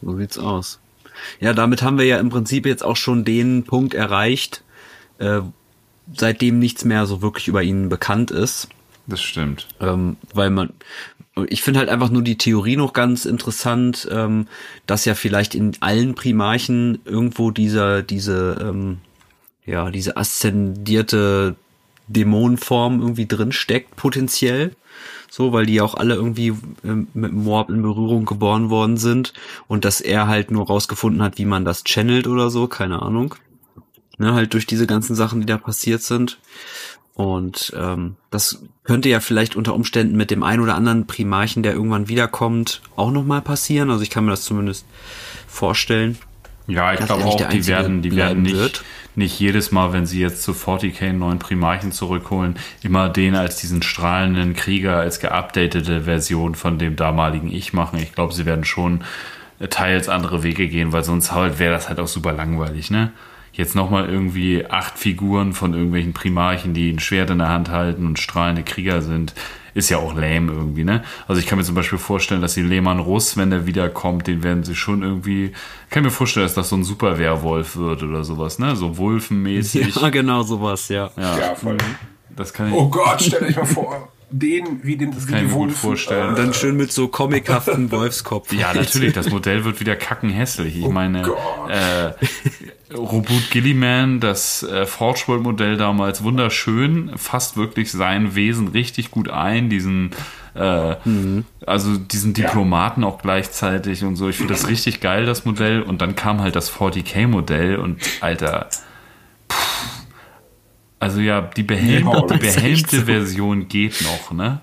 So 0.00 0.16
sieht's 0.16 0.38
aus. 0.38 0.80
Ja, 1.38 1.52
damit 1.52 1.82
haben 1.82 1.98
wir 1.98 2.06
ja 2.06 2.18
im 2.18 2.30
Prinzip 2.30 2.64
jetzt 2.64 2.82
auch 2.82 2.96
schon 2.96 3.26
den 3.26 3.64
Punkt 3.64 3.92
erreicht, 3.92 4.64
äh, 5.18 5.40
seitdem 6.16 6.58
nichts 6.58 6.86
mehr 6.86 7.04
so 7.04 7.20
wirklich 7.20 7.46
über 7.46 7.62
ihn 7.62 7.90
bekannt 7.90 8.30
ist. 8.30 8.68
Das 9.06 9.20
stimmt. 9.20 9.68
Ähm, 9.80 10.16
weil 10.32 10.48
man, 10.48 10.72
ich 11.48 11.62
finde 11.62 11.80
halt 11.80 11.88
einfach 11.88 12.10
nur 12.10 12.22
die 12.22 12.38
Theorie 12.38 12.76
noch 12.76 12.92
ganz 12.92 13.24
interessant, 13.24 14.08
ähm, 14.10 14.46
dass 14.86 15.04
ja 15.04 15.14
vielleicht 15.14 15.54
in 15.54 15.72
allen 15.80 16.14
Primarchen 16.14 17.00
irgendwo 17.04 17.50
dieser, 17.50 18.02
diese, 18.02 18.58
ähm, 18.60 18.98
ja, 19.64 19.90
diese 19.90 20.16
aszendierte 20.16 21.56
Dämonenform 22.08 23.00
irgendwie 23.00 23.26
drin 23.26 23.52
steckt, 23.52 23.96
potenziell. 23.96 24.74
So, 25.30 25.52
weil 25.52 25.64
die 25.64 25.74
ja 25.74 25.84
auch 25.84 25.94
alle 25.94 26.14
irgendwie 26.14 26.52
ähm, 26.84 27.06
mit 27.14 27.30
Warp 27.46 27.70
in 27.70 27.82
Berührung 27.82 28.24
geboren 28.24 28.68
worden 28.68 28.96
sind 28.96 29.32
und 29.68 29.84
dass 29.84 30.00
er 30.00 30.26
halt 30.26 30.50
nur 30.50 30.66
rausgefunden 30.66 31.22
hat, 31.22 31.38
wie 31.38 31.44
man 31.44 31.64
das 31.64 31.84
channelt 31.84 32.26
oder 32.26 32.50
so, 32.50 32.66
keine 32.66 33.00
Ahnung. 33.00 33.36
Ne, 34.18 34.34
halt 34.34 34.52
durch 34.52 34.66
diese 34.66 34.86
ganzen 34.86 35.14
Sachen, 35.14 35.40
die 35.40 35.46
da 35.46 35.56
passiert 35.56 36.02
sind. 36.02 36.40
Und 37.14 37.72
ähm, 37.76 38.16
das 38.30 38.62
könnte 38.84 39.08
ja 39.08 39.20
vielleicht 39.20 39.56
unter 39.56 39.74
Umständen 39.74 40.16
mit 40.16 40.30
dem 40.30 40.42
ein 40.42 40.60
oder 40.60 40.74
anderen 40.74 41.06
Primarchen, 41.06 41.62
der 41.62 41.74
irgendwann 41.74 42.08
wiederkommt, 42.08 42.80
auch 42.96 43.10
nochmal 43.10 43.42
passieren. 43.42 43.90
Also 43.90 44.02
ich 44.02 44.10
kann 44.10 44.24
mir 44.24 44.30
das 44.30 44.42
zumindest 44.42 44.86
vorstellen. 45.46 46.18
Ja, 46.66 46.92
ich 46.92 47.00
glaube 47.00 47.24
auch, 47.24 47.48
die 47.48 47.66
werden, 47.66 48.00
die 48.00 48.14
werden 48.14 48.42
nicht, 48.42 48.54
wird. 48.54 48.84
nicht 49.16 49.38
jedes 49.40 49.72
Mal, 49.72 49.92
wenn 49.92 50.06
sie 50.06 50.20
jetzt 50.20 50.42
zu 50.42 50.52
40k 50.52 51.08
einen 51.08 51.18
neuen 51.18 51.38
Primarchen 51.40 51.90
zurückholen, 51.90 52.56
immer 52.82 53.08
den 53.08 53.34
als 53.34 53.56
diesen 53.56 53.82
strahlenden 53.82 54.54
Krieger, 54.54 54.96
als 54.96 55.18
geupdatete 55.18 56.02
Version 56.02 56.54
von 56.54 56.78
dem 56.78 56.96
damaligen 56.96 57.52
Ich 57.52 57.72
machen. 57.72 57.98
Ich 57.98 58.12
glaube, 58.14 58.32
sie 58.32 58.46
werden 58.46 58.64
schon 58.64 59.02
teils 59.68 60.08
andere 60.08 60.42
Wege 60.42 60.68
gehen, 60.68 60.92
weil 60.92 61.04
sonst 61.04 61.32
halt 61.32 61.58
wäre 61.58 61.74
das 61.74 61.88
halt 61.88 61.98
auch 61.98 62.08
super 62.08 62.32
langweilig, 62.32 62.90
ne? 62.90 63.12
Jetzt 63.52 63.74
nochmal 63.74 64.08
irgendwie 64.08 64.64
acht 64.66 64.98
Figuren 64.98 65.52
von 65.52 65.74
irgendwelchen 65.74 66.12
Primarchen, 66.12 66.72
die 66.74 66.90
ein 66.90 66.98
Schwert 67.00 67.30
in 67.30 67.38
der 67.38 67.48
Hand 67.48 67.68
halten 67.70 68.06
und 68.06 68.18
strahlende 68.18 68.62
Krieger 68.62 69.02
sind, 69.02 69.34
ist 69.74 69.88
ja 69.90 69.98
auch 69.98 70.14
lame 70.14 70.52
irgendwie, 70.52 70.84
ne? 70.84 71.02
Also 71.28 71.40
ich 71.40 71.46
kann 71.46 71.58
mir 71.58 71.64
zum 71.64 71.74
Beispiel 71.74 71.98
vorstellen, 71.98 72.40
dass 72.42 72.54
die 72.54 72.62
Lehmann 72.62 72.98
Russ, 72.98 73.36
wenn 73.36 73.50
der 73.50 73.66
wiederkommt, 73.66 74.26
den 74.26 74.42
werden 74.42 74.64
sie 74.64 74.74
schon 74.74 75.02
irgendwie, 75.02 75.52
kann 75.90 76.02
mir 76.02 76.10
vorstellen, 76.10 76.44
dass 76.46 76.54
das 76.54 76.68
so 76.70 76.76
ein 76.76 76.84
super 76.84 77.18
Werwolf 77.18 77.76
wird 77.76 78.02
oder 78.02 78.24
sowas, 78.24 78.58
ne? 78.58 78.74
So 78.76 78.96
Wulfenmäßig. 78.98 79.94
Ja, 80.00 80.08
genau 80.10 80.42
sowas, 80.42 80.88
ja. 80.88 81.10
Ja, 81.16 81.38
Ja, 81.38 81.54
voll. 81.54 81.76
das 82.34 82.52
kann 82.52 82.68
ich, 82.68 82.74
Oh 82.74 82.88
Gott, 82.88 83.22
stell 83.22 83.44
euch 83.44 83.56
mal 83.56 83.64
vor, 83.64 84.12
den 84.30 84.80
wie 84.82 84.96
den 84.96 85.12
das 85.12 85.26
kann 85.26 85.44
ich 85.44 85.50
mir 85.50 85.58
gut 85.58 85.72
vorstellen. 85.72 86.30
Und 86.30 86.38
dann 86.38 86.54
schön 86.54 86.76
mit 86.76 86.92
so 86.92 87.08
comichaften 87.08 87.90
Wolfskopf. 87.90 88.52
Ja, 88.52 88.72
natürlich, 88.72 89.12
das 89.12 89.30
Modell 89.30 89.64
wird 89.64 89.80
wieder 89.80 89.96
kackenhässlich. 89.96 90.78
Ich 90.78 90.88
meine, 90.88 91.22
Gott. 91.22 91.38
äh, 91.68 92.94
Robot 92.94 93.50
Gilliman, 93.50 94.20
das 94.20 94.62
äh, 94.62 94.86
Forge 94.86 95.22
World 95.26 95.42
Modell 95.42 95.76
damals 95.76 96.22
wunderschön, 96.22 97.12
fasst 97.16 97.56
wirklich 97.56 97.90
sein 97.92 98.34
Wesen 98.34 98.68
richtig 98.68 99.10
gut 99.10 99.28
ein, 99.28 99.68
diesen 99.68 100.10
äh, 100.54 100.96
also 101.66 101.96
diesen 101.96 102.34
Diplomaten 102.34 103.04
auch 103.04 103.22
gleichzeitig 103.22 104.02
und 104.04 104.16
so. 104.16 104.28
Ich 104.28 104.36
finde 104.36 104.54
das 104.54 104.68
richtig 104.68 105.00
geil, 105.00 105.26
das 105.26 105.44
Modell. 105.44 105.82
Und 105.82 106.02
dann 106.02 106.16
kam 106.16 106.40
halt 106.40 106.56
das 106.56 106.72
40k 106.72 107.28
Modell 107.28 107.76
und 107.76 108.00
Alter, 108.20 108.68
also 111.00 111.20
ja, 111.20 111.40
die, 111.40 111.62
behelm 111.62 112.06
Ja, 112.06 112.20
die 112.20 112.38
das 112.38 112.48
ist 112.48 112.54
behelmte 112.56 113.04
Version 113.06 113.68
geht 113.68 114.02
noch, 114.02 114.32
ne? 114.32 114.60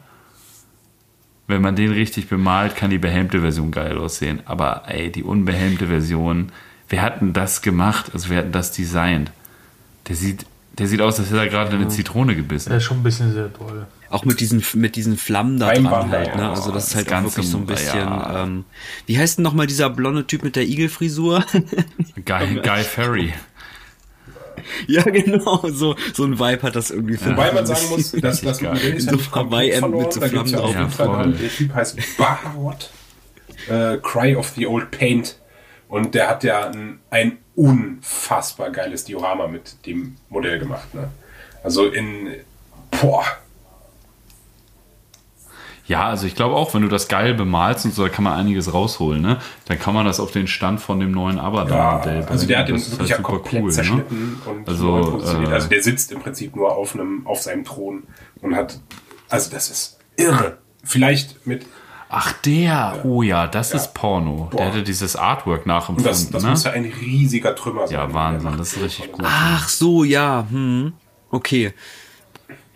Wenn 1.47 1.61
man 1.61 1.75
den 1.75 1.91
richtig 1.91 2.27
bemalt, 2.29 2.75
kann 2.75 2.89
die 2.89 2.97
behelmte 2.97 3.41
Version 3.41 3.71
geil 3.71 3.97
aussehen. 3.97 4.41
Aber 4.45 4.83
ey, 4.87 5.11
die 5.11 5.23
unbehelmte 5.23 5.87
Version, 5.87 6.51
wer 6.89 7.01
hat 7.01 7.21
denn 7.21 7.33
das 7.33 7.61
gemacht? 7.61 8.11
Also 8.13 8.29
wer 8.29 8.37
hat 8.39 8.45
denn 8.45 8.51
das 8.51 8.71
designt? 8.71 9.31
Der 10.07 10.15
sieht, 10.15 10.45
der 10.77 10.87
sieht 10.87 11.01
aus, 11.01 11.19
als 11.19 11.29
hätte 11.29 11.39
er 11.39 11.47
gerade 11.47 11.75
eine 11.75 11.87
Zitrone 11.87 12.35
gebissen. 12.35 12.69
Der 12.69 12.77
ist 12.77 12.83
schon 12.83 12.97
ein 12.97 13.03
bisschen 13.03 13.33
sehr 13.33 13.51
toll. 13.51 13.87
Auch 14.09 14.23
mit 14.23 14.39
diesen, 14.39 14.63
mit 14.75 14.95
diesen 14.95 15.17
Flammen 15.17 15.59
da 15.59 15.67
dran 15.73 15.85
Einwander, 15.87 16.17
halt, 16.19 16.35
ne? 16.35 16.41
ja. 16.43 16.49
Also 16.51 16.71
das 16.71 16.83
ist 16.85 16.91
Das 16.91 16.97
halt 16.97 17.07
auch 17.07 17.11
Ganze, 17.11 17.31
wirklich 17.31 17.49
so 17.49 17.57
ein 17.57 17.65
bisschen, 17.65 17.99
ja. 17.99 18.43
ähm, 18.43 18.65
wie 19.05 19.17
heißt 19.17 19.37
denn 19.37 19.43
nochmal 19.43 19.67
dieser 19.67 19.89
blonde 19.89 20.27
Typ 20.27 20.43
mit 20.43 20.55
der 20.55 20.63
Igelfrisur? 20.67 21.43
Guy, 22.25 22.59
Guy 22.61 22.83
Ferry. 22.83 23.33
ja, 24.87 25.03
genau, 25.03 25.61
so, 25.69 25.95
so 26.13 26.23
ein 26.23 26.39
Vibe 26.39 26.61
hat 26.63 26.75
das 26.75 26.91
irgendwie. 26.91 27.17
für 27.17 27.31
Wobei 27.31 27.51
man 27.51 27.65
sagen 27.65 27.87
muss, 27.89 28.11
dass 28.21 28.41
das 28.41 28.61
ja 28.61 28.75
So 28.99 29.17
verloren. 29.79 30.03
mit 30.03 30.13
so 30.13 30.19
ja 30.21 30.27
Flammen 30.27 30.51
drauf. 30.51 30.73
Ja, 30.73 30.87
voll. 30.89 31.33
der 31.33 31.49
Typ 31.49 31.73
heißt 31.73 31.97
Baharot. 32.17 32.89
Äh, 33.69 33.97
Cry 33.97 34.35
of 34.35 34.49
the 34.55 34.67
Old 34.67 34.91
Paint. 34.91 35.37
Und 35.89 36.15
der 36.15 36.29
hat 36.29 36.43
ja 36.43 36.69
ein, 36.69 36.99
ein 37.09 37.37
unfassbar 37.55 38.71
geiles 38.71 39.05
Diorama 39.05 39.47
mit 39.47 39.85
dem 39.85 40.15
Modell 40.29 40.59
gemacht. 40.59 40.93
Ne? 40.93 41.09
Also 41.63 41.85
in, 41.87 42.29
boah, 42.91 43.25
Ja, 45.87 46.07
also 46.07 46.27
ich 46.27 46.35
glaube 46.35 46.55
auch, 46.55 46.73
wenn 46.73 46.81
du 46.81 46.89
das 46.89 47.07
geil 47.07 47.33
bemalst 47.33 47.85
und 47.85 47.93
so, 47.93 48.03
da 48.03 48.09
kann 48.09 48.23
man 48.25 48.33
einiges 48.33 48.73
rausholen, 48.73 49.21
ne? 49.21 49.37
Dann 49.65 49.79
kann 49.79 49.93
man 49.93 50.05
das 50.05 50.19
auf 50.19 50.31
den 50.31 50.47
Stand 50.47 50.81
von 50.81 50.99
dem 50.99 51.11
neuen 51.11 51.37
ja, 51.37 51.43
Abaddon-Modell 51.43 52.25
also 52.29 52.45
der 52.45 52.59
hat 52.59 52.67
den 52.67 52.75
Das 52.75 52.83
ist 52.87 52.91
wirklich 52.91 53.09
ja 53.11 53.17
super 53.17 53.29
komplett 53.29 53.61
cool, 53.61 53.67
ne? 53.69 53.73
zerschnitten 53.73 54.41
und 54.45 54.67
Also, 54.67 55.21
äh, 55.23 55.47
also 55.47 55.69
der 55.69 55.81
sitzt 55.83 56.11
im 56.11 56.19
Prinzip 56.19 56.55
nur 56.55 56.75
auf 56.75 56.93
einem, 56.93 57.25
auf 57.25 57.41
seinem 57.41 57.63
Thron 57.63 58.03
und 58.41 58.53
hat, 58.55 58.79
also 59.29 59.49
das 59.49 59.69
ist 59.69 59.97
irre. 60.17 60.57
vielleicht 60.83 61.45
mit, 61.47 61.65
Ach, 62.09 62.31
der. 62.43 63.01
Oh 63.03 63.21
ja, 63.21 63.47
das 63.47 63.71
Ja. 63.71 63.77
ist 63.77 63.93
Porno. 63.93 64.47
Boah. 64.49 64.57
Der 64.57 64.65
hätte 64.67 64.83
dieses 64.83 65.15
Artwork 65.17 65.61
und 65.61 65.67
nachempfunden. 65.67 66.05
das, 66.05 66.29
das 66.29 66.43
ne? 66.43 66.51
muss 66.51 66.63
ja 66.63 66.71
ein 66.71 66.85
riesiger 66.85 67.53
Trümmer 67.53 67.87
sein. 67.87 67.95
Ja, 67.97 68.13
Wahnsinn, 68.13 68.55
das 68.57 68.73
ist 68.73 68.81
richtig 68.81 69.11
gut. 69.11 69.25
Ach 69.27 69.67
so, 69.67 70.03
ja. 70.05 70.45
Hm. 70.49 70.93
Okay. 71.31 71.73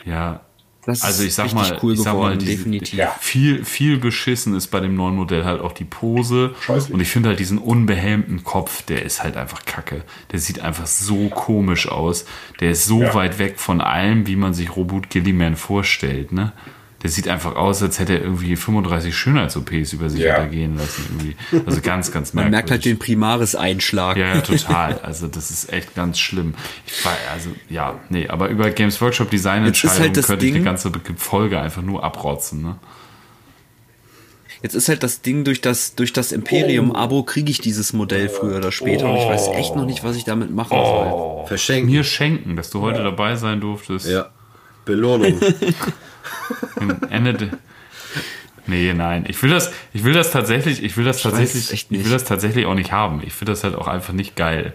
Ja. 0.04 0.42
Das 0.84 1.03
Also 1.03 1.24
ich 1.24 1.36
sag 1.36 1.53
mal, 1.53 1.78
cool 1.84 1.94
ich 1.94 1.99
sag 1.99 2.14
geworden, 2.14 2.30
mal, 2.32 2.38
diese- 2.38 2.58
definitiv. 2.58 2.98
Ja. 2.98 3.16
Viel, 3.20 3.64
viel 3.64 3.98
beschissen 3.98 4.56
ist 4.56 4.68
bei 4.68 4.80
dem 4.80 4.95
neuen 4.95 5.16
Modell 5.16 5.45
halt 5.45 5.62
auch 5.62 5.74
die 5.74 5.84
Pose. 5.86 6.56
Scheußlich. 6.62 6.94
Und 6.94 6.99
ich 7.02 7.10
finde 7.10 7.30
halt 7.30 7.40
diesen 7.40 7.60
unbehelmten 7.60 8.44
Kopf, 8.44 8.82
der 8.84 9.03
ist 9.03 9.22
halt 9.22 9.38
einfach 9.38 9.66
kacke. 9.66 10.03
Der 10.32 10.40
sieht 10.40 10.60
einfach 10.62 10.88
so 10.88 11.30
komisch 11.30 11.88
aus. 11.88 12.26
Der 12.60 12.72
ist 12.72 12.86
so 12.86 13.03
Ja. 13.03 13.14
weit 13.14 13.38
weg 13.38 13.60
von 13.60 13.80
allem, 13.80 14.26
wie 14.26 14.36
man 14.36 14.53
sich 14.56 14.76
Robot 14.76 15.10
Gilliman 15.12 15.56
vorstellt, 15.56 16.32
ne? 16.32 16.52
Der 17.03 17.10
sieht 17.10 17.28
einfach 17.28 17.56
aus, 17.56 17.82
als 17.82 17.98
hätte 17.99 18.14
er 18.14 18.22
irgendwie 18.22 18.56
35 18.56 19.15
Schönheits-OPs 19.15 19.94
über 19.94 20.10
sich 20.10 20.22
Ja. 20.22 20.36
ergehen 20.36 20.78
lassen. 20.78 21.03
Irgendwie. 21.10 21.36
Also 21.65 21.82
ganz, 21.82 22.11
ganz 22.11 22.34
Man 22.34 22.52
merkt 22.52 22.69
halt 22.69 22.84
merkwürdig. 22.86 22.99
den 22.99 22.99
Primaris-Einschlag. 22.99 24.18
Ja, 24.18 24.36
ja, 24.36 24.41
total. 24.41 24.99
Also 24.99 25.28
das 25.28 25.49
ist 25.49 25.73
echt 25.73 25.95
ganz 25.95 26.19
schlimm. 26.19 26.53
Ich 26.86 27.03
war, 27.03 27.14
also, 27.34 27.49
ja, 27.69 27.99
nee, 28.10 28.28
aber 28.28 28.49
über 28.49 28.69
Games 28.69 29.02
Workshop 29.02 29.32
Designentscheidungen 29.32 30.02
halt 30.02 30.18
das 30.18 30.28
könnte 30.28 30.45
ich 30.45 30.53
die 30.53 30.61
ganze 30.61 30.91
Folge 31.18 31.60
einfach 31.60 31.82
nur 31.82 32.03
abrotzen, 32.03 32.61
ne? 32.61 32.76
Jetzt 34.64 34.76
ist 34.76 34.90
halt 34.90 35.02
das 35.02 35.23
Ding, 35.23 35.44
durch 35.44 35.60
das, 35.61 35.95
durch 35.95 36.14
das 36.14 36.32
Imperium-Abo 36.32 37.23
kriege 37.23 37.49
ich 37.49 37.61
dieses 37.61 37.94
Modell 37.94 38.30
früher 38.30 38.57
oder 38.57 38.72
später 38.72 39.10
und 39.10 39.18
ich 39.18 39.26
weiß 39.26 39.48
echt 39.56 39.76
noch 39.76 39.86
nicht, 39.86 40.03
was 40.03 40.15
ich 40.15 40.23
damit 40.23 40.53
machen 40.53 40.78
soll. 40.78 41.48
Verschenken. 41.48 41.90
Mir 41.90 42.03
schenken, 42.03 42.56
dass 42.56 42.69
du 42.69 42.82
heute 42.82 43.02
dabei 43.02 43.36
sein 43.38 43.60
durftest. 43.60 44.07
Ja. 44.07 44.30
Belohnung. 44.86 45.40
Ende 47.10 47.34
de 47.34 47.49
Nee, 48.68 48.93
nein. 48.93 49.26
Ich 49.27 49.41
will 49.41 49.49
das, 49.49 49.72
ich 49.91 50.03
will 50.03 50.14
das 50.14 50.31
tatsächlich, 50.31 50.84
ich 50.84 50.95
will 50.95 51.03
das 51.03 51.18
weiß 51.18 51.34
tatsächlich, 51.34 51.88
ich 51.89 52.06
will 52.06 52.11
das 52.11 52.26
tatsächlich 52.26 52.65
auch 52.68 52.76
nicht 52.76 52.91
haben. 52.91 53.22
Ich 53.26 53.34
finde 53.34 53.53
das 53.53 53.64
halt 53.64 53.76
auch 53.76 53.88
einfach 53.88 54.14
nicht 54.14 54.35
geil. 54.35 54.73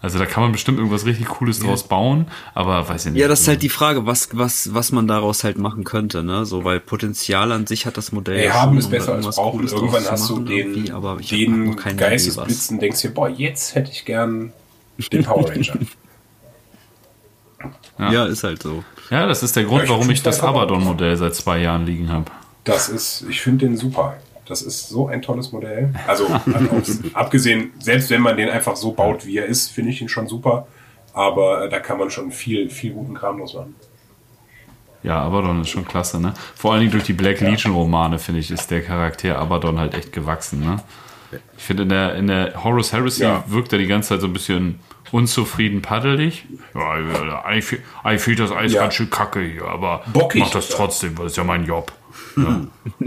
Also 0.00 0.20
da 0.20 0.26
kann 0.26 0.44
man 0.44 0.52
bestimmt 0.52 0.78
irgendwas 0.78 1.06
richtig 1.06 1.26
Cooles 1.26 1.58
draus 1.58 1.88
bauen, 1.88 2.28
aber 2.54 2.88
weiß 2.88 3.06
ich 3.06 3.12
nicht. 3.12 3.20
Ja, 3.20 3.26
das 3.26 3.40
ist 3.40 3.48
halt 3.48 3.62
die 3.62 3.68
Frage, 3.68 4.06
was, 4.06 4.28
was, 4.32 4.72
was 4.72 4.92
man 4.92 5.08
daraus 5.08 5.42
halt 5.42 5.58
machen 5.58 5.82
könnte, 5.82 6.22
ne? 6.22 6.46
So, 6.46 6.62
weil 6.62 6.78
Potenzial 6.78 7.50
an 7.50 7.66
sich 7.66 7.84
hat 7.84 7.96
das 7.96 8.12
Modell. 8.12 8.44
Ja 8.44 8.54
haben 8.54 8.78
ist 8.78 8.90
besser 8.90 9.14
als 9.14 9.34
brauchen. 9.34 9.58
Cooles 9.58 9.72
Irgendwann 9.72 10.04
hast 10.08 10.30
du 10.30 10.40
den, 10.40 10.92
aber 10.92 11.16
ich 11.18 11.30
den. 11.30 11.74
Geistesblitzen, 11.76 12.78
denkst 12.78 13.02
dir, 13.02 13.10
boah, 13.10 13.28
jetzt 13.28 13.74
hätte 13.74 13.90
ich 13.90 14.04
gern 14.04 14.52
den 15.12 15.24
Power 15.24 15.48
Ranger. 15.48 15.78
Ja. 17.98 18.26
ist 18.26 18.44
halt 18.44 18.62
so. 18.62 18.84
Ja, 19.10 19.26
das 19.26 19.42
ist 19.42 19.56
der 19.56 19.64
Grund, 19.64 19.78
Ja, 19.78 19.84
ich 19.84 19.90
warum 19.90 20.10
ich 20.10 20.22
das 20.22 20.40
Abaddon-Modell 20.40 21.16
seit 21.16 21.34
zwei 21.34 21.58
Jahren 21.58 21.86
liegen 21.86 22.10
habe. 22.10 22.26
Das 22.64 22.88
ist, 22.88 23.24
ich 23.28 23.40
finde 23.40 23.66
den 23.66 23.76
super. 23.76 24.16
Das 24.46 24.62
ist 24.62 24.88
so 24.88 25.08
ein 25.08 25.20
tolles 25.22 25.52
Modell. 25.52 25.92
Also, 26.06 26.26
also 26.26 26.70
abgesehen, 27.14 27.72
selbst 27.78 28.10
wenn 28.10 28.22
man 28.22 28.36
den 28.36 28.48
einfach 28.48 28.76
so 28.76 28.92
baut, 28.92 29.26
wie 29.26 29.38
er 29.38 29.46
ist, 29.46 29.70
finde 29.70 29.90
ich 29.90 30.00
ihn 30.00 30.08
schon 30.08 30.26
super. 30.26 30.66
Aber 31.12 31.64
äh, 31.64 31.68
da 31.68 31.80
kann 31.80 31.98
man 31.98 32.10
schon 32.10 32.30
viel, 32.30 32.70
viel 32.70 32.92
guten 32.92 33.14
Kram 33.14 33.38
draus 33.38 33.54
machen. 33.54 33.74
Ja, 35.02 35.22
Abaddon 35.22 35.60
ist 35.62 35.68
schon 35.68 35.86
klasse, 35.86 36.20
ne? 36.20 36.34
Vor 36.54 36.72
allen 36.72 36.80
Dingen 36.80 36.92
durch 36.92 37.04
die 37.04 37.12
Black 37.12 37.40
Legion 37.40 37.72
Romane, 37.74 38.18
finde 38.18 38.40
ich, 38.40 38.50
ist 38.50 38.70
der 38.70 38.82
Charakter 38.82 39.38
Abaddon 39.38 39.78
halt 39.78 39.94
echt 39.94 40.12
gewachsen, 40.12 40.60
ne? 40.60 40.76
Ich 41.56 41.62
finde, 41.62 41.82
in 41.84 41.88
der, 41.90 42.14
in 42.14 42.26
der 42.26 42.64
Horus 42.64 42.92
Heresy 42.92 43.22
Ja. 43.22 43.44
wirkt 43.46 43.72
er 43.72 43.78
die 43.78 43.86
ganze 43.86 44.10
Zeit 44.10 44.20
so 44.22 44.26
ein 44.26 44.32
bisschen 44.32 44.80
unzufrieden 45.12 45.82
paddelig. 45.82 46.44
Ja, 46.74 46.98
ja, 46.98 47.42
eigentlich, 47.44 47.64
fi- 47.64 47.80
eigentlich 48.02 48.22
finde 48.22 48.42
ich 48.42 48.48
das 48.48 48.56
alles 48.56 48.72
Ja. 48.72 48.82
ganz 48.82 48.94
schön 48.94 49.10
kacke 49.10 49.40
hier, 49.40 49.64
aber 49.64 50.02
Bockig. 50.12 50.40
mach 50.40 50.50
das 50.50 50.68
trotzdem, 50.68 51.16
weil 51.18 51.24
das 51.24 51.32
ist 51.32 51.36
ja 51.38 51.44
mein 51.44 51.64
Job. 51.64 51.92
Ja. 52.36 52.60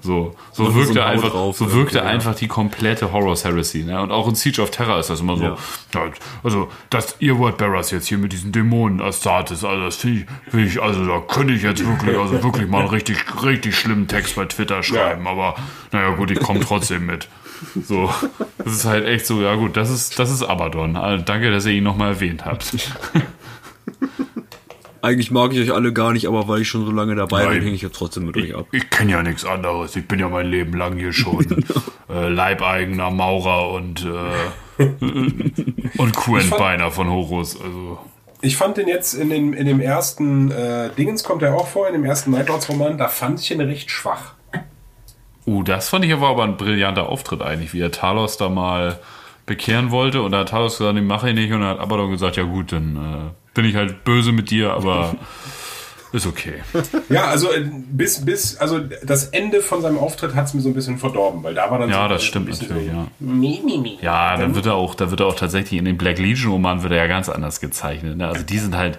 so, 0.00 0.34
so 0.52 0.64
Noch 0.64 0.74
wirkt 0.74 0.88
so 0.94 0.98
er 0.98 1.06
ein 1.06 1.12
einfach, 1.16 1.30
drauf 1.30 1.56
so 1.56 1.72
wirkt 1.72 1.94
er 1.94 2.00
irgendwie, 2.02 2.06
ja. 2.08 2.14
einfach 2.14 2.34
die 2.34 2.48
komplette 2.48 3.12
Horus 3.12 3.44
Heresy, 3.44 3.84
ne? 3.84 4.00
Und 4.00 4.10
auch 4.12 4.28
in 4.28 4.34
Siege 4.34 4.60
of 4.62 4.70
Terror 4.70 4.98
ist 4.98 5.10
das 5.10 5.20
immer 5.20 5.36
so. 5.36 5.44
Ja. 5.44 5.56
Ja, 5.94 6.02
also, 6.42 6.68
dass 6.90 7.16
ihr 7.20 7.38
Wordbearers 7.38 7.90
jetzt 7.90 8.06
hier 8.06 8.18
mit 8.18 8.32
diesen 8.32 8.52
Dämonen 8.52 9.00
Astartes, 9.00 9.64
also 9.64 9.84
das 9.84 9.96
finde 9.96 10.20
ich, 10.20 10.50
find 10.50 10.66
ich, 10.68 10.80
also 10.82 11.06
da 11.06 11.20
könnte 11.20 11.54
ich 11.54 11.62
jetzt 11.62 11.84
wirklich, 11.86 12.16
also 12.18 12.42
wirklich 12.42 12.68
mal 12.68 12.80
einen 12.80 12.88
richtig, 12.88 13.18
richtig 13.42 13.76
schlimmen 13.76 14.08
Text 14.08 14.36
bei 14.36 14.44
Twitter 14.46 14.82
schreiben, 14.82 15.26
aber 15.26 15.54
naja 15.92 16.10
gut, 16.10 16.30
ich 16.30 16.38
komme 16.40 16.60
trotzdem 16.60 17.06
mit. 17.06 17.28
So, 17.82 18.10
das 18.58 18.72
ist 18.72 18.84
halt 18.84 19.04
echt 19.06 19.26
so, 19.26 19.42
ja 19.42 19.54
gut, 19.54 19.76
das 19.76 19.90
ist, 19.90 20.18
das 20.18 20.30
ist 20.30 20.42
Abaddon. 20.42 20.96
Also, 20.96 21.24
danke, 21.24 21.50
dass 21.50 21.66
ihr 21.66 21.72
ihn 21.72 21.84
nochmal 21.84 22.14
erwähnt 22.14 22.44
habt. 22.44 22.72
Eigentlich 25.00 25.30
mag 25.30 25.52
ich 25.52 25.60
euch 25.60 25.72
alle 25.72 25.92
gar 25.92 26.12
nicht, 26.12 26.26
aber 26.26 26.48
weil 26.48 26.62
ich 26.62 26.68
schon 26.68 26.84
so 26.84 26.90
lange 26.90 27.14
dabei 27.14 27.44
Nein. 27.44 27.54
bin, 27.54 27.62
hänge 27.62 27.74
ich 27.74 27.82
jetzt 27.82 27.94
trotzdem 27.94 28.26
mit 28.26 28.36
euch 28.36 28.54
ab. 28.54 28.66
Ich 28.72 28.90
kenne 28.90 29.12
ja 29.12 29.22
nichts 29.22 29.44
anderes. 29.44 29.94
Ich 29.94 30.08
bin 30.08 30.18
ja 30.18 30.28
mein 30.28 30.46
Leben 30.46 30.76
lang 30.76 30.96
hier 30.96 31.12
schon 31.12 31.46
äh, 32.10 32.28
Leibeigener 32.28 33.10
Maurer 33.10 33.70
und, 33.70 34.04
äh, 34.04 34.84
und 35.98 36.16
Quentbeiner 36.16 36.90
von 36.90 37.08
Horus. 37.08 37.60
Also, 37.60 38.00
Ich 38.40 38.56
fand 38.56 38.76
den 38.76 38.88
jetzt 38.88 39.14
in, 39.14 39.30
den, 39.30 39.52
in 39.52 39.66
dem 39.66 39.80
ersten 39.80 40.50
äh, 40.50 40.90
Dingens, 40.90 41.22
kommt 41.22 41.42
er 41.42 41.54
auch 41.54 41.68
vor, 41.68 41.86
in 41.86 41.92
dem 41.92 42.04
ersten 42.04 42.32
Nightlords-Roman, 42.32 42.98
da 42.98 43.06
fand 43.08 43.40
ich 43.40 43.52
ihn 43.52 43.60
recht 43.60 43.90
schwach. 43.92 44.34
Uh, 45.48 45.62
das 45.62 45.88
fand 45.88 46.04
ich 46.04 46.12
aber, 46.12 46.28
aber 46.28 46.44
ein 46.44 46.56
brillanter 46.56 47.08
Auftritt 47.08 47.42
eigentlich, 47.42 47.72
wie 47.72 47.80
er 47.80 47.90
Talos 47.90 48.36
da 48.36 48.48
mal 48.48 48.98
bekehren 49.46 49.90
wollte. 49.90 50.22
Und 50.22 50.32
da 50.32 50.40
hat 50.40 50.50
Talos 50.50 50.78
gesagt, 50.78 50.96
den 50.96 51.06
mache 51.06 51.30
ich 51.30 51.34
nicht. 51.34 51.52
Und 51.52 51.60
dann 51.60 51.70
hat 51.70 51.80
Abaddon 51.80 52.10
gesagt, 52.10 52.36
ja 52.36 52.44
gut, 52.44 52.72
dann 52.72 52.96
äh, 52.96 53.54
bin 53.54 53.64
ich 53.64 53.74
halt 53.74 54.04
böse 54.04 54.30
mit 54.30 54.50
dir, 54.50 54.72
aber 54.72 55.16
ist 56.12 56.26
okay. 56.26 56.62
Ja, 57.08 57.24
also 57.24 57.50
äh, 57.50 57.68
bis, 57.90 58.24
bis, 58.24 58.56
also 58.58 58.78
das 58.78 59.26
Ende 59.28 59.60
von 59.60 59.82
seinem 59.82 59.98
Auftritt 59.98 60.34
hat 60.34 60.46
es 60.46 60.54
mir 60.54 60.60
so 60.60 60.68
ein 60.68 60.74
bisschen 60.74 60.98
verdorben, 60.98 61.42
weil 61.42 61.54
da 61.54 61.70
war 61.70 61.78
dann 61.78 61.88
so 61.88 61.94
Ja, 61.94 62.08
das 62.08 62.22
ein 62.22 62.26
stimmt 62.26 62.48
natürlich, 62.50 62.88
so, 62.88 62.92
ja. 62.92 63.06
Mi, 63.18 63.60
mi, 63.64 63.78
mi. 63.78 63.98
Ja, 64.00 64.36
dann 64.36 64.54
wird 64.54 64.66
er 64.66 64.74
auch, 64.74 64.94
da 64.94 65.10
wird 65.10 65.20
er 65.20 65.26
auch 65.26 65.34
tatsächlich 65.34 65.78
in 65.78 65.84
den 65.84 65.98
Black 65.98 66.18
Legion 66.18 66.52
Roman 66.52 66.82
wird 66.82 66.92
er 66.92 66.98
ja 66.98 67.06
ganz 67.06 67.28
anders 67.28 67.60
gezeichnet. 67.60 68.16
Ne? 68.16 68.28
Also 68.28 68.42
die 68.42 68.58
sind 68.58 68.76
halt 68.76 68.98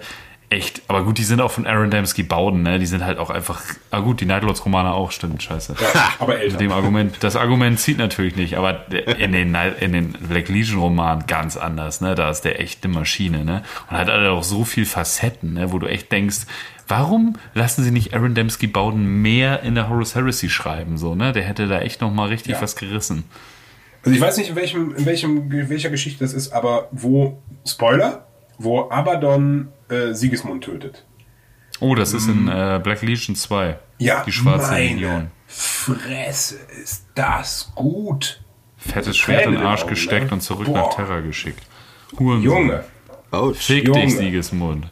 echt, 0.50 0.82
aber 0.88 1.04
gut, 1.04 1.16
die 1.18 1.24
sind 1.24 1.40
auch 1.40 1.50
von 1.52 1.66
Aaron 1.66 1.90
Dembski 1.90 2.22
Bowden, 2.24 2.62
ne? 2.62 2.78
Die 2.78 2.86
sind 2.86 3.04
halt 3.04 3.18
auch 3.18 3.30
einfach, 3.30 3.62
ah 3.90 4.00
gut, 4.00 4.20
die 4.20 4.26
Nightlords 4.26 4.64
Romane 4.64 4.92
auch, 4.92 5.12
stimmt, 5.12 5.42
scheiße. 5.42 5.76
Ja, 5.80 6.08
aber 6.18 6.38
älter. 6.40 6.52
Mit 6.52 6.60
dem 6.60 6.72
Argument, 6.72 7.16
das 7.20 7.36
Argument 7.36 7.78
zieht 7.78 7.98
natürlich 7.98 8.36
nicht, 8.36 8.56
aber 8.58 8.84
in 9.18 9.32
den, 9.32 9.54
in 9.80 9.92
den 9.92 10.12
Black 10.12 10.48
Legion 10.48 10.80
Roman 10.80 11.24
ganz 11.26 11.56
anders, 11.56 12.00
ne? 12.00 12.14
Da 12.14 12.28
ist 12.30 12.42
der 12.42 12.60
echt 12.60 12.84
eine 12.84 12.92
Maschine, 12.92 13.44
ne? 13.44 13.62
Und 13.90 13.96
hat 13.96 14.08
halt 14.08 14.26
auch 14.28 14.42
so 14.42 14.64
viel 14.64 14.86
Facetten, 14.86 15.54
ne? 15.54 15.72
Wo 15.72 15.78
du 15.78 15.86
echt 15.86 16.10
denkst, 16.10 16.40
warum 16.88 17.36
lassen 17.54 17.84
sie 17.84 17.92
nicht 17.92 18.12
Aaron 18.14 18.34
Dembski 18.34 18.66
Bowden 18.66 19.22
mehr 19.22 19.62
in 19.62 19.76
der 19.76 19.88
Horus 19.88 20.16
Heresy 20.16 20.48
schreiben, 20.50 20.98
so, 20.98 21.14
ne? 21.14 21.32
Der 21.32 21.44
hätte 21.44 21.68
da 21.68 21.80
echt 21.80 22.00
noch 22.00 22.12
mal 22.12 22.28
richtig 22.28 22.54
Ja. 22.56 22.62
was 22.62 22.74
gerissen. 22.74 23.24
Also 24.04 24.16
ich 24.16 24.20
weiß 24.20 24.38
nicht, 24.38 24.50
in 24.50 24.56
welchem, 24.56 24.94
in 24.96 25.06
welchem, 25.06 25.52
in 25.52 25.68
welcher 25.68 25.90
Geschichte 25.90 26.24
das 26.24 26.32
ist, 26.32 26.52
aber 26.52 26.88
wo, 26.90 27.42
Spoiler, 27.66 28.26
wo 28.62 28.90
Abaddon 28.90 29.68
äh, 29.88 30.12
Sigismund 30.12 30.64
tötet. 30.64 31.04
Oh, 31.80 31.94
das 31.94 32.12
ist 32.12 32.28
in 32.28 32.46
äh, 32.46 32.78
Black 32.82 33.00
Legion 33.02 33.34
2. 33.34 33.78
Ja, 33.98 34.22
Die 34.24 34.32
schwarze 34.32 34.70
meine 34.70 34.84
Legion. 34.90 35.30
Fresse, 35.46 36.56
ist 36.82 37.06
das 37.14 37.72
gut. 37.74 38.40
Fettes 38.76 39.16
Schwert 39.16 39.46
in 39.46 39.52
den 39.52 39.62
Arsch 39.62 39.82
Augen, 39.82 39.90
gesteckt 39.90 40.26
ne? 40.26 40.32
und 40.32 40.40
zurück 40.42 40.66
Boah. 40.66 40.74
nach 40.88 40.94
Terra 40.94 41.20
geschickt. 41.20 41.62
Hurensohn. 42.18 42.42
Junge, 42.42 42.84
Ouch. 43.30 43.56
Fick 43.56 43.86
Junge. 43.86 44.02
dich, 44.02 44.16
Siegesmund. 44.16 44.90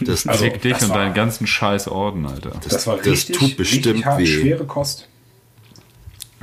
Das, 0.00 0.26
Also, 0.26 0.44
Fick 0.44 0.62
dich 0.62 0.72
das 0.74 0.84
und 0.84 0.90
war- 0.90 0.98
deinen 0.98 1.14
ganzen 1.14 1.46
scheiß 1.46 1.88
Orden, 1.88 2.26
Alter. 2.26 2.52
das 2.66 2.86
war 2.86 2.96
das 2.98 3.06
richtig, 3.06 3.36
tut 3.38 3.56
bestimmt 3.56 3.86
richtig 3.86 4.06
hart, 4.06 4.18
weh. 4.20 4.26
schwere 4.26 4.64
Kost. 4.64 5.08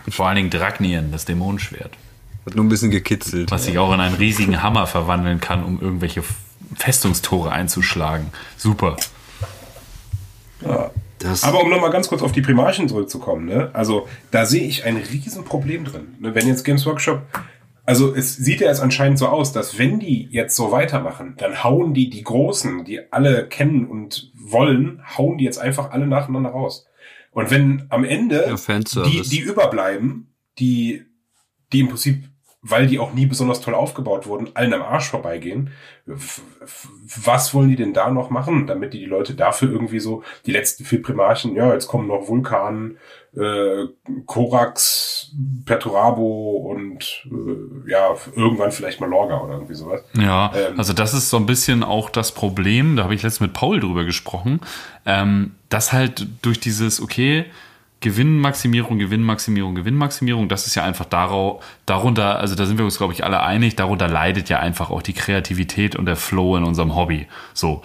Vor 0.09 0.27
allen 0.27 0.35
Dingen 0.35 0.49
Dragnien, 0.49 1.11
das 1.11 1.25
Dämonenschwert. 1.25 1.93
Hat 2.45 2.55
nur 2.55 2.65
ein 2.65 2.69
bisschen 2.69 2.91
gekitzelt. 2.91 3.51
Was 3.51 3.65
sich 3.65 3.77
auch 3.77 3.93
in 3.93 3.99
einen 3.99 4.15
riesigen 4.15 4.63
Hammer 4.63 4.87
verwandeln 4.87 5.39
kann, 5.39 5.63
um 5.63 5.79
irgendwelche 5.79 6.23
Festungstore 6.75 7.51
einzuschlagen. 7.51 8.27
Super. 8.57 8.97
das, 11.19 11.43
Aber 11.43 11.61
um 11.61 11.69
nochmal 11.69 11.91
ganz 11.91 12.07
kurz 12.07 12.21
auf 12.21 12.31
die 12.31 12.41
Primarchen 12.41 12.87
zurückzukommen, 12.87 13.45
ne? 13.45 13.69
also 13.73 14.07
da 14.31 14.45
sehe 14.45 14.63
ich 14.63 14.85
ein 14.85 14.97
Riesenproblem 14.97 15.85
drin. 15.85 16.15
Ne? 16.19 16.33
Wenn 16.33 16.47
jetzt 16.47 16.63
Games 16.63 16.85
Workshop, 16.85 17.21
also 17.85 18.13
es 18.15 18.35
sieht 18.35 18.61
ja 18.61 18.67
jetzt 18.67 18.81
anscheinend 18.81 19.19
so 19.19 19.27
aus, 19.27 19.53
dass 19.53 19.77
wenn 19.77 19.99
die 19.99 20.27
jetzt 20.31 20.55
so 20.55 20.71
weitermachen, 20.71 21.35
dann 21.37 21.63
hauen 21.63 21.93
die 21.93 22.09
die 22.09 22.23
Großen, 22.23 22.85
die 22.85 23.11
alle 23.11 23.47
kennen 23.47 23.85
und 23.85 24.31
wollen, 24.33 25.01
hauen 25.17 25.37
die 25.37 25.45
jetzt 25.45 25.57
einfach 25.57 25.91
alle 25.91 26.07
nacheinander 26.07 26.51
raus. 26.51 26.87
Und 27.31 27.49
wenn 27.49 27.85
am 27.89 28.03
Ende 28.03 28.45
Ja, 28.47 28.79
die, 29.03 29.21
die 29.21 29.39
überbleiben, 29.39 30.33
die, 30.59 31.05
die 31.71 31.81
im 31.81 31.87
Prinzip 31.87 32.30
weil 32.63 32.85
die 32.85 32.99
auch 32.99 33.13
nie 33.13 33.25
besonders 33.25 33.61
toll 33.61 33.73
aufgebaut 33.73 34.27
wurden, 34.27 34.49
allen 34.53 34.73
am 34.73 34.83
Arsch 34.83 35.09
vorbeigehen. 35.09 35.71
Was 36.05 37.53
wollen 37.53 37.69
die 37.69 37.75
denn 37.75 37.93
da 37.93 38.11
noch 38.11 38.29
machen, 38.29 38.67
damit 38.67 38.93
die 38.93 38.99
die 38.99 39.05
Leute 39.05 39.33
dafür 39.33 39.71
irgendwie 39.71 39.99
so, 39.99 40.23
die 40.45 40.51
letzten 40.51 40.85
vier 40.85 41.01
Primarchen, 41.01 41.55
ja, 41.55 41.73
jetzt 41.73 41.87
kommen 41.87 42.07
noch 42.07 42.27
Vulkan, 42.27 42.97
äh, 43.35 43.85
Korax, 44.25 45.31
Perturabo 45.65 46.57
und 46.71 47.25
äh, 47.25 47.89
ja, 47.89 48.13
irgendwann 48.35 48.71
vielleicht 48.71 48.99
mal 48.99 49.09
Lorga 49.09 49.39
oder 49.41 49.53
irgendwie 49.53 49.75
sowas. 49.75 50.03
Ja, 50.13 50.51
Ähm. 50.53 50.77
also 50.77 50.93
das 50.93 51.13
ist 51.13 51.29
so 51.29 51.37
ein 51.37 51.45
bisschen 51.45 51.83
auch 51.83 52.09
das 52.09 52.31
Problem, 52.33 52.95
da 52.95 53.03
habe 53.03 53.15
ich 53.15 53.23
letztens 53.23 53.47
mit 53.47 53.53
Paul 53.53 53.79
drüber 53.79 54.03
gesprochen, 54.03 54.59
ähm, 55.05 55.55
dass 55.69 55.93
halt 55.93 56.27
durch 56.41 56.59
dieses, 56.59 57.01
okay, 57.01 57.45
Gewinnmaximierung, 58.01 58.97
Gewinnmaximierung, 58.99 59.75
Gewinnmaximierung, 59.75 60.49
das 60.49 60.67
ist 60.67 60.75
ja 60.75 60.83
einfach 60.83 61.05
darau- 61.05 61.61
darunter, 61.85 62.39
also 62.39 62.55
da 62.55 62.65
sind 62.65 62.77
wir 62.77 62.85
uns, 62.85 62.97
glaube 62.97 63.13
ich, 63.13 63.23
alle 63.23 63.41
einig, 63.41 63.75
darunter 63.75 64.07
leidet 64.07 64.49
ja 64.49 64.59
einfach 64.59 64.89
auch 64.89 65.01
die 65.01 65.13
Kreativität 65.13 65.95
und 65.95 66.05
der 66.07 66.15
Flow 66.15 66.57
in 66.57 66.63
unserem 66.63 66.95
Hobby. 66.95 67.27
So, 67.53 67.81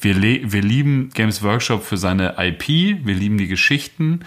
wir, 0.00 0.20
wir 0.20 0.62
lieben 0.62 1.10
Games 1.14 1.42
Workshop 1.42 1.84
für 1.84 1.96
seine 1.96 2.34
IP, 2.38 2.68
wir 3.06 3.14
lieben 3.14 3.38
die 3.38 3.46
Geschichten 3.48 4.20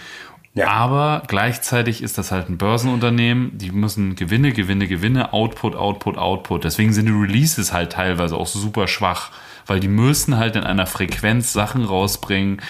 Ja. 0.54 0.68
aber 0.68 1.22
gleichzeitig 1.26 2.02
ist 2.02 2.16
das 2.16 2.30
halt 2.32 2.48
ein 2.48 2.56
Börsenunternehmen, 2.58 3.58
die 3.58 3.70
müssen 3.70 4.14
Gewinne, 4.16 4.52
Gewinne, 4.52 4.86
Gewinne, 4.86 5.32
Output, 5.32 5.74
Output, 5.76 6.16
Output. 6.16 6.64
Deswegen 6.64 6.92
sind 6.92 7.06
die 7.06 7.12
Releases 7.12 7.72
halt 7.72 7.92
teilweise 7.92 8.36
auch 8.36 8.46
super 8.46 8.86
schwach, 8.86 9.30
weil 9.66 9.80
die 9.80 9.88
müssen 9.88 10.36
halt 10.38 10.56
in 10.56 10.62
einer 10.64 10.86
Frequenz 10.86 11.52
Sachen 11.52 11.84
rausbringen, 11.84 12.62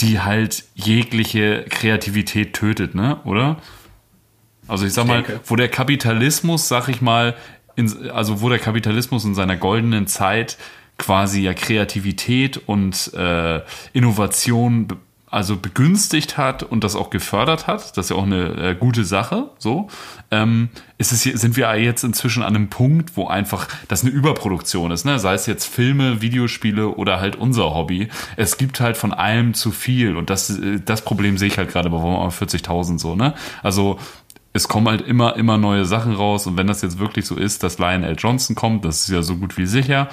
die 0.00 0.20
halt 0.20 0.64
jegliche 0.74 1.64
Kreativität 1.68 2.52
tötet, 2.54 2.94
ne? 2.94 3.16
Oder? 3.24 3.56
Also 4.66 4.86
ich 4.86 4.92
sag 4.92 5.06
mal, 5.06 5.22
denke. 5.22 5.40
wo 5.46 5.56
der 5.56 5.68
Kapitalismus, 5.68 6.68
sag 6.68 6.88
ich 6.88 7.00
mal, 7.00 7.34
in, 7.76 8.10
also 8.10 8.40
wo 8.40 8.48
der 8.48 8.58
Kapitalismus 8.58 9.24
in 9.24 9.34
seiner 9.34 9.56
goldenen 9.56 10.06
Zeit 10.06 10.58
quasi 10.98 11.42
ja 11.42 11.54
Kreativität 11.54 12.56
und 12.66 13.12
äh, 13.14 13.60
Innovation 13.92 14.88
be- 14.88 14.96
also 15.30 15.56
begünstigt 15.56 16.36
hat 16.38 16.62
und 16.62 16.84
das 16.84 16.96
auch 16.96 17.10
gefördert 17.10 17.66
hat, 17.66 17.96
das 17.96 18.06
ist 18.06 18.10
ja 18.10 18.16
auch 18.16 18.24
eine 18.24 18.70
äh, 18.70 18.74
gute 18.74 19.04
Sache, 19.04 19.50
so, 19.58 19.88
ähm, 20.30 20.70
ist 20.96 21.12
es 21.12 21.22
hier, 21.22 21.36
sind 21.36 21.56
wir 21.56 21.74
jetzt 21.78 22.02
inzwischen 22.04 22.42
an 22.42 22.56
einem 22.56 22.68
Punkt, 22.68 23.16
wo 23.16 23.26
einfach 23.26 23.68
das 23.88 24.02
eine 24.02 24.10
Überproduktion 24.10 24.90
ist, 24.90 25.04
ne? 25.04 25.18
sei 25.18 25.34
es 25.34 25.46
jetzt 25.46 25.66
Filme, 25.66 26.22
Videospiele 26.22 26.88
oder 26.88 27.20
halt 27.20 27.36
unser 27.36 27.74
Hobby. 27.74 28.08
Es 28.36 28.56
gibt 28.56 28.80
halt 28.80 28.96
von 28.96 29.12
allem 29.12 29.54
zu 29.54 29.70
viel 29.70 30.16
und 30.16 30.30
das, 30.30 30.50
äh, 30.50 30.80
das 30.84 31.02
Problem 31.02 31.38
sehe 31.38 31.48
ich 31.48 31.58
halt 31.58 31.70
gerade 31.70 31.90
bei 31.90 31.96
Warhammer 31.96 32.30
40.000 32.30 32.98
so, 32.98 33.14
ne? 33.14 33.34
Also 33.62 33.98
es 34.52 34.66
kommen 34.66 34.88
halt 34.88 35.02
immer, 35.02 35.36
immer 35.36 35.58
neue 35.58 35.84
Sachen 35.84 36.14
raus. 36.14 36.46
Und 36.46 36.56
wenn 36.56 36.66
das 36.66 36.82
jetzt 36.82 36.98
wirklich 36.98 37.26
so 37.26 37.36
ist, 37.36 37.62
dass 37.62 37.78
Lionel 37.78 38.16
Johnson 38.18 38.56
kommt, 38.56 38.84
das 38.84 39.00
ist 39.00 39.08
ja 39.10 39.22
so 39.22 39.36
gut 39.36 39.56
wie 39.56 39.66
sicher. 39.66 40.08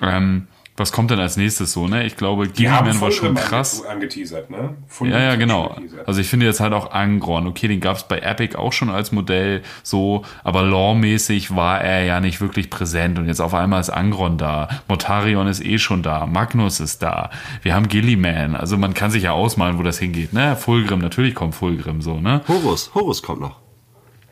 Ähm, 0.00 0.46
was 0.78 0.92
kommt 0.92 1.10
denn 1.10 1.18
als 1.18 1.36
nächstes 1.36 1.72
so, 1.72 1.88
ne? 1.88 2.04
Ich 2.04 2.16
glaube, 2.16 2.48
Gilliman 2.48 3.00
war 3.00 3.10
schon 3.10 3.34
krass. 3.34 3.82
ange- 3.84 3.88
angeteasert, 3.88 4.50
ne? 4.50 4.76
Ja, 5.02 5.18
ja, 5.20 5.34
genau. 5.36 5.76
Also 6.06 6.20
ich 6.20 6.28
finde 6.28 6.46
jetzt 6.46 6.60
halt 6.60 6.72
auch 6.72 6.92
Angron. 6.92 7.46
Okay, 7.46 7.68
den 7.68 7.80
gab 7.80 7.96
es 7.96 8.04
bei 8.04 8.18
Epic 8.20 8.56
auch 8.56 8.72
schon 8.72 8.88
als 8.90 9.12
Modell 9.12 9.62
so, 9.82 10.24
aber 10.44 10.62
lore-mäßig 10.62 11.54
war 11.56 11.80
er 11.80 12.04
ja 12.04 12.20
nicht 12.20 12.40
wirklich 12.40 12.70
präsent 12.70 13.18
und 13.18 13.26
jetzt 13.26 13.40
auf 13.40 13.54
einmal 13.54 13.80
ist 13.80 13.90
Angron 13.90 14.38
da. 14.38 14.68
Motarion 14.88 15.46
ist 15.46 15.64
eh 15.64 15.78
schon 15.78 16.02
da. 16.02 16.26
Magnus 16.26 16.80
ist 16.80 17.02
da. 17.02 17.30
Wir 17.62 17.74
haben 17.74 17.88
Gilliman. 17.88 18.56
Also 18.56 18.76
man 18.78 18.94
kann 18.94 19.10
sich 19.10 19.24
ja 19.24 19.32
ausmalen, 19.32 19.78
wo 19.78 19.82
das 19.82 19.98
hingeht, 19.98 20.32
ne? 20.32 20.56
Fulgrim, 20.56 21.00
natürlich 21.00 21.34
kommt 21.34 21.54
Fulgrim 21.54 22.02
so, 22.02 22.20
ne? 22.20 22.42
Horus, 22.48 22.92
Horus 22.94 23.22
kommt 23.22 23.40
noch. 23.40 23.56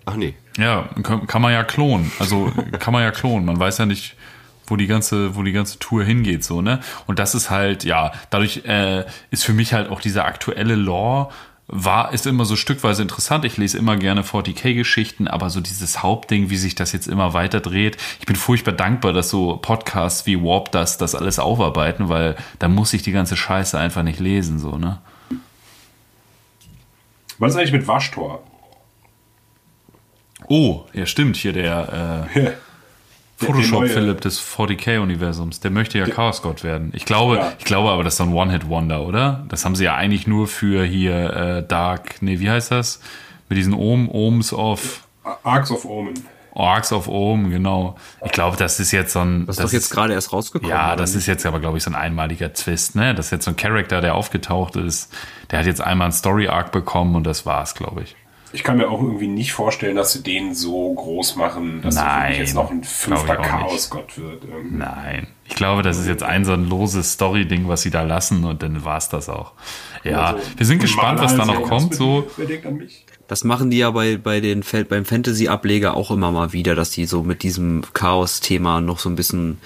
Ach 0.05 0.15
nee. 0.15 0.35
Ja, 0.57 0.89
kann, 1.03 1.27
kann 1.27 1.43
man 1.43 1.53
ja 1.53 1.65
klonen. 1.65 2.13
Also 2.21 2.53
kann 2.79 2.93
man 2.93 3.03
ja 3.03 3.11
klonen. 3.11 3.45
Man 3.45 3.59
weiß 3.59 3.79
ja 3.79 3.87
nicht, 3.87 4.15
wo 4.67 4.77
die 4.77 4.87
ganze, 4.87 5.37
wo 5.37 5.43
die 5.43 5.53
ganze 5.53 5.79
Tour 5.79 6.05
hingeht, 6.05 6.45
so, 6.45 6.63
ne? 6.63 6.81
Und 7.07 7.19
das 7.19 7.35
ist 7.35 7.51
halt, 7.51 7.85
ja, 7.85 8.13
dadurch 8.31 8.65
äh, 8.67 9.05
ist 9.31 9.45
für 9.45 9.53
mich 9.53 9.73
halt 9.73 9.91
auch 9.91 10.01
dieser 10.01 10.25
aktuelle 10.25 10.75
Lore 10.75 11.29
war, 11.69 12.13
ist 12.13 12.27
immer 12.27 12.45
so 12.45 12.55
stückweise 12.55 13.03
interessant. 13.03 13.45
Ich 13.45 13.57
lese 13.57 13.79
immer 13.79 13.97
gerne 13.97 14.23
40k-Geschichten, 14.23 15.27
aber 15.27 15.51
so 15.51 15.61
dieses 15.61 16.03
Hauptding, 16.03 16.49
wie 16.49 16.57
sich 16.57 16.77
das 16.77 16.93
jetzt 16.93 17.09
immer 17.09 17.35
weiter 17.35 17.61
dreht. 17.61 17.97
Ich 18.21 18.27
bin 18.27 18.37
furchtbar 18.37 18.73
dankbar, 18.73 19.13
dass 19.13 19.31
so 19.31 19.57
Podcasts 19.57 20.27
wie 20.27 20.41
Warp 20.43 20.71
das, 20.71 20.97
das 20.97 21.15
alles 21.15 21.39
aufarbeiten, 21.39 22.09
weil 22.09 22.37
da 22.59 22.69
muss 22.69 22.93
ich 22.93 23.03
die 23.03 23.13
ganze 23.13 23.37
Scheiße 23.37 23.79
einfach 23.79 24.05
nicht 24.05 24.21
lesen, 24.21 24.59
so, 24.59 24.79
ne? 24.79 25.01
Was 27.39 27.53
ist 27.53 27.59
eigentlich 27.59 27.73
mit 27.73 27.89
Waschtor? 27.89 28.43
Oh, 30.49 30.85
ja, 30.93 31.05
stimmt, 31.07 31.37
hier 31.37 31.53
der, 31.53 32.29
äh, 32.35 32.51
Photoshop 33.37 33.87
Philipp 33.89 34.21
des 34.23 34.41
40k-Universums. 34.41 35.61
Der 35.61 35.71
möchte 35.71 35.99
ja 35.99 36.07
Chaos 36.07 36.41
Gott 36.43 36.65
werden. 36.65 36.91
Ich 36.95 37.05
glaube, 37.05 37.37
Ja. 37.37 37.53
ich 37.59 37.65
glaube 37.65 37.91
aber, 37.91 38.03
das 38.05 38.15
ist 38.15 38.19
so 38.19 38.25
ein 38.25 38.33
One-Hit-Wonder, 38.33 39.03
oder? 39.03 39.45
Das 39.49 39.65
haben 39.65 39.75
sie 39.77 39.85
ja 39.85 39.95
eigentlich 39.95 40.27
nur 40.27 40.47
für 40.49 40.85
hier 40.85 41.33
äh, 41.35 41.67
Dark, 41.67 42.17
nee, 42.23 42.41
wie 42.41 42.51
heißt 42.51 42.71
das? 42.71 43.01
Mit 43.49 43.59
diesen 43.59 43.75
Ohm, 43.75 44.09
Ohms 44.11 44.53
of 44.53 45.07
Arcs 45.43 45.71
of 45.71 45.85
Omen. 45.85 46.15
Arcs 46.55 46.91
of 46.93 47.07
Ohm, 47.09 47.51
genau. 47.51 47.97
Ich 48.25 48.33
glaube, 48.33 48.57
das 48.57 48.81
ist 48.81 48.91
jetzt 48.93 49.13
so 49.13 49.21
ein. 49.21 49.45
Das 49.47 49.59
ist 49.59 49.65
doch 49.65 49.73
jetzt 49.73 49.91
gerade 49.91 50.15
erst 50.15 50.33
rausgekommen. 50.33 50.71
Ja, 50.75 50.97
das 50.97 51.11
nicht? 51.11 51.19
ist 51.19 51.27
jetzt 51.27 51.45
aber, 51.45 51.61
glaube 51.61 51.77
ich, 51.77 51.85
so 51.85 51.91
ein 51.91 51.95
einmaliger 51.95 52.53
Twist, 52.55 52.95
ne? 52.97 53.15
Das 53.15 53.27
ist 53.27 53.33
jetzt 53.33 53.45
so 53.45 53.51
ein 53.51 53.57
Charakter, 53.57 54.01
der 54.01 54.15
aufgetaucht 54.15 54.77
ist. 54.77 55.13
Der 55.51 55.59
hat 55.59 55.67
jetzt 55.67 55.83
einmal 55.83 56.07
einen 56.07 56.13
Story-Arc 56.13 56.73
bekommen 56.73 57.15
und 57.15 57.25
das 57.25 57.45
war's, 57.45 57.75
glaube 57.75 58.03
ich. 58.05 58.17
Ich 58.53 58.63
kann 58.63 58.77
mir 58.77 58.89
auch 58.89 59.03
irgendwie 59.03 59.29
nicht 59.29 59.53
vorstellen, 59.53 59.97
dass 59.97 60.13
sie 60.13 60.23
den 60.23 60.55
so 60.55 60.95
groß 60.95 61.37
machen, 61.37 61.83
dass 61.83 61.97
Nein, 61.97 62.23
wirklich 62.31 62.39
jetzt 62.39 62.55
noch 62.55 62.71
ein 62.71 62.85
fünfter. 62.85 63.37
Chaosgott 63.37 64.17
wird. 64.19 64.45
irgendwie. 64.45 64.77
Nein. 64.77 65.27
Ich 65.49 65.55
glaube, 65.55 65.83
das 65.83 65.99
ist 65.99 66.07
jetzt 66.07 66.23
ein 66.23 66.45
so 66.45 66.53
ein 66.53 66.69
loses 66.69 67.13
Story-Ding, 67.13 67.69
was 67.69 67.83
sie 67.83 67.91
da 67.91 68.03
lassen 68.03 68.45
und 68.45 68.63
dann 68.63 68.85
war's 68.85 69.09
das 69.09 69.29
auch. 69.29 69.53
Ja, 70.05 70.35
Also, 70.35 70.43
wir 70.57 70.67
sind 70.67 70.79
gespannt, 70.81 71.21
was 71.21 71.33
da 71.33 71.45
Manual 71.45 71.61
noch 71.61 71.69
kommt. 71.69 71.95
So? 71.95 72.27
Das 73.29 73.45
machen 73.45 73.71
die 73.71 73.79
ja 73.79 73.91
bei, 73.91 74.17
bei 74.17 74.41
den, 74.41 74.63
beim 74.89 75.05
Fantasy-Ableger 75.05 75.97
auch 75.97 76.11
immer 76.11 76.31
mal 76.31 76.53
wieder, 76.53 76.75
dass 76.75 76.91
die 76.91 77.07
so 77.07 77.23
mit 77.23 77.43
diesem 77.43 77.83
Chaos-Thema 77.93 78.81
noch 78.81 79.01
so 79.01 79.09
ein 79.09 79.17
bisschen 79.17 79.59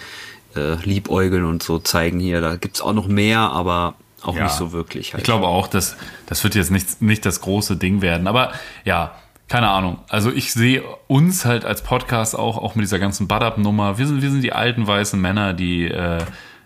äh, 0.56 0.74
liebäugeln 0.82 1.44
und 1.44 1.62
so 1.62 1.78
zeigen 1.78 2.18
hier, 2.18 2.40
da 2.40 2.56
gibt's 2.56 2.80
auch 2.80 2.92
noch 2.94 3.06
mehr, 3.06 3.38
aber 3.40 3.94
auch 4.22 4.34
Ja. 4.36 4.44
nicht 4.44 4.54
so 4.54 4.72
wirklich. 4.72 5.12
Halt. 5.12 5.20
Ich 5.22 5.24
glaube 5.24 5.46
auch, 5.46 5.66
dass 5.66 5.96
das 6.26 6.42
wird 6.44 6.54
jetzt 6.54 6.70
nicht, 6.70 7.00
nicht 7.02 7.24
das 7.26 7.40
große 7.40 7.76
Ding 7.76 8.02
werden. 8.02 8.26
Aber 8.26 8.52
ja, 8.84 9.14
keine 9.48 9.68
Ahnung. 9.68 9.98
Also 10.08 10.30
ich 10.30 10.52
sehe 10.52 10.82
uns 11.08 11.44
halt 11.44 11.64
als 11.64 11.82
Podcast 11.82 12.38
auch, 12.38 12.56
auch 12.58 12.74
mit 12.76 12.84
dieser 12.84 12.98
ganzen 12.98 13.26
Bad-Up-Nummer. 13.28 13.98
Wir 13.98 14.06
sind, 14.06 14.22
wir 14.22 14.30
sind 14.30 14.42
die 14.42 14.52
alten 14.52 14.86
weißen 14.86 15.20
Männer, 15.20 15.54
die 15.54 15.86
äh, 15.86 16.18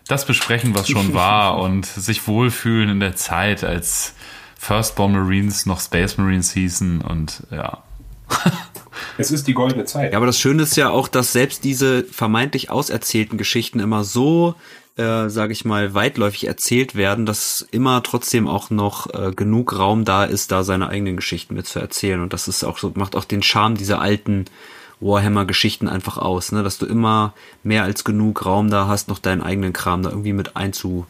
das 0.06 0.26
besprechen, 0.26 0.74
was 0.74 0.89
schon 0.89 1.14
war 1.14 1.59
und 1.59 1.86
sich 1.86 2.26
wohlfühlen 2.28 2.90
in 2.90 3.01
der 3.01 3.16
Zeit, 3.16 3.64
als 3.64 4.14
Firstborn 4.59 5.12
Marines 5.12 5.64
noch 5.66 5.81
Space 5.81 6.18
Marines 6.18 6.52
hießen 6.52 7.01
und 7.02 7.43
ja. 7.51 7.82
Es 9.18 9.31
ist 9.31 9.47
die 9.47 9.55
goldene 9.55 9.85
Zeit. 9.85 10.12
Ja, 10.12 10.18
aber 10.18 10.26
das 10.26 10.39
Schöne 10.39 10.62
ist 10.62 10.76
ja 10.76 10.90
auch, 10.90 11.09
dass 11.09 11.32
selbst 11.32 11.64
diese 11.64 12.05
vermeintlich 12.05 12.70
auserzählten 12.70 13.39
Geschichten 13.39 13.81
immer 13.81 14.05
so, 14.05 14.55
äh, 14.96 15.28
sage 15.28 15.52
ich 15.52 15.64
mal, 15.64 15.94
weitläufig 15.94 16.46
erzählt 16.46 16.94
werden, 16.94 17.26
dass 17.26 17.66
immer 17.70 18.02
trotzdem 18.02 18.46
auch 18.46 18.70
noch 18.70 19.12
äh, 19.12 19.32
genug 19.32 19.76
Raum 19.76 20.04
da 20.04 20.24
ist, 20.24 20.52
da 20.52 20.62
seine 20.62 20.88
eigenen 20.88 21.16
Geschichten 21.16 21.54
mit 21.54 21.66
zu 21.66 21.80
erzählen. 21.80 22.20
Und 22.20 22.32
das 22.32 22.46
ist 22.46 22.64
auch 22.64 22.78
so, 22.78 22.92
macht 22.94 23.16
auch 23.16 23.24
den 23.24 23.42
Charme 23.42 23.76
dieser 23.76 24.00
alten 24.00 24.44
Warhammer-Geschichten 25.00 25.88
einfach 25.88 26.18
aus, 26.18 26.52
ne? 26.52 26.62
dass 26.62 26.78
du 26.78 26.86
immer 26.86 27.34
mehr 27.62 27.82
als 27.82 28.04
genug 28.04 28.46
Raum 28.46 28.70
da 28.70 28.86
hast, 28.86 29.08
noch 29.08 29.18
deinen 29.18 29.42
eigenen 29.42 29.72
Kram 29.72 30.02
da 30.02 30.10
irgendwie 30.10 30.32
mit 30.32 30.56
einzu 30.56 31.06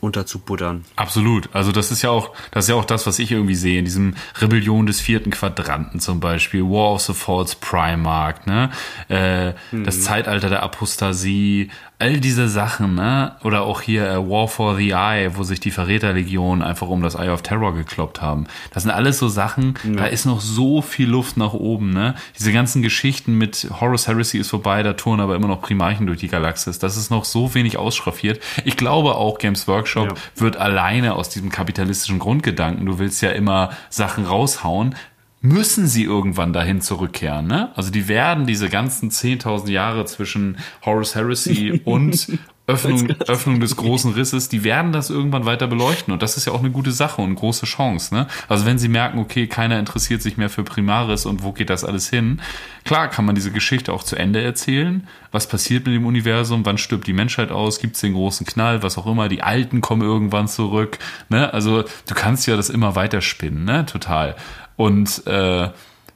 unterzubuddern. 0.00 0.84
Absolut. 0.96 1.48
Also 1.52 1.72
das 1.72 1.90
ist 1.90 2.02
ja 2.02 2.10
auch, 2.10 2.32
das 2.50 2.64
ist 2.64 2.68
ja 2.70 2.74
auch 2.74 2.84
das, 2.84 3.06
was 3.06 3.18
ich 3.18 3.30
irgendwie 3.30 3.54
sehe 3.54 3.78
in 3.78 3.84
diesem 3.84 4.14
Rebellion 4.40 4.86
des 4.86 5.00
vierten 5.00 5.30
Quadranten 5.30 6.00
zum 6.00 6.20
Beispiel, 6.20 6.62
War 6.62 6.92
of 6.92 7.02
the 7.02 7.14
Falls 7.14 7.54
Primark, 7.54 8.46
ne, 8.46 8.70
äh, 9.08 9.54
das 9.72 10.02
Zeitalter 10.02 10.48
der 10.48 10.62
Apostasie, 10.62 11.70
all 12.00 12.20
diese 12.20 12.48
Sachen, 12.48 12.94
ne, 12.94 13.32
oder 13.42 13.62
auch 13.62 13.80
hier 13.80 14.08
äh, 14.08 14.16
War 14.18 14.46
for 14.46 14.76
the 14.76 14.90
Eye, 14.90 15.32
wo 15.34 15.42
sich 15.42 15.58
die 15.58 15.72
Verräterlegion 15.72 16.62
einfach 16.62 16.86
um 16.88 17.02
das 17.02 17.16
Eye 17.16 17.30
of 17.30 17.42
Terror 17.42 17.74
gekloppt 17.74 18.22
haben. 18.22 18.46
Das 18.72 18.84
sind 18.84 18.92
alles 18.92 19.18
so 19.18 19.26
Sachen, 19.28 19.74
da 19.96 20.06
ist 20.06 20.24
noch 20.24 20.40
so 20.40 20.80
viel 20.80 21.08
Luft 21.08 21.36
nach 21.36 21.54
oben, 21.54 21.90
ne. 21.90 22.14
Diese 22.38 22.52
ganzen 22.52 22.82
Geschichten 22.82 23.36
mit 23.36 23.68
Horus 23.80 24.06
Heresy 24.06 24.38
ist 24.38 24.50
vorbei, 24.50 24.82
da 24.84 24.92
touren 24.92 25.18
aber 25.20 25.34
immer 25.34 25.48
noch 25.48 25.60
Primarchen 25.60 26.06
durch 26.06 26.20
die 26.20 26.28
Galaxis. 26.28 26.78
Das 26.78 26.96
ist 26.96 27.10
noch 27.10 27.24
so 27.24 27.52
wenig 27.54 27.78
ausschraffiert. 27.78 28.40
Ich 28.64 28.76
glaube 28.76 29.16
auch 29.16 29.38
Games 29.38 29.66
Workshop 29.66 30.08
Ja. 30.10 30.14
wird 30.36 30.56
alleine 30.56 31.14
aus 31.16 31.30
diesem 31.30 31.50
kapitalistischen 31.50 32.20
Grundgedanken, 32.20 32.86
du 32.86 32.98
willst 33.00 33.20
ja 33.22 33.30
immer 33.30 33.70
Sachen 33.90 34.24
raushauen, 34.24 34.94
müssen 35.40 35.86
sie 35.86 36.04
irgendwann 36.04 36.52
dahin 36.52 36.80
zurückkehren. 36.80 37.46
Ne? 37.46 37.70
Also 37.76 37.90
die 37.90 38.08
werden 38.08 38.46
diese 38.46 38.68
ganzen 38.68 39.10
10.000 39.10 39.70
Jahre 39.70 40.04
zwischen 40.04 40.58
Horus 40.84 41.14
Heresy 41.14 41.80
und 41.84 42.38
Öffnung, 42.68 43.10
Öffnung 43.26 43.60
des 43.60 43.76
großen 43.76 44.12
Risses, 44.12 44.50
die 44.50 44.62
werden 44.62 44.92
das 44.92 45.08
irgendwann 45.08 45.46
weiter 45.46 45.66
beleuchten 45.66 46.12
und 46.12 46.22
das 46.22 46.36
ist 46.36 46.44
ja 46.44 46.52
auch 46.52 46.58
eine 46.58 46.70
gute 46.70 46.92
Sache 46.92 47.22
und 47.22 47.28
eine 47.28 47.34
große 47.34 47.64
Chance. 47.64 48.14
Ne? 48.14 48.26
Also 48.46 48.66
wenn 48.66 48.78
sie 48.78 48.88
merken, 48.88 49.18
okay, 49.20 49.46
keiner 49.46 49.78
interessiert 49.78 50.20
sich 50.20 50.36
mehr 50.36 50.50
für 50.50 50.64
Primaris 50.64 51.24
und 51.24 51.42
wo 51.42 51.52
geht 51.52 51.70
das 51.70 51.82
alles 51.82 52.10
hin, 52.10 52.42
klar 52.84 53.08
kann 53.08 53.24
man 53.24 53.34
diese 53.34 53.52
Geschichte 53.52 53.90
auch 53.90 54.04
zu 54.04 54.16
Ende 54.16 54.42
erzählen. 54.42 55.08
Was 55.32 55.48
passiert 55.48 55.86
mit 55.86 55.94
dem 55.94 56.04
Universum? 56.04 56.66
Wann 56.66 56.76
stirbt 56.76 57.06
die 57.06 57.14
Menschheit 57.14 57.52
aus? 57.52 57.80
Gibt 57.80 57.94
es 57.94 58.02
den 58.02 58.12
großen 58.12 58.44
Knall? 58.44 58.82
Was 58.82 58.98
auch 58.98 59.06
immer? 59.06 59.30
Die 59.30 59.42
Alten 59.42 59.80
kommen 59.80 60.02
irgendwann 60.02 60.46
zurück. 60.46 60.98
Ne? 61.30 61.52
Also 61.54 61.82
du 61.82 62.14
kannst 62.14 62.46
ja 62.46 62.56
das 62.56 62.68
immer 62.68 62.94
weiter 62.96 63.22
spinnen, 63.22 63.64
ne? 63.64 63.86
Total. 63.86 64.36
Und 64.78 65.26
äh, 65.26 65.68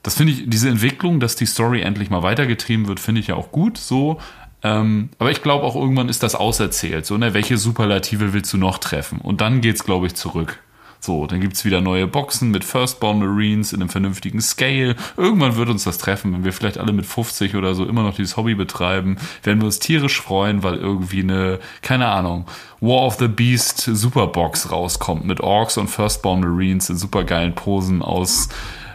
das 0.05 0.15
finde 0.15 0.33
ich, 0.33 0.45
diese 0.47 0.69
Entwicklung, 0.69 1.19
dass 1.19 1.35
die 1.35 1.47
Story 1.47 1.83
endlich 1.83 2.11
mal 2.11 2.23
weitergetrieben 2.23 2.87
wird, 2.87 3.01
finde 3.01 3.21
ich 3.21 3.27
ja 3.27 3.35
auch 3.35 3.51
gut 3.51 3.77
so. 3.77 4.21
Ähm, 4.63 5.11
aber 5.19 5.33
ich 5.33 5.43
glaube 5.43 5.65
auch 5.65 5.75
irgendwann 5.75 6.09
ist 6.09 6.23
das 6.23 6.37
auserzählt. 6.37 7.05
So, 7.05 7.19
ne, 7.19 7.35
welche 7.35 7.59
Superlative 7.59 8.33
willst 8.33 8.53
du 8.53 8.59
noch 8.59 8.79
treffen? 8.79 9.21
Und 9.21 9.41
dann 9.41 9.61
geht's, 9.61 9.85
glaube 9.85 10.07
ich, 10.07 10.15
zurück. 10.15 10.61
So, 11.05 11.27
dann 11.27 11.41
gibt's 11.41 11.65
wieder 11.65 11.81
neue 11.81 12.07
Boxen 12.07 12.53
mit 12.53 12.63
Firstborn 12.63 13.19
Marines 13.19 13.73
in 13.73 13.81
einem 13.81 13.89
vernünftigen 13.89 14.41
Scale. 14.41 14.95
Irgendwann 15.17 15.57
wird 15.57 15.69
uns 15.69 15.83
das 15.83 15.99
treffen, 15.99 16.33
wenn 16.33 16.45
wir 16.45 16.53
vielleicht 16.53 16.79
alle 16.79 16.93
mit 16.93 17.07
50 17.07 17.57
oder 17.57 17.75
so 17.75 17.85
immer 17.85 18.05
noch 18.05 18.15
dieses 18.15 18.37
Hobby 18.37 18.55
betreiben, 18.55 19.17
werden 19.43 19.59
wir 19.61 19.67
uns 19.67 19.81
tierisch 19.81 20.21
freuen, 20.23 20.63
weil 20.63 20.77
irgendwie 20.77 21.23
eine, 21.23 21.59
keine 21.83 22.07
Ahnung, 22.07 22.47
War 22.81 23.03
of 23.03 23.17
the 23.19 23.27
Beast 23.27 23.81
Superbox 23.81 24.71
rauskommt 24.71 25.25
mit 25.25 25.41
Orks 25.41 25.77
und 25.77 25.89
Firstborn 25.89 26.39
Marines 26.39 26.89
in 26.89 26.97
supergeilen 26.97 27.57
Posen 27.57 28.01
aus 28.01 28.49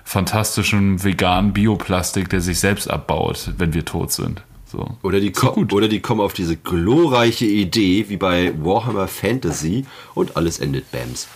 fantastischem 0.06 1.04
veganen 1.04 1.52
Bioplastik, 1.52 2.30
der 2.30 2.40
sich 2.40 2.62
selbst 2.62 2.90
abbaut, 2.90 3.52
wenn 3.58 3.74
wir 3.74 3.84
tot 3.84 4.14
sind. 4.14 4.44
So. 4.66 4.96
Oder 5.04 5.20
die, 5.20 5.34
ko- 5.34 5.66
oder 5.74 5.90
die 5.90 6.00
kommen 6.00 6.22
auf 6.22 6.32
diese 6.32 6.56
glorreiche 6.56 7.46
Idee, 7.46 8.06
wie 8.08 8.16
bei 8.16 8.54
Warhammer 8.64 9.10
Fantasy, 9.10 9.86
und 10.16 10.38
alles 10.38 10.60
endet 10.60 10.90
Bams. 10.92 11.28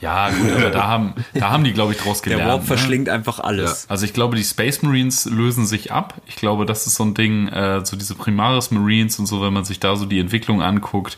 Ja, 0.00 0.30
gut, 0.30 0.52
aber 0.52 0.70
da 0.70 0.86
haben, 0.86 1.14
da 1.34 1.50
haben 1.50 1.64
die, 1.64 1.72
glaube 1.72 1.92
ich, 1.92 1.98
draus 1.98 2.22
gelernt. 2.22 2.42
Der 2.42 2.48
Warp 2.48 2.60
ne? 2.60 2.66
verschlingt 2.66 3.08
einfach 3.08 3.40
alles. 3.40 3.88
Also 3.88 4.04
ich 4.04 4.12
glaube, 4.12 4.36
die 4.36 4.44
Space 4.44 4.82
Marines 4.82 5.24
lösen 5.24 5.66
sich 5.66 5.92
ab. 5.92 6.14
Ich 6.26 6.36
glaube, 6.36 6.66
das 6.66 6.86
ist 6.86 6.94
so 6.94 7.04
ein 7.04 7.14
Ding, 7.14 7.48
äh, 7.48 7.84
so 7.84 7.96
diese 7.96 8.14
Primaris 8.14 8.70
Marines 8.70 9.18
und 9.18 9.26
so, 9.26 9.42
wenn 9.42 9.52
man 9.52 9.64
sich 9.64 9.80
da 9.80 9.96
so 9.96 10.06
die 10.06 10.20
Entwicklung 10.20 10.62
anguckt. 10.62 11.16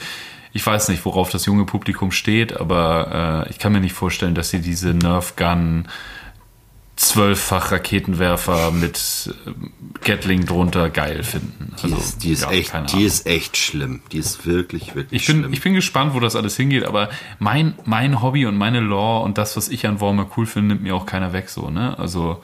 Ich 0.52 0.66
weiß 0.66 0.89
nicht, 0.89 1.05
worauf 1.05 1.31
das 1.31 1.47
junge 1.47 1.65
Publikum 1.65 2.11
steht, 2.11 2.59
aber 2.59 3.44
äh, 3.47 3.51
ich 3.51 3.59
kann 3.59 3.73
mir 3.73 3.81
nicht 3.81 3.93
vorstellen, 3.93 4.35
dass 4.35 4.51
sie 4.51 4.61
diese 4.61 4.94
Nerf 4.94 5.36
Gun 5.36 5.86
zwölffach 7.01 7.73
Raketenwerfer 7.73 8.73
mit 8.73 9.35
äh, 9.47 9.51
Gatling 10.05 10.45
drunter 10.45 10.91
geil 10.91 11.23
finden. 11.23 11.75
Die 11.83 11.93
ist, 11.93 12.23
die 12.23 12.31
ist 12.33 12.43
ja, 12.43 12.51
echt, 12.51 12.73
die 12.93 13.05
ist 13.05 13.27
echt 13.27 13.57
schlimm. 13.57 14.03
Die 14.13 14.19
ist 14.19 14.45
wirklich, 14.45 14.95
wirklich 14.95 15.23
Ich 15.23 15.27
bin, 15.27 15.39
schlimm. 15.41 15.53
ich 15.53 15.63
bin 15.63 15.73
gespannt, 15.73 16.13
wo 16.15 16.21
das 16.21 16.37
alles 16.37 16.57
hingeht, 16.57 16.85
aber 16.85 17.09
mein, 17.39 17.75
mein 17.87 18.21
Hobby 18.21 18.45
und 18.45 18.57
meine 18.59 18.81
Lore 18.81 19.25
und 19.25 19.39
das, 19.39 19.57
was 19.57 19.69
ich 19.69 19.87
an 19.87 20.01
Warhammer 20.03 20.31
cool 20.37 20.45
finde, 20.45 20.69
nimmt 20.75 20.83
mir 20.83 20.95
auch 20.95 21.07
keiner 21.07 21.33
weg 21.33 21.49
so, 21.49 21.71
ne? 21.71 21.99
Also 21.99 22.43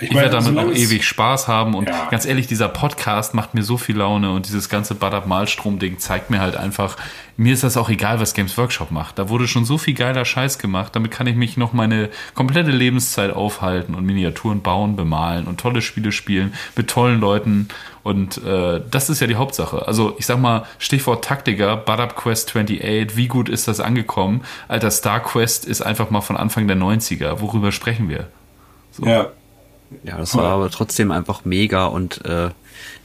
ich, 0.00 0.10
meine, 0.10 0.22
werde 0.22 0.30
damit 0.30 0.46
solange 0.48 0.70
noch 0.70 0.76
ewig 0.76 1.04
Spaß 1.06 1.46
haben 1.46 1.74
und 1.74 1.88
Ja. 1.88 2.06
ganz 2.10 2.24
ehrlich, 2.24 2.46
dieser 2.46 2.68
Podcast 2.68 3.34
macht 3.34 3.54
mir 3.54 3.62
so 3.62 3.76
viel 3.76 3.98
Laune 3.98 4.32
und 4.32 4.46
dieses 4.46 4.68
ganze 4.68 4.94
Badab 4.94 5.26
Malstrom-Ding 5.26 5.98
zeigt 5.98 6.30
mir 6.30 6.40
halt 6.40 6.56
einfach, 6.56 6.96
mir 7.36 7.52
ist 7.52 7.64
das 7.64 7.76
auch 7.76 7.90
egal, 7.90 8.18
was 8.18 8.32
Games 8.32 8.56
Workshop 8.56 8.90
macht. 8.90 9.18
Da 9.18 9.28
wurde 9.28 9.46
schon 9.46 9.64
so 9.66 9.76
viel 9.76 9.92
geiler 9.94 10.24
Scheiß 10.24 10.58
gemacht, 10.58 10.96
damit 10.96 11.10
kann 11.10 11.26
ich 11.26 11.36
mich 11.36 11.56
noch 11.58 11.74
meine 11.74 12.08
komplette 12.34 12.70
Lebenszeit 12.70 13.30
aufhalten 13.32 13.94
und 13.94 14.06
Miniaturen 14.06 14.62
bauen, 14.62 14.96
bemalen 14.96 15.46
und 15.46 15.60
tolle 15.60 15.82
Spiele 15.82 16.12
spielen 16.12 16.54
mit 16.74 16.88
tollen 16.88 17.20
Leuten 17.20 17.68
und 18.02 18.42
äh, 18.44 18.80
das 18.90 19.10
ist 19.10 19.20
ja 19.20 19.26
die 19.26 19.36
Hauptsache. 19.36 19.86
Also 19.86 20.14
ich 20.18 20.24
sag 20.24 20.38
mal, 20.38 20.64
Stichwort 20.78 21.24
Taktiker, 21.24 21.76
Badab 21.76 22.16
Quest 22.16 22.48
28, 22.48 23.16
wie 23.16 23.28
gut 23.28 23.50
ist 23.50 23.68
das 23.68 23.80
angekommen? 23.80 24.42
Alter, 24.66 24.90
Star 24.90 25.20
Quest 25.20 25.66
ist 25.66 25.82
einfach 25.82 26.08
mal 26.08 26.22
von 26.22 26.38
Anfang 26.38 26.66
der 26.68 26.76
90er. 26.78 27.40
Worüber 27.42 27.70
sprechen 27.70 28.08
wir? 28.08 28.28
Ja. 29.04 29.26
Ja, 30.04 30.18
das 30.18 30.36
war 30.36 30.44
aber 30.52 30.70
trotzdem 30.70 31.10
einfach 31.10 31.44
mega 31.44 31.86
und 31.86 32.24
äh, 32.24 32.50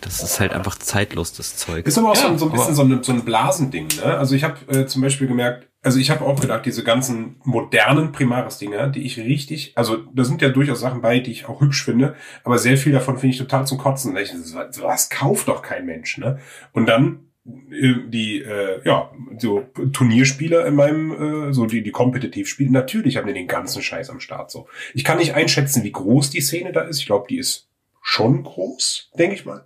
das 0.01 0.21
ist 0.21 0.39
halt 0.39 0.53
einfach 0.53 0.77
zeitlos, 0.77 1.33
das 1.33 1.55
Zeug. 1.57 1.85
Ist 1.87 1.97
aber 1.97 2.11
auch 2.11 2.15
so, 2.15 2.23
Ja, 2.25 2.29
ein- 2.31 2.37
so 2.37 2.45
ein 2.45 2.51
bisschen 2.51 2.75
so 2.75 2.81
ein, 2.83 3.03
so 3.03 3.11
ein 3.13 3.23
Blasending. 3.25 3.87
Ne? 3.97 4.03
Also 4.17 4.35
ich 4.35 4.43
habe 4.43 4.55
äh, 4.67 4.85
zum 4.85 5.01
Beispiel 5.01 5.27
gemerkt, 5.27 5.67
also 5.81 5.97
ich 5.99 6.09
habe 6.11 6.23
auch 6.25 6.39
gedacht, 6.39 6.65
diese 6.65 6.83
ganzen 6.83 7.37
modernen 7.43 8.11
Primaris-Dinger, 8.11 8.87
die 8.87 9.01
ich 9.03 9.17
richtig, 9.17 9.73
also 9.77 9.97
da 10.13 10.23
sind 10.23 10.41
ja 10.41 10.49
durchaus 10.49 10.79
Sachen 10.81 11.01
bei, 11.01 11.19
die 11.19 11.31
ich 11.31 11.47
auch 11.47 11.59
hübsch 11.61 11.83
finde, 11.83 12.15
aber 12.43 12.57
sehr 12.57 12.77
viel 12.77 12.91
davon 12.93 13.17
finde 13.17 13.33
ich 13.33 13.39
total 13.39 13.65
zum 13.67 13.77
Kotzen. 13.77 14.15
Ich, 14.17 14.33
was 14.81 15.09
kauft 15.09 15.47
doch 15.47 15.61
kein 15.61 15.85
Mensch, 15.85 16.17
ne? 16.17 16.39
Und 16.73 16.85
dann 16.87 17.19
die, 17.45 18.41
äh, 18.41 18.81
ja, 18.85 19.11
so 19.37 19.65
Turnierspieler 19.91 20.65
in 20.65 20.75
meinem, 20.75 21.49
äh, 21.49 21.53
so 21.53 21.65
die, 21.65 21.83
die 21.83 21.91
Kompetitivspiele, 21.91 22.71
natürlich 22.71 23.17
haben 23.17 23.27
die 23.27 23.33
den 23.33 23.47
ganzen 23.47 23.81
Scheiß 23.81 24.09
am 24.09 24.21
Start 24.21 24.49
so. 24.49 24.67
Ich 24.93 25.03
kann 25.03 25.17
nicht 25.17 25.33
einschätzen, 25.33 25.83
wie 25.83 25.91
groß 25.91 26.29
die 26.29 26.41
Szene 26.41 26.71
da 26.71 26.81
ist. 26.81 26.99
Ich 26.99 27.05
glaube, 27.05 27.27
die 27.29 27.37
ist 27.37 27.67
schon 28.01 28.43
groß, 28.43 29.11
denke 29.17 29.35
ich 29.35 29.45
mal. 29.45 29.65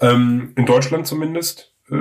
Ähm, 0.00 0.52
in 0.56 0.66
Deutschland 0.66 1.06
zumindest. 1.06 1.74
Äh, 1.90 1.96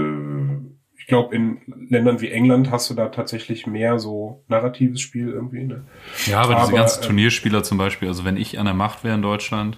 ich 0.97 1.07
glaube, 1.07 1.35
in 1.35 1.61
Ländern 1.87 2.19
wie 2.19 2.31
England 2.31 2.71
hast 2.71 2.89
du 2.89 2.95
da 2.95 3.09
tatsächlich 3.09 3.67
mehr 3.67 3.99
so 3.99 4.43
narratives 4.47 5.01
Spiel 5.01 5.29
irgendwie. 5.29 5.63
Ne? 5.63 5.85
Ja, 6.25 6.41
aber, 6.41 6.55
diese 6.55 6.69
Aber, 6.69 6.77
ganzen 6.77 7.03
ähm, 7.03 7.05
Turnierspieler 7.05 7.61
zum 7.61 7.77
Beispiel, 7.77 8.07
also 8.07 8.25
wenn 8.25 8.37
ich 8.37 8.57
an 8.57 8.65
der 8.65 8.73
Macht 8.73 9.03
wäre 9.03 9.13
in 9.13 9.21
Deutschland. 9.21 9.77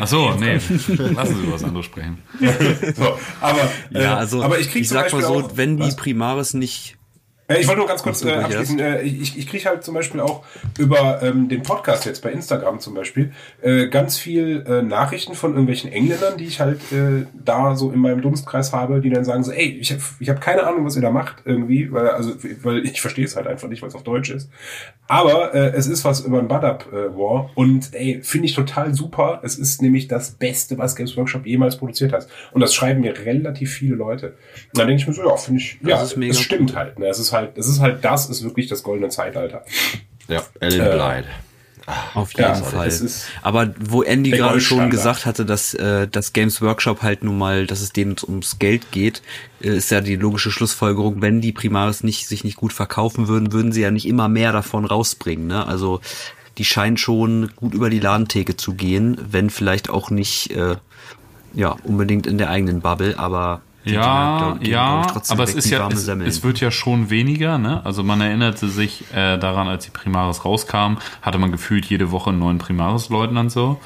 Ach 0.00 0.06
so, 0.06 0.30
nee, 0.34 0.54
lassen 0.54 1.36
Sie 1.36 1.42
über 1.42 1.52
was 1.54 1.64
anderes 1.64 1.86
sprechen. 1.86 2.22
So, 2.96 3.18
aber, 3.40 3.62
äh, 3.92 4.02
Ja, 4.02 4.16
also 4.16 4.42
aber 4.42 4.58
ich 4.58 4.74
ich 4.74 4.88
sag 4.88 5.12
mal 5.12 5.18
Beispiel 5.20 5.22
so, 5.22 5.46
auch, 5.46 5.56
wenn 5.56 5.76
die 5.76 5.82
was? 5.84 5.96
Primaris 5.96 6.54
nicht 6.54 6.96
Ich 7.46 7.68
wollte 7.68 7.80
nur 7.80 7.88
ganz 7.88 8.02
kurz 8.02 8.24
äh, 8.24 8.32
abschließen. 8.32 8.78
Äh, 8.78 9.02
ich 9.02 9.36
ich 9.36 9.46
kriege 9.46 9.68
halt 9.68 9.84
zum 9.84 9.94
Beispiel 9.94 10.20
auch 10.20 10.44
über 10.78 11.22
ähm, 11.22 11.48
den 11.50 11.62
Podcast 11.62 12.06
jetzt 12.06 12.22
bei 12.22 12.32
Instagram 12.32 12.80
zum 12.80 12.94
Beispiel 12.94 13.32
äh, 13.60 13.88
ganz 13.88 14.16
viel 14.16 14.64
äh, 14.66 14.80
Nachrichten 14.80 15.34
von 15.34 15.50
irgendwelchen 15.50 15.92
Engländern, 15.92 16.38
die 16.38 16.46
ich 16.46 16.60
halt 16.60 16.80
äh, 16.90 17.26
da 17.34 17.76
so 17.76 17.90
in 17.90 18.00
meinem 18.00 18.22
Dunstkreis 18.22 18.72
habe, 18.72 19.02
die 19.02 19.10
dann 19.10 19.24
sagen 19.24 19.44
so, 19.44 19.52
ey, 19.52 19.76
ich 19.78 19.92
habe 19.92 20.00
ich 20.20 20.28
hab 20.30 20.40
keine 20.40 20.66
Ahnung, 20.66 20.86
was 20.86 20.96
ihr 20.96 21.02
da 21.02 21.10
macht 21.10 21.42
irgendwie, 21.44 21.92
weil 21.92 22.08
also 22.08 22.32
weil 22.62 22.86
ich 22.86 23.02
verstehe 23.02 23.26
es 23.26 23.36
halt 23.36 23.46
einfach 23.46 23.68
nicht, 23.68 23.82
weil 23.82 23.90
es 23.90 23.94
auf 23.94 24.04
Deutsch 24.04 24.30
ist. 24.30 24.48
Aber 25.06 25.54
äh, 25.54 25.72
es 25.76 25.86
ist 25.86 26.02
was 26.06 26.20
über 26.20 26.38
ein 26.38 26.48
Badab 26.48 26.90
äh, 26.92 27.14
War 27.14 27.50
und 27.54 27.92
ey, 27.92 28.20
finde 28.22 28.46
ich 28.46 28.54
total 28.54 28.94
super. 28.94 29.40
Es 29.42 29.56
ist 29.56 29.82
nämlich 29.82 30.08
das 30.08 30.30
Beste, 30.30 30.78
was 30.78 30.96
Games 30.96 31.14
Workshop 31.18 31.44
jemals 31.44 31.76
produziert 31.76 32.14
hat. 32.14 32.26
Und 32.52 32.62
das 32.62 32.74
schreiben 32.74 33.02
mir 33.02 33.18
relativ 33.18 33.70
viele 33.70 33.96
Leute. 33.96 34.28
Und 34.28 34.78
dann 34.78 34.86
denke 34.86 35.02
ich 35.02 35.06
mir 35.06 35.12
so, 35.12 35.22
ja, 35.22 35.36
finde 35.36 35.60
ich, 35.60 35.78
ja, 35.82 36.02
es 36.02 36.40
stimmt 36.40 36.70
gut. 36.70 36.76
halt. 36.76 36.98
Ne? 36.98 37.06
Es 37.06 37.18
ist 37.18 37.33
halt, 37.34 37.58
es 37.58 37.68
ist 37.68 37.80
halt, 37.80 38.02
das 38.04 38.30
ist 38.30 38.42
wirklich 38.42 38.68
das 38.68 38.82
goldene 38.82 39.10
Zeitalter. 39.10 39.62
Ja, 40.28 40.42
Alan 40.60 40.80
Äh, 40.80 40.90
Blythe. 40.90 41.28
Auf 42.14 42.32
jeden 42.32 42.44
Ja, 42.44 42.54
Fall. 42.54 42.90
Aber 43.42 43.74
wo 43.78 44.02
Andy 44.02 44.30
gerade 44.30 44.60
schon 44.60 44.88
gesagt 44.88 45.26
hatte, 45.26 45.44
dass 45.44 45.74
äh, 45.74 46.08
das 46.08 46.32
Games 46.32 46.62
Workshop 46.62 47.02
halt 47.02 47.22
nun 47.22 47.36
mal, 47.36 47.66
dass 47.66 47.82
es 47.82 47.92
denen 47.92 48.16
ums 48.26 48.58
Geld 48.58 48.90
geht, 48.90 49.20
äh, 49.60 49.76
ist 49.76 49.90
ja 49.90 50.00
die 50.00 50.16
logische 50.16 50.50
Schlussfolgerung, 50.50 51.20
wenn 51.20 51.42
die 51.42 51.52
Primaris 51.52 52.02
nicht 52.02 52.26
sich 52.26 52.42
nicht 52.42 52.56
gut 52.56 52.72
verkaufen 52.72 53.28
würden, 53.28 53.52
würden 53.52 53.72
sie 53.72 53.82
ja 53.82 53.90
nicht 53.90 54.06
immer 54.06 54.28
mehr 54.28 54.52
davon 54.52 54.86
rausbringen. 54.86 55.46
Ne? 55.46 55.66
Also 55.66 56.00
die 56.56 56.64
scheinen 56.64 56.96
schon 56.96 57.50
gut 57.56 57.74
über 57.74 57.90
die 57.90 58.00
Ladentheke 58.00 58.56
zu 58.56 58.74
gehen, 58.74 59.18
wenn 59.30 59.50
vielleicht 59.50 59.90
auch 59.90 60.08
nicht 60.08 60.52
äh, 60.52 60.76
ja 61.52 61.76
unbedingt 61.84 62.26
in 62.26 62.38
der 62.38 62.48
eigenen 62.48 62.80
Bubble, 62.80 63.18
aber 63.18 63.60
Ja, 63.84 64.56
die, 64.62 64.70
ja, 64.70 65.06
aber 65.28 65.44
es 65.44 65.54
ist 65.54 65.68
ja, 65.68 65.88
es, 65.88 66.08
es 66.08 66.42
wird 66.42 66.60
ja 66.60 66.70
schon 66.70 67.10
weniger, 67.10 67.58
ne? 67.58 67.84
Also 67.84 68.02
man 68.02 68.20
erinnerte 68.20 68.68
sich 68.68 69.04
äh, 69.12 69.36
daran, 69.36 69.68
als 69.68 69.84
die 69.84 69.90
Primaris 69.90 70.44
rauskam, 70.44 70.96
hatte 71.20 71.38
man 71.38 71.52
gefühlt 71.52 71.84
jede 71.86 72.10
Woche 72.10 72.30
einen 72.30 72.38
neuen 72.38 72.58
Primaris-Leutnant 72.58 73.52
so. 73.52 73.78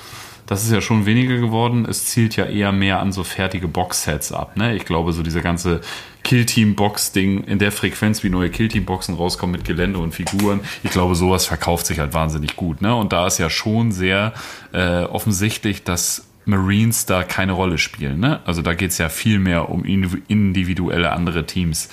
Das 0.47 0.65
ist 0.65 0.73
ja 0.73 0.81
schon 0.81 1.05
weniger 1.05 1.37
geworden. 1.37 1.87
Es 1.87 2.07
zielt 2.07 2.37
ja 2.37 2.47
eher 2.47 2.73
mehr 2.73 3.01
an 3.01 3.13
so 3.13 3.23
fertige 3.23 3.69
Box-Sets 3.69 4.33
ab, 4.33 4.57
ne? 4.57 4.75
Ich 4.77 4.87
glaube, 4.87 5.13
so 5.13 5.23
diese 5.23 5.43
ganze 5.43 5.83
Killteam-Box-Ding 6.23 7.45
in 7.45 7.59
der 7.59 7.73
Frequenz, 7.73 8.23
wie 8.23 8.31
neue 8.31 8.51
Killteam-Boxen 8.51 9.15
rauskommen 9.15 9.53
mit 9.53 9.65
Gelände 9.65 9.99
und 9.99 10.15
Figuren. 10.15 10.61
Ich 10.85 10.91
glaube, 10.91 11.17
sowas 11.17 11.45
verkauft 11.45 11.87
sich 11.87 11.99
halt 11.99 12.15
wahnsinnig 12.15 12.57
gut, 12.57 12.81
ne? 12.81 12.95
Und 12.95 13.13
da 13.13 13.27
ist 13.27 13.39
ja 13.39 13.51
schon 13.51 13.93
sehr 13.93 14.33
äh, 14.73 15.03
offensichtlich, 15.03 15.85
dass 15.85 16.28
Marines 16.49 17.07
da 17.07 17.23
keine 17.23 17.53
Rolle 17.53 17.79
spielen. 17.79 18.19
Ne? 18.21 18.41
Also 18.45 18.63
da 18.63 18.75
geht 18.75 18.91
es 18.91 18.99
ja 18.99 19.09
viel 19.09 19.39
mehr 19.39 19.69
um 19.69 19.83
indiv- 19.85 20.23
individuelle 20.29 21.13
andere 21.13 21.47
Teams. 21.47 21.89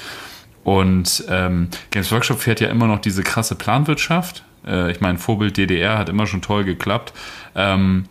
Und 0.63 1.23
ähm, 1.29 1.67
Games 1.91 2.11
Workshop 2.11 2.39
fährt 2.39 2.59
ja 2.59 2.69
immer 2.69 2.87
noch 2.87 2.99
diese 2.99 3.21
krasse 3.21 3.53
Planwirtschaft. 3.55 4.43
Äh, 4.65 4.91
ich 4.91 4.99
meine, 5.01 5.19
Vorbild 5.19 5.57
DDR 5.57 5.97
hat 5.99 6.09
immer 6.09 6.25
schon 6.25 6.41
toll 6.41 6.63
geklappt. 6.63 7.13
Ähm, 7.55 8.05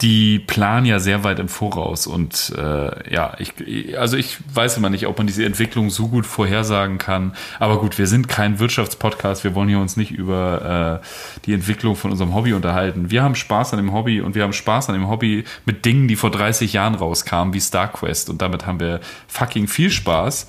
die 0.00 0.38
planen 0.38 0.86
ja 0.86 1.00
sehr 1.00 1.24
weit 1.24 1.40
im 1.40 1.48
Voraus 1.48 2.06
und 2.06 2.54
äh, 2.56 3.12
ja, 3.12 3.34
ich, 3.38 3.98
also 3.98 4.16
ich 4.16 4.38
weiß 4.52 4.76
immer 4.76 4.90
nicht, 4.90 5.08
ob 5.08 5.18
man 5.18 5.26
diese 5.26 5.44
Entwicklung 5.44 5.90
so 5.90 6.06
gut 6.06 6.24
vorhersagen 6.24 6.98
kann. 6.98 7.34
Aber 7.58 7.80
gut, 7.80 7.98
wir 7.98 8.06
sind 8.06 8.28
kein 8.28 8.60
Wirtschaftspodcast, 8.60 9.42
wir 9.42 9.56
wollen 9.56 9.68
hier 9.68 9.80
uns 9.80 9.96
nicht 9.96 10.12
über 10.12 11.00
äh, 11.02 11.40
die 11.46 11.52
Entwicklung 11.52 11.96
von 11.96 12.12
unserem 12.12 12.32
Hobby 12.32 12.52
unterhalten. 12.52 13.10
Wir 13.10 13.24
haben 13.24 13.34
Spaß 13.34 13.72
an 13.72 13.78
dem 13.78 13.92
Hobby 13.92 14.20
und 14.20 14.36
wir 14.36 14.44
haben 14.44 14.52
Spaß 14.52 14.88
an 14.88 14.94
dem 14.94 15.08
Hobby 15.08 15.44
mit 15.64 15.84
Dingen, 15.84 16.06
die 16.06 16.14
vor 16.14 16.30
30 16.30 16.72
Jahren 16.72 16.94
rauskamen, 16.94 17.52
wie 17.52 17.60
StarQuest. 17.60 18.30
Und 18.30 18.40
damit 18.40 18.66
haben 18.66 18.78
wir 18.78 19.00
fucking 19.26 19.66
viel 19.66 19.90
Spaß. 19.90 20.46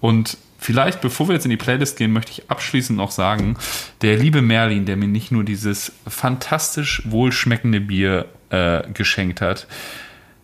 Und 0.00 0.36
Vielleicht, 0.62 1.00
bevor 1.00 1.26
wir 1.26 1.34
jetzt 1.34 1.46
in 1.46 1.50
die 1.50 1.56
Playlist 1.56 1.96
gehen, 1.96 2.12
möchte 2.12 2.32
ich 2.32 2.50
abschließend 2.50 2.98
noch 2.98 3.12
sagen, 3.12 3.56
der 4.02 4.18
liebe 4.18 4.42
Merlin, 4.42 4.84
der 4.84 4.98
mir 4.98 5.08
nicht 5.08 5.32
nur 5.32 5.42
dieses 5.42 5.90
fantastisch 6.06 7.00
wohlschmeckende 7.06 7.80
Bier 7.80 8.26
äh, 8.50 8.82
geschenkt 8.92 9.40
hat, 9.40 9.66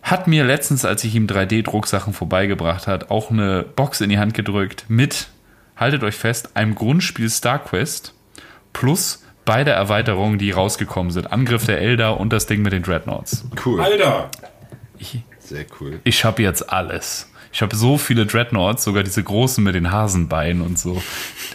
hat 0.01 0.27
mir 0.27 0.45
letztens, 0.45 0.85
als 0.85 1.03
ich 1.03 1.15
ihm 1.15 1.27
3D-Drucksachen 1.27 2.13
vorbeigebracht 2.13 2.87
hat, 2.87 3.11
auch 3.11 3.29
eine 3.29 3.63
Box 3.63 4.01
in 4.01 4.09
die 4.09 4.19
Hand 4.19 4.33
gedrückt 4.33 4.85
mit, 4.87 5.27
haltet 5.75 6.03
euch 6.03 6.15
fest, 6.15 6.55
einem 6.55 6.75
Grundspiel 6.75 7.29
StarQuest 7.29 8.13
plus 8.73 9.23
beide 9.43 9.71
Erweiterungen, 9.71 10.37
die 10.37 10.51
rausgekommen 10.51 11.11
sind. 11.11 11.31
Angriff 11.31 11.65
der 11.65 11.81
Elder 11.81 12.19
und 12.19 12.31
das 12.31 12.45
Ding 12.47 12.61
mit 12.61 12.73
den 12.73 12.83
Dreadnoughts. 12.83 13.45
Cool. 13.65 13.81
Alter! 13.81 14.29
Ich, 14.99 15.21
Sehr 15.39 15.65
cool. 15.79 15.99
ich 16.03 16.25
habe 16.25 16.41
jetzt 16.41 16.71
alles. 16.71 17.31
Ich 17.51 17.61
habe 17.61 17.75
so 17.75 17.97
viele 17.97 18.25
Dreadnoughts, 18.25 18.83
sogar 18.83 19.03
diese 19.03 19.23
großen 19.23 19.63
mit 19.63 19.75
den 19.75 19.91
Hasenbeinen 19.91 20.61
und 20.61 20.77
so. 20.77 21.01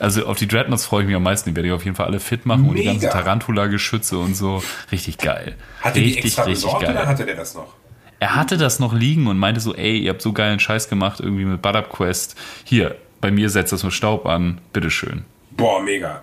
Also 0.00 0.26
auf 0.26 0.36
die 0.36 0.48
Dreadnoughts 0.48 0.86
freue 0.86 1.02
ich 1.02 1.06
mich 1.06 1.16
am 1.16 1.22
meisten. 1.22 1.50
Die 1.50 1.56
werde 1.56 1.68
ich 1.68 1.74
auf 1.74 1.84
jeden 1.84 1.96
Fall 1.96 2.06
alle 2.06 2.20
fit 2.20 2.46
machen 2.46 2.68
und 2.68 2.74
die 2.74 2.80
Mega. 2.80 2.92
ganzen 2.92 3.10
Tarantula-Geschütze 3.10 4.18
und 4.18 4.36
so. 4.36 4.62
Richtig 4.90 5.18
geil. 5.18 5.56
Hatte 5.80 6.00
die 6.00 6.06
richtig, 6.06 6.24
extra 6.24 6.42
richtig 6.44 6.64
besorgt 6.64 6.84
oder 6.84 6.94
geil. 6.94 7.06
hatte 7.06 7.26
der 7.26 7.36
das 7.36 7.54
noch? 7.54 7.74
Er 8.18 8.36
hatte 8.36 8.56
das 8.56 8.78
noch 8.78 8.94
liegen 8.94 9.26
und 9.26 9.36
meinte 9.36 9.60
so, 9.60 9.74
ey, 9.74 9.98
ihr 9.98 10.10
habt 10.10 10.22
so 10.22 10.32
geilen 10.32 10.60
Scheiß 10.60 10.88
gemacht 10.88 11.20
irgendwie 11.20 11.44
mit 11.44 11.60
Butt 11.60 11.74
Up 11.74 11.90
Quest. 11.90 12.36
Hier, 12.64 12.96
bei 13.20 13.30
mir 13.30 13.50
setzt 13.50 13.72
das 13.72 13.82
nur 13.82 13.92
Staub 13.92 14.26
an. 14.26 14.60
Bitteschön. 14.72 15.24
Boah, 15.50 15.82
mega. 15.82 16.22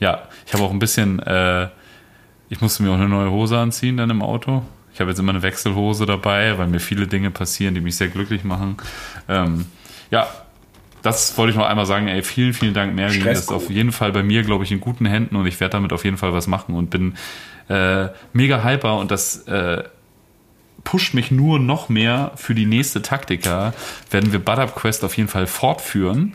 Ja, 0.00 0.28
ich 0.46 0.52
habe 0.52 0.64
auch 0.64 0.70
ein 0.70 0.78
bisschen, 0.78 1.18
äh, 1.20 1.68
ich 2.48 2.60
musste 2.60 2.82
mir 2.82 2.90
auch 2.90 2.94
eine 2.94 3.08
neue 3.08 3.30
Hose 3.30 3.58
anziehen 3.58 3.96
dann 3.96 4.10
im 4.10 4.22
Auto. 4.22 4.62
Ich 4.92 5.00
habe 5.00 5.10
jetzt 5.10 5.18
immer 5.18 5.30
eine 5.30 5.42
Wechselhose 5.42 6.06
dabei, 6.06 6.58
weil 6.58 6.66
mir 6.66 6.80
viele 6.80 7.06
Dinge 7.06 7.30
passieren, 7.30 7.74
die 7.74 7.80
mich 7.80 7.96
sehr 7.96 8.08
glücklich 8.08 8.44
machen. 8.44 8.76
Ähm, 9.28 9.66
ja, 10.10 10.28
das 11.02 11.36
wollte 11.38 11.52
ich 11.52 11.56
noch 11.56 11.66
einmal 11.66 11.86
sagen. 11.86 12.08
Ey, 12.08 12.22
vielen, 12.22 12.52
vielen 12.52 12.74
Dank, 12.74 12.94
Merlin. 12.94 13.24
Das 13.24 13.40
ist 13.40 13.52
auf 13.52 13.70
jeden 13.70 13.92
Fall 13.92 14.12
bei 14.12 14.22
mir, 14.22 14.42
glaube 14.42 14.64
ich, 14.64 14.72
in 14.72 14.80
guten 14.80 15.06
Händen 15.06 15.36
und 15.36 15.46
ich 15.46 15.58
werde 15.60 15.72
damit 15.72 15.92
auf 15.92 16.04
jeden 16.04 16.16
Fall 16.16 16.32
was 16.32 16.46
machen 16.46 16.74
und 16.74 16.90
bin 16.90 17.14
äh, 17.68 18.08
mega 18.32 18.64
hyper 18.64 18.96
und 18.98 19.10
das 19.10 19.46
äh, 19.46 19.84
pusht 20.84 21.14
mich 21.14 21.30
nur 21.30 21.58
noch 21.58 21.88
mehr 21.88 22.32
für 22.36 22.54
die 22.54 22.66
nächste 22.66 23.02
Taktika. 23.02 23.72
Werden 24.10 24.32
wir 24.32 24.40
Bud 24.40 24.58
Up 24.58 24.74
Quest 24.74 25.04
auf 25.04 25.16
jeden 25.16 25.28
Fall 25.28 25.46
fortführen. 25.46 26.34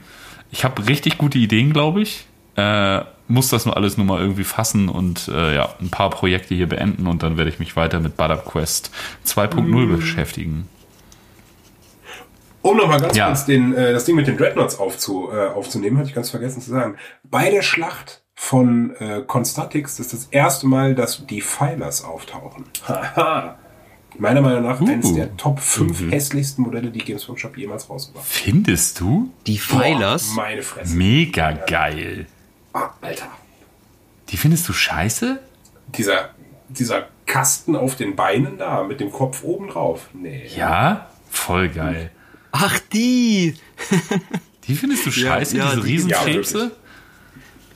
Ich 0.51 0.63
habe 0.63 0.87
richtig 0.87 1.17
gute 1.17 1.37
Ideen, 1.37 1.73
glaube 1.73 2.01
ich. 2.01 2.25
Äh, 2.55 3.01
muss 3.27 3.49
das 3.49 3.65
nur 3.65 3.75
alles 3.75 3.97
nur 3.97 4.05
mal 4.05 4.19
irgendwie 4.21 4.43
fassen 4.43 4.87
und 4.89 5.27
äh, 5.29 5.55
ja, 5.55 5.73
ein 5.81 5.89
paar 5.89 6.09
Projekte 6.09 6.53
hier 6.55 6.67
beenden 6.69 7.07
und 7.07 7.23
dann 7.23 7.37
werde 7.37 7.49
ich 7.49 7.59
mich 7.59 7.75
weiter 7.75 7.99
mit 7.99 8.19
Up 8.19 8.45
Quest 8.45 8.91
2.0 9.27 9.87
beschäftigen. 9.95 10.67
Um 12.61 12.77
nochmal 12.77 12.99
ganz 12.99 13.15
Ja. 13.15 13.27
kurz 13.27 13.45
den, 13.45 13.73
äh, 13.75 13.93
das 13.93 14.05
Ding 14.05 14.15
mit 14.15 14.27
den 14.27 14.37
Dreadnoughts 14.37 14.79
aufzu, 14.79 15.29
äh, 15.31 15.47
aufzunehmen, 15.49 15.97
hatte 15.97 16.09
ich 16.09 16.15
ganz 16.15 16.29
vergessen 16.31 16.61
zu 16.61 16.71
sagen. 16.71 16.95
Bei 17.23 17.51
der 17.51 17.61
Schlacht 17.61 18.21
von 18.33 18.95
äh, 18.99 19.21
Constatix 19.25 19.99
ist 19.99 20.13
das 20.13 20.25
erste 20.31 20.65
Mal, 20.67 20.95
dass 20.95 21.25
die 21.27 21.41
Pfeilers 21.41 22.03
auftauchen. 22.03 22.65
Haha. 22.87 23.57
Meiner 24.17 24.41
Meinung 24.41 24.63
nach 24.63 24.79
eines 24.81 25.07
Uh. 25.11 25.15
der 25.15 25.35
Top 25.37 25.59
5 25.59 26.09
hässlichsten 26.11 26.63
Modelle, 26.63 26.89
die 26.89 26.99
Games 26.99 27.27
Workshop 27.27 27.57
jemals 27.57 27.89
rausgebracht 27.89 28.23
hat. 28.25 28.31
Findest 28.31 28.99
du? 28.99 29.29
Die 29.45 29.59
Pfeilers. 29.59 30.33
Boah, 30.35 30.43
meine 30.43 30.61
Fresse. 30.61 30.95
Mega 30.95 31.51
geil. 31.51 32.25
Ah, 32.75 32.89
Alter. 33.01 33.27
Die 34.29 34.37
findest 34.37 34.67
du 34.67 34.73
scheiße? 34.73 35.39
Dieser, 35.95 36.29
dieser 36.67 37.07
Kasten 37.25 37.75
auf 37.75 37.95
den 37.95 38.15
Beinen 38.17 38.57
da, 38.57 38.83
mit 38.83 38.99
dem 38.99 39.11
Kopf 39.11 39.43
oben 39.43 39.69
drauf. 39.69 40.09
Nee. 40.13 40.45
Ja, 40.55 41.09
voll 41.29 41.69
geil. 41.69 42.11
Ach, 42.51 42.77
die. 42.93 43.55
Die 44.67 44.73
findest 44.73 45.05
du 45.05 45.11
Ja, 45.11 45.27
scheiße, 45.35 45.57
ja, 45.57 45.65
diese 45.69 45.81
die- 45.81 45.91
Riesenkrebse? 45.91 46.59
Ja, 46.59 46.71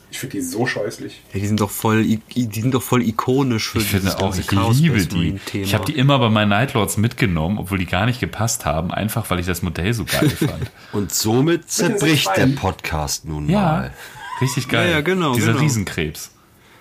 Ich 0.09 0.17
finde 0.17 0.37
die 0.37 0.41
so 0.41 0.65
scheußlich. 0.65 1.21
Ja, 1.33 1.39
die 1.39 1.45
sind 1.45 1.59
doch 1.61 1.69
voll, 1.69 2.03
die 2.03 2.49
sind 2.61 2.73
doch 2.73 2.81
voll 2.81 3.03
ikonisch 3.03 3.69
für 3.69 3.77
Ich 3.77 3.91
finde 3.91 4.17
auch, 4.17 4.35
ich 4.35 4.47
Chaos 4.47 4.79
liebe 4.79 5.05
die. 5.05 5.33
Thema. 5.37 5.63
Ich 5.65 5.75
habe 5.75 5.85
die 5.85 5.95
immer 5.95 6.17
bei 6.17 6.29
meinen 6.29 6.49
Nightlords 6.49 6.97
mitgenommen, 6.97 7.59
obwohl 7.59 7.77
die 7.77 7.85
gar 7.85 8.07
nicht 8.07 8.19
gepasst 8.19 8.65
haben, 8.65 8.91
einfach 8.91 9.29
weil 9.29 9.39
ich 9.39 9.45
das 9.45 9.61
Modell 9.61 9.93
so 9.93 10.03
geil 10.05 10.31
fand. 10.31 10.71
Und 10.93 11.13
somit 11.13 11.69
zerbricht 11.69 12.35
der. 12.35 12.47
Podcast 12.47 13.25
nun 13.25 13.47
ja, 13.49 13.59
mal. 13.61 13.93
Richtig 14.41 14.67
geil. 14.67 14.87
Ja, 14.87 14.95
ja, 14.95 15.01
genau, 15.01 15.33
Dieser 15.33 15.47
genau. 15.47 15.59
Riesenkrebs. 15.59 16.31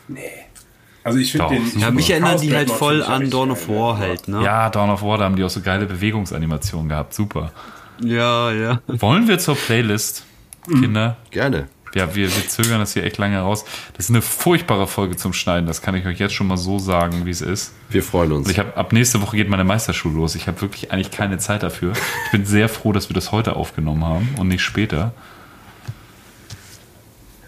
Nee. 0.09 0.21
Also 1.05 1.19
ich 1.19 1.33
finde 1.33 1.49
den. 1.49 1.79
ja, 1.81 1.91
mich 1.91 2.11
erinnern 2.11 2.39
die 2.41 2.55
halt 2.55 2.71
voll 2.71 3.03
an 3.03 3.31
Dawn 3.31 3.51
of 3.51 3.69
War 3.69 3.95
ja. 3.95 3.99
halt, 4.01 4.29
ne? 4.29 4.43
Ja, 4.43 4.69
Dawn 4.69 4.91
of 4.91 5.03
War, 5.03 5.17
da 5.19 5.25
haben 5.25 5.37
die 5.37 5.45
auch 5.45 5.51
so 5.51 5.61
geile 5.63 5.87
Bewegungsanimationen 5.87 6.89
gehabt. 6.89 7.15
Super. 7.15 7.53
Ja, 8.03 8.53
ja. 8.53 8.81
Wollen 8.87 9.27
wir 9.29 9.39
zur 9.39 9.57
Playlist, 9.57 10.25
Mhm. 10.67 10.81
Kinder? 10.83 11.17
Gerne. 11.31 11.69
Ja, 11.95 12.15
wir, 12.15 12.29
wir 12.29 12.49
zögern 12.49 12.81
das 12.81 12.93
hier 12.93 13.05
echt 13.05 13.17
lange 13.17 13.39
raus. 13.41 13.65
Das 13.97 14.05
ist 14.07 14.11
eine 14.11 14.21
furchtbare 14.21 14.87
Folge 14.87 15.17
zum 15.17 15.33
Schneiden. 15.33 15.67
Das 15.67 15.81
kann 15.81 15.95
ich 15.95 16.05
euch 16.05 16.19
jetzt 16.19 16.35
schon 16.35 16.47
mal 16.47 16.59
so 16.59 16.79
sagen, 16.79 17.25
wie 17.25 17.31
es 17.31 17.41
ist. 17.41 17.73
Wir 17.89 18.03
freuen 18.03 18.33
uns. 18.33 18.41
Also 18.47 18.51
ich 18.51 18.59
habe 18.59 18.77
ab 18.77 18.93
nächste 18.93 19.23
Woche 19.23 19.39
geht 19.39 19.49
meine 19.49 19.65
Meisterschule 19.65 20.15
los. 20.15 20.35
Ich 20.35 20.47
habe 20.47 20.61
wirklich 20.61 20.93
eigentlich 20.93 21.11
keine 21.11 21.39
Zeit 21.39 21.63
dafür. 21.63 21.93
Ich 22.27 22.33
bin 22.33 22.45
sehr 22.45 22.69
froh, 22.69 22.93
dass 22.93 23.09
wir 23.09 23.15
das 23.15 23.33
heute 23.33 23.57
aufgenommen 23.57 24.05
haben 24.05 24.29
und 24.37 24.49
nicht 24.49 24.63
später. 24.63 25.13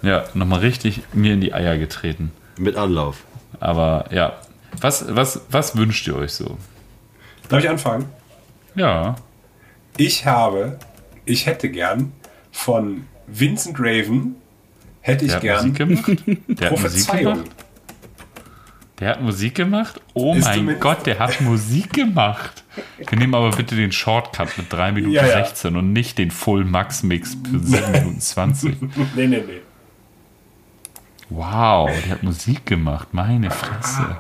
Ja, 0.03 0.25
nochmal 0.35 0.61
richtig 0.61 1.03
mir 1.13 1.35
in 1.35 1.41
die 1.41 1.53
Eier 1.53 1.79
getreten. 1.79 2.33
Mit 2.59 2.77
Anlauf. 2.77 3.25
Aber 3.59 4.07
ja, 4.11 4.35
was, 4.81 5.05
was, 5.15 5.43
was 5.51 5.77
wünscht 5.77 6.07
ihr 6.07 6.17
euch 6.17 6.33
so? 6.33 6.57
Darf 7.49 7.63
ich 7.63 7.69
anfangen? 7.69 8.07
Ja, 8.75 9.17
Ich 9.97 10.25
habe, 10.25 10.79
ich 11.25 11.47
hätte 11.47 11.69
gern 11.69 12.13
von 12.53 13.05
Vincent 13.27 13.77
Raven, 13.79 14.37
hätte 15.01 15.25
ich 15.25 15.35
der 15.35 15.57
hat 15.57 15.65
Musik 15.65 15.75
gern 15.77 15.89
gemacht. 15.89 16.23
Der 16.49 16.71
hat 16.71 16.81
Musik 16.81 17.07
Prophezeiung. 17.07 17.35
gemacht. 17.35 17.51
Der 19.01 19.09
hat 19.09 19.23
Musik 19.23 19.55
gemacht? 19.55 20.01
Oh 20.13 20.35
Ist 20.35 20.45
mein 20.45 20.79
Gott, 20.79 21.07
der 21.07 21.19
hat 21.19 21.41
Musik 21.41 21.95
gemacht. 21.95 22.65
Wir 22.99 23.19
nehmen 23.19 23.35
aber 23.35 23.51
bitte 23.51 23.75
den 23.75 23.93
Shortcut 23.93 24.59
mit 24.59 24.71
3 24.71 24.93
Minuten 24.93 25.15
Ja, 25.15 25.27
ja. 25.27 25.45
16 25.45 25.75
und 25.77 25.93
nicht 25.95 26.19
den 26.19 26.31
Full 26.31 26.65
Max 26.67 27.03
Mix 27.03 27.35
für 27.51 27.59
7 27.59 27.93
Minuten 27.93 28.21
20. 28.21 28.77
Nee, 29.17 29.27
nee, 29.27 29.43
nee. 29.47 29.61
Wow, 31.31 31.89
der 32.05 32.11
hat 32.13 32.23
Musik 32.23 32.67
gemacht, 32.67 33.09
meine 33.13 33.51
Fresse. 33.51 34.19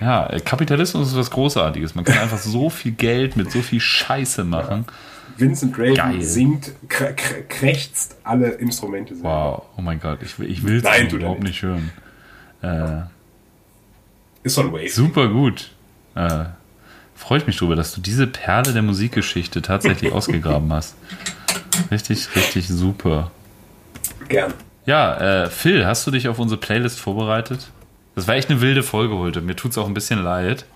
Ja, 0.00 0.26
äh, 0.28 0.40
Kapitalismus 0.40 1.08
ist 1.08 1.16
was 1.16 1.30
Großartiges. 1.30 1.94
Man 1.94 2.04
kann 2.04 2.18
einfach 2.18 2.38
so 2.38 2.68
viel 2.68 2.92
Geld 2.92 3.36
mit 3.36 3.50
so 3.52 3.62
viel 3.62 3.80
Scheiße 3.80 4.44
machen. 4.44 4.84
Vincent 5.36 5.76
Raven 5.78 5.94
Geil. 5.94 6.22
singt, 6.22 6.72
krä 6.88 7.12
krä 7.14 7.42
krächzt 7.48 8.16
alle 8.24 8.48
Instrumente 8.50 9.14
selber. 9.14 9.28
Wow, 9.30 9.62
oh 9.76 9.82
mein 9.82 9.98
Gott, 10.00 10.18
ich, 10.22 10.38
will- 10.38 10.50
ich 10.50 10.62
will 10.64 10.76
es 10.76 10.84
er 10.84 11.10
überhaupt 11.12 11.42
nicht 11.42 11.62
hören. 11.62 11.90
Ist 14.42 14.54
so 14.54 14.60
ein 14.62 14.72
Wave. 14.72 14.88
Super 14.88 15.28
gut. 15.28 15.70
Äh, 16.14 16.44
freut 17.14 17.46
mich 17.46 17.56
drüber, 17.56 17.76
dass 17.76 17.94
du 17.94 18.00
diese 18.00 18.26
Perle 18.26 18.72
der 18.72 18.82
Musikgeschichte 18.82 19.62
tatsächlich 19.62 20.12
ausgegraben 20.12 20.72
hast. 20.72 20.94
Richtig, 21.90 22.28
richtig 22.36 22.68
super. 22.68 23.30
Gern. 24.28 24.52
Ja, 24.86 25.44
äh, 25.44 25.50
Phil, 25.50 25.86
hast 25.86 26.06
du 26.06 26.10
dich 26.10 26.28
auf 26.28 26.38
unsere 26.38 26.60
Playlist 26.60 27.00
vorbereitet? 27.00 27.70
Das 28.14 28.28
war 28.28 28.34
echt 28.36 28.50
eine 28.50 28.60
wilde 28.60 28.82
Folge 28.82 29.16
heute. 29.16 29.40
Mir 29.40 29.56
tut's 29.56 29.78
auch 29.78 29.86
ein 29.86 29.94
bisschen 29.94 30.22
leid. 30.22 30.66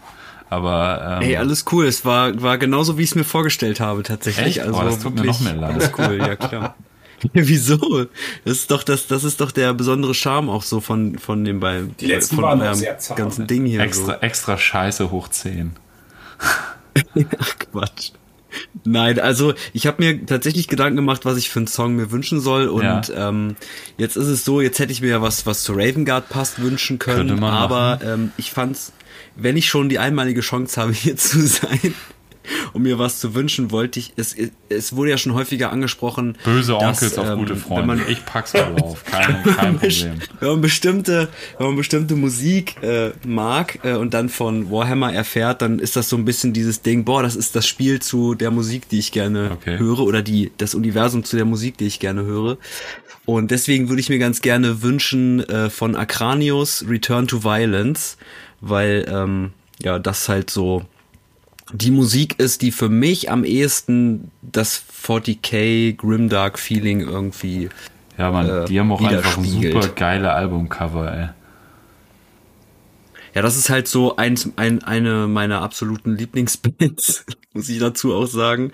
Aber 0.51 1.19
ähm, 1.21 1.29
Ey, 1.29 1.37
alles 1.37 1.67
cool. 1.73 1.87
Es 1.87 2.05
war, 2.05 2.41
war 2.41 2.57
genauso, 2.57 2.97
wie 2.97 3.03
ich 3.03 3.11
es 3.11 3.15
mir 3.15 3.25
vorgestellt 3.25 3.81
habe, 3.81 4.03
tatsächlich. 4.03 4.47
Echt? 4.47 4.61
Also 4.61 4.73
Boah, 4.73 4.85
das 4.85 4.99
tut 5.01 5.15
mir 5.15 5.25
noch 5.25 5.41
mehr 5.41 5.55
leid. 5.55 5.75
Alles 5.75 5.93
cool, 5.99 6.19
ja 6.19 6.37
klar. 6.37 6.75
Wieso? 7.33 8.07
Das 8.45 8.59
ist 8.59 8.71
doch 8.71 8.83
das, 8.83 9.09
das 9.09 9.25
ist 9.25 9.41
doch 9.41 9.51
der 9.51 9.75
besondere 9.75 10.15
Charme 10.15 10.49
auch 10.49 10.63
so 10.63 10.81
von, 10.81 11.19
von 11.19 11.45
dem 11.45 11.61
bei 11.61 11.83
Die 12.01 12.07
letzten 12.07 12.37
von 12.37 12.45
waren 12.45 12.63
eurem 12.63 12.75
sehr 12.77 12.99
zart, 12.99 13.19
ganzen 13.19 13.43
ne? 13.43 13.47
Ding 13.49 13.67
hier. 13.67 13.81
extra, 13.81 14.19
extra 14.21 14.57
Scheiße 14.57 15.11
hoch 15.11 15.29
10. 15.29 15.73
So. 17.15 17.25
Ach, 17.39 17.59
Quatsch. 17.59 18.13
Nein, 18.85 19.19
also 19.21 19.55
ich 19.73 19.87
habe 19.87 20.03
mir 20.03 20.25
tatsächlich 20.27 20.69
Gedanken 20.69 20.97
gemacht, 20.97 21.25
was 21.25 21.37
ich 21.37 21.51
für 21.51 21.59
einen 21.61 21.67
Song 21.67 21.97
mir 21.97 22.11
wünschen 22.11 22.41
soll. 22.41 22.69
Und 22.69 22.83
Ja. 22.83 23.03
ähm, 23.29 23.57
jetzt 23.97 24.17
ist 24.17 24.27
es 24.29 24.45
so, 24.45 24.61
jetzt 24.61 24.79
hätte 24.79 24.93
ich 24.93 25.01
mir 25.01 25.09
ja 25.11 25.23
was, 25.23 25.47
was 25.47 25.63
zu 25.63 25.73
Raven 25.75 26.05
Guard 26.05 26.29
passt, 26.29 26.61
wünschen 26.61 26.99
können. 26.99 27.43
Aber 27.45 28.01
ähm, 28.05 28.33
ich 28.37 28.51
fand's, 28.51 28.93
wenn 29.37 29.57
ich 29.57 29.69
schon 29.69 29.89
die 29.89 29.99
einmalige 29.99 30.41
Chance 30.41 30.81
habe, 30.81 30.93
hier 30.93 31.17
zu 31.17 31.41
sein 31.47 31.95
um 32.73 32.83
mir 32.83 32.99
was 32.99 33.19
zu 33.21 33.35
wünschen, 33.35 33.71
wollte 33.71 33.99
ich, 33.99 34.13
es, 34.17 34.35
es 34.69 34.95
wurde 34.97 35.11
ja 35.11 35.19
schon 35.19 35.35
häufiger 35.35 35.71
angesprochen. 35.73 36.37
Böse 36.45 36.73
dass, 36.79 37.03
Onkels 37.03 37.19
auf 37.19 37.27
ähm, 37.29 37.39
gute 37.39 37.55
wenn 37.55 37.61
Freunde. 37.61 37.87
man- 37.87 38.03
ich 38.09 38.25
pack's 38.25 38.53
mal 38.55 38.75
drauf. 38.77 39.05
Kein, 39.05 39.43
kein 39.45 39.79
Problem. 39.79 40.15
wenn 40.41 40.49
man 40.49 40.61
bestimmte, 40.61 41.29
wenn 41.59 41.67
man 41.69 41.77
bestimmte 41.77 42.15
Musik 42.17 42.77
äh, 42.83 43.13
mag 43.27 43.79
äh, 43.85 43.95
und 43.95 44.15
dann 44.15 44.29
von 44.29 44.71
Warhammer 44.71 45.13
erfährt, 45.13 45.63
dann 45.63 45.79
ist 45.79 45.97
das 45.97 46.09
so 46.09 46.17
ein 46.17 46.25
bisschen 46.25 46.53
dieses 46.53 46.83
Ding, 46.83 47.05
boah, 47.05 47.23
das 47.23 47.37
ist 47.37 47.57
das 47.57 47.67
Spiel 47.67 48.01
zu 48.01 48.35
der 48.35 48.51
Musik, 48.51 48.89
die 48.89 48.99
ich 48.99 49.13
gerne 49.13 49.51
Okay. 49.53 49.79
höre 49.79 50.01
oder 50.01 50.23
die 50.23 50.53
das 50.59 50.75
Universum 50.75 51.25
zu 51.25 51.37
der 51.37 51.45
Musik, 51.45 51.79
die 51.79 51.87
ich 51.87 52.01
gerne 52.01 52.23
höre. 52.25 52.59
Und 53.25 53.51
deswegen 53.51 53.89
würde 53.89 54.01
ich 54.01 54.09
mir 54.09 54.19
ganz 54.19 54.41
gerne 54.41 54.83
wünschen 54.83 55.41
äh, 55.49 55.69
von 55.69 55.97
Akranius 55.97 56.85
Return 56.89 57.27
to 57.29 57.45
Violence, 57.45 58.17
weil 58.61 59.07
ähm, 59.11 59.51
ja 59.83 59.99
das 59.99 60.29
halt 60.29 60.49
so 60.51 60.85
die 61.73 61.91
Musik 61.91 62.39
ist, 62.39 62.63
die 62.63 62.73
für 62.73 62.89
mich 62.89 63.31
am 63.31 63.45
ehesten 63.45 64.31
das 64.43 64.83
40k 65.05 65.97
Grimdark 65.97 66.59
Feeling 66.59 67.01
irgendwie 67.01 67.69
Ja, 68.17 68.31
Mann, 68.31 68.49
äh, 68.49 68.65
die 68.67 68.81
haben 68.81 68.91
auch 68.93 69.01
einfach 69.03 69.39
ein 69.39 69.45
super 69.45 69.89
geile 69.89 70.33
Albumcover, 70.33 71.13
ey. 71.13 71.29
Ja, 73.35 73.43
das 73.43 73.57
ist 73.57 73.71
halt 73.71 73.87
so 73.87 74.17
eins, 74.17 74.51
ein, 74.57 74.83
eine 74.83 75.29
meiner 75.29 75.63
absoluten 75.63 76.17
Lieblingsbands, 76.17 77.25
muss 77.53 77.69
ich 77.69 77.79
dazu 77.79 78.15
auch 78.15 78.27
sagen. 78.27 78.73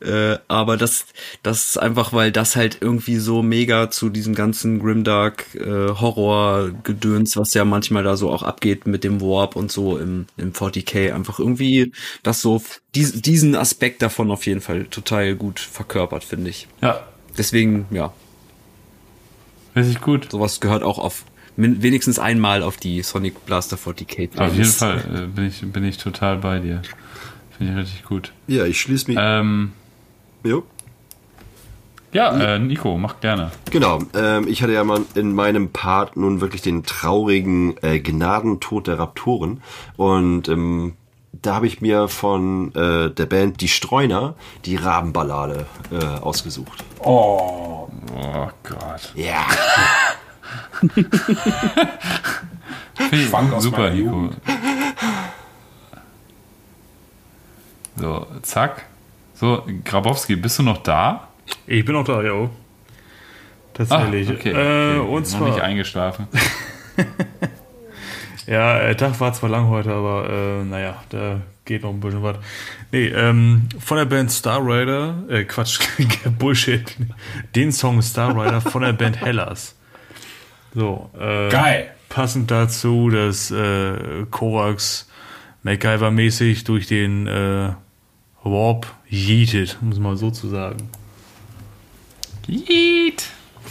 Äh, 0.00 0.38
aber 0.48 0.76
das, 0.76 1.06
das 1.42 1.64
ist 1.64 1.78
einfach, 1.78 2.12
weil 2.12 2.30
das 2.30 2.56
halt 2.56 2.78
irgendwie 2.80 3.16
so 3.16 3.42
mega 3.42 3.90
zu 3.90 4.10
diesem 4.10 4.34
ganzen 4.34 4.80
Grimdark 4.80 5.46
äh, 5.54 5.88
Horror-Gedöns, 5.88 7.36
was 7.36 7.54
ja 7.54 7.64
manchmal 7.64 8.02
da 8.02 8.16
so 8.16 8.30
auch 8.30 8.42
abgeht 8.42 8.86
mit 8.86 9.04
dem 9.04 9.20
Warp 9.20 9.56
und 9.56 9.72
so 9.72 9.96
im, 9.96 10.26
im 10.36 10.52
40k, 10.52 11.14
einfach 11.14 11.38
irgendwie 11.38 11.92
das 12.22 12.42
so, 12.42 12.62
dies, 12.94 13.22
diesen 13.22 13.54
Aspekt 13.54 14.02
davon 14.02 14.30
auf 14.30 14.46
jeden 14.46 14.60
Fall 14.60 14.84
total 14.84 15.34
gut 15.36 15.60
verkörpert, 15.60 16.24
finde 16.24 16.50
ich. 16.50 16.68
Ja, 16.82 17.04
Deswegen, 17.36 17.86
ja, 17.90 18.12
richtig 19.74 20.00
gut. 20.00 20.30
sowas 20.30 20.60
gehört 20.60 20.82
auch 20.82 20.98
auf 20.98 21.24
wenigstens 21.56 22.18
einmal 22.18 22.62
auf 22.62 22.76
die 22.76 23.02
Sonic 23.02 23.46
Blaster 23.46 23.76
40k. 23.76 24.38
Auf 24.38 24.54
jeden. 24.54 24.64
Fall 24.64 24.98
äh, 25.14 25.26
bin, 25.26 25.46
ich, 25.46 25.60
bin 25.60 25.84
ich 25.84 25.98
total 25.98 26.38
bei 26.38 26.58
dir. 26.58 26.82
Finde 27.56 27.72
ich 27.72 27.78
richtig 27.78 28.04
gut. 28.04 28.32
Ja, 28.46 28.64
ich 28.64 28.80
schließe 28.80 29.08
mich. 29.08 29.18
Ähm, 29.20 29.72
Jo. 30.44 30.62
ja, 32.12 32.54
äh, 32.54 32.58
Nico, 32.58 32.96
mach 32.98 33.20
gerne. 33.20 33.50
Genau, 33.70 34.00
ähm, 34.14 34.46
ich 34.46 34.62
hatte 34.62 34.72
ja 34.72 34.84
mal 34.84 35.00
in 35.14 35.34
meinem 35.34 35.70
Part 35.70 36.16
nun 36.16 36.40
wirklich 36.40 36.62
den 36.62 36.84
traurigen 36.84 37.76
äh, 37.82 37.98
Gnadentod 37.98 38.86
der 38.86 38.98
Raptoren 38.98 39.62
und 39.96 40.48
ähm, 40.48 40.94
da 41.32 41.56
habe 41.56 41.66
ich 41.66 41.80
mir 41.80 42.08
von 42.08 42.74
äh, 42.74 43.10
der 43.10 43.26
Band 43.26 43.60
Die 43.60 43.68
Streuner 43.68 44.34
die 44.64 44.76
Rabenballade 44.76 45.66
äh, 45.90 46.04
ausgesucht. 46.20 46.84
Oh, 47.00 47.88
Oh 48.16 48.48
Gott. 48.62 49.12
Ja. 49.14 49.44
Aus 53.52 53.62
super, 53.62 53.90
Nico. 53.90 54.30
So, 57.96 58.26
zack. 58.42 58.86
So, 59.34 59.64
Grabowski, 59.84 60.36
bist 60.36 60.58
du 60.60 60.62
noch 60.62 60.78
da? 60.78 61.28
Ich 61.66 61.84
bin 61.84 61.96
auch 61.96 62.04
da, 62.04 62.22
ja. 62.22 62.32
Ah, 62.34 62.50
Tatsächlich. 63.74 64.30
okay. 64.30 64.50
Äh, 64.50 64.98
okay. 64.98 64.98
und 65.00 65.32
Noch 65.32 65.40
nicht 65.46 65.54
zwar, 65.56 65.62
eingeschlafen. 65.64 66.28
ja, 68.46 68.78
der 68.78 68.96
Tag 68.96 69.18
war 69.18 69.32
zwar 69.32 69.50
lang 69.50 69.68
heute, 69.68 69.92
aber 69.92 70.30
äh, 70.30 70.64
naja, 70.64 71.02
da 71.08 71.40
geht 71.64 71.82
noch 71.82 71.90
ein 71.90 71.98
bisschen 71.98 72.22
was. 72.22 72.36
Nee, 72.92 73.08
ähm, 73.08 73.68
von 73.80 73.96
der 73.96 74.04
Band 74.04 74.30
Star 74.30 74.60
Rider, 74.64 75.24
äh, 75.28 75.42
Quatsch, 75.42 75.80
Bullshit, 76.38 76.96
den 77.56 77.72
Song 77.72 78.00
Star 78.02 78.30
Rider 78.30 78.60
von 78.60 78.82
der 78.82 78.92
Band 78.92 79.20
Hellas. 79.20 79.74
So, 80.74 81.10
äh, 81.18 81.48
geil. 81.48 81.90
passend 82.08 82.52
dazu, 82.52 83.10
dass 83.10 83.50
äh, 83.50 84.26
Korax 84.30 85.08
MacGyver-mäßig 85.64 86.64
durch 86.64 86.86
den 86.86 87.26
äh, 87.26 87.72
Warp 88.44 88.86
yeetet, 89.14 89.78
um 89.80 89.90
es 89.92 89.98
mal 89.98 90.16
so 90.16 90.30
zu 90.30 90.48
sagen. 90.48 90.88
Yeet. 92.48 93.24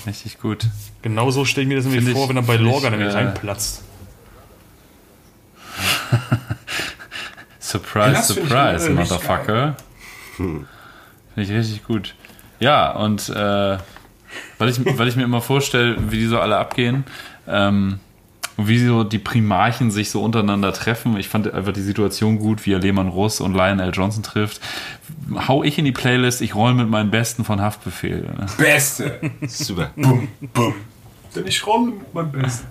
Richtig 0.07 0.39
gut. 0.39 0.65
Genauso 1.01 1.45
stelle 1.45 1.63
ich 1.63 1.69
mir 1.69 1.75
das 1.75 1.85
nämlich 1.85 2.13
vor, 2.13 2.29
wenn 2.29 2.37
er 2.37 2.43
bei 2.43 2.55
Lorga 2.55 2.87
ich, 2.87 2.91
nämlich 2.91 3.13
äh, 3.13 3.17
reinplatzt. 3.17 3.83
Surprise, 7.59 8.11
Das 8.13 8.31
find 8.31 8.45
ich, 8.45 8.49
surprise, 8.49 8.87
äh, 8.87 8.93
Motherfucker. 8.93 9.75
Finde 10.35 10.65
ich 11.35 11.49
richtig 11.51 11.83
gut. 11.83 12.15
Ja, 12.59 12.91
und 12.91 13.29
äh, 13.29 13.77
weil, 14.57 14.69
ich, 14.69 14.79
weil 14.97 15.07
ich 15.07 15.15
mir 15.15 15.23
immer 15.23 15.41
vorstelle, 15.41 15.97
wie 16.11 16.17
die 16.17 16.27
so 16.27 16.39
alle 16.39 16.57
abgehen, 16.57 17.03
ähm, 17.47 17.99
und 18.57 18.67
wie 18.67 18.79
so 18.79 19.03
die 19.03 19.19
Primarchen 19.19 19.91
sich 19.91 20.11
so 20.11 20.21
untereinander 20.21 20.73
treffen. 20.73 21.17
Ich 21.17 21.27
fand 21.27 21.51
einfach 21.53 21.73
die 21.73 21.81
Situation 21.81 22.39
gut, 22.39 22.65
wie 22.65 22.73
er 22.73 22.79
Lehmann 22.79 23.07
Russ 23.07 23.41
und 23.41 23.53
Lionel 23.53 23.91
Johnson 23.93 24.23
trifft. 24.23 24.61
Hau 25.47 25.63
ich 25.63 25.77
in 25.77 25.85
die 25.85 25.91
Playlist, 25.91 26.41
ich 26.41 26.55
roll 26.55 26.73
mit 26.73 26.89
meinen 26.89 27.11
Besten 27.11 27.43
von 27.43 27.61
Haftbefehl. 27.61 28.21
Ne? 28.21 28.45
Beste. 28.57 29.19
Super. 29.47 29.91
Bum, 29.95 30.27
bum. 30.53 30.73
Denn 31.35 31.47
ich 31.47 31.65
rolle 31.65 31.91
mit 31.91 32.13
meinem 32.13 32.31
Besten. 32.31 32.67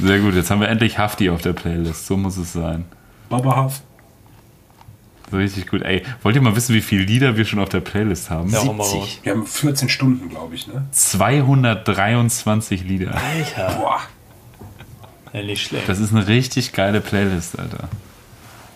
Sehr 0.00 0.18
gut, 0.18 0.34
jetzt 0.34 0.50
haben 0.50 0.60
wir 0.60 0.68
endlich 0.68 0.98
Hafti 0.98 1.30
auf 1.30 1.42
der 1.42 1.52
Playlist. 1.52 2.06
So 2.06 2.16
muss 2.16 2.36
es 2.36 2.52
sein. 2.52 2.84
Baba 3.28 3.56
Haft. 3.56 3.82
Richtig 5.32 5.66
gut. 5.66 5.82
Ey, 5.82 6.02
wollt 6.22 6.36
ihr 6.36 6.42
mal 6.42 6.54
wissen, 6.54 6.74
wie 6.74 6.80
viele 6.80 7.02
Lieder 7.04 7.36
wir 7.36 7.44
schon 7.44 7.58
auf 7.58 7.68
der 7.68 7.80
Playlist 7.80 8.30
haben? 8.30 8.50
Ja, 8.50 8.64
hau 8.64 8.72
mal 8.72 8.84
raus. 8.84 9.18
Wir 9.22 9.32
haben 9.32 9.46
14 9.46 9.88
Stunden, 9.88 10.28
glaube 10.28 10.54
ich, 10.54 10.66
ne? 10.68 10.86
223 10.92 12.84
Lieder. 12.84 13.14
Alter. 13.14 13.74
Boah. 13.74 14.00
Ja, 15.32 15.42
nicht 15.42 15.62
schlecht. 15.66 15.88
Das 15.88 15.98
ist 15.98 16.12
eine 16.12 16.28
richtig 16.28 16.72
geile 16.72 17.00
Playlist, 17.00 17.58
Alter. 17.58 17.88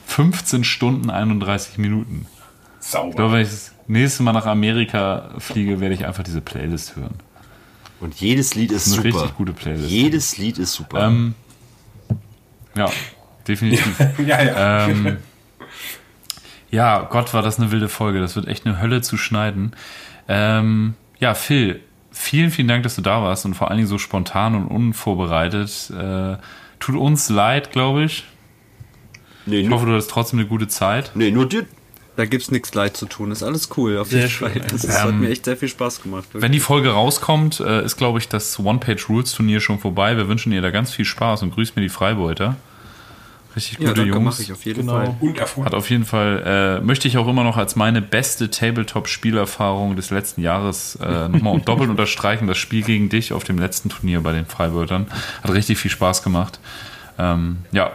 15 0.06 0.64
Stunden 0.64 1.08
31 1.08 1.78
Minuten. 1.78 2.26
Ich 2.82 2.90
glaube, 2.90 3.12
Sauber. 3.12 3.32
wenn 3.32 3.42
ich 3.42 3.48
das 3.50 3.72
nächste 3.86 4.22
Mal 4.24 4.32
nach 4.32 4.46
Amerika 4.46 5.30
fliege, 5.38 5.80
werde 5.80 5.94
ich 5.94 6.04
einfach 6.04 6.24
diese 6.24 6.40
Playlist 6.40 6.96
hören. 6.96 7.14
Und 8.00 8.14
jedes 8.16 8.54
Lied 8.54 8.72
ist 8.72 8.86
Eine 8.88 8.96
super. 8.96 9.22
richtig 9.22 9.36
gute 9.36 9.52
Playlist. 9.52 9.88
Jedes 9.88 10.38
Lied 10.38 10.58
ist 10.58 10.72
super. 10.72 11.06
Ähm, 11.06 11.34
ja, 12.74 12.90
definitiv. 13.46 14.00
ja, 14.26 14.42
ja. 14.42 14.88
ähm, 14.88 15.18
ja, 16.70 17.02
Gott, 17.02 17.34
war 17.34 17.42
das 17.42 17.58
eine 17.58 17.70
wilde 17.72 17.88
Folge. 17.88 18.20
Das 18.20 18.36
wird 18.36 18.46
echt 18.46 18.66
eine 18.66 18.80
Hölle 18.80 19.02
zu 19.02 19.16
schneiden. 19.16 19.72
Ähm, 20.28 20.94
ja, 21.18 21.34
Phil, 21.34 21.80
vielen, 22.12 22.50
vielen 22.50 22.68
Dank, 22.68 22.82
dass 22.82 22.96
du 22.96 23.02
da 23.02 23.22
warst 23.22 23.44
und 23.44 23.54
vor 23.54 23.68
allen 23.68 23.78
Dingen 23.78 23.88
so 23.88 23.98
spontan 23.98 24.54
und 24.54 24.66
unvorbereitet. 24.66 25.90
Äh, 25.90 26.36
tut 26.78 26.96
uns 26.96 27.28
leid, 27.28 27.72
glaube 27.72 28.04
ich. 28.04 28.24
nee, 29.46 29.60
Ich 29.60 29.68
nur, 29.68 29.76
hoffe, 29.78 29.86
du 29.86 29.92
hattest 29.92 30.10
trotzdem 30.10 30.38
eine 30.38 30.48
gute 30.48 30.68
Zeit. 30.68 31.12
nee, 31.14 31.30
nur 31.30 31.48
dir. 31.48 31.66
Da 32.16 32.26
gibt's 32.26 32.50
nichts 32.50 32.74
leid 32.74 32.96
zu 32.96 33.06
tun. 33.06 33.30
Ist 33.30 33.42
alles 33.42 33.70
cool. 33.78 33.96
Auf 33.96 34.12
jeden 34.12 34.28
Fall. 34.28 34.52
Das 34.68 34.84
ist, 34.84 35.02
hat 35.02 35.14
mir 35.14 35.30
echt 35.30 35.46
sehr 35.46 35.56
viel 35.56 35.68
Spaß 35.68 36.02
gemacht. 36.02 36.24
wirklich. 36.24 36.42
Wenn 36.42 36.52
die 36.52 36.60
Folge 36.60 36.90
rauskommt, 36.90 37.60
äh, 37.60 37.82
ist, 37.84 37.96
glaube 37.96 38.18
ich, 38.18 38.28
das 38.28 38.58
One-Page-Rules-Turnier 38.58 39.60
schon 39.60 39.78
vorbei. 39.78 40.16
Wir 40.18 40.28
wünschen 40.28 40.52
ihr 40.52 40.60
da 40.60 40.70
ganz 40.70 40.92
viel 40.92 41.06
Spaß 41.06 41.42
und 41.44 41.54
grüßt 41.54 41.76
mir 41.76 41.82
die 41.82 41.88
Freibeuter. 41.88 42.56
Richtig 43.56 43.78
ja, 43.80 43.88
gute 43.88 43.94
danke, 44.02 44.10
Jungs. 44.14 44.24
mache 44.24 44.42
ich 44.42 44.52
auf 44.52 44.64
jeden 44.64 44.80
Genau. 44.82 44.92
Fall. 44.92 45.16
Und 45.20 45.36
Erfolg. 45.38 45.66
Hat 45.66 45.74
auf 45.74 45.90
jeden 45.90 46.04
Fall, 46.04 46.78
äh, 46.80 46.84
möchte 46.84 47.08
ich 47.08 47.18
auch 47.18 47.26
immer 47.26 47.42
noch 47.42 47.56
als 47.56 47.74
meine 47.74 48.00
beste 48.00 48.48
Tabletop-Spielerfahrung 48.50 49.96
des 49.96 50.10
letzten 50.10 50.42
Jahres 50.42 50.96
äh, 50.96 51.28
nochmal 51.28 51.60
doppelt 51.60 51.90
unterstreichen. 51.90 52.46
Das 52.46 52.58
Spiel 52.58 52.82
gegen 52.82 53.08
dich 53.08 53.32
auf 53.32 53.42
dem 53.44 53.58
letzten 53.58 53.88
Turnier 53.88 54.20
bei 54.20 54.32
den 54.32 54.46
Freibeutern. 54.46 55.06
Hat 55.42 55.50
richtig 55.52 55.78
viel 55.78 55.90
Spaß 55.90 56.22
gemacht. 56.22 56.60
Ähm, 57.18 57.58
ja. 57.72 57.90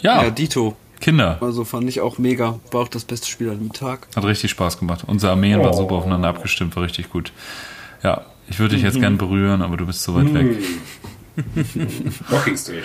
Ja, 0.00 0.22
Ja, 0.24 0.30
Dito. 0.30 0.76
Kinder. 1.00 1.38
Also 1.40 1.64
fand 1.64 1.88
ich 1.88 2.00
auch 2.00 2.18
mega. 2.18 2.58
War 2.72 2.82
auch 2.82 2.88
das 2.88 3.04
beste 3.04 3.28
Spiel 3.28 3.48
an 3.50 3.58
dem 3.60 3.72
Tag. 3.72 4.08
Hat 4.16 4.24
richtig 4.24 4.50
Spaß 4.50 4.78
gemacht. 4.80 5.04
Unsere 5.06 5.32
Armeen 5.32 5.60
waren 5.60 5.70
Oh. 5.70 5.76
super 5.76 5.94
aufeinander 5.94 6.28
abgestimmt, 6.28 6.74
war 6.76 6.82
richtig 6.82 7.08
gut. 7.10 7.32
Ja, 8.02 8.22
ich 8.48 8.58
würde 8.58 8.74
dich 8.74 8.84
jetzt 8.84 8.98
gern 9.00 9.16
berühren, 9.16 9.62
aber 9.62 9.76
du 9.76 9.86
bist 9.86 10.02
so 10.02 10.14
weit 10.16 10.34
weg. 10.34 10.56
Docking 12.30 12.56
Station. 12.56 12.84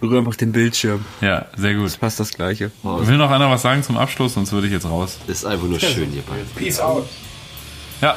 Berühr 0.00 0.18
einfach 0.18 0.34
den 0.36 0.52
Bildschirm. 0.52 1.04
Ja, 1.20 1.46
sehr 1.56 1.74
gut. 1.74 1.98
Passt 1.98 2.20
das 2.20 2.30
Gleiche. 2.32 2.70
Will 2.82 3.16
noch 3.16 3.30
einer 3.30 3.50
was 3.50 3.62
sagen 3.62 3.82
zum 3.82 3.96
Abschluss, 3.96 4.34
sonst 4.34 4.52
würde 4.52 4.66
ich 4.66 4.72
jetzt 4.72 4.86
raus. 4.86 5.18
Ist 5.26 5.44
einfach 5.44 5.66
nur 5.66 5.80
schön 5.80 6.10
hier 6.10 6.22
beiden. 6.22 6.46
Peace 6.54 6.80
out. 6.80 7.06
Ja, 8.00 8.16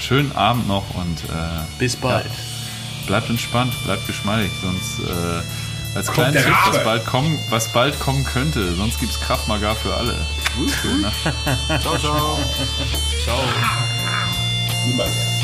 schönen 0.00 0.30
Abend 0.36 0.68
noch 0.68 0.84
und 0.94 1.16
äh, 1.24 1.78
Bis 1.78 1.96
bald. 1.96 2.26
bleibt 3.06 3.28
entspannt, 3.30 3.72
bleibt 3.84 4.06
geschmeidig, 4.06 4.50
sonst 4.62 5.00
äh, 5.10 5.96
als 5.96 6.12
kleinen 6.12 6.34
der 6.34 6.44
Tipp, 6.44 6.54
was 6.66 6.84
bald, 6.84 7.04
kommen, 7.06 7.38
was 7.50 7.72
bald 7.72 7.98
kommen 7.98 8.24
könnte, 8.24 8.74
sonst 8.74 9.00
gibt's 9.00 9.18
Kraft 9.20 9.48
Maga 9.48 9.74
für 9.74 9.92
alle. 9.94 10.14
Schön, 10.82 11.00
ne? 11.00 11.10
Ciao, 11.80 11.98
ciao. 11.98 12.38
Ciao. 13.24 13.40
Niemand 14.86 15.08
mehr. 15.08 15.37